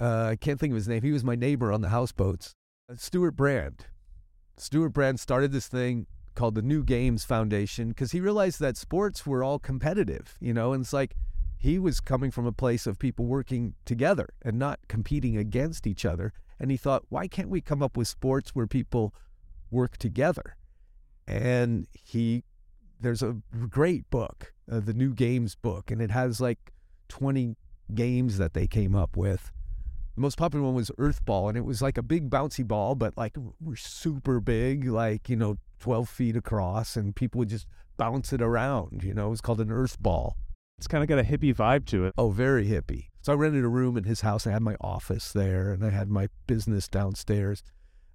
uh, 0.00 0.28
I 0.30 0.36
can't 0.36 0.58
think 0.58 0.72
of 0.72 0.76
his 0.76 0.88
name. 0.88 1.02
He 1.02 1.12
was 1.12 1.24
my 1.24 1.36
neighbor 1.36 1.72
on 1.72 1.80
the 1.80 1.88
houseboats. 1.88 2.52
Uh, 2.90 2.94
Stewart 2.96 3.36
Brand. 3.36 3.86
Stewart 4.56 4.92
Brand 4.92 5.20
started 5.20 5.52
this 5.52 5.68
thing 5.68 6.06
called 6.34 6.54
the 6.54 6.62
New 6.62 6.84
Games 6.84 7.24
Foundation 7.24 7.88
because 7.88 8.12
he 8.12 8.20
realized 8.20 8.60
that 8.60 8.76
sports 8.76 9.26
were 9.26 9.42
all 9.42 9.58
competitive, 9.58 10.36
you 10.40 10.52
know, 10.54 10.72
and 10.72 10.82
it's 10.82 10.92
like 10.92 11.16
he 11.56 11.78
was 11.78 12.00
coming 12.00 12.30
from 12.30 12.46
a 12.46 12.52
place 12.52 12.86
of 12.86 12.98
people 12.98 13.24
working 13.24 13.74
together 13.84 14.28
and 14.42 14.58
not 14.58 14.80
competing 14.88 15.36
against 15.36 15.86
each 15.86 16.04
other. 16.04 16.32
And 16.60 16.70
he 16.70 16.76
thought, 16.76 17.04
why 17.08 17.28
can't 17.28 17.48
we 17.48 17.60
come 17.60 17.82
up 17.82 17.96
with 17.96 18.08
sports 18.08 18.50
where 18.50 18.66
people 18.66 19.14
work 19.70 19.96
together? 19.96 20.56
And 21.26 21.86
he, 21.92 22.44
there's 23.00 23.22
a 23.22 23.36
great 23.68 24.08
book, 24.10 24.52
uh, 24.70 24.80
the 24.80 24.94
New 24.94 25.12
Games 25.12 25.54
book, 25.54 25.90
and 25.90 26.00
it 26.00 26.10
has 26.10 26.40
like 26.40 26.72
20 27.08 27.56
games 27.94 28.38
that 28.38 28.54
they 28.54 28.66
came 28.66 28.94
up 28.94 29.16
with. 29.16 29.50
The 30.14 30.22
most 30.22 30.38
popular 30.38 30.64
one 30.64 30.74
was 30.74 30.90
Earthball, 30.98 31.48
and 31.48 31.58
it 31.58 31.64
was 31.64 31.82
like 31.82 31.98
a 31.98 32.02
big 32.02 32.30
bouncy 32.30 32.66
ball, 32.66 32.94
but 32.94 33.16
like 33.16 33.36
we're 33.60 33.76
super 33.76 34.40
big, 34.40 34.86
like, 34.86 35.28
you 35.28 35.36
know, 35.36 35.56
12 35.80 36.08
feet 36.08 36.36
across, 36.36 36.96
and 36.96 37.14
people 37.14 37.40
would 37.40 37.50
just 37.50 37.66
bounce 37.96 38.32
it 38.32 38.40
around. 38.40 39.02
You 39.02 39.14
know, 39.14 39.26
it 39.26 39.30
was 39.30 39.40
called 39.40 39.60
an 39.60 39.68
Earthball. 39.68 40.34
It's 40.78 40.86
kind 40.86 41.02
of 41.02 41.08
got 41.08 41.18
a 41.18 41.22
hippie 41.22 41.54
vibe 41.54 41.86
to 41.86 42.04
it. 42.04 42.14
Oh, 42.18 42.30
very 42.30 42.66
hippie. 42.68 43.08
So 43.22 43.32
I 43.32 43.36
rented 43.36 43.64
a 43.64 43.68
room 43.68 43.96
in 43.96 44.04
his 44.04 44.20
house. 44.20 44.46
I 44.46 44.52
had 44.52 44.62
my 44.62 44.76
office 44.80 45.32
there 45.32 45.72
and 45.72 45.84
I 45.84 45.90
had 45.90 46.08
my 46.10 46.28
business 46.46 46.86
downstairs. 46.86 47.62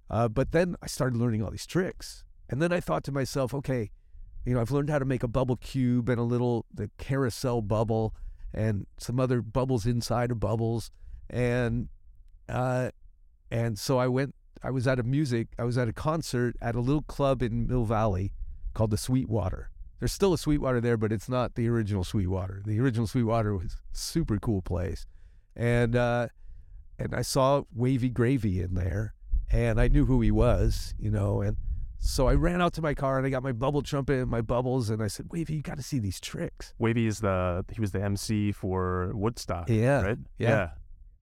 Uh, 0.08 0.28
but 0.28 0.52
then 0.52 0.76
I 0.82 0.86
started 0.86 1.18
learning 1.18 1.42
all 1.42 1.50
these 1.50 1.66
tricks. 1.66 2.24
And 2.48 2.62
then 2.62 2.72
I 2.72 2.80
thought 2.80 3.04
to 3.04 3.12
myself, 3.12 3.52
okay, 3.52 3.90
you 4.44 4.54
know, 4.54 4.60
I've 4.60 4.70
learned 4.70 4.90
how 4.90 4.98
to 4.98 5.04
make 5.04 5.22
a 5.22 5.28
bubble 5.28 5.56
cube 5.56 6.08
and 6.08 6.18
a 6.18 6.22
little, 6.22 6.66
the 6.72 6.90
carousel 6.98 7.62
bubble 7.62 8.14
and 8.54 8.86
some 8.98 9.18
other 9.18 9.42
bubbles 9.42 9.84
inside 9.84 10.30
of 10.30 10.38
bubbles. 10.38 10.90
And, 11.28 11.88
uh, 12.48 12.90
and 13.50 13.78
so 13.78 13.98
I 13.98 14.06
went, 14.06 14.34
I 14.62 14.70
was 14.70 14.86
at 14.86 15.00
a 15.00 15.02
music, 15.02 15.48
I 15.58 15.64
was 15.64 15.76
at 15.76 15.88
a 15.88 15.92
concert 15.92 16.56
at 16.62 16.76
a 16.76 16.80
little 16.80 17.02
club 17.02 17.42
in 17.42 17.66
Mill 17.66 17.84
Valley 17.84 18.32
called 18.72 18.90
the 18.90 18.96
Sweetwater. 18.96 19.71
There's 20.02 20.10
still 20.10 20.32
a 20.32 20.38
Sweetwater 20.38 20.80
there, 20.80 20.96
but 20.96 21.12
it's 21.12 21.28
not 21.28 21.54
the 21.54 21.68
original 21.68 22.02
Sweetwater. 22.02 22.60
The 22.66 22.80
original 22.80 23.06
Sweetwater 23.06 23.56
was 23.56 23.74
a 23.74 23.76
super 23.92 24.36
cool 24.36 24.60
place, 24.60 25.06
and 25.54 25.94
uh, 25.94 26.26
and 26.98 27.14
I 27.14 27.22
saw 27.22 27.62
Wavy 27.72 28.08
Gravy 28.08 28.60
in 28.60 28.74
there, 28.74 29.14
and 29.48 29.80
I 29.80 29.86
knew 29.86 30.04
who 30.04 30.20
he 30.20 30.32
was, 30.32 30.92
you 30.98 31.08
know, 31.08 31.40
and 31.40 31.56
so 32.00 32.26
I 32.26 32.34
ran 32.34 32.60
out 32.60 32.72
to 32.72 32.82
my 32.82 32.94
car 32.94 33.16
and 33.18 33.24
I 33.24 33.30
got 33.30 33.44
my 33.44 33.52
bubble 33.52 33.80
trumpet 33.80 34.18
and 34.18 34.28
my 34.28 34.40
bubbles, 34.40 34.90
and 34.90 35.00
I 35.00 35.06
said, 35.06 35.26
Wavy, 35.30 35.54
you 35.54 35.62
got 35.62 35.76
to 35.76 35.84
see 35.84 36.00
these 36.00 36.18
tricks. 36.18 36.74
Wavy 36.80 37.06
is 37.06 37.20
the 37.20 37.64
he 37.72 37.80
was 37.80 37.92
the 37.92 38.02
MC 38.02 38.50
for 38.50 39.12
Woodstock. 39.14 39.68
Yeah, 39.68 40.02
Right. 40.02 40.18
yeah. 40.36 40.70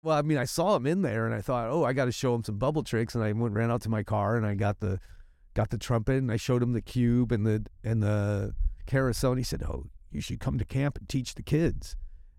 Well, 0.04 0.16
I 0.16 0.22
mean, 0.22 0.38
I 0.38 0.46
saw 0.46 0.76
him 0.76 0.86
in 0.86 1.02
there, 1.02 1.26
and 1.26 1.34
I 1.34 1.42
thought, 1.42 1.72
oh, 1.72 1.84
I 1.84 1.94
got 1.94 2.06
to 2.06 2.12
show 2.12 2.36
him 2.36 2.44
some 2.44 2.60
bubble 2.60 2.84
tricks, 2.84 3.16
and 3.16 3.24
I 3.24 3.32
went 3.32 3.56
ran 3.56 3.72
out 3.72 3.82
to 3.82 3.90
my 3.90 4.04
car 4.04 4.38
and 4.38 4.46
I 4.46 4.54
got 4.54 4.82
the 4.82 5.00
got 5.58 5.72
the 5.72 5.78
trumpet 5.78 6.18
and 6.18 6.32
I 6.32 6.38
showed 6.38 6.62
him 6.62 6.74
the 6.74 6.82
cube 6.82 7.32
and 7.32 7.46
the 7.46 7.66
and 7.84 8.02
the 8.04 8.54
carousel 8.86 9.32
and 9.32 9.40
he 9.40 9.44
said, 9.44 9.64
"Oh, 9.64 9.88
you 10.12 10.22
should 10.22 10.40
come 10.40 10.58
to 10.58 10.66
camp 10.66 10.98
and 10.98 11.10
teach 11.10 11.36
the 11.36 11.44
kids." 11.44 11.96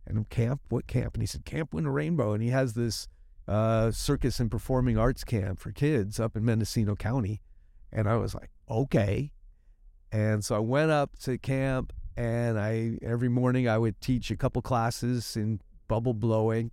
And 0.08 0.16
I'm 0.16 0.24
camp, 0.24 0.62
what 0.70 0.86
camp? 0.86 1.14
And 1.14 1.22
he 1.22 1.26
said, 1.26 1.44
Camp 1.44 1.72
Winnarainbow. 1.72 2.32
And 2.32 2.42
he 2.42 2.48
has 2.48 2.72
this 2.72 3.08
uh, 3.46 3.90
circus 3.90 4.40
and 4.40 4.50
performing 4.50 4.96
arts 4.96 5.22
camp 5.22 5.60
for 5.60 5.70
kids 5.70 6.18
up 6.18 6.34
in 6.34 6.46
Mendocino 6.46 6.96
County. 6.96 7.42
And 7.92 8.08
I 8.08 8.16
was 8.16 8.34
like, 8.34 8.48
okay. 8.70 9.32
And 10.10 10.42
so 10.42 10.56
I 10.56 10.60
went 10.60 10.90
up 10.90 11.18
to 11.20 11.36
camp 11.36 11.92
and 12.16 12.58
I 12.58 12.98
every 13.02 13.28
morning 13.28 13.68
I 13.68 13.76
would 13.76 14.00
teach 14.00 14.30
a 14.30 14.36
couple 14.36 14.62
classes 14.62 15.36
in 15.36 15.60
bubble 15.86 16.14
blowing 16.14 16.70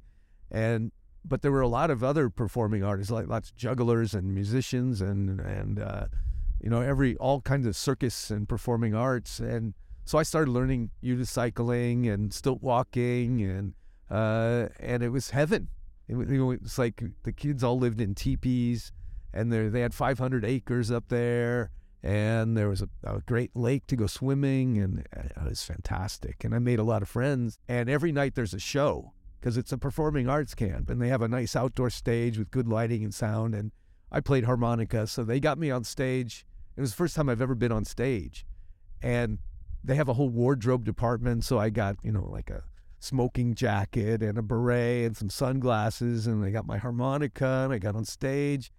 and 0.50 0.92
but 1.24 1.42
there 1.42 1.52
were 1.52 1.62
a 1.62 1.68
lot 1.68 1.92
of 1.92 2.04
other 2.04 2.30
performing 2.30 2.84
artists 2.84 3.12
like 3.12 3.28
lots 3.28 3.50
of 3.50 3.56
jugglers 3.56 4.16
and 4.16 4.34
musicians 4.34 5.02
and 5.02 5.40
and 5.40 5.80
uh, 5.80 6.06
you 6.66 6.72
know 6.72 6.82
every 6.82 7.16
all 7.18 7.42
kinds 7.42 7.68
of 7.68 7.76
circus 7.76 8.32
and 8.32 8.50
performing 8.50 8.96
arts. 8.96 9.40
And 9.40 9.76
so 10.04 10.18
I 10.18 10.24
started 10.24 10.52
learning 10.52 10.90
unicycling 11.04 12.12
and 12.12 12.34
stilt 12.34 12.62
walking 12.64 13.42
and 13.44 13.74
uh, 14.10 14.70
and 14.80 15.04
it 15.04 15.10
was 15.10 15.30
heaven. 15.30 15.70
It, 16.08 16.16
was- 16.16 16.28
you 16.30 16.38
know, 16.38 16.58
like 16.78 17.04
the 17.24 17.32
kids 17.32 17.64
all 17.64 17.78
lived 17.78 18.02
in 18.02 18.16
teepees 18.16 18.92
and 19.32 19.54
they 19.54 19.68
they 19.70 19.82
had 19.82 19.94
500 19.94 20.44
acres 20.44 20.90
up 20.90 21.06
there 21.10 21.70
and 22.02 22.58
there 22.58 22.68
was 22.70 22.82
a, 22.82 22.90
a 23.04 23.20
great 23.22 23.56
lake 23.56 23.86
to 23.88 23.96
go 23.96 24.08
swimming 24.08 24.80
and 24.80 25.06
uh, 25.16 25.46
it 25.46 25.50
was 25.50 25.64
fantastic. 25.64 26.44
And 26.44 26.54
i 26.56 26.60
made 26.60 26.80
a 26.80 26.84
lot 26.84 27.04
of 27.04 27.10
friends. 27.10 27.60
And 27.68 27.90
every 27.90 28.12
night 28.12 28.34
there's 28.34 28.56
a 28.56 28.60
show 28.60 29.14
because 29.40 29.56
it's 29.56 29.72
a 29.72 29.78
performing 29.78 30.28
arts 30.28 30.56
camp 30.56 30.90
and 30.90 31.00
they 31.00 31.10
have 31.10 31.22
a 31.22 31.28
nice 31.28 31.56
outdoor 31.56 31.92
stage 31.92 32.40
with 32.40 32.50
good 32.50 32.68
lighting 32.68 33.04
and 33.04 33.14
sound. 33.14 33.54
And 33.54 33.72
i 34.12 34.20
played 34.20 34.46
harmonica 34.46 35.06
so 35.08 35.24
they 35.24 35.40
got 35.40 35.58
me 35.60 35.70
on 35.70 35.84
stage 35.84 36.44
it 36.76 36.82
was 36.82 36.92
the 36.92 36.98
first 36.98 37.16
time 37.16 37.30
i've 37.30 37.42
ever 37.42 37.56
been 37.56 37.72
on 37.72 37.86
stage. 37.86 38.46
And 39.02 39.40
they 39.84 39.96
have 39.96 40.10
a 40.10 40.14
whole 40.14 40.30
wardrobe 40.30 40.84
department 40.84 41.44
so 41.44 41.60
i 41.60 41.70
got 41.70 41.96
you 42.02 42.12
know 42.12 42.28
like 42.28 42.50
a 42.50 42.64
smoking 43.00 43.54
jacket 43.54 44.24
and 44.24 44.36
a 44.36 44.42
beret 44.42 45.06
and 45.06 45.16
some 45.16 45.30
sunglasses 45.30 46.26
and 46.26 46.44
i 46.44 46.50
got 46.50 46.66
my 46.66 46.78
harmonica 46.78 47.62
and 47.64 47.72
i 47.72 47.78
got 47.78 47.96
on 47.96 48.04
stage 48.04 48.72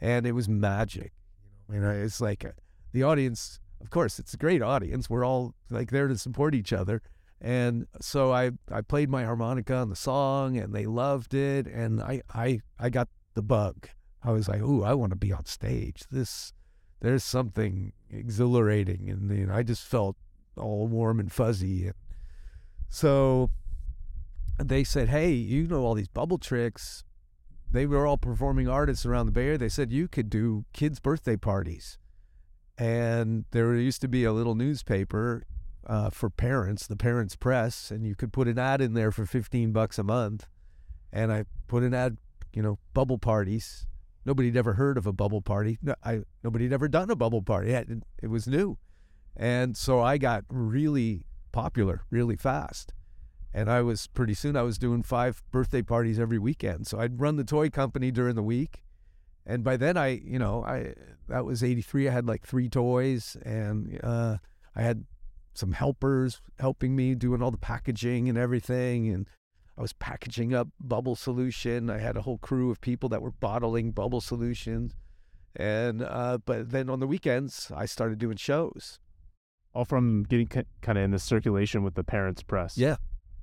and 0.00 0.26
it 0.26 0.32
was 0.32 0.48
magic. 0.48 1.12
You 1.72 1.80
know 1.80 1.90
it's 1.90 2.20
like 2.20 2.44
uh 2.44 2.50
the 2.92 3.02
audience 3.02 3.58
of 3.80 3.90
course 3.90 4.18
it's 4.18 4.34
a 4.34 4.36
great 4.36 4.62
audience. 4.62 5.10
We're 5.10 5.24
all 5.24 5.54
like 5.70 5.90
there 5.90 6.08
to 6.08 6.16
support 6.18 6.54
each 6.54 6.72
other. 6.72 7.02
And 7.40 7.86
so 8.00 8.32
i 8.32 8.52
i 8.70 8.80
played 8.80 9.08
my 9.10 9.24
harmonica 9.24 9.74
on 9.74 9.90
the 9.90 9.96
song 9.96 10.56
and 10.56 10.74
they 10.74 10.86
loved 10.86 11.34
it 11.34 11.66
and 11.66 12.02
i 12.02 12.22
i 12.34 12.60
i 12.78 12.90
got 12.90 13.08
the 13.34 13.42
bug. 13.42 13.88
I 14.22 14.32
was 14.32 14.48
like 14.48 14.62
ooh 14.62 14.82
i 14.82 14.94
want 14.94 15.10
to 15.10 15.16
be 15.16 15.32
on 15.32 15.44
stage. 15.44 16.04
This 16.10 16.52
there's 17.04 17.24
something 17.24 17.92
exhilarating 18.10 19.08
and 19.10 19.30
you 19.36 19.46
know, 19.46 19.54
i 19.54 19.62
just 19.62 19.84
felt 19.84 20.16
all 20.56 20.86
warm 20.86 21.18
and 21.18 21.32
fuzzy 21.32 21.86
and 21.86 21.94
so 22.88 23.50
they 24.62 24.84
said 24.84 25.08
hey 25.08 25.30
you 25.30 25.66
know 25.66 25.82
all 25.82 25.94
these 25.94 26.08
bubble 26.08 26.38
tricks 26.38 27.04
they 27.74 27.86
were 27.86 28.06
all 28.06 28.16
performing 28.16 28.68
artists 28.68 29.04
around 29.04 29.26
the 29.26 29.32
Bay 29.32 29.46
Area. 29.46 29.58
They 29.58 29.68
said 29.68 29.90
you 29.90 30.06
could 30.06 30.30
do 30.30 30.64
kids' 30.72 31.00
birthday 31.00 31.36
parties. 31.36 31.98
And 32.78 33.46
there 33.50 33.74
used 33.74 34.00
to 34.02 34.08
be 34.08 34.22
a 34.22 34.32
little 34.32 34.54
newspaper 34.54 35.42
uh, 35.84 36.10
for 36.10 36.30
parents, 36.30 36.86
the 36.86 36.94
Parents 36.94 37.34
Press, 37.34 37.90
and 37.90 38.06
you 38.06 38.14
could 38.14 38.32
put 38.32 38.46
an 38.46 38.60
ad 38.60 38.80
in 38.80 38.94
there 38.94 39.10
for 39.10 39.26
15 39.26 39.72
bucks 39.72 39.98
a 39.98 40.04
month. 40.04 40.46
And 41.12 41.32
I 41.32 41.46
put 41.66 41.82
an 41.82 41.94
ad, 41.94 42.18
you 42.52 42.62
know, 42.62 42.78
bubble 42.94 43.18
parties. 43.18 43.86
Nobody 44.24 44.48
had 44.48 44.56
ever 44.56 44.74
heard 44.74 44.96
of 44.96 45.06
a 45.06 45.12
bubble 45.12 45.42
party. 45.42 45.78
I, 46.02 46.20
nobody 46.42 46.64
had 46.64 46.72
ever 46.72 46.88
done 46.88 47.10
a 47.10 47.16
bubble 47.16 47.42
party. 47.42 47.72
It, 47.72 47.88
it 48.22 48.28
was 48.28 48.46
new. 48.46 48.78
And 49.36 49.76
so 49.76 50.00
I 50.00 50.18
got 50.18 50.44
really 50.48 51.26
popular 51.52 52.02
really 52.10 52.36
fast 52.36 52.92
and 53.54 53.70
I 53.70 53.80
was 53.82 54.08
pretty 54.08 54.34
soon 54.34 54.56
I 54.56 54.62
was 54.62 54.78
doing 54.78 55.04
five 55.04 55.42
birthday 55.52 55.80
parties 55.80 56.18
every 56.18 56.40
weekend. 56.40 56.88
So 56.88 56.98
I'd 56.98 57.20
run 57.20 57.36
the 57.36 57.44
toy 57.44 57.70
company 57.70 58.10
during 58.10 58.34
the 58.34 58.42
week, 58.42 58.82
and 59.46 59.62
by 59.62 59.76
then 59.76 59.96
I, 59.96 60.08
you 60.08 60.40
know, 60.40 60.64
I 60.64 60.94
that 61.28 61.44
was 61.44 61.62
'83. 61.62 62.08
I 62.08 62.12
had 62.12 62.26
like 62.26 62.44
three 62.44 62.68
toys, 62.68 63.36
and 63.44 64.00
uh, 64.02 64.38
I 64.74 64.82
had 64.82 65.04
some 65.54 65.72
helpers 65.72 66.42
helping 66.58 66.96
me 66.96 67.14
doing 67.14 67.40
all 67.40 67.52
the 67.52 67.56
packaging 67.56 68.28
and 68.28 68.36
everything, 68.36 69.08
and 69.08 69.28
I 69.76 69.82
was 69.82 69.92
packaging 69.92 70.54
up 70.54 70.68
bubble 70.80 71.16
solution. 71.16 71.90
I 71.90 71.98
had 71.98 72.16
a 72.16 72.22
whole 72.22 72.38
crew 72.38 72.70
of 72.70 72.80
people 72.80 73.08
that 73.08 73.22
were 73.22 73.32
bottling 73.32 73.90
bubble 73.90 74.20
solutions, 74.20 74.94
and 75.56 76.02
uh, 76.02 76.38
but 76.44 76.70
then 76.70 76.88
on 76.88 77.00
the 77.00 77.06
weekends 77.06 77.72
I 77.74 77.86
started 77.86 78.18
doing 78.18 78.36
shows. 78.36 79.00
All 79.74 79.84
from 79.84 80.22
getting 80.22 80.46
kind 80.46 80.66
of 80.86 80.96
in 80.98 81.10
the 81.10 81.18
circulation 81.18 81.82
with 81.82 81.94
the 81.94 82.04
parents' 82.04 82.44
press. 82.44 82.78
Yeah. 82.78 82.96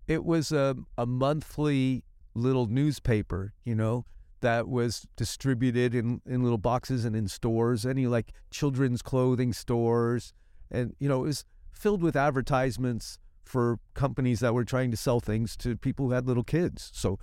It 0.07 0.23
was 0.23 0.53
a, 0.53 0.77
a 0.97 1.05
monthly 1.05 2.05
little 2.33 2.67
newspaper, 2.67 3.53
you 3.65 3.75
know, 3.75 4.05
that 4.39 4.69
was 4.69 5.05
distributed 5.17 5.93
in, 5.93 6.21
in 6.25 6.41
little 6.41 6.57
boxes 6.57 7.03
and 7.03 7.15
in 7.15 7.27
stores, 7.27 7.85
any 7.85 8.07
like 8.07 8.31
children's 8.49 9.01
clothing 9.01 9.51
stores. 9.51 10.33
And, 10.69 10.95
you 10.99 11.09
know, 11.09 11.19
it 11.23 11.27
was 11.27 11.45
filled 11.73 12.01
with 12.01 12.15
advertisements 12.15 13.19
for 13.43 13.79
companies 13.93 14.39
that 14.39 14.53
were 14.53 14.63
trying 14.63 14.91
to 14.91 14.97
sell 14.97 15.19
things 15.19 15.55
to 15.57 15.75
people 15.75 16.07
who 16.07 16.11
had 16.13 16.27
little 16.27 16.43
kids. 16.43 16.91
So 16.93 17.19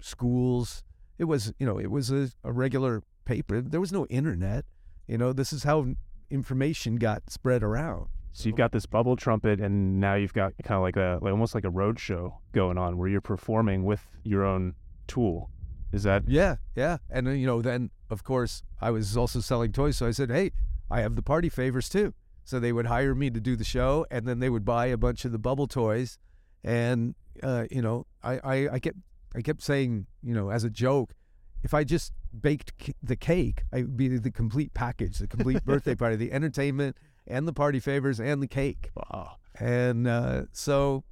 schools, 0.00 0.82
it 1.18 1.24
was, 1.24 1.52
you 1.58 1.66
know, 1.66 1.78
it 1.78 1.90
was 1.90 2.10
a, 2.10 2.30
a 2.44 2.52
regular 2.52 3.02
paper. 3.24 3.60
There 3.60 3.80
was 3.80 3.92
no 3.92 4.06
internet. 4.06 4.64
You 5.06 5.18
know, 5.18 5.32
this 5.32 5.52
is 5.52 5.64
how 5.64 5.94
information 6.30 6.96
got 6.96 7.30
spread 7.30 7.62
around. 7.62 8.08
So 8.32 8.48
you've 8.48 8.56
got 8.56 8.72
this 8.72 8.86
bubble 8.86 9.16
trumpet, 9.16 9.60
and 9.60 9.98
now 10.00 10.14
you've 10.14 10.32
got 10.32 10.52
kind 10.62 10.76
of 10.76 10.82
like 10.82 10.96
a 10.96 11.18
like 11.20 11.32
almost 11.32 11.54
like 11.54 11.64
a 11.64 11.70
road 11.70 11.98
show 11.98 12.38
going 12.52 12.78
on, 12.78 12.96
where 12.96 13.08
you're 13.08 13.20
performing 13.20 13.84
with 13.84 14.06
your 14.22 14.44
own 14.44 14.74
tool. 15.08 15.50
Is 15.92 16.04
that 16.04 16.28
Yeah, 16.28 16.56
yeah. 16.76 16.98
And 17.10 17.26
you 17.38 17.46
know, 17.46 17.60
then 17.60 17.90
of 18.08 18.22
course 18.22 18.62
I 18.80 18.92
was 18.92 19.16
also 19.16 19.40
selling 19.40 19.72
toys, 19.72 19.96
so 19.96 20.06
I 20.06 20.12
said, 20.12 20.30
"Hey, 20.30 20.52
I 20.88 21.00
have 21.00 21.16
the 21.16 21.22
party 21.22 21.48
favors 21.48 21.88
too." 21.88 22.14
So 22.50 22.58
they 22.58 22.72
would 22.72 22.86
hire 22.86 23.14
me 23.14 23.30
to 23.30 23.40
do 23.40 23.54
the 23.54 23.62
show, 23.62 24.04
and 24.10 24.26
then 24.26 24.40
they 24.40 24.50
would 24.50 24.64
buy 24.64 24.86
a 24.86 24.96
bunch 24.96 25.24
of 25.24 25.30
the 25.30 25.38
bubble 25.38 25.68
toys, 25.68 26.18
and 26.64 27.14
uh, 27.44 27.66
you 27.70 27.80
know, 27.80 28.06
I, 28.24 28.40
I 28.42 28.68
I 28.72 28.78
kept 28.80 28.98
I 29.36 29.40
kept 29.40 29.62
saying, 29.62 30.06
you 30.20 30.34
know, 30.34 30.50
as 30.50 30.64
a 30.64 30.70
joke, 30.70 31.14
if 31.62 31.72
I 31.72 31.84
just 31.84 32.12
baked 32.38 32.72
c- 32.82 32.94
the 33.00 33.14
cake, 33.14 33.62
I 33.72 33.82
would 33.82 33.96
be 33.96 34.08
the 34.18 34.32
complete 34.32 34.74
package, 34.74 35.18
the 35.18 35.28
complete 35.28 35.64
birthday 35.70 35.94
party, 35.94 36.16
the 36.16 36.32
entertainment 36.32 36.96
and 37.28 37.46
the 37.46 37.52
party 37.52 37.78
favors 37.78 38.18
and 38.18 38.42
the 38.42 38.48
cake. 38.48 38.90
wow? 38.96 39.36
And 39.58 40.08
uh, 40.08 40.42
so 40.52 41.04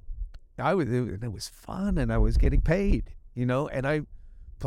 I 0.57 0.73
was 0.73 0.91
it, 0.91 1.23
it 1.23 1.31
was 1.31 1.47
fun, 1.47 1.97
and 1.97 2.11
I 2.11 2.17
was 2.17 2.35
getting 2.35 2.59
paid, 2.59 3.15
you 3.33 3.45
know. 3.45 3.69
And 3.69 3.87
I, 3.87 4.01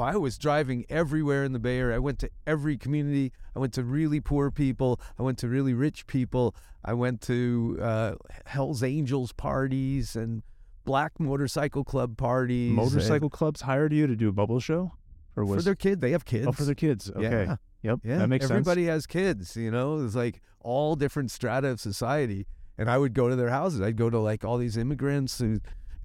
I 0.00 0.16
was 0.16 0.38
driving 0.38 0.84
everywhere 0.88 1.44
in 1.44 1.52
the 1.52 1.58
Bay 1.58 1.78
Area. 1.78 1.96
I 1.96 1.98
went 1.98 2.18
to 2.20 2.30
every 2.46 2.76
community. 2.76 3.32
I 3.54 3.58
went 3.58 3.72
to 3.74 3.84
really 3.84 4.20
poor 4.20 4.50
people. 4.50 5.00
I 5.18 5.22
went 5.22 5.38
to 5.38 5.48
really 5.48 5.74
rich 5.74 6.06
people. 6.06 6.54
I 6.84 6.94
went 6.94 7.20
to 7.22 7.78
uh, 7.80 8.14
Hell's 8.46 8.82
Angels 8.82 9.32
parties 9.32 10.16
and 10.16 10.42
black 10.84 11.20
motorcycle 11.20 11.84
club 11.84 12.16
parties. 12.16 12.68
and- 12.68 12.76
Motorcycle 12.76 13.30
clubs 13.30 13.60
hired 13.62 13.92
you 13.92 14.06
to 14.06 14.16
do 14.16 14.28
a 14.28 14.32
bubble 14.32 14.58
show, 14.60 14.92
or 15.36 15.44
was 15.44 15.58
for 15.58 15.62
their 15.62 15.74
kid. 15.74 16.00
They 16.00 16.10
have 16.12 16.24
kids. 16.24 16.46
oh 16.46 16.52
for 16.52 16.64
their 16.64 16.74
kids? 16.74 17.10
Okay, 17.10 17.44
Yeah. 17.46 17.56
yep, 17.82 18.00
Yeah, 18.02 18.18
that 18.18 18.28
makes 18.28 18.50
everybody 18.50 18.86
has 18.86 19.06
kids. 19.06 19.56
You 19.56 19.70
know, 19.70 20.04
it's 20.04 20.14
like 20.16 20.40
all 20.60 20.96
different 20.96 21.30
strata 21.30 21.68
of 21.68 21.80
society. 21.80 22.46
And 22.78 22.90
I 22.90 22.96
would 22.98 23.12
go 23.14 23.28
to 23.28 23.36
their 23.36 23.50
houses. 23.50 23.80
I'd 23.82 23.96
go 23.96 24.08
to 24.10 24.18
like 24.18 24.44
all 24.44 24.56
these 24.56 24.76
immigrants 24.76 25.38
who, 25.38 25.60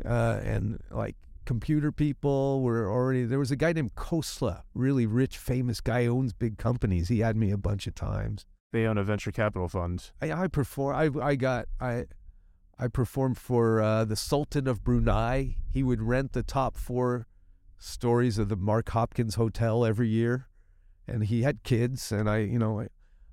uh, 0.05 0.41
and 0.43 0.79
like 0.91 1.15
computer 1.47 1.91
people 1.91 2.61
were 2.61 2.91
already. 2.91 3.23
There 3.23 3.39
was 3.39 3.49
a 3.51 3.55
guy 3.55 3.73
named 3.73 3.95
Khosla, 3.95 4.63
really 4.75 5.07
rich, 5.07 5.37
famous 5.37 5.81
guy, 5.81 6.05
owns 6.05 6.33
big 6.33 6.59
companies. 6.59 7.07
He 7.07 7.19
had 7.19 7.35
me 7.35 7.49
a 7.51 7.57
bunch 7.57 7.87
of 7.87 7.95
times. 7.95 8.45
They 8.73 8.85
own 8.85 8.97
a 8.97 9.03
venture 9.03 9.31
capital 9.31 9.69
fund. 9.69 10.11
I, 10.21 10.31
I 10.31 10.47
perform. 10.47 10.95
I 10.95 11.25
I 11.25 11.35
got 11.35 11.65
I. 11.79 12.05
I 12.79 12.87
performed 12.87 13.39
for 13.39 13.81
uh, 13.81 14.05
the 14.05 14.15
Sultan 14.15 14.67
of 14.67 14.83
Brunei. 14.83 15.55
He 15.67 15.81
would 15.81 15.99
rent 15.99 16.33
the 16.33 16.43
top 16.43 16.77
four 16.77 17.25
stories 17.79 18.37
of 18.37 18.49
the 18.49 18.55
Mark 18.55 18.89
Hopkins 18.89 19.33
Hotel 19.33 19.83
every 19.83 20.09
year, 20.09 20.47
and 21.07 21.23
he 21.23 21.41
had 21.41 21.63
kids. 21.63 22.11
And 22.11 22.29
I, 22.29 22.37
you 22.39 22.59
know, 22.59 22.81
I, 22.81 22.89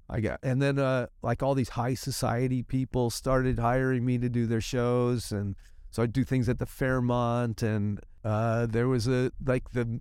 I 0.09 0.21
got, 0.21 0.39
and 0.43 0.63
then 0.63 0.79
uh, 0.79 1.09
like 1.21 1.43
all 1.43 1.55
these 1.55 1.71
high 1.71 1.93
society 1.93 2.63
people 2.63 3.11
started 3.11 3.59
hiring 3.59 4.07
me 4.07 4.17
to 4.17 4.31
do 4.31 4.47
their 4.47 4.63
shows, 4.63 5.31
and 5.31 5.57
so 5.95 6.03
I'd 6.03 6.13
do 6.13 6.25
things 6.25 6.49
at 6.49 6.59
the 6.59 6.67
Fairmont, 6.67 7.63
and 7.63 8.01
uh, 8.25 8.67
there 8.67 8.89
was 8.89 9.07
a 9.07 9.31
like 9.47 9.71
the 9.75 10.01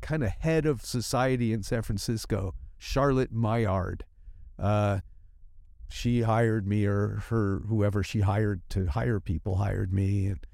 kind 0.00 0.22
of 0.22 0.30
head 0.30 0.66
of 0.66 0.84
society 0.84 1.52
in 1.52 1.64
San 1.64 1.82
Francisco, 1.82 2.54
Charlotte 2.78 3.34
Mailliard. 3.34 4.02
Uh, 4.56 5.00
she 5.88 6.22
hired 6.22 6.68
me, 6.68 6.86
or 6.86 7.24
her 7.28 7.60
whoever 7.66 8.04
she 8.04 8.20
hired 8.20 8.62
to 8.68 8.86
hire 8.86 9.18
people 9.18 9.56
hired 9.56 9.92
me, 9.92 10.26
and 10.26 10.46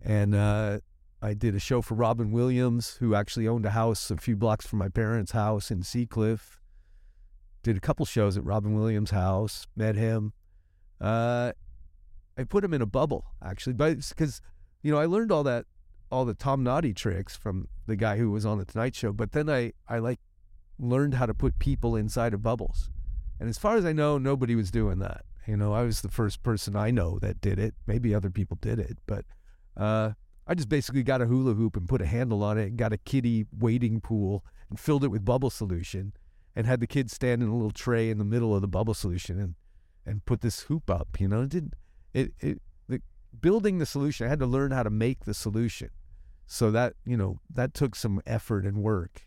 and 0.00 0.34
uh, 0.36 0.78
I 1.20 1.34
did 1.34 1.56
a 1.56 1.60
show 1.60 1.82
for 1.82 1.96
Robin 1.96 2.30
Williams, 2.30 2.98
who 3.00 3.16
actually 3.16 3.48
owned 3.48 3.66
a 3.66 3.70
house 3.70 4.12
a 4.12 4.16
few 4.16 4.36
blocks 4.36 4.64
from 4.64 4.78
my 4.78 4.90
parents' 4.90 5.32
house 5.32 5.72
in 5.72 5.82
Seacliff. 5.82 6.60
did 7.64 7.76
a 7.76 7.80
couple 7.80 8.06
shows 8.06 8.36
at 8.36 8.44
Robin 8.44 8.76
Williams' 8.76 9.10
house, 9.10 9.66
met 9.74 9.96
him. 9.96 10.34
Uh, 11.00 11.50
I 12.36 12.44
put 12.44 12.64
him 12.64 12.74
in 12.74 12.82
a 12.82 12.86
bubble 12.86 13.26
actually, 13.42 13.74
because 13.74 14.40
you 14.82 14.92
know 14.92 14.98
I 14.98 15.06
learned 15.06 15.32
all 15.32 15.44
that 15.44 15.66
all 16.10 16.24
the 16.24 16.34
Tom 16.34 16.62
Noddy 16.62 16.92
tricks 16.92 17.36
from 17.36 17.68
the 17.86 17.96
guy 17.96 18.16
who 18.16 18.30
was 18.30 18.46
on 18.46 18.58
the 18.58 18.64
Tonight 18.64 18.94
Show, 18.94 19.12
but 19.12 19.32
then 19.32 19.48
I 19.48 19.72
I 19.88 19.98
like 19.98 20.20
learned 20.78 21.14
how 21.14 21.26
to 21.26 21.34
put 21.34 21.58
people 21.58 21.96
inside 21.96 22.34
of 22.34 22.42
bubbles, 22.42 22.90
and 23.38 23.48
as 23.48 23.58
far 23.58 23.76
as 23.76 23.84
I 23.84 23.92
know, 23.92 24.18
nobody 24.18 24.54
was 24.54 24.70
doing 24.70 24.98
that. 25.00 25.24
You 25.46 25.56
know, 25.56 25.72
I 25.74 25.82
was 25.82 26.00
the 26.00 26.08
first 26.08 26.42
person 26.42 26.74
I 26.74 26.90
know 26.90 27.18
that 27.20 27.40
did 27.40 27.58
it. 27.58 27.74
Maybe 27.86 28.14
other 28.14 28.30
people 28.30 28.58
did 28.60 28.78
it, 28.78 28.98
but 29.06 29.24
uh, 29.76 30.12
I 30.46 30.54
just 30.54 30.68
basically 30.68 31.02
got 31.02 31.22
a 31.22 31.26
hula 31.26 31.54
hoop 31.54 31.76
and 31.76 31.88
put 31.88 32.02
a 32.02 32.06
handle 32.06 32.42
on 32.42 32.58
it 32.58 32.68
and 32.68 32.76
got 32.76 32.92
a 32.92 32.98
kiddie 32.98 33.46
wading 33.56 34.00
pool 34.00 34.44
and 34.68 34.78
filled 34.78 35.04
it 35.04 35.08
with 35.08 35.24
bubble 35.24 35.50
solution 35.50 36.12
and 36.56 36.66
had 36.66 36.80
the 36.80 36.86
kids 36.86 37.12
stand 37.12 37.42
in 37.42 37.48
a 37.48 37.54
little 37.54 37.70
tray 37.70 38.10
in 38.10 38.18
the 38.18 38.24
middle 38.24 38.54
of 38.54 38.60
the 38.60 38.68
bubble 38.68 38.94
solution 38.94 39.40
and 39.40 39.54
and 40.06 40.24
put 40.26 40.42
this 40.42 40.60
hoop 40.60 40.90
up. 40.90 41.18
You 41.18 41.28
know, 41.28 41.42
it 41.42 41.48
did 41.48 41.74
it 42.14 42.32
it 42.40 42.62
the 42.88 43.02
building 43.40 43.78
the 43.78 43.86
solution. 43.86 44.26
I 44.26 44.30
had 44.30 44.38
to 44.38 44.46
learn 44.46 44.70
how 44.70 44.82
to 44.82 44.90
make 44.90 45.24
the 45.24 45.34
solution, 45.34 45.90
so 46.46 46.70
that 46.70 46.94
you 47.04 47.16
know 47.16 47.40
that 47.52 47.74
took 47.74 47.94
some 47.94 48.22
effort 48.26 48.64
and 48.64 48.78
work. 48.78 49.26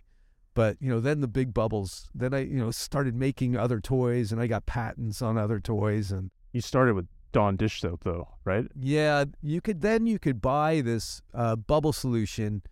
But 0.56 0.78
you 0.80 0.90
know, 0.90 1.00
then 1.00 1.22
the 1.22 1.28
big 1.28 1.54
bubbles. 1.54 2.10
Then 2.16 2.34
I 2.34 2.40
you 2.46 2.58
know 2.58 2.72
started 2.72 3.16
making 3.16 3.56
other 3.56 3.80
toys, 3.80 4.32
and 4.32 4.42
I 4.42 4.48
got 4.48 4.66
patents 4.66 5.22
on 5.22 5.38
other 5.38 5.60
toys. 5.60 6.12
And 6.12 6.32
you 6.54 6.62
started 6.62 6.96
with 6.96 7.08
Dawn 7.32 7.58
dish 7.58 7.82
soap, 7.82 8.04
though, 8.04 8.30
right? 8.46 8.66
Yeah, 8.76 9.26
you 9.44 9.62
could 9.62 9.82
then 9.82 10.08
you 10.08 10.18
could 10.18 10.42
buy 10.42 10.82
this 10.82 11.22
uh, 11.34 11.56
bubble 11.56 11.94
solution. 11.94 12.64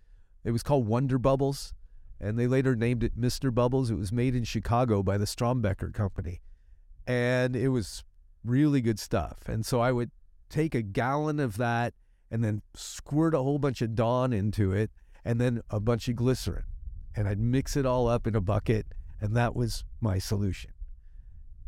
It 0.43 0.51
was 0.51 0.63
called 0.63 0.87
Wonder 0.87 1.17
Bubbles 1.17 1.73
and 2.19 2.39
they 2.39 2.47
later 2.47 2.75
named 2.75 3.03
it 3.03 3.19
Mr. 3.19 3.53
Bubbles. 3.53 3.91
It 3.91 3.97
was 3.97 4.11
made 4.11 4.35
in 4.35 4.43
Chicago 4.43 5.03
by 5.03 5.17
the 5.17 5.25
Strombecker 5.25 5.93
Company, 5.93 6.41
and 7.05 7.55
it 7.55 7.69
was 7.69 8.03
really 8.45 8.81
good 8.81 8.99
stuff. 8.99 9.47
And 9.47 9.65
so 9.65 9.79
I 9.79 9.91
would 9.91 10.11
take 10.49 10.75
a 10.75 10.81
gallon 10.81 11.39
of 11.39 11.57
that 11.57 11.93
and 12.31 12.43
then 12.43 12.61
squirt 12.73 13.33
a 13.33 13.39
whole 13.39 13.59
bunch 13.59 13.81
of 13.81 13.95
Dawn 13.95 14.33
into 14.33 14.71
it, 14.71 14.91
and 15.23 15.39
then 15.39 15.61
a 15.69 15.79
bunch 15.79 16.07
of 16.07 16.15
glycerin, 16.15 16.63
and 17.15 17.27
I'd 17.27 17.39
mix 17.39 17.77
it 17.77 17.85
all 17.85 18.07
up 18.07 18.25
in 18.27 18.35
a 18.35 18.41
bucket, 18.41 18.87
and 19.21 19.35
that 19.35 19.55
was 19.55 19.85
my 20.01 20.17
solution. 20.17 20.71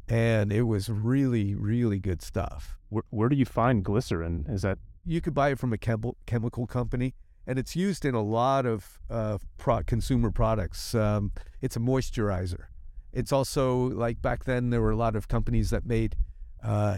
And 0.07 0.51
it 0.51 0.63
was 0.63 0.89
really, 0.89 1.53
really 1.53 1.99
good 1.99 2.21
stuff. 2.21 2.77
Where, 2.89 3.03
where 3.11 3.29
do 3.29 3.35
you 3.35 3.45
find 3.45 3.83
glycerin? 3.83 4.45
Is 4.49 4.63
that 4.63 4.79
you 5.05 5.21
could 5.21 5.33
buy 5.33 5.49
it 5.49 5.59
from 5.59 5.73
a 5.73 5.77
chem- 5.77 6.13
chemical 6.25 6.65
company 6.65 7.13
and 7.47 7.57
it's 7.57 7.75
used 7.75 8.03
in 8.03 8.13
a 8.13 8.21
lot 8.21 8.65
of 8.65 8.99
uh, 9.09 9.37
pro- 9.57 9.81
consumer 9.83 10.29
products. 10.29 10.93
Um, 10.93 11.31
it's 11.61 11.77
a 11.77 11.79
moisturizer. 11.79 12.65
It's 13.13 13.31
also 13.31 13.87
like 13.87 14.21
back 14.21 14.43
then 14.43 14.69
there 14.69 14.81
were 14.81 14.91
a 14.91 14.97
lot 14.97 15.15
of 15.15 15.29
companies 15.29 15.69
that 15.69 15.85
made 15.85 16.17
uh, 16.63 16.97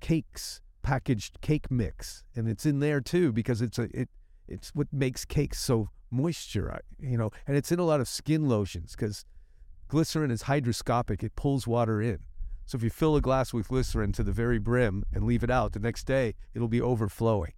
cakes, 0.00 0.60
packaged 0.82 1.40
cake 1.40 1.70
mix, 1.70 2.24
and 2.34 2.48
it's 2.48 2.66
in 2.66 2.80
there 2.80 3.00
too 3.00 3.32
because 3.32 3.62
it's 3.62 3.78
a 3.78 3.88
it 3.92 4.08
it's 4.48 4.70
what 4.70 4.88
makes 4.92 5.24
cakes 5.24 5.60
so 5.60 5.88
moisturized, 6.12 6.80
you 6.98 7.16
know, 7.16 7.30
and 7.46 7.56
it's 7.56 7.70
in 7.70 7.78
a 7.78 7.84
lot 7.84 8.00
of 8.00 8.08
skin 8.08 8.48
lotions 8.48 8.96
because 8.96 9.24
glycerin 9.88 10.30
is 10.30 10.44
hygroscopic; 10.44 11.22
it 11.22 11.36
pulls 11.36 11.66
water 11.66 12.00
in. 12.00 12.20
So 12.66 12.76
if 12.76 12.84
you 12.84 12.90
fill 12.90 13.16
a 13.16 13.20
glass 13.20 13.52
with 13.52 13.68
glycerin 13.68 14.12
to 14.12 14.22
the 14.22 14.32
very 14.32 14.58
brim 14.58 15.04
and 15.12 15.24
leave 15.24 15.42
it 15.42 15.50
out, 15.50 15.72
the 15.72 15.80
next 15.80 16.04
day 16.04 16.34
it'll 16.54 16.68
be 16.68 16.80
overflowing. 16.80 17.52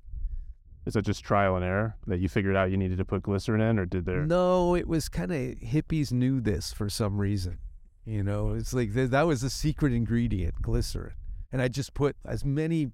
Is 0.84 0.94
that 0.94 1.02
just 1.02 1.22
trial 1.22 1.54
and 1.54 1.64
error 1.64 1.96
that 2.06 2.18
you 2.18 2.28
figured 2.28 2.56
out 2.56 2.70
you 2.70 2.76
needed 2.76 2.98
to 2.98 3.04
put 3.04 3.22
glycerin 3.22 3.60
in, 3.60 3.78
or 3.78 3.86
did 3.86 4.04
there? 4.04 4.26
No, 4.26 4.74
it 4.74 4.88
was 4.88 5.08
kind 5.08 5.30
of 5.30 5.38
hippies 5.58 6.12
knew 6.12 6.40
this 6.40 6.72
for 6.72 6.88
some 6.88 7.18
reason. 7.18 7.58
You 8.04 8.22
know, 8.22 8.54
it's 8.54 8.74
like 8.74 8.94
th- 8.94 9.10
that 9.10 9.26
was 9.26 9.42
the 9.42 9.50
secret 9.50 9.92
ingredient, 9.92 10.60
glycerin. 10.60 11.14
And 11.52 11.62
I 11.62 11.68
just 11.68 11.94
put 11.94 12.16
as 12.24 12.44
many 12.44 12.90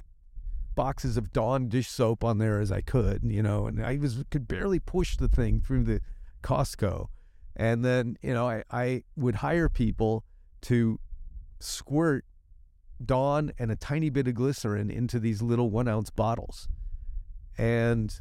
boxes 0.74 1.16
of 1.16 1.32
Dawn 1.32 1.68
dish 1.68 1.88
soap 1.88 2.22
on 2.22 2.38
there 2.38 2.60
as 2.60 2.70
I 2.70 2.80
could, 2.80 3.22
you 3.24 3.42
know, 3.42 3.66
and 3.66 3.84
I 3.84 3.96
was 3.96 4.24
could 4.30 4.46
barely 4.46 4.78
push 4.78 5.16
the 5.16 5.28
thing 5.28 5.60
through 5.60 5.84
the 5.84 6.00
Costco. 6.42 7.08
And 7.56 7.84
then, 7.84 8.16
you 8.22 8.34
know, 8.34 8.48
I, 8.48 8.64
I 8.70 9.04
would 9.16 9.36
hire 9.36 9.68
people 9.68 10.24
to 10.62 11.00
squirt 11.58 12.24
Dawn 13.04 13.52
and 13.58 13.70
a 13.70 13.76
tiny 13.76 14.10
bit 14.10 14.28
of 14.28 14.34
glycerin 14.34 14.90
into 14.90 15.18
these 15.18 15.40
little 15.42 15.70
one 15.70 15.88
ounce 15.88 16.10
bottles 16.10 16.68
and 17.58 18.20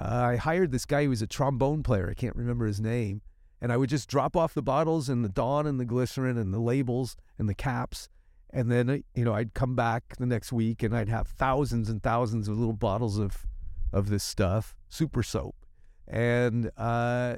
uh, 0.00 0.04
I 0.04 0.36
hired 0.36 0.70
this 0.70 0.86
guy 0.86 1.04
who 1.04 1.10
was 1.10 1.20
a 1.20 1.26
trombone 1.26 1.82
player. 1.82 2.08
I 2.08 2.14
can't 2.14 2.36
remember 2.36 2.66
his 2.66 2.80
name. 2.80 3.20
And 3.60 3.72
I 3.72 3.76
would 3.76 3.90
just 3.90 4.08
drop 4.08 4.36
off 4.36 4.54
the 4.54 4.62
bottles 4.62 5.08
and 5.08 5.24
the 5.24 5.28
Dawn 5.28 5.66
and 5.66 5.78
the 5.78 5.84
glycerin 5.84 6.38
and 6.38 6.52
the 6.52 6.58
labels 6.58 7.16
and 7.38 7.48
the 7.48 7.54
caps. 7.54 8.08
And 8.52 8.70
then, 8.70 8.88
uh, 8.88 8.98
you 9.14 9.24
know, 9.24 9.34
I'd 9.34 9.54
come 9.54 9.76
back 9.76 10.16
the 10.18 10.26
next 10.26 10.52
week 10.52 10.82
and 10.82 10.96
I'd 10.96 11.08
have 11.08 11.28
thousands 11.28 11.88
and 11.88 12.02
thousands 12.02 12.48
of 12.48 12.58
little 12.58 12.74
bottles 12.74 13.18
of, 13.18 13.46
of 13.92 14.08
this 14.08 14.24
stuff, 14.24 14.74
super 14.88 15.22
soap. 15.22 15.54
And 16.08 16.70
uh, 16.76 17.36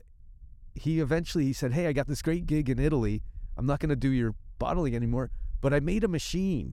he 0.75 1.01
eventually 1.01 1.45
he 1.45 1.53
said, 1.53 1.73
Hey, 1.73 1.87
I 1.87 1.93
got 1.93 2.07
this 2.07 2.23
great 2.23 2.47
gig 2.47 2.71
in 2.71 2.79
Italy. 2.79 3.23
I'm 3.57 3.67
not 3.67 3.81
going 3.81 3.91
to 3.91 3.97
do 3.97 4.11
your 4.11 4.35
bottling 4.59 4.95
anymore. 4.97 5.31
But 5.61 5.75
I 5.75 5.81
made 5.81 6.05
a 6.05 6.09
machine. 6.09 6.73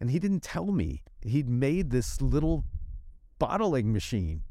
And 0.00 0.10
he 0.10 0.18
didn't 0.18 0.42
tell 0.42 0.66
me. 0.66 1.02
He'd 1.22 1.48
made 1.48 1.90
this 1.90 2.20
little 2.20 2.64
bottling 3.38 3.92
machine. 3.92 4.42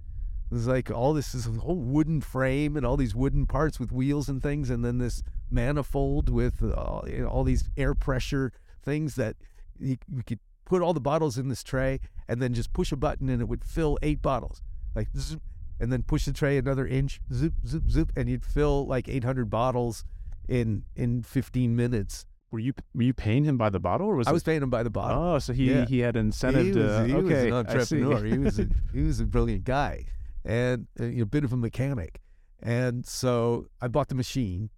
It's 0.51 0.67
like 0.67 0.91
all 0.91 1.13
this 1.13 1.33
is 1.33 1.47
a 1.47 1.51
whole 1.51 1.77
wooden 1.77 2.19
frame 2.19 2.75
and 2.75 2.85
all 2.85 2.97
these 2.97 3.15
wooden 3.15 3.45
parts 3.45 3.79
with 3.79 3.91
wheels 3.91 4.27
and 4.27 4.43
things, 4.43 4.69
and 4.69 4.83
then 4.83 4.97
this 4.97 5.23
manifold 5.49 6.29
with 6.29 6.61
uh, 6.61 7.01
you 7.07 7.19
know, 7.19 7.27
all 7.27 7.43
these 7.45 7.69
air 7.77 7.95
pressure 7.95 8.51
things 8.83 9.15
that 9.15 9.37
you, 9.79 9.97
you, 10.09 10.23
could 10.23 10.39
put 10.65 10.81
all 10.81 10.93
the 10.93 10.99
bottles 10.99 11.37
in 11.37 11.47
this 11.47 11.63
tray 11.63 11.99
and 12.27 12.41
then 12.41 12.53
just 12.53 12.73
push 12.73 12.91
a 12.91 12.97
button 12.97 13.29
and 13.29 13.41
it 13.41 13.47
would 13.47 13.63
fill 13.63 13.97
eight 14.01 14.21
bottles. 14.21 14.61
Like, 14.93 15.07
zoop, 15.15 15.41
and 15.79 15.91
then 15.91 16.03
push 16.03 16.25
the 16.25 16.33
tray 16.33 16.57
another 16.57 16.85
inch, 16.85 17.21
zoop, 17.31 17.53
zoop, 17.65 17.89
zoop, 17.89 18.11
and 18.17 18.29
you'd 18.29 18.43
fill 18.43 18.85
like 18.85 19.07
800 19.07 19.49
bottles 19.49 20.03
in 20.49 20.83
in 20.97 21.23
15 21.23 21.75
minutes. 21.75 22.25
Were 22.51 22.59
you 22.59 22.73
were 22.93 23.03
you 23.03 23.13
paying 23.13 23.45
him 23.45 23.57
by 23.57 23.69
the 23.69 23.79
bottle, 23.79 24.07
or 24.07 24.15
was 24.17 24.27
I 24.27 24.31
it... 24.31 24.33
was 24.33 24.43
paying 24.43 24.61
him 24.61 24.69
by 24.69 24.83
the 24.83 24.89
bottle? 24.89 25.23
Oh, 25.23 25.39
so 25.39 25.53
he 25.53 25.71
yeah. 25.71 25.85
he 25.85 25.99
had 25.99 26.17
incentive 26.17 26.65
he 26.65 26.71
to 26.73 26.79
was, 26.79 27.07
he 27.07 27.13
okay, 27.13 27.23
was 27.23 27.43
an 27.45 27.53
entrepreneur. 27.53 28.25
he 28.25 28.37
was 28.37 28.59
a, 28.59 28.67
he 28.93 29.01
was 29.03 29.21
a 29.21 29.25
brilliant 29.25 29.63
guy 29.63 30.05
and 30.43 30.87
uh, 30.99 31.05
a 31.05 31.25
bit 31.25 31.43
of 31.43 31.53
a 31.53 31.57
mechanic. 31.57 32.21
And 32.61 33.05
so 33.05 33.67
I 33.81 33.87
bought 33.87 34.09
the 34.09 34.15
machine. 34.15 34.69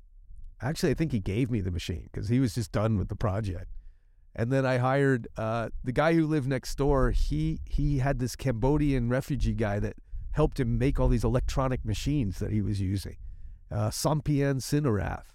Actually, 0.61 0.91
I 0.91 0.95
think 0.95 1.11
he 1.11 1.19
gave 1.19 1.51
me 1.51 1.59
the 1.61 1.71
machine 1.71 2.09
because 2.11 2.29
he 2.29 2.39
was 2.39 2.55
just 2.55 2.71
done 2.71 2.97
with 2.97 3.09
the 3.09 3.15
project. 3.15 3.67
And 4.35 4.51
then 4.51 4.65
I 4.65 4.77
hired 4.77 5.27
uh, 5.37 5.69
the 5.83 5.91
guy 5.91 6.13
who 6.13 6.25
lived 6.25 6.47
next 6.47 6.75
door. 6.75 7.11
He 7.11 7.59
he 7.65 7.99
had 7.99 8.19
this 8.19 8.35
Cambodian 8.35 9.09
refugee 9.09 9.53
guy 9.53 9.79
that 9.79 9.95
helped 10.31 10.59
him 10.59 10.77
make 10.77 10.99
all 10.99 11.07
these 11.07 11.23
electronic 11.23 11.85
machines 11.85 12.39
that 12.39 12.51
he 12.51 12.61
was 12.61 12.81
using, 12.81 13.17
uh, 13.71 13.89
Sampien 13.89 14.55
Cinerath. 14.55 15.25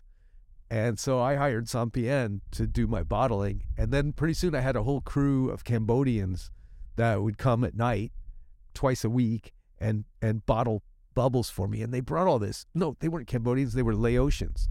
And 0.71 0.99
so 0.99 1.21
I 1.21 1.37
hired 1.37 1.67
Sampien 1.67 2.41
to 2.51 2.67
do 2.67 2.87
my 2.87 3.03
bottling. 3.03 3.63
And 3.77 3.93
then 3.93 4.13
pretty 4.13 4.35
soon 4.35 4.55
I 4.55 4.61
had 4.61 4.77
a 4.77 4.83
whole 4.83 5.01
crew 5.01 5.51
of 5.51 5.65
Cambodians 5.65 6.51
that 6.97 7.23
would 7.23 7.39
come 7.39 7.65
at 7.65 7.77
night 7.77 8.13
twice 8.75 9.05
a 9.05 9.11
week 9.11 9.53
and, 9.81 10.05
and 10.21 10.45
bottle 10.47 10.83
bubbles 11.15 11.51
for 11.51 11.69
me. 11.69 11.83
And 11.83 11.93
they 11.93 12.01
brought 12.01 12.27
all 12.27 12.39
this. 12.39 12.67
No, 12.75 12.97
they 13.01 13.09
weren't 13.09 13.27
Cambodians, 13.27 13.75
they 13.75 13.83
were 13.83 13.95
Laotians. 13.95 14.69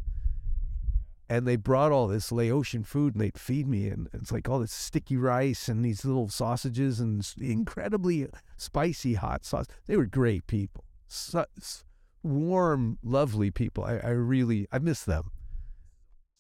And 1.30 1.46
they 1.46 1.58
brought 1.58 1.92
all 1.92 2.08
this 2.08 2.32
Laotian 2.32 2.86
food 2.86 3.14
and 3.14 3.22
they'd 3.22 3.38
feed 3.38 3.68
me. 3.68 3.88
And 3.88 4.08
it's 4.14 4.32
like 4.32 4.48
all 4.48 4.60
this 4.60 4.72
sticky 4.72 5.18
rice 5.18 5.68
and 5.68 5.84
these 5.84 6.06
little 6.06 6.30
sausages 6.30 7.02
and 7.02 7.28
incredibly 7.38 8.28
spicy 8.56 9.16
hot 9.16 9.44
sauce. 9.44 9.66
They 9.88 9.98
were 9.98 10.06
great 10.06 10.48
people. 10.48 10.86
So, 11.08 11.46
warm, 12.24 12.98
lovely 13.04 13.52
people. 13.52 13.84
I, 13.84 13.98
I 13.98 14.10
really, 14.10 14.68
I 14.72 14.80
miss 14.80 15.04
them. 15.04 15.32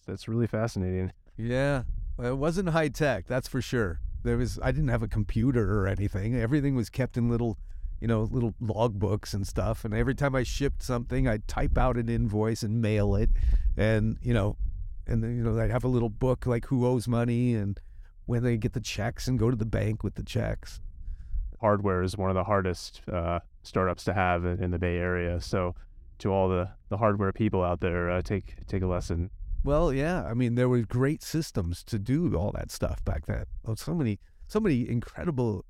That's 0.06 0.28
really 0.28 0.48
fascinating. 0.48 1.12
Yeah, 1.38 1.84
it 2.18 2.38
wasn't 2.38 2.70
high 2.70 2.88
tech, 2.88 3.28
that's 3.28 3.48
for 3.48 3.62
sure. 3.62 4.00
There 4.24 4.38
was 4.38 4.58
I 4.64 4.72
didn't 4.72 4.90
have 4.90 5.04
a 5.04 5.08
computer 5.08 5.80
or 5.80 5.88
anything. 5.88 6.36
Everything 6.36 6.76
was 6.76 6.90
kept 6.90 7.18
in 7.18 7.30
little, 7.30 7.58
you 8.00 8.08
know, 8.08 8.24
little 8.24 8.54
log 8.60 9.00
books 9.00 9.34
and 9.34 9.46
stuff. 9.48 9.86
And 9.86 9.94
every 9.94 10.16
time 10.16 10.36
I 10.36 10.44
shipped 10.44 10.84
something, 10.84 11.28
I'd 11.28 11.48
type 11.48 11.78
out 11.78 11.98
an 11.98 12.10
invoice 12.10 12.64
and 12.64 12.82
mail 12.82 13.16
it, 13.16 13.30
and 13.76 14.18
you 14.22 14.34
know, 14.34 14.58
and 15.06 15.24
then 15.24 15.36
you 15.38 15.44
know 15.44 15.60
I'd 15.60 15.72
have 15.72 15.84
a 15.84 15.90
little 15.90 16.10
book 16.10 16.46
like 16.46 16.66
who 16.66 16.86
owes 16.86 17.08
money 17.08 17.54
and 17.56 17.80
when 18.26 18.44
they 18.44 18.58
get 18.58 18.74
the 18.74 18.82
checks 18.82 19.28
and 19.28 19.40
go 19.40 19.50
to 19.50 19.56
the 19.56 19.66
bank 19.66 20.04
with 20.04 20.16
the 20.16 20.24
checks. 20.24 20.82
Hardware 21.62 22.04
is 22.04 22.18
one 22.18 22.30
of 22.30 22.36
the 22.36 22.44
hardest 22.44 23.02
uh, 23.12 23.40
startups 23.64 24.04
to 24.04 24.14
have 24.14 24.46
in, 24.46 24.62
in, 24.62 24.72
the 24.72 24.78
Bay 24.78 24.98
Area. 24.98 25.42
So, 25.42 25.74
to 26.20 26.32
all 26.32 26.50
the, 26.50 26.70
the 26.90 26.98
hardware 26.98 27.32
people 27.32 27.64
out 27.64 27.80
there, 27.80 28.12
uh, 28.12 28.22
take 28.22 28.68
take 28.68 28.84
a 28.84 28.88
lesson 28.88 29.32
well, 29.68 29.92
yeah. 29.92 30.24
I 30.24 30.34
mean, 30.34 30.56
there 30.56 30.70
were 30.70 30.82
great 30.84 31.22
systems 31.22 31.84
to 31.86 32.00
do 32.00 32.34
all 32.36 32.52
that 32.54 32.72
stuff 32.72 33.04
back 33.04 33.26
then. 33.26 33.46
Oh, 33.66 33.76
so 33.76 33.94
many, 33.94 34.18
so 34.48 34.62
many 34.62 34.88
incredible 34.88 35.66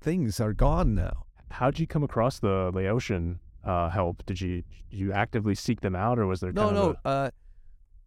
things 0.00 0.40
are 0.40 0.54
gone 0.54 0.94
now. 0.94 1.26
How'd 1.50 1.78
you 1.78 1.86
come 1.86 2.02
across 2.02 2.38
the 2.38 2.70
Laotian 2.72 3.40
uh, 3.64 3.90
help? 3.90 4.24
Did 4.26 4.40
you 4.40 4.62
did 4.90 4.98
you 4.98 5.12
actively 5.12 5.54
seek 5.54 5.80
them 5.80 5.94
out, 5.94 6.18
or 6.18 6.26
was 6.26 6.40
there 6.40 6.52
no, 6.52 6.70
no? 6.70 6.96
A... 7.04 7.08
Uh, 7.08 7.30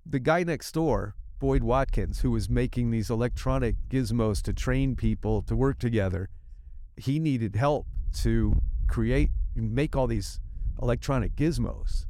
the 0.05 0.19
guy 0.19 0.43
next 0.43 0.71
door, 0.73 1.15
Boyd 1.39 1.63
Watkins, 1.63 2.21
who 2.21 2.31
was 2.31 2.49
making 2.49 2.91
these 2.91 3.09
electronic 3.09 3.75
gizmos 3.89 4.41
to 4.43 4.53
train 4.53 4.95
people 4.95 5.41
to 5.43 5.55
work 5.55 5.79
together, 5.79 6.29
he 6.97 7.19
needed 7.19 7.55
help 7.55 7.85
to 8.21 8.55
create 8.87 9.29
and 9.55 9.73
make 9.73 9.95
all 9.95 10.07
these 10.07 10.39
electronic 10.81 11.35
gizmos. 11.35 12.05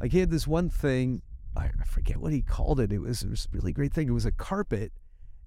Like 0.00 0.12
he 0.12 0.20
had 0.20 0.30
this 0.30 0.46
one 0.46 0.70
thing, 0.70 1.22
I 1.56 1.70
forget 1.86 2.18
what 2.18 2.32
he 2.32 2.42
called 2.42 2.80
it. 2.80 2.92
It 2.92 3.00
was, 3.00 3.22
it 3.22 3.30
was 3.30 3.48
a 3.52 3.56
really 3.56 3.72
great 3.72 3.92
thing. 3.92 4.08
It 4.08 4.12
was 4.12 4.26
a 4.26 4.32
carpet, 4.32 4.92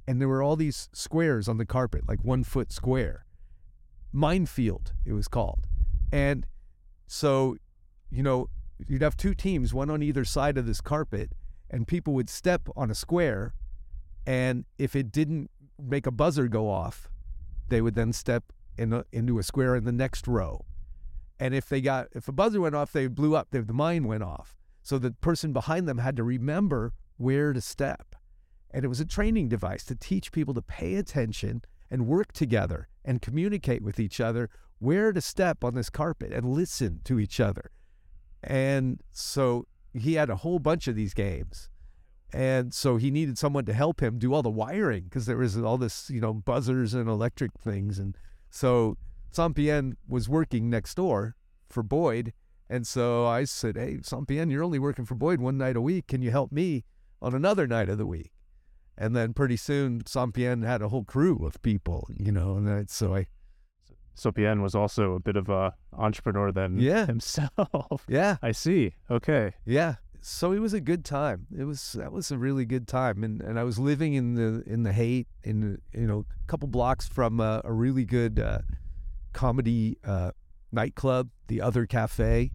and 0.07 0.19
there 0.19 0.27
were 0.27 0.43
all 0.43 0.55
these 0.55 0.89
squares 0.93 1.47
on 1.47 1.57
the 1.57 1.65
carpet, 1.65 2.07
like 2.07 2.23
one 2.23 2.43
foot 2.43 2.71
square. 2.71 3.25
Minefield, 4.11 4.93
it 5.05 5.13
was 5.13 5.27
called. 5.27 5.67
And 6.11 6.45
so, 7.07 7.55
you 8.09 8.23
know, 8.23 8.49
you'd 8.87 9.01
have 9.01 9.17
two 9.17 9.33
teams, 9.33 9.73
one 9.73 9.89
on 9.89 10.03
either 10.03 10.25
side 10.25 10.57
of 10.57 10.65
this 10.65 10.81
carpet, 10.81 11.31
and 11.69 11.87
people 11.87 12.13
would 12.13 12.29
step 12.29 12.67
on 12.75 12.91
a 12.91 12.95
square. 12.95 13.53
And 14.25 14.65
if 14.77 14.95
it 14.95 15.11
didn't 15.11 15.49
make 15.81 16.05
a 16.05 16.11
buzzer 16.11 16.47
go 16.47 16.69
off, 16.69 17.09
they 17.69 17.81
would 17.81 17.95
then 17.95 18.13
step 18.13 18.51
in 18.77 18.93
a, 18.93 19.05
into 19.11 19.39
a 19.39 19.43
square 19.43 19.75
in 19.75 19.85
the 19.85 19.91
next 19.91 20.27
row. 20.27 20.65
And 21.39 21.55
if 21.55 21.67
they 21.69 21.81
got 21.81 22.07
if 22.13 22.27
a 22.27 22.31
buzzer 22.31 22.61
went 22.61 22.75
off, 22.75 22.91
they 22.91 23.07
blew 23.07 23.35
up. 23.35 23.47
the 23.51 23.63
mine 23.73 24.05
went 24.05 24.23
off. 24.23 24.57
So 24.83 24.97
the 24.97 25.11
person 25.11 25.53
behind 25.53 25.87
them 25.87 25.97
had 25.97 26.15
to 26.17 26.23
remember 26.23 26.93
where 27.17 27.53
to 27.53 27.61
step. 27.61 28.15
And 28.71 28.85
it 28.85 28.87
was 28.87 28.99
a 28.99 29.05
training 29.05 29.49
device 29.49 29.83
to 29.85 29.95
teach 29.95 30.31
people 30.31 30.53
to 30.53 30.61
pay 30.61 30.95
attention 30.95 31.63
and 31.89 32.07
work 32.07 32.31
together 32.31 32.87
and 33.03 33.21
communicate 33.21 33.81
with 33.81 33.99
each 33.99 34.19
other 34.19 34.49
where 34.79 35.11
to 35.11 35.21
step 35.21 35.63
on 35.63 35.75
this 35.75 35.89
carpet 35.89 36.31
and 36.31 36.45
listen 36.45 37.01
to 37.03 37.19
each 37.19 37.39
other. 37.39 37.71
And 38.43 38.99
so 39.11 39.67
he 39.93 40.15
had 40.15 40.29
a 40.29 40.37
whole 40.37 40.59
bunch 40.59 40.87
of 40.87 40.95
these 40.95 41.13
games. 41.13 41.69
And 42.33 42.73
so 42.73 42.97
he 42.97 43.11
needed 43.11 43.37
someone 43.37 43.65
to 43.65 43.73
help 43.73 44.01
him 44.01 44.17
do 44.17 44.33
all 44.33 44.41
the 44.41 44.49
wiring 44.49 45.03
because 45.03 45.25
there 45.25 45.37
was 45.37 45.57
all 45.57 45.77
this, 45.77 46.09
you 46.09 46.21
know, 46.21 46.33
buzzers 46.33 46.93
and 46.93 47.09
electric 47.09 47.51
things. 47.59 47.99
And 47.99 48.17
so 48.49 48.97
Sampien 49.33 49.93
was 50.07 50.29
working 50.29 50.69
next 50.69 50.95
door 50.95 51.35
for 51.69 51.83
Boyd. 51.83 52.33
And 52.69 52.87
so 52.87 53.25
I 53.25 53.43
said, 53.43 53.75
Hey, 53.75 53.97
Sampien, 53.97 54.49
you're 54.49 54.63
only 54.63 54.79
working 54.79 55.05
for 55.05 55.15
Boyd 55.15 55.41
one 55.41 55.57
night 55.57 55.75
a 55.75 55.81
week. 55.81 56.07
Can 56.07 56.21
you 56.21 56.31
help 56.31 56.51
me 56.51 56.85
on 57.21 57.35
another 57.35 57.67
night 57.67 57.89
of 57.89 57.97
the 57.97 58.05
week? 58.05 58.31
And 59.01 59.15
then 59.15 59.33
pretty 59.33 59.57
soon, 59.57 60.01
Sampien 60.03 60.63
had 60.63 60.83
a 60.83 60.89
whole 60.89 61.03
crew 61.03 61.43
of 61.43 61.59
people, 61.63 62.07
you 62.15 62.31
know, 62.31 62.55
and 62.55 62.69
I, 62.69 62.85
so 62.87 63.15
I. 63.15 63.25
Sampien 64.15 64.61
was 64.61 64.75
also 64.75 65.13
a 65.13 65.19
bit 65.19 65.35
of 65.35 65.49
a 65.49 65.73
entrepreneur 65.93 66.51
then 66.51 66.79
yeah. 66.79 67.07
himself. 67.07 68.05
Yeah. 68.07 68.37
I 68.43 68.51
see. 68.51 68.93
Okay. 69.09 69.53
Yeah. 69.65 69.95
So 70.21 70.51
it 70.51 70.59
was 70.59 70.73
a 70.73 70.79
good 70.79 71.03
time. 71.03 71.47
It 71.57 71.63
was 71.63 71.93
that 71.93 72.11
was 72.11 72.29
a 72.29 72.37
really 72.37 72.63
good 72.63 72.87
time, 72.87 73.23
and 73.23 73.41
and 73.41 73.57
I 73.57 73.63
was 73.63 73.79
living 73.79 74.13
in 74.13 74.35
the 74.35 74.61
in 74.67 74.83
the 74.83 74.93
Haight 74.93 75.27
in 75.43 75.81
you 75.93 76.05
know 76.05 76.19
a 76.19 76.47
couple 76.47 76.67
blocks 76.67 77.07
from 77.07 77.39
a, 77.39 77.59
a 77.65 77.73
really 77.73 78.05
good 78.05 78.39
uh, 78.39 78.59
comedy 79.33 79.97
uh, 80.05 80.31
nightclub, 80.71 81.29
the 81.47 81.59
Other 81.59 81.87
Cafe. 81.87 82.51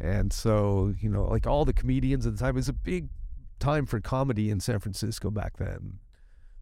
And 0.00 0.32
so, 0.32 0.94
you 0.98 1.10
know, 1.10 1.24
like 1.24 1.46
all 1.46 1.66
the 1.66 1.74
comedians 1.74 2.26
at 2.26 2.32
the 2.32 2.38
time, 2.38 2.50
it 2.50 2.56
was 2.56 2.70
a 2.70 2.72
big 2.72 3.08
time 3.64 3.86
for 3.86 4.00
comedy 4.00 4.50
in 4.50 4.60
San 4.60 4.78
Francisco 4.78 5.30
back 5.30 5.56
then. 5.56 5.98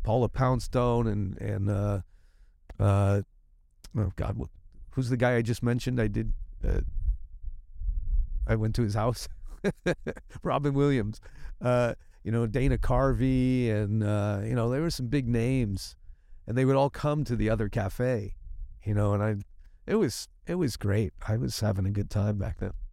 Paula 0.02 0.28
Poundstone 0.28 1.06
and, 1.06 1.38
and, 1.40 1.70
uh, 1.70 2.00
uh, 2.80 3.22
oh 3.96 4.12
God, 4.16 4.40
who's 4.90 5.08
the 5.08 5.16
guy 5.16 5.36
I 5.36 5.42
just 5.42 5.62
mentioned? 5.62 6.00
I 6.00 6.08
did, 6.08 6.32
uh, 6.66 6.80
I 8.46 8.56
went 8.56 8.74
to 8.76 8.82
his 8.82 8.94
house. 8.94 9.28
Robin 10.42 10.74
Williams, 10.74 11.20
uh, 11.60 11.94
you 12.24 12.32
know, 12.32 12.46
Dana 12.46 12.78
Carvey, 12.78 13.70
and, 13.70 14.02
uh, 14.02 14.40
you 14.44 14.54
know, 14.54 14.68
there 14.70 14.82
were 14.82 14.90
some 14.90 15.06
big 15.06 15.28
names, 15.28 15.94
and 16.46 16.58
they 16.58 16.64
would 16.64 16.74
all 16.74 16.90
come 16.90 17.22
to 17.24 17.36
the 17.36 17.48
other 17.48 17.68
cafe 17.68 18.34
you 18.84 18.94
know, 18.94 19.14
and 19.14 19.22
I, 19.22 19.36
it 19.86 19.96
was 19.96 20.28
it 20.46 20.56
was 20.56 20.76
great. 20.76 21.12
I 21.26 21.36
was 21.36 21.60
having 21.60 21.86
a 21.86 21.90
good 21.90 22.10
time 22.10 22.38
back 22.38 22.58
then. 22.58 22.72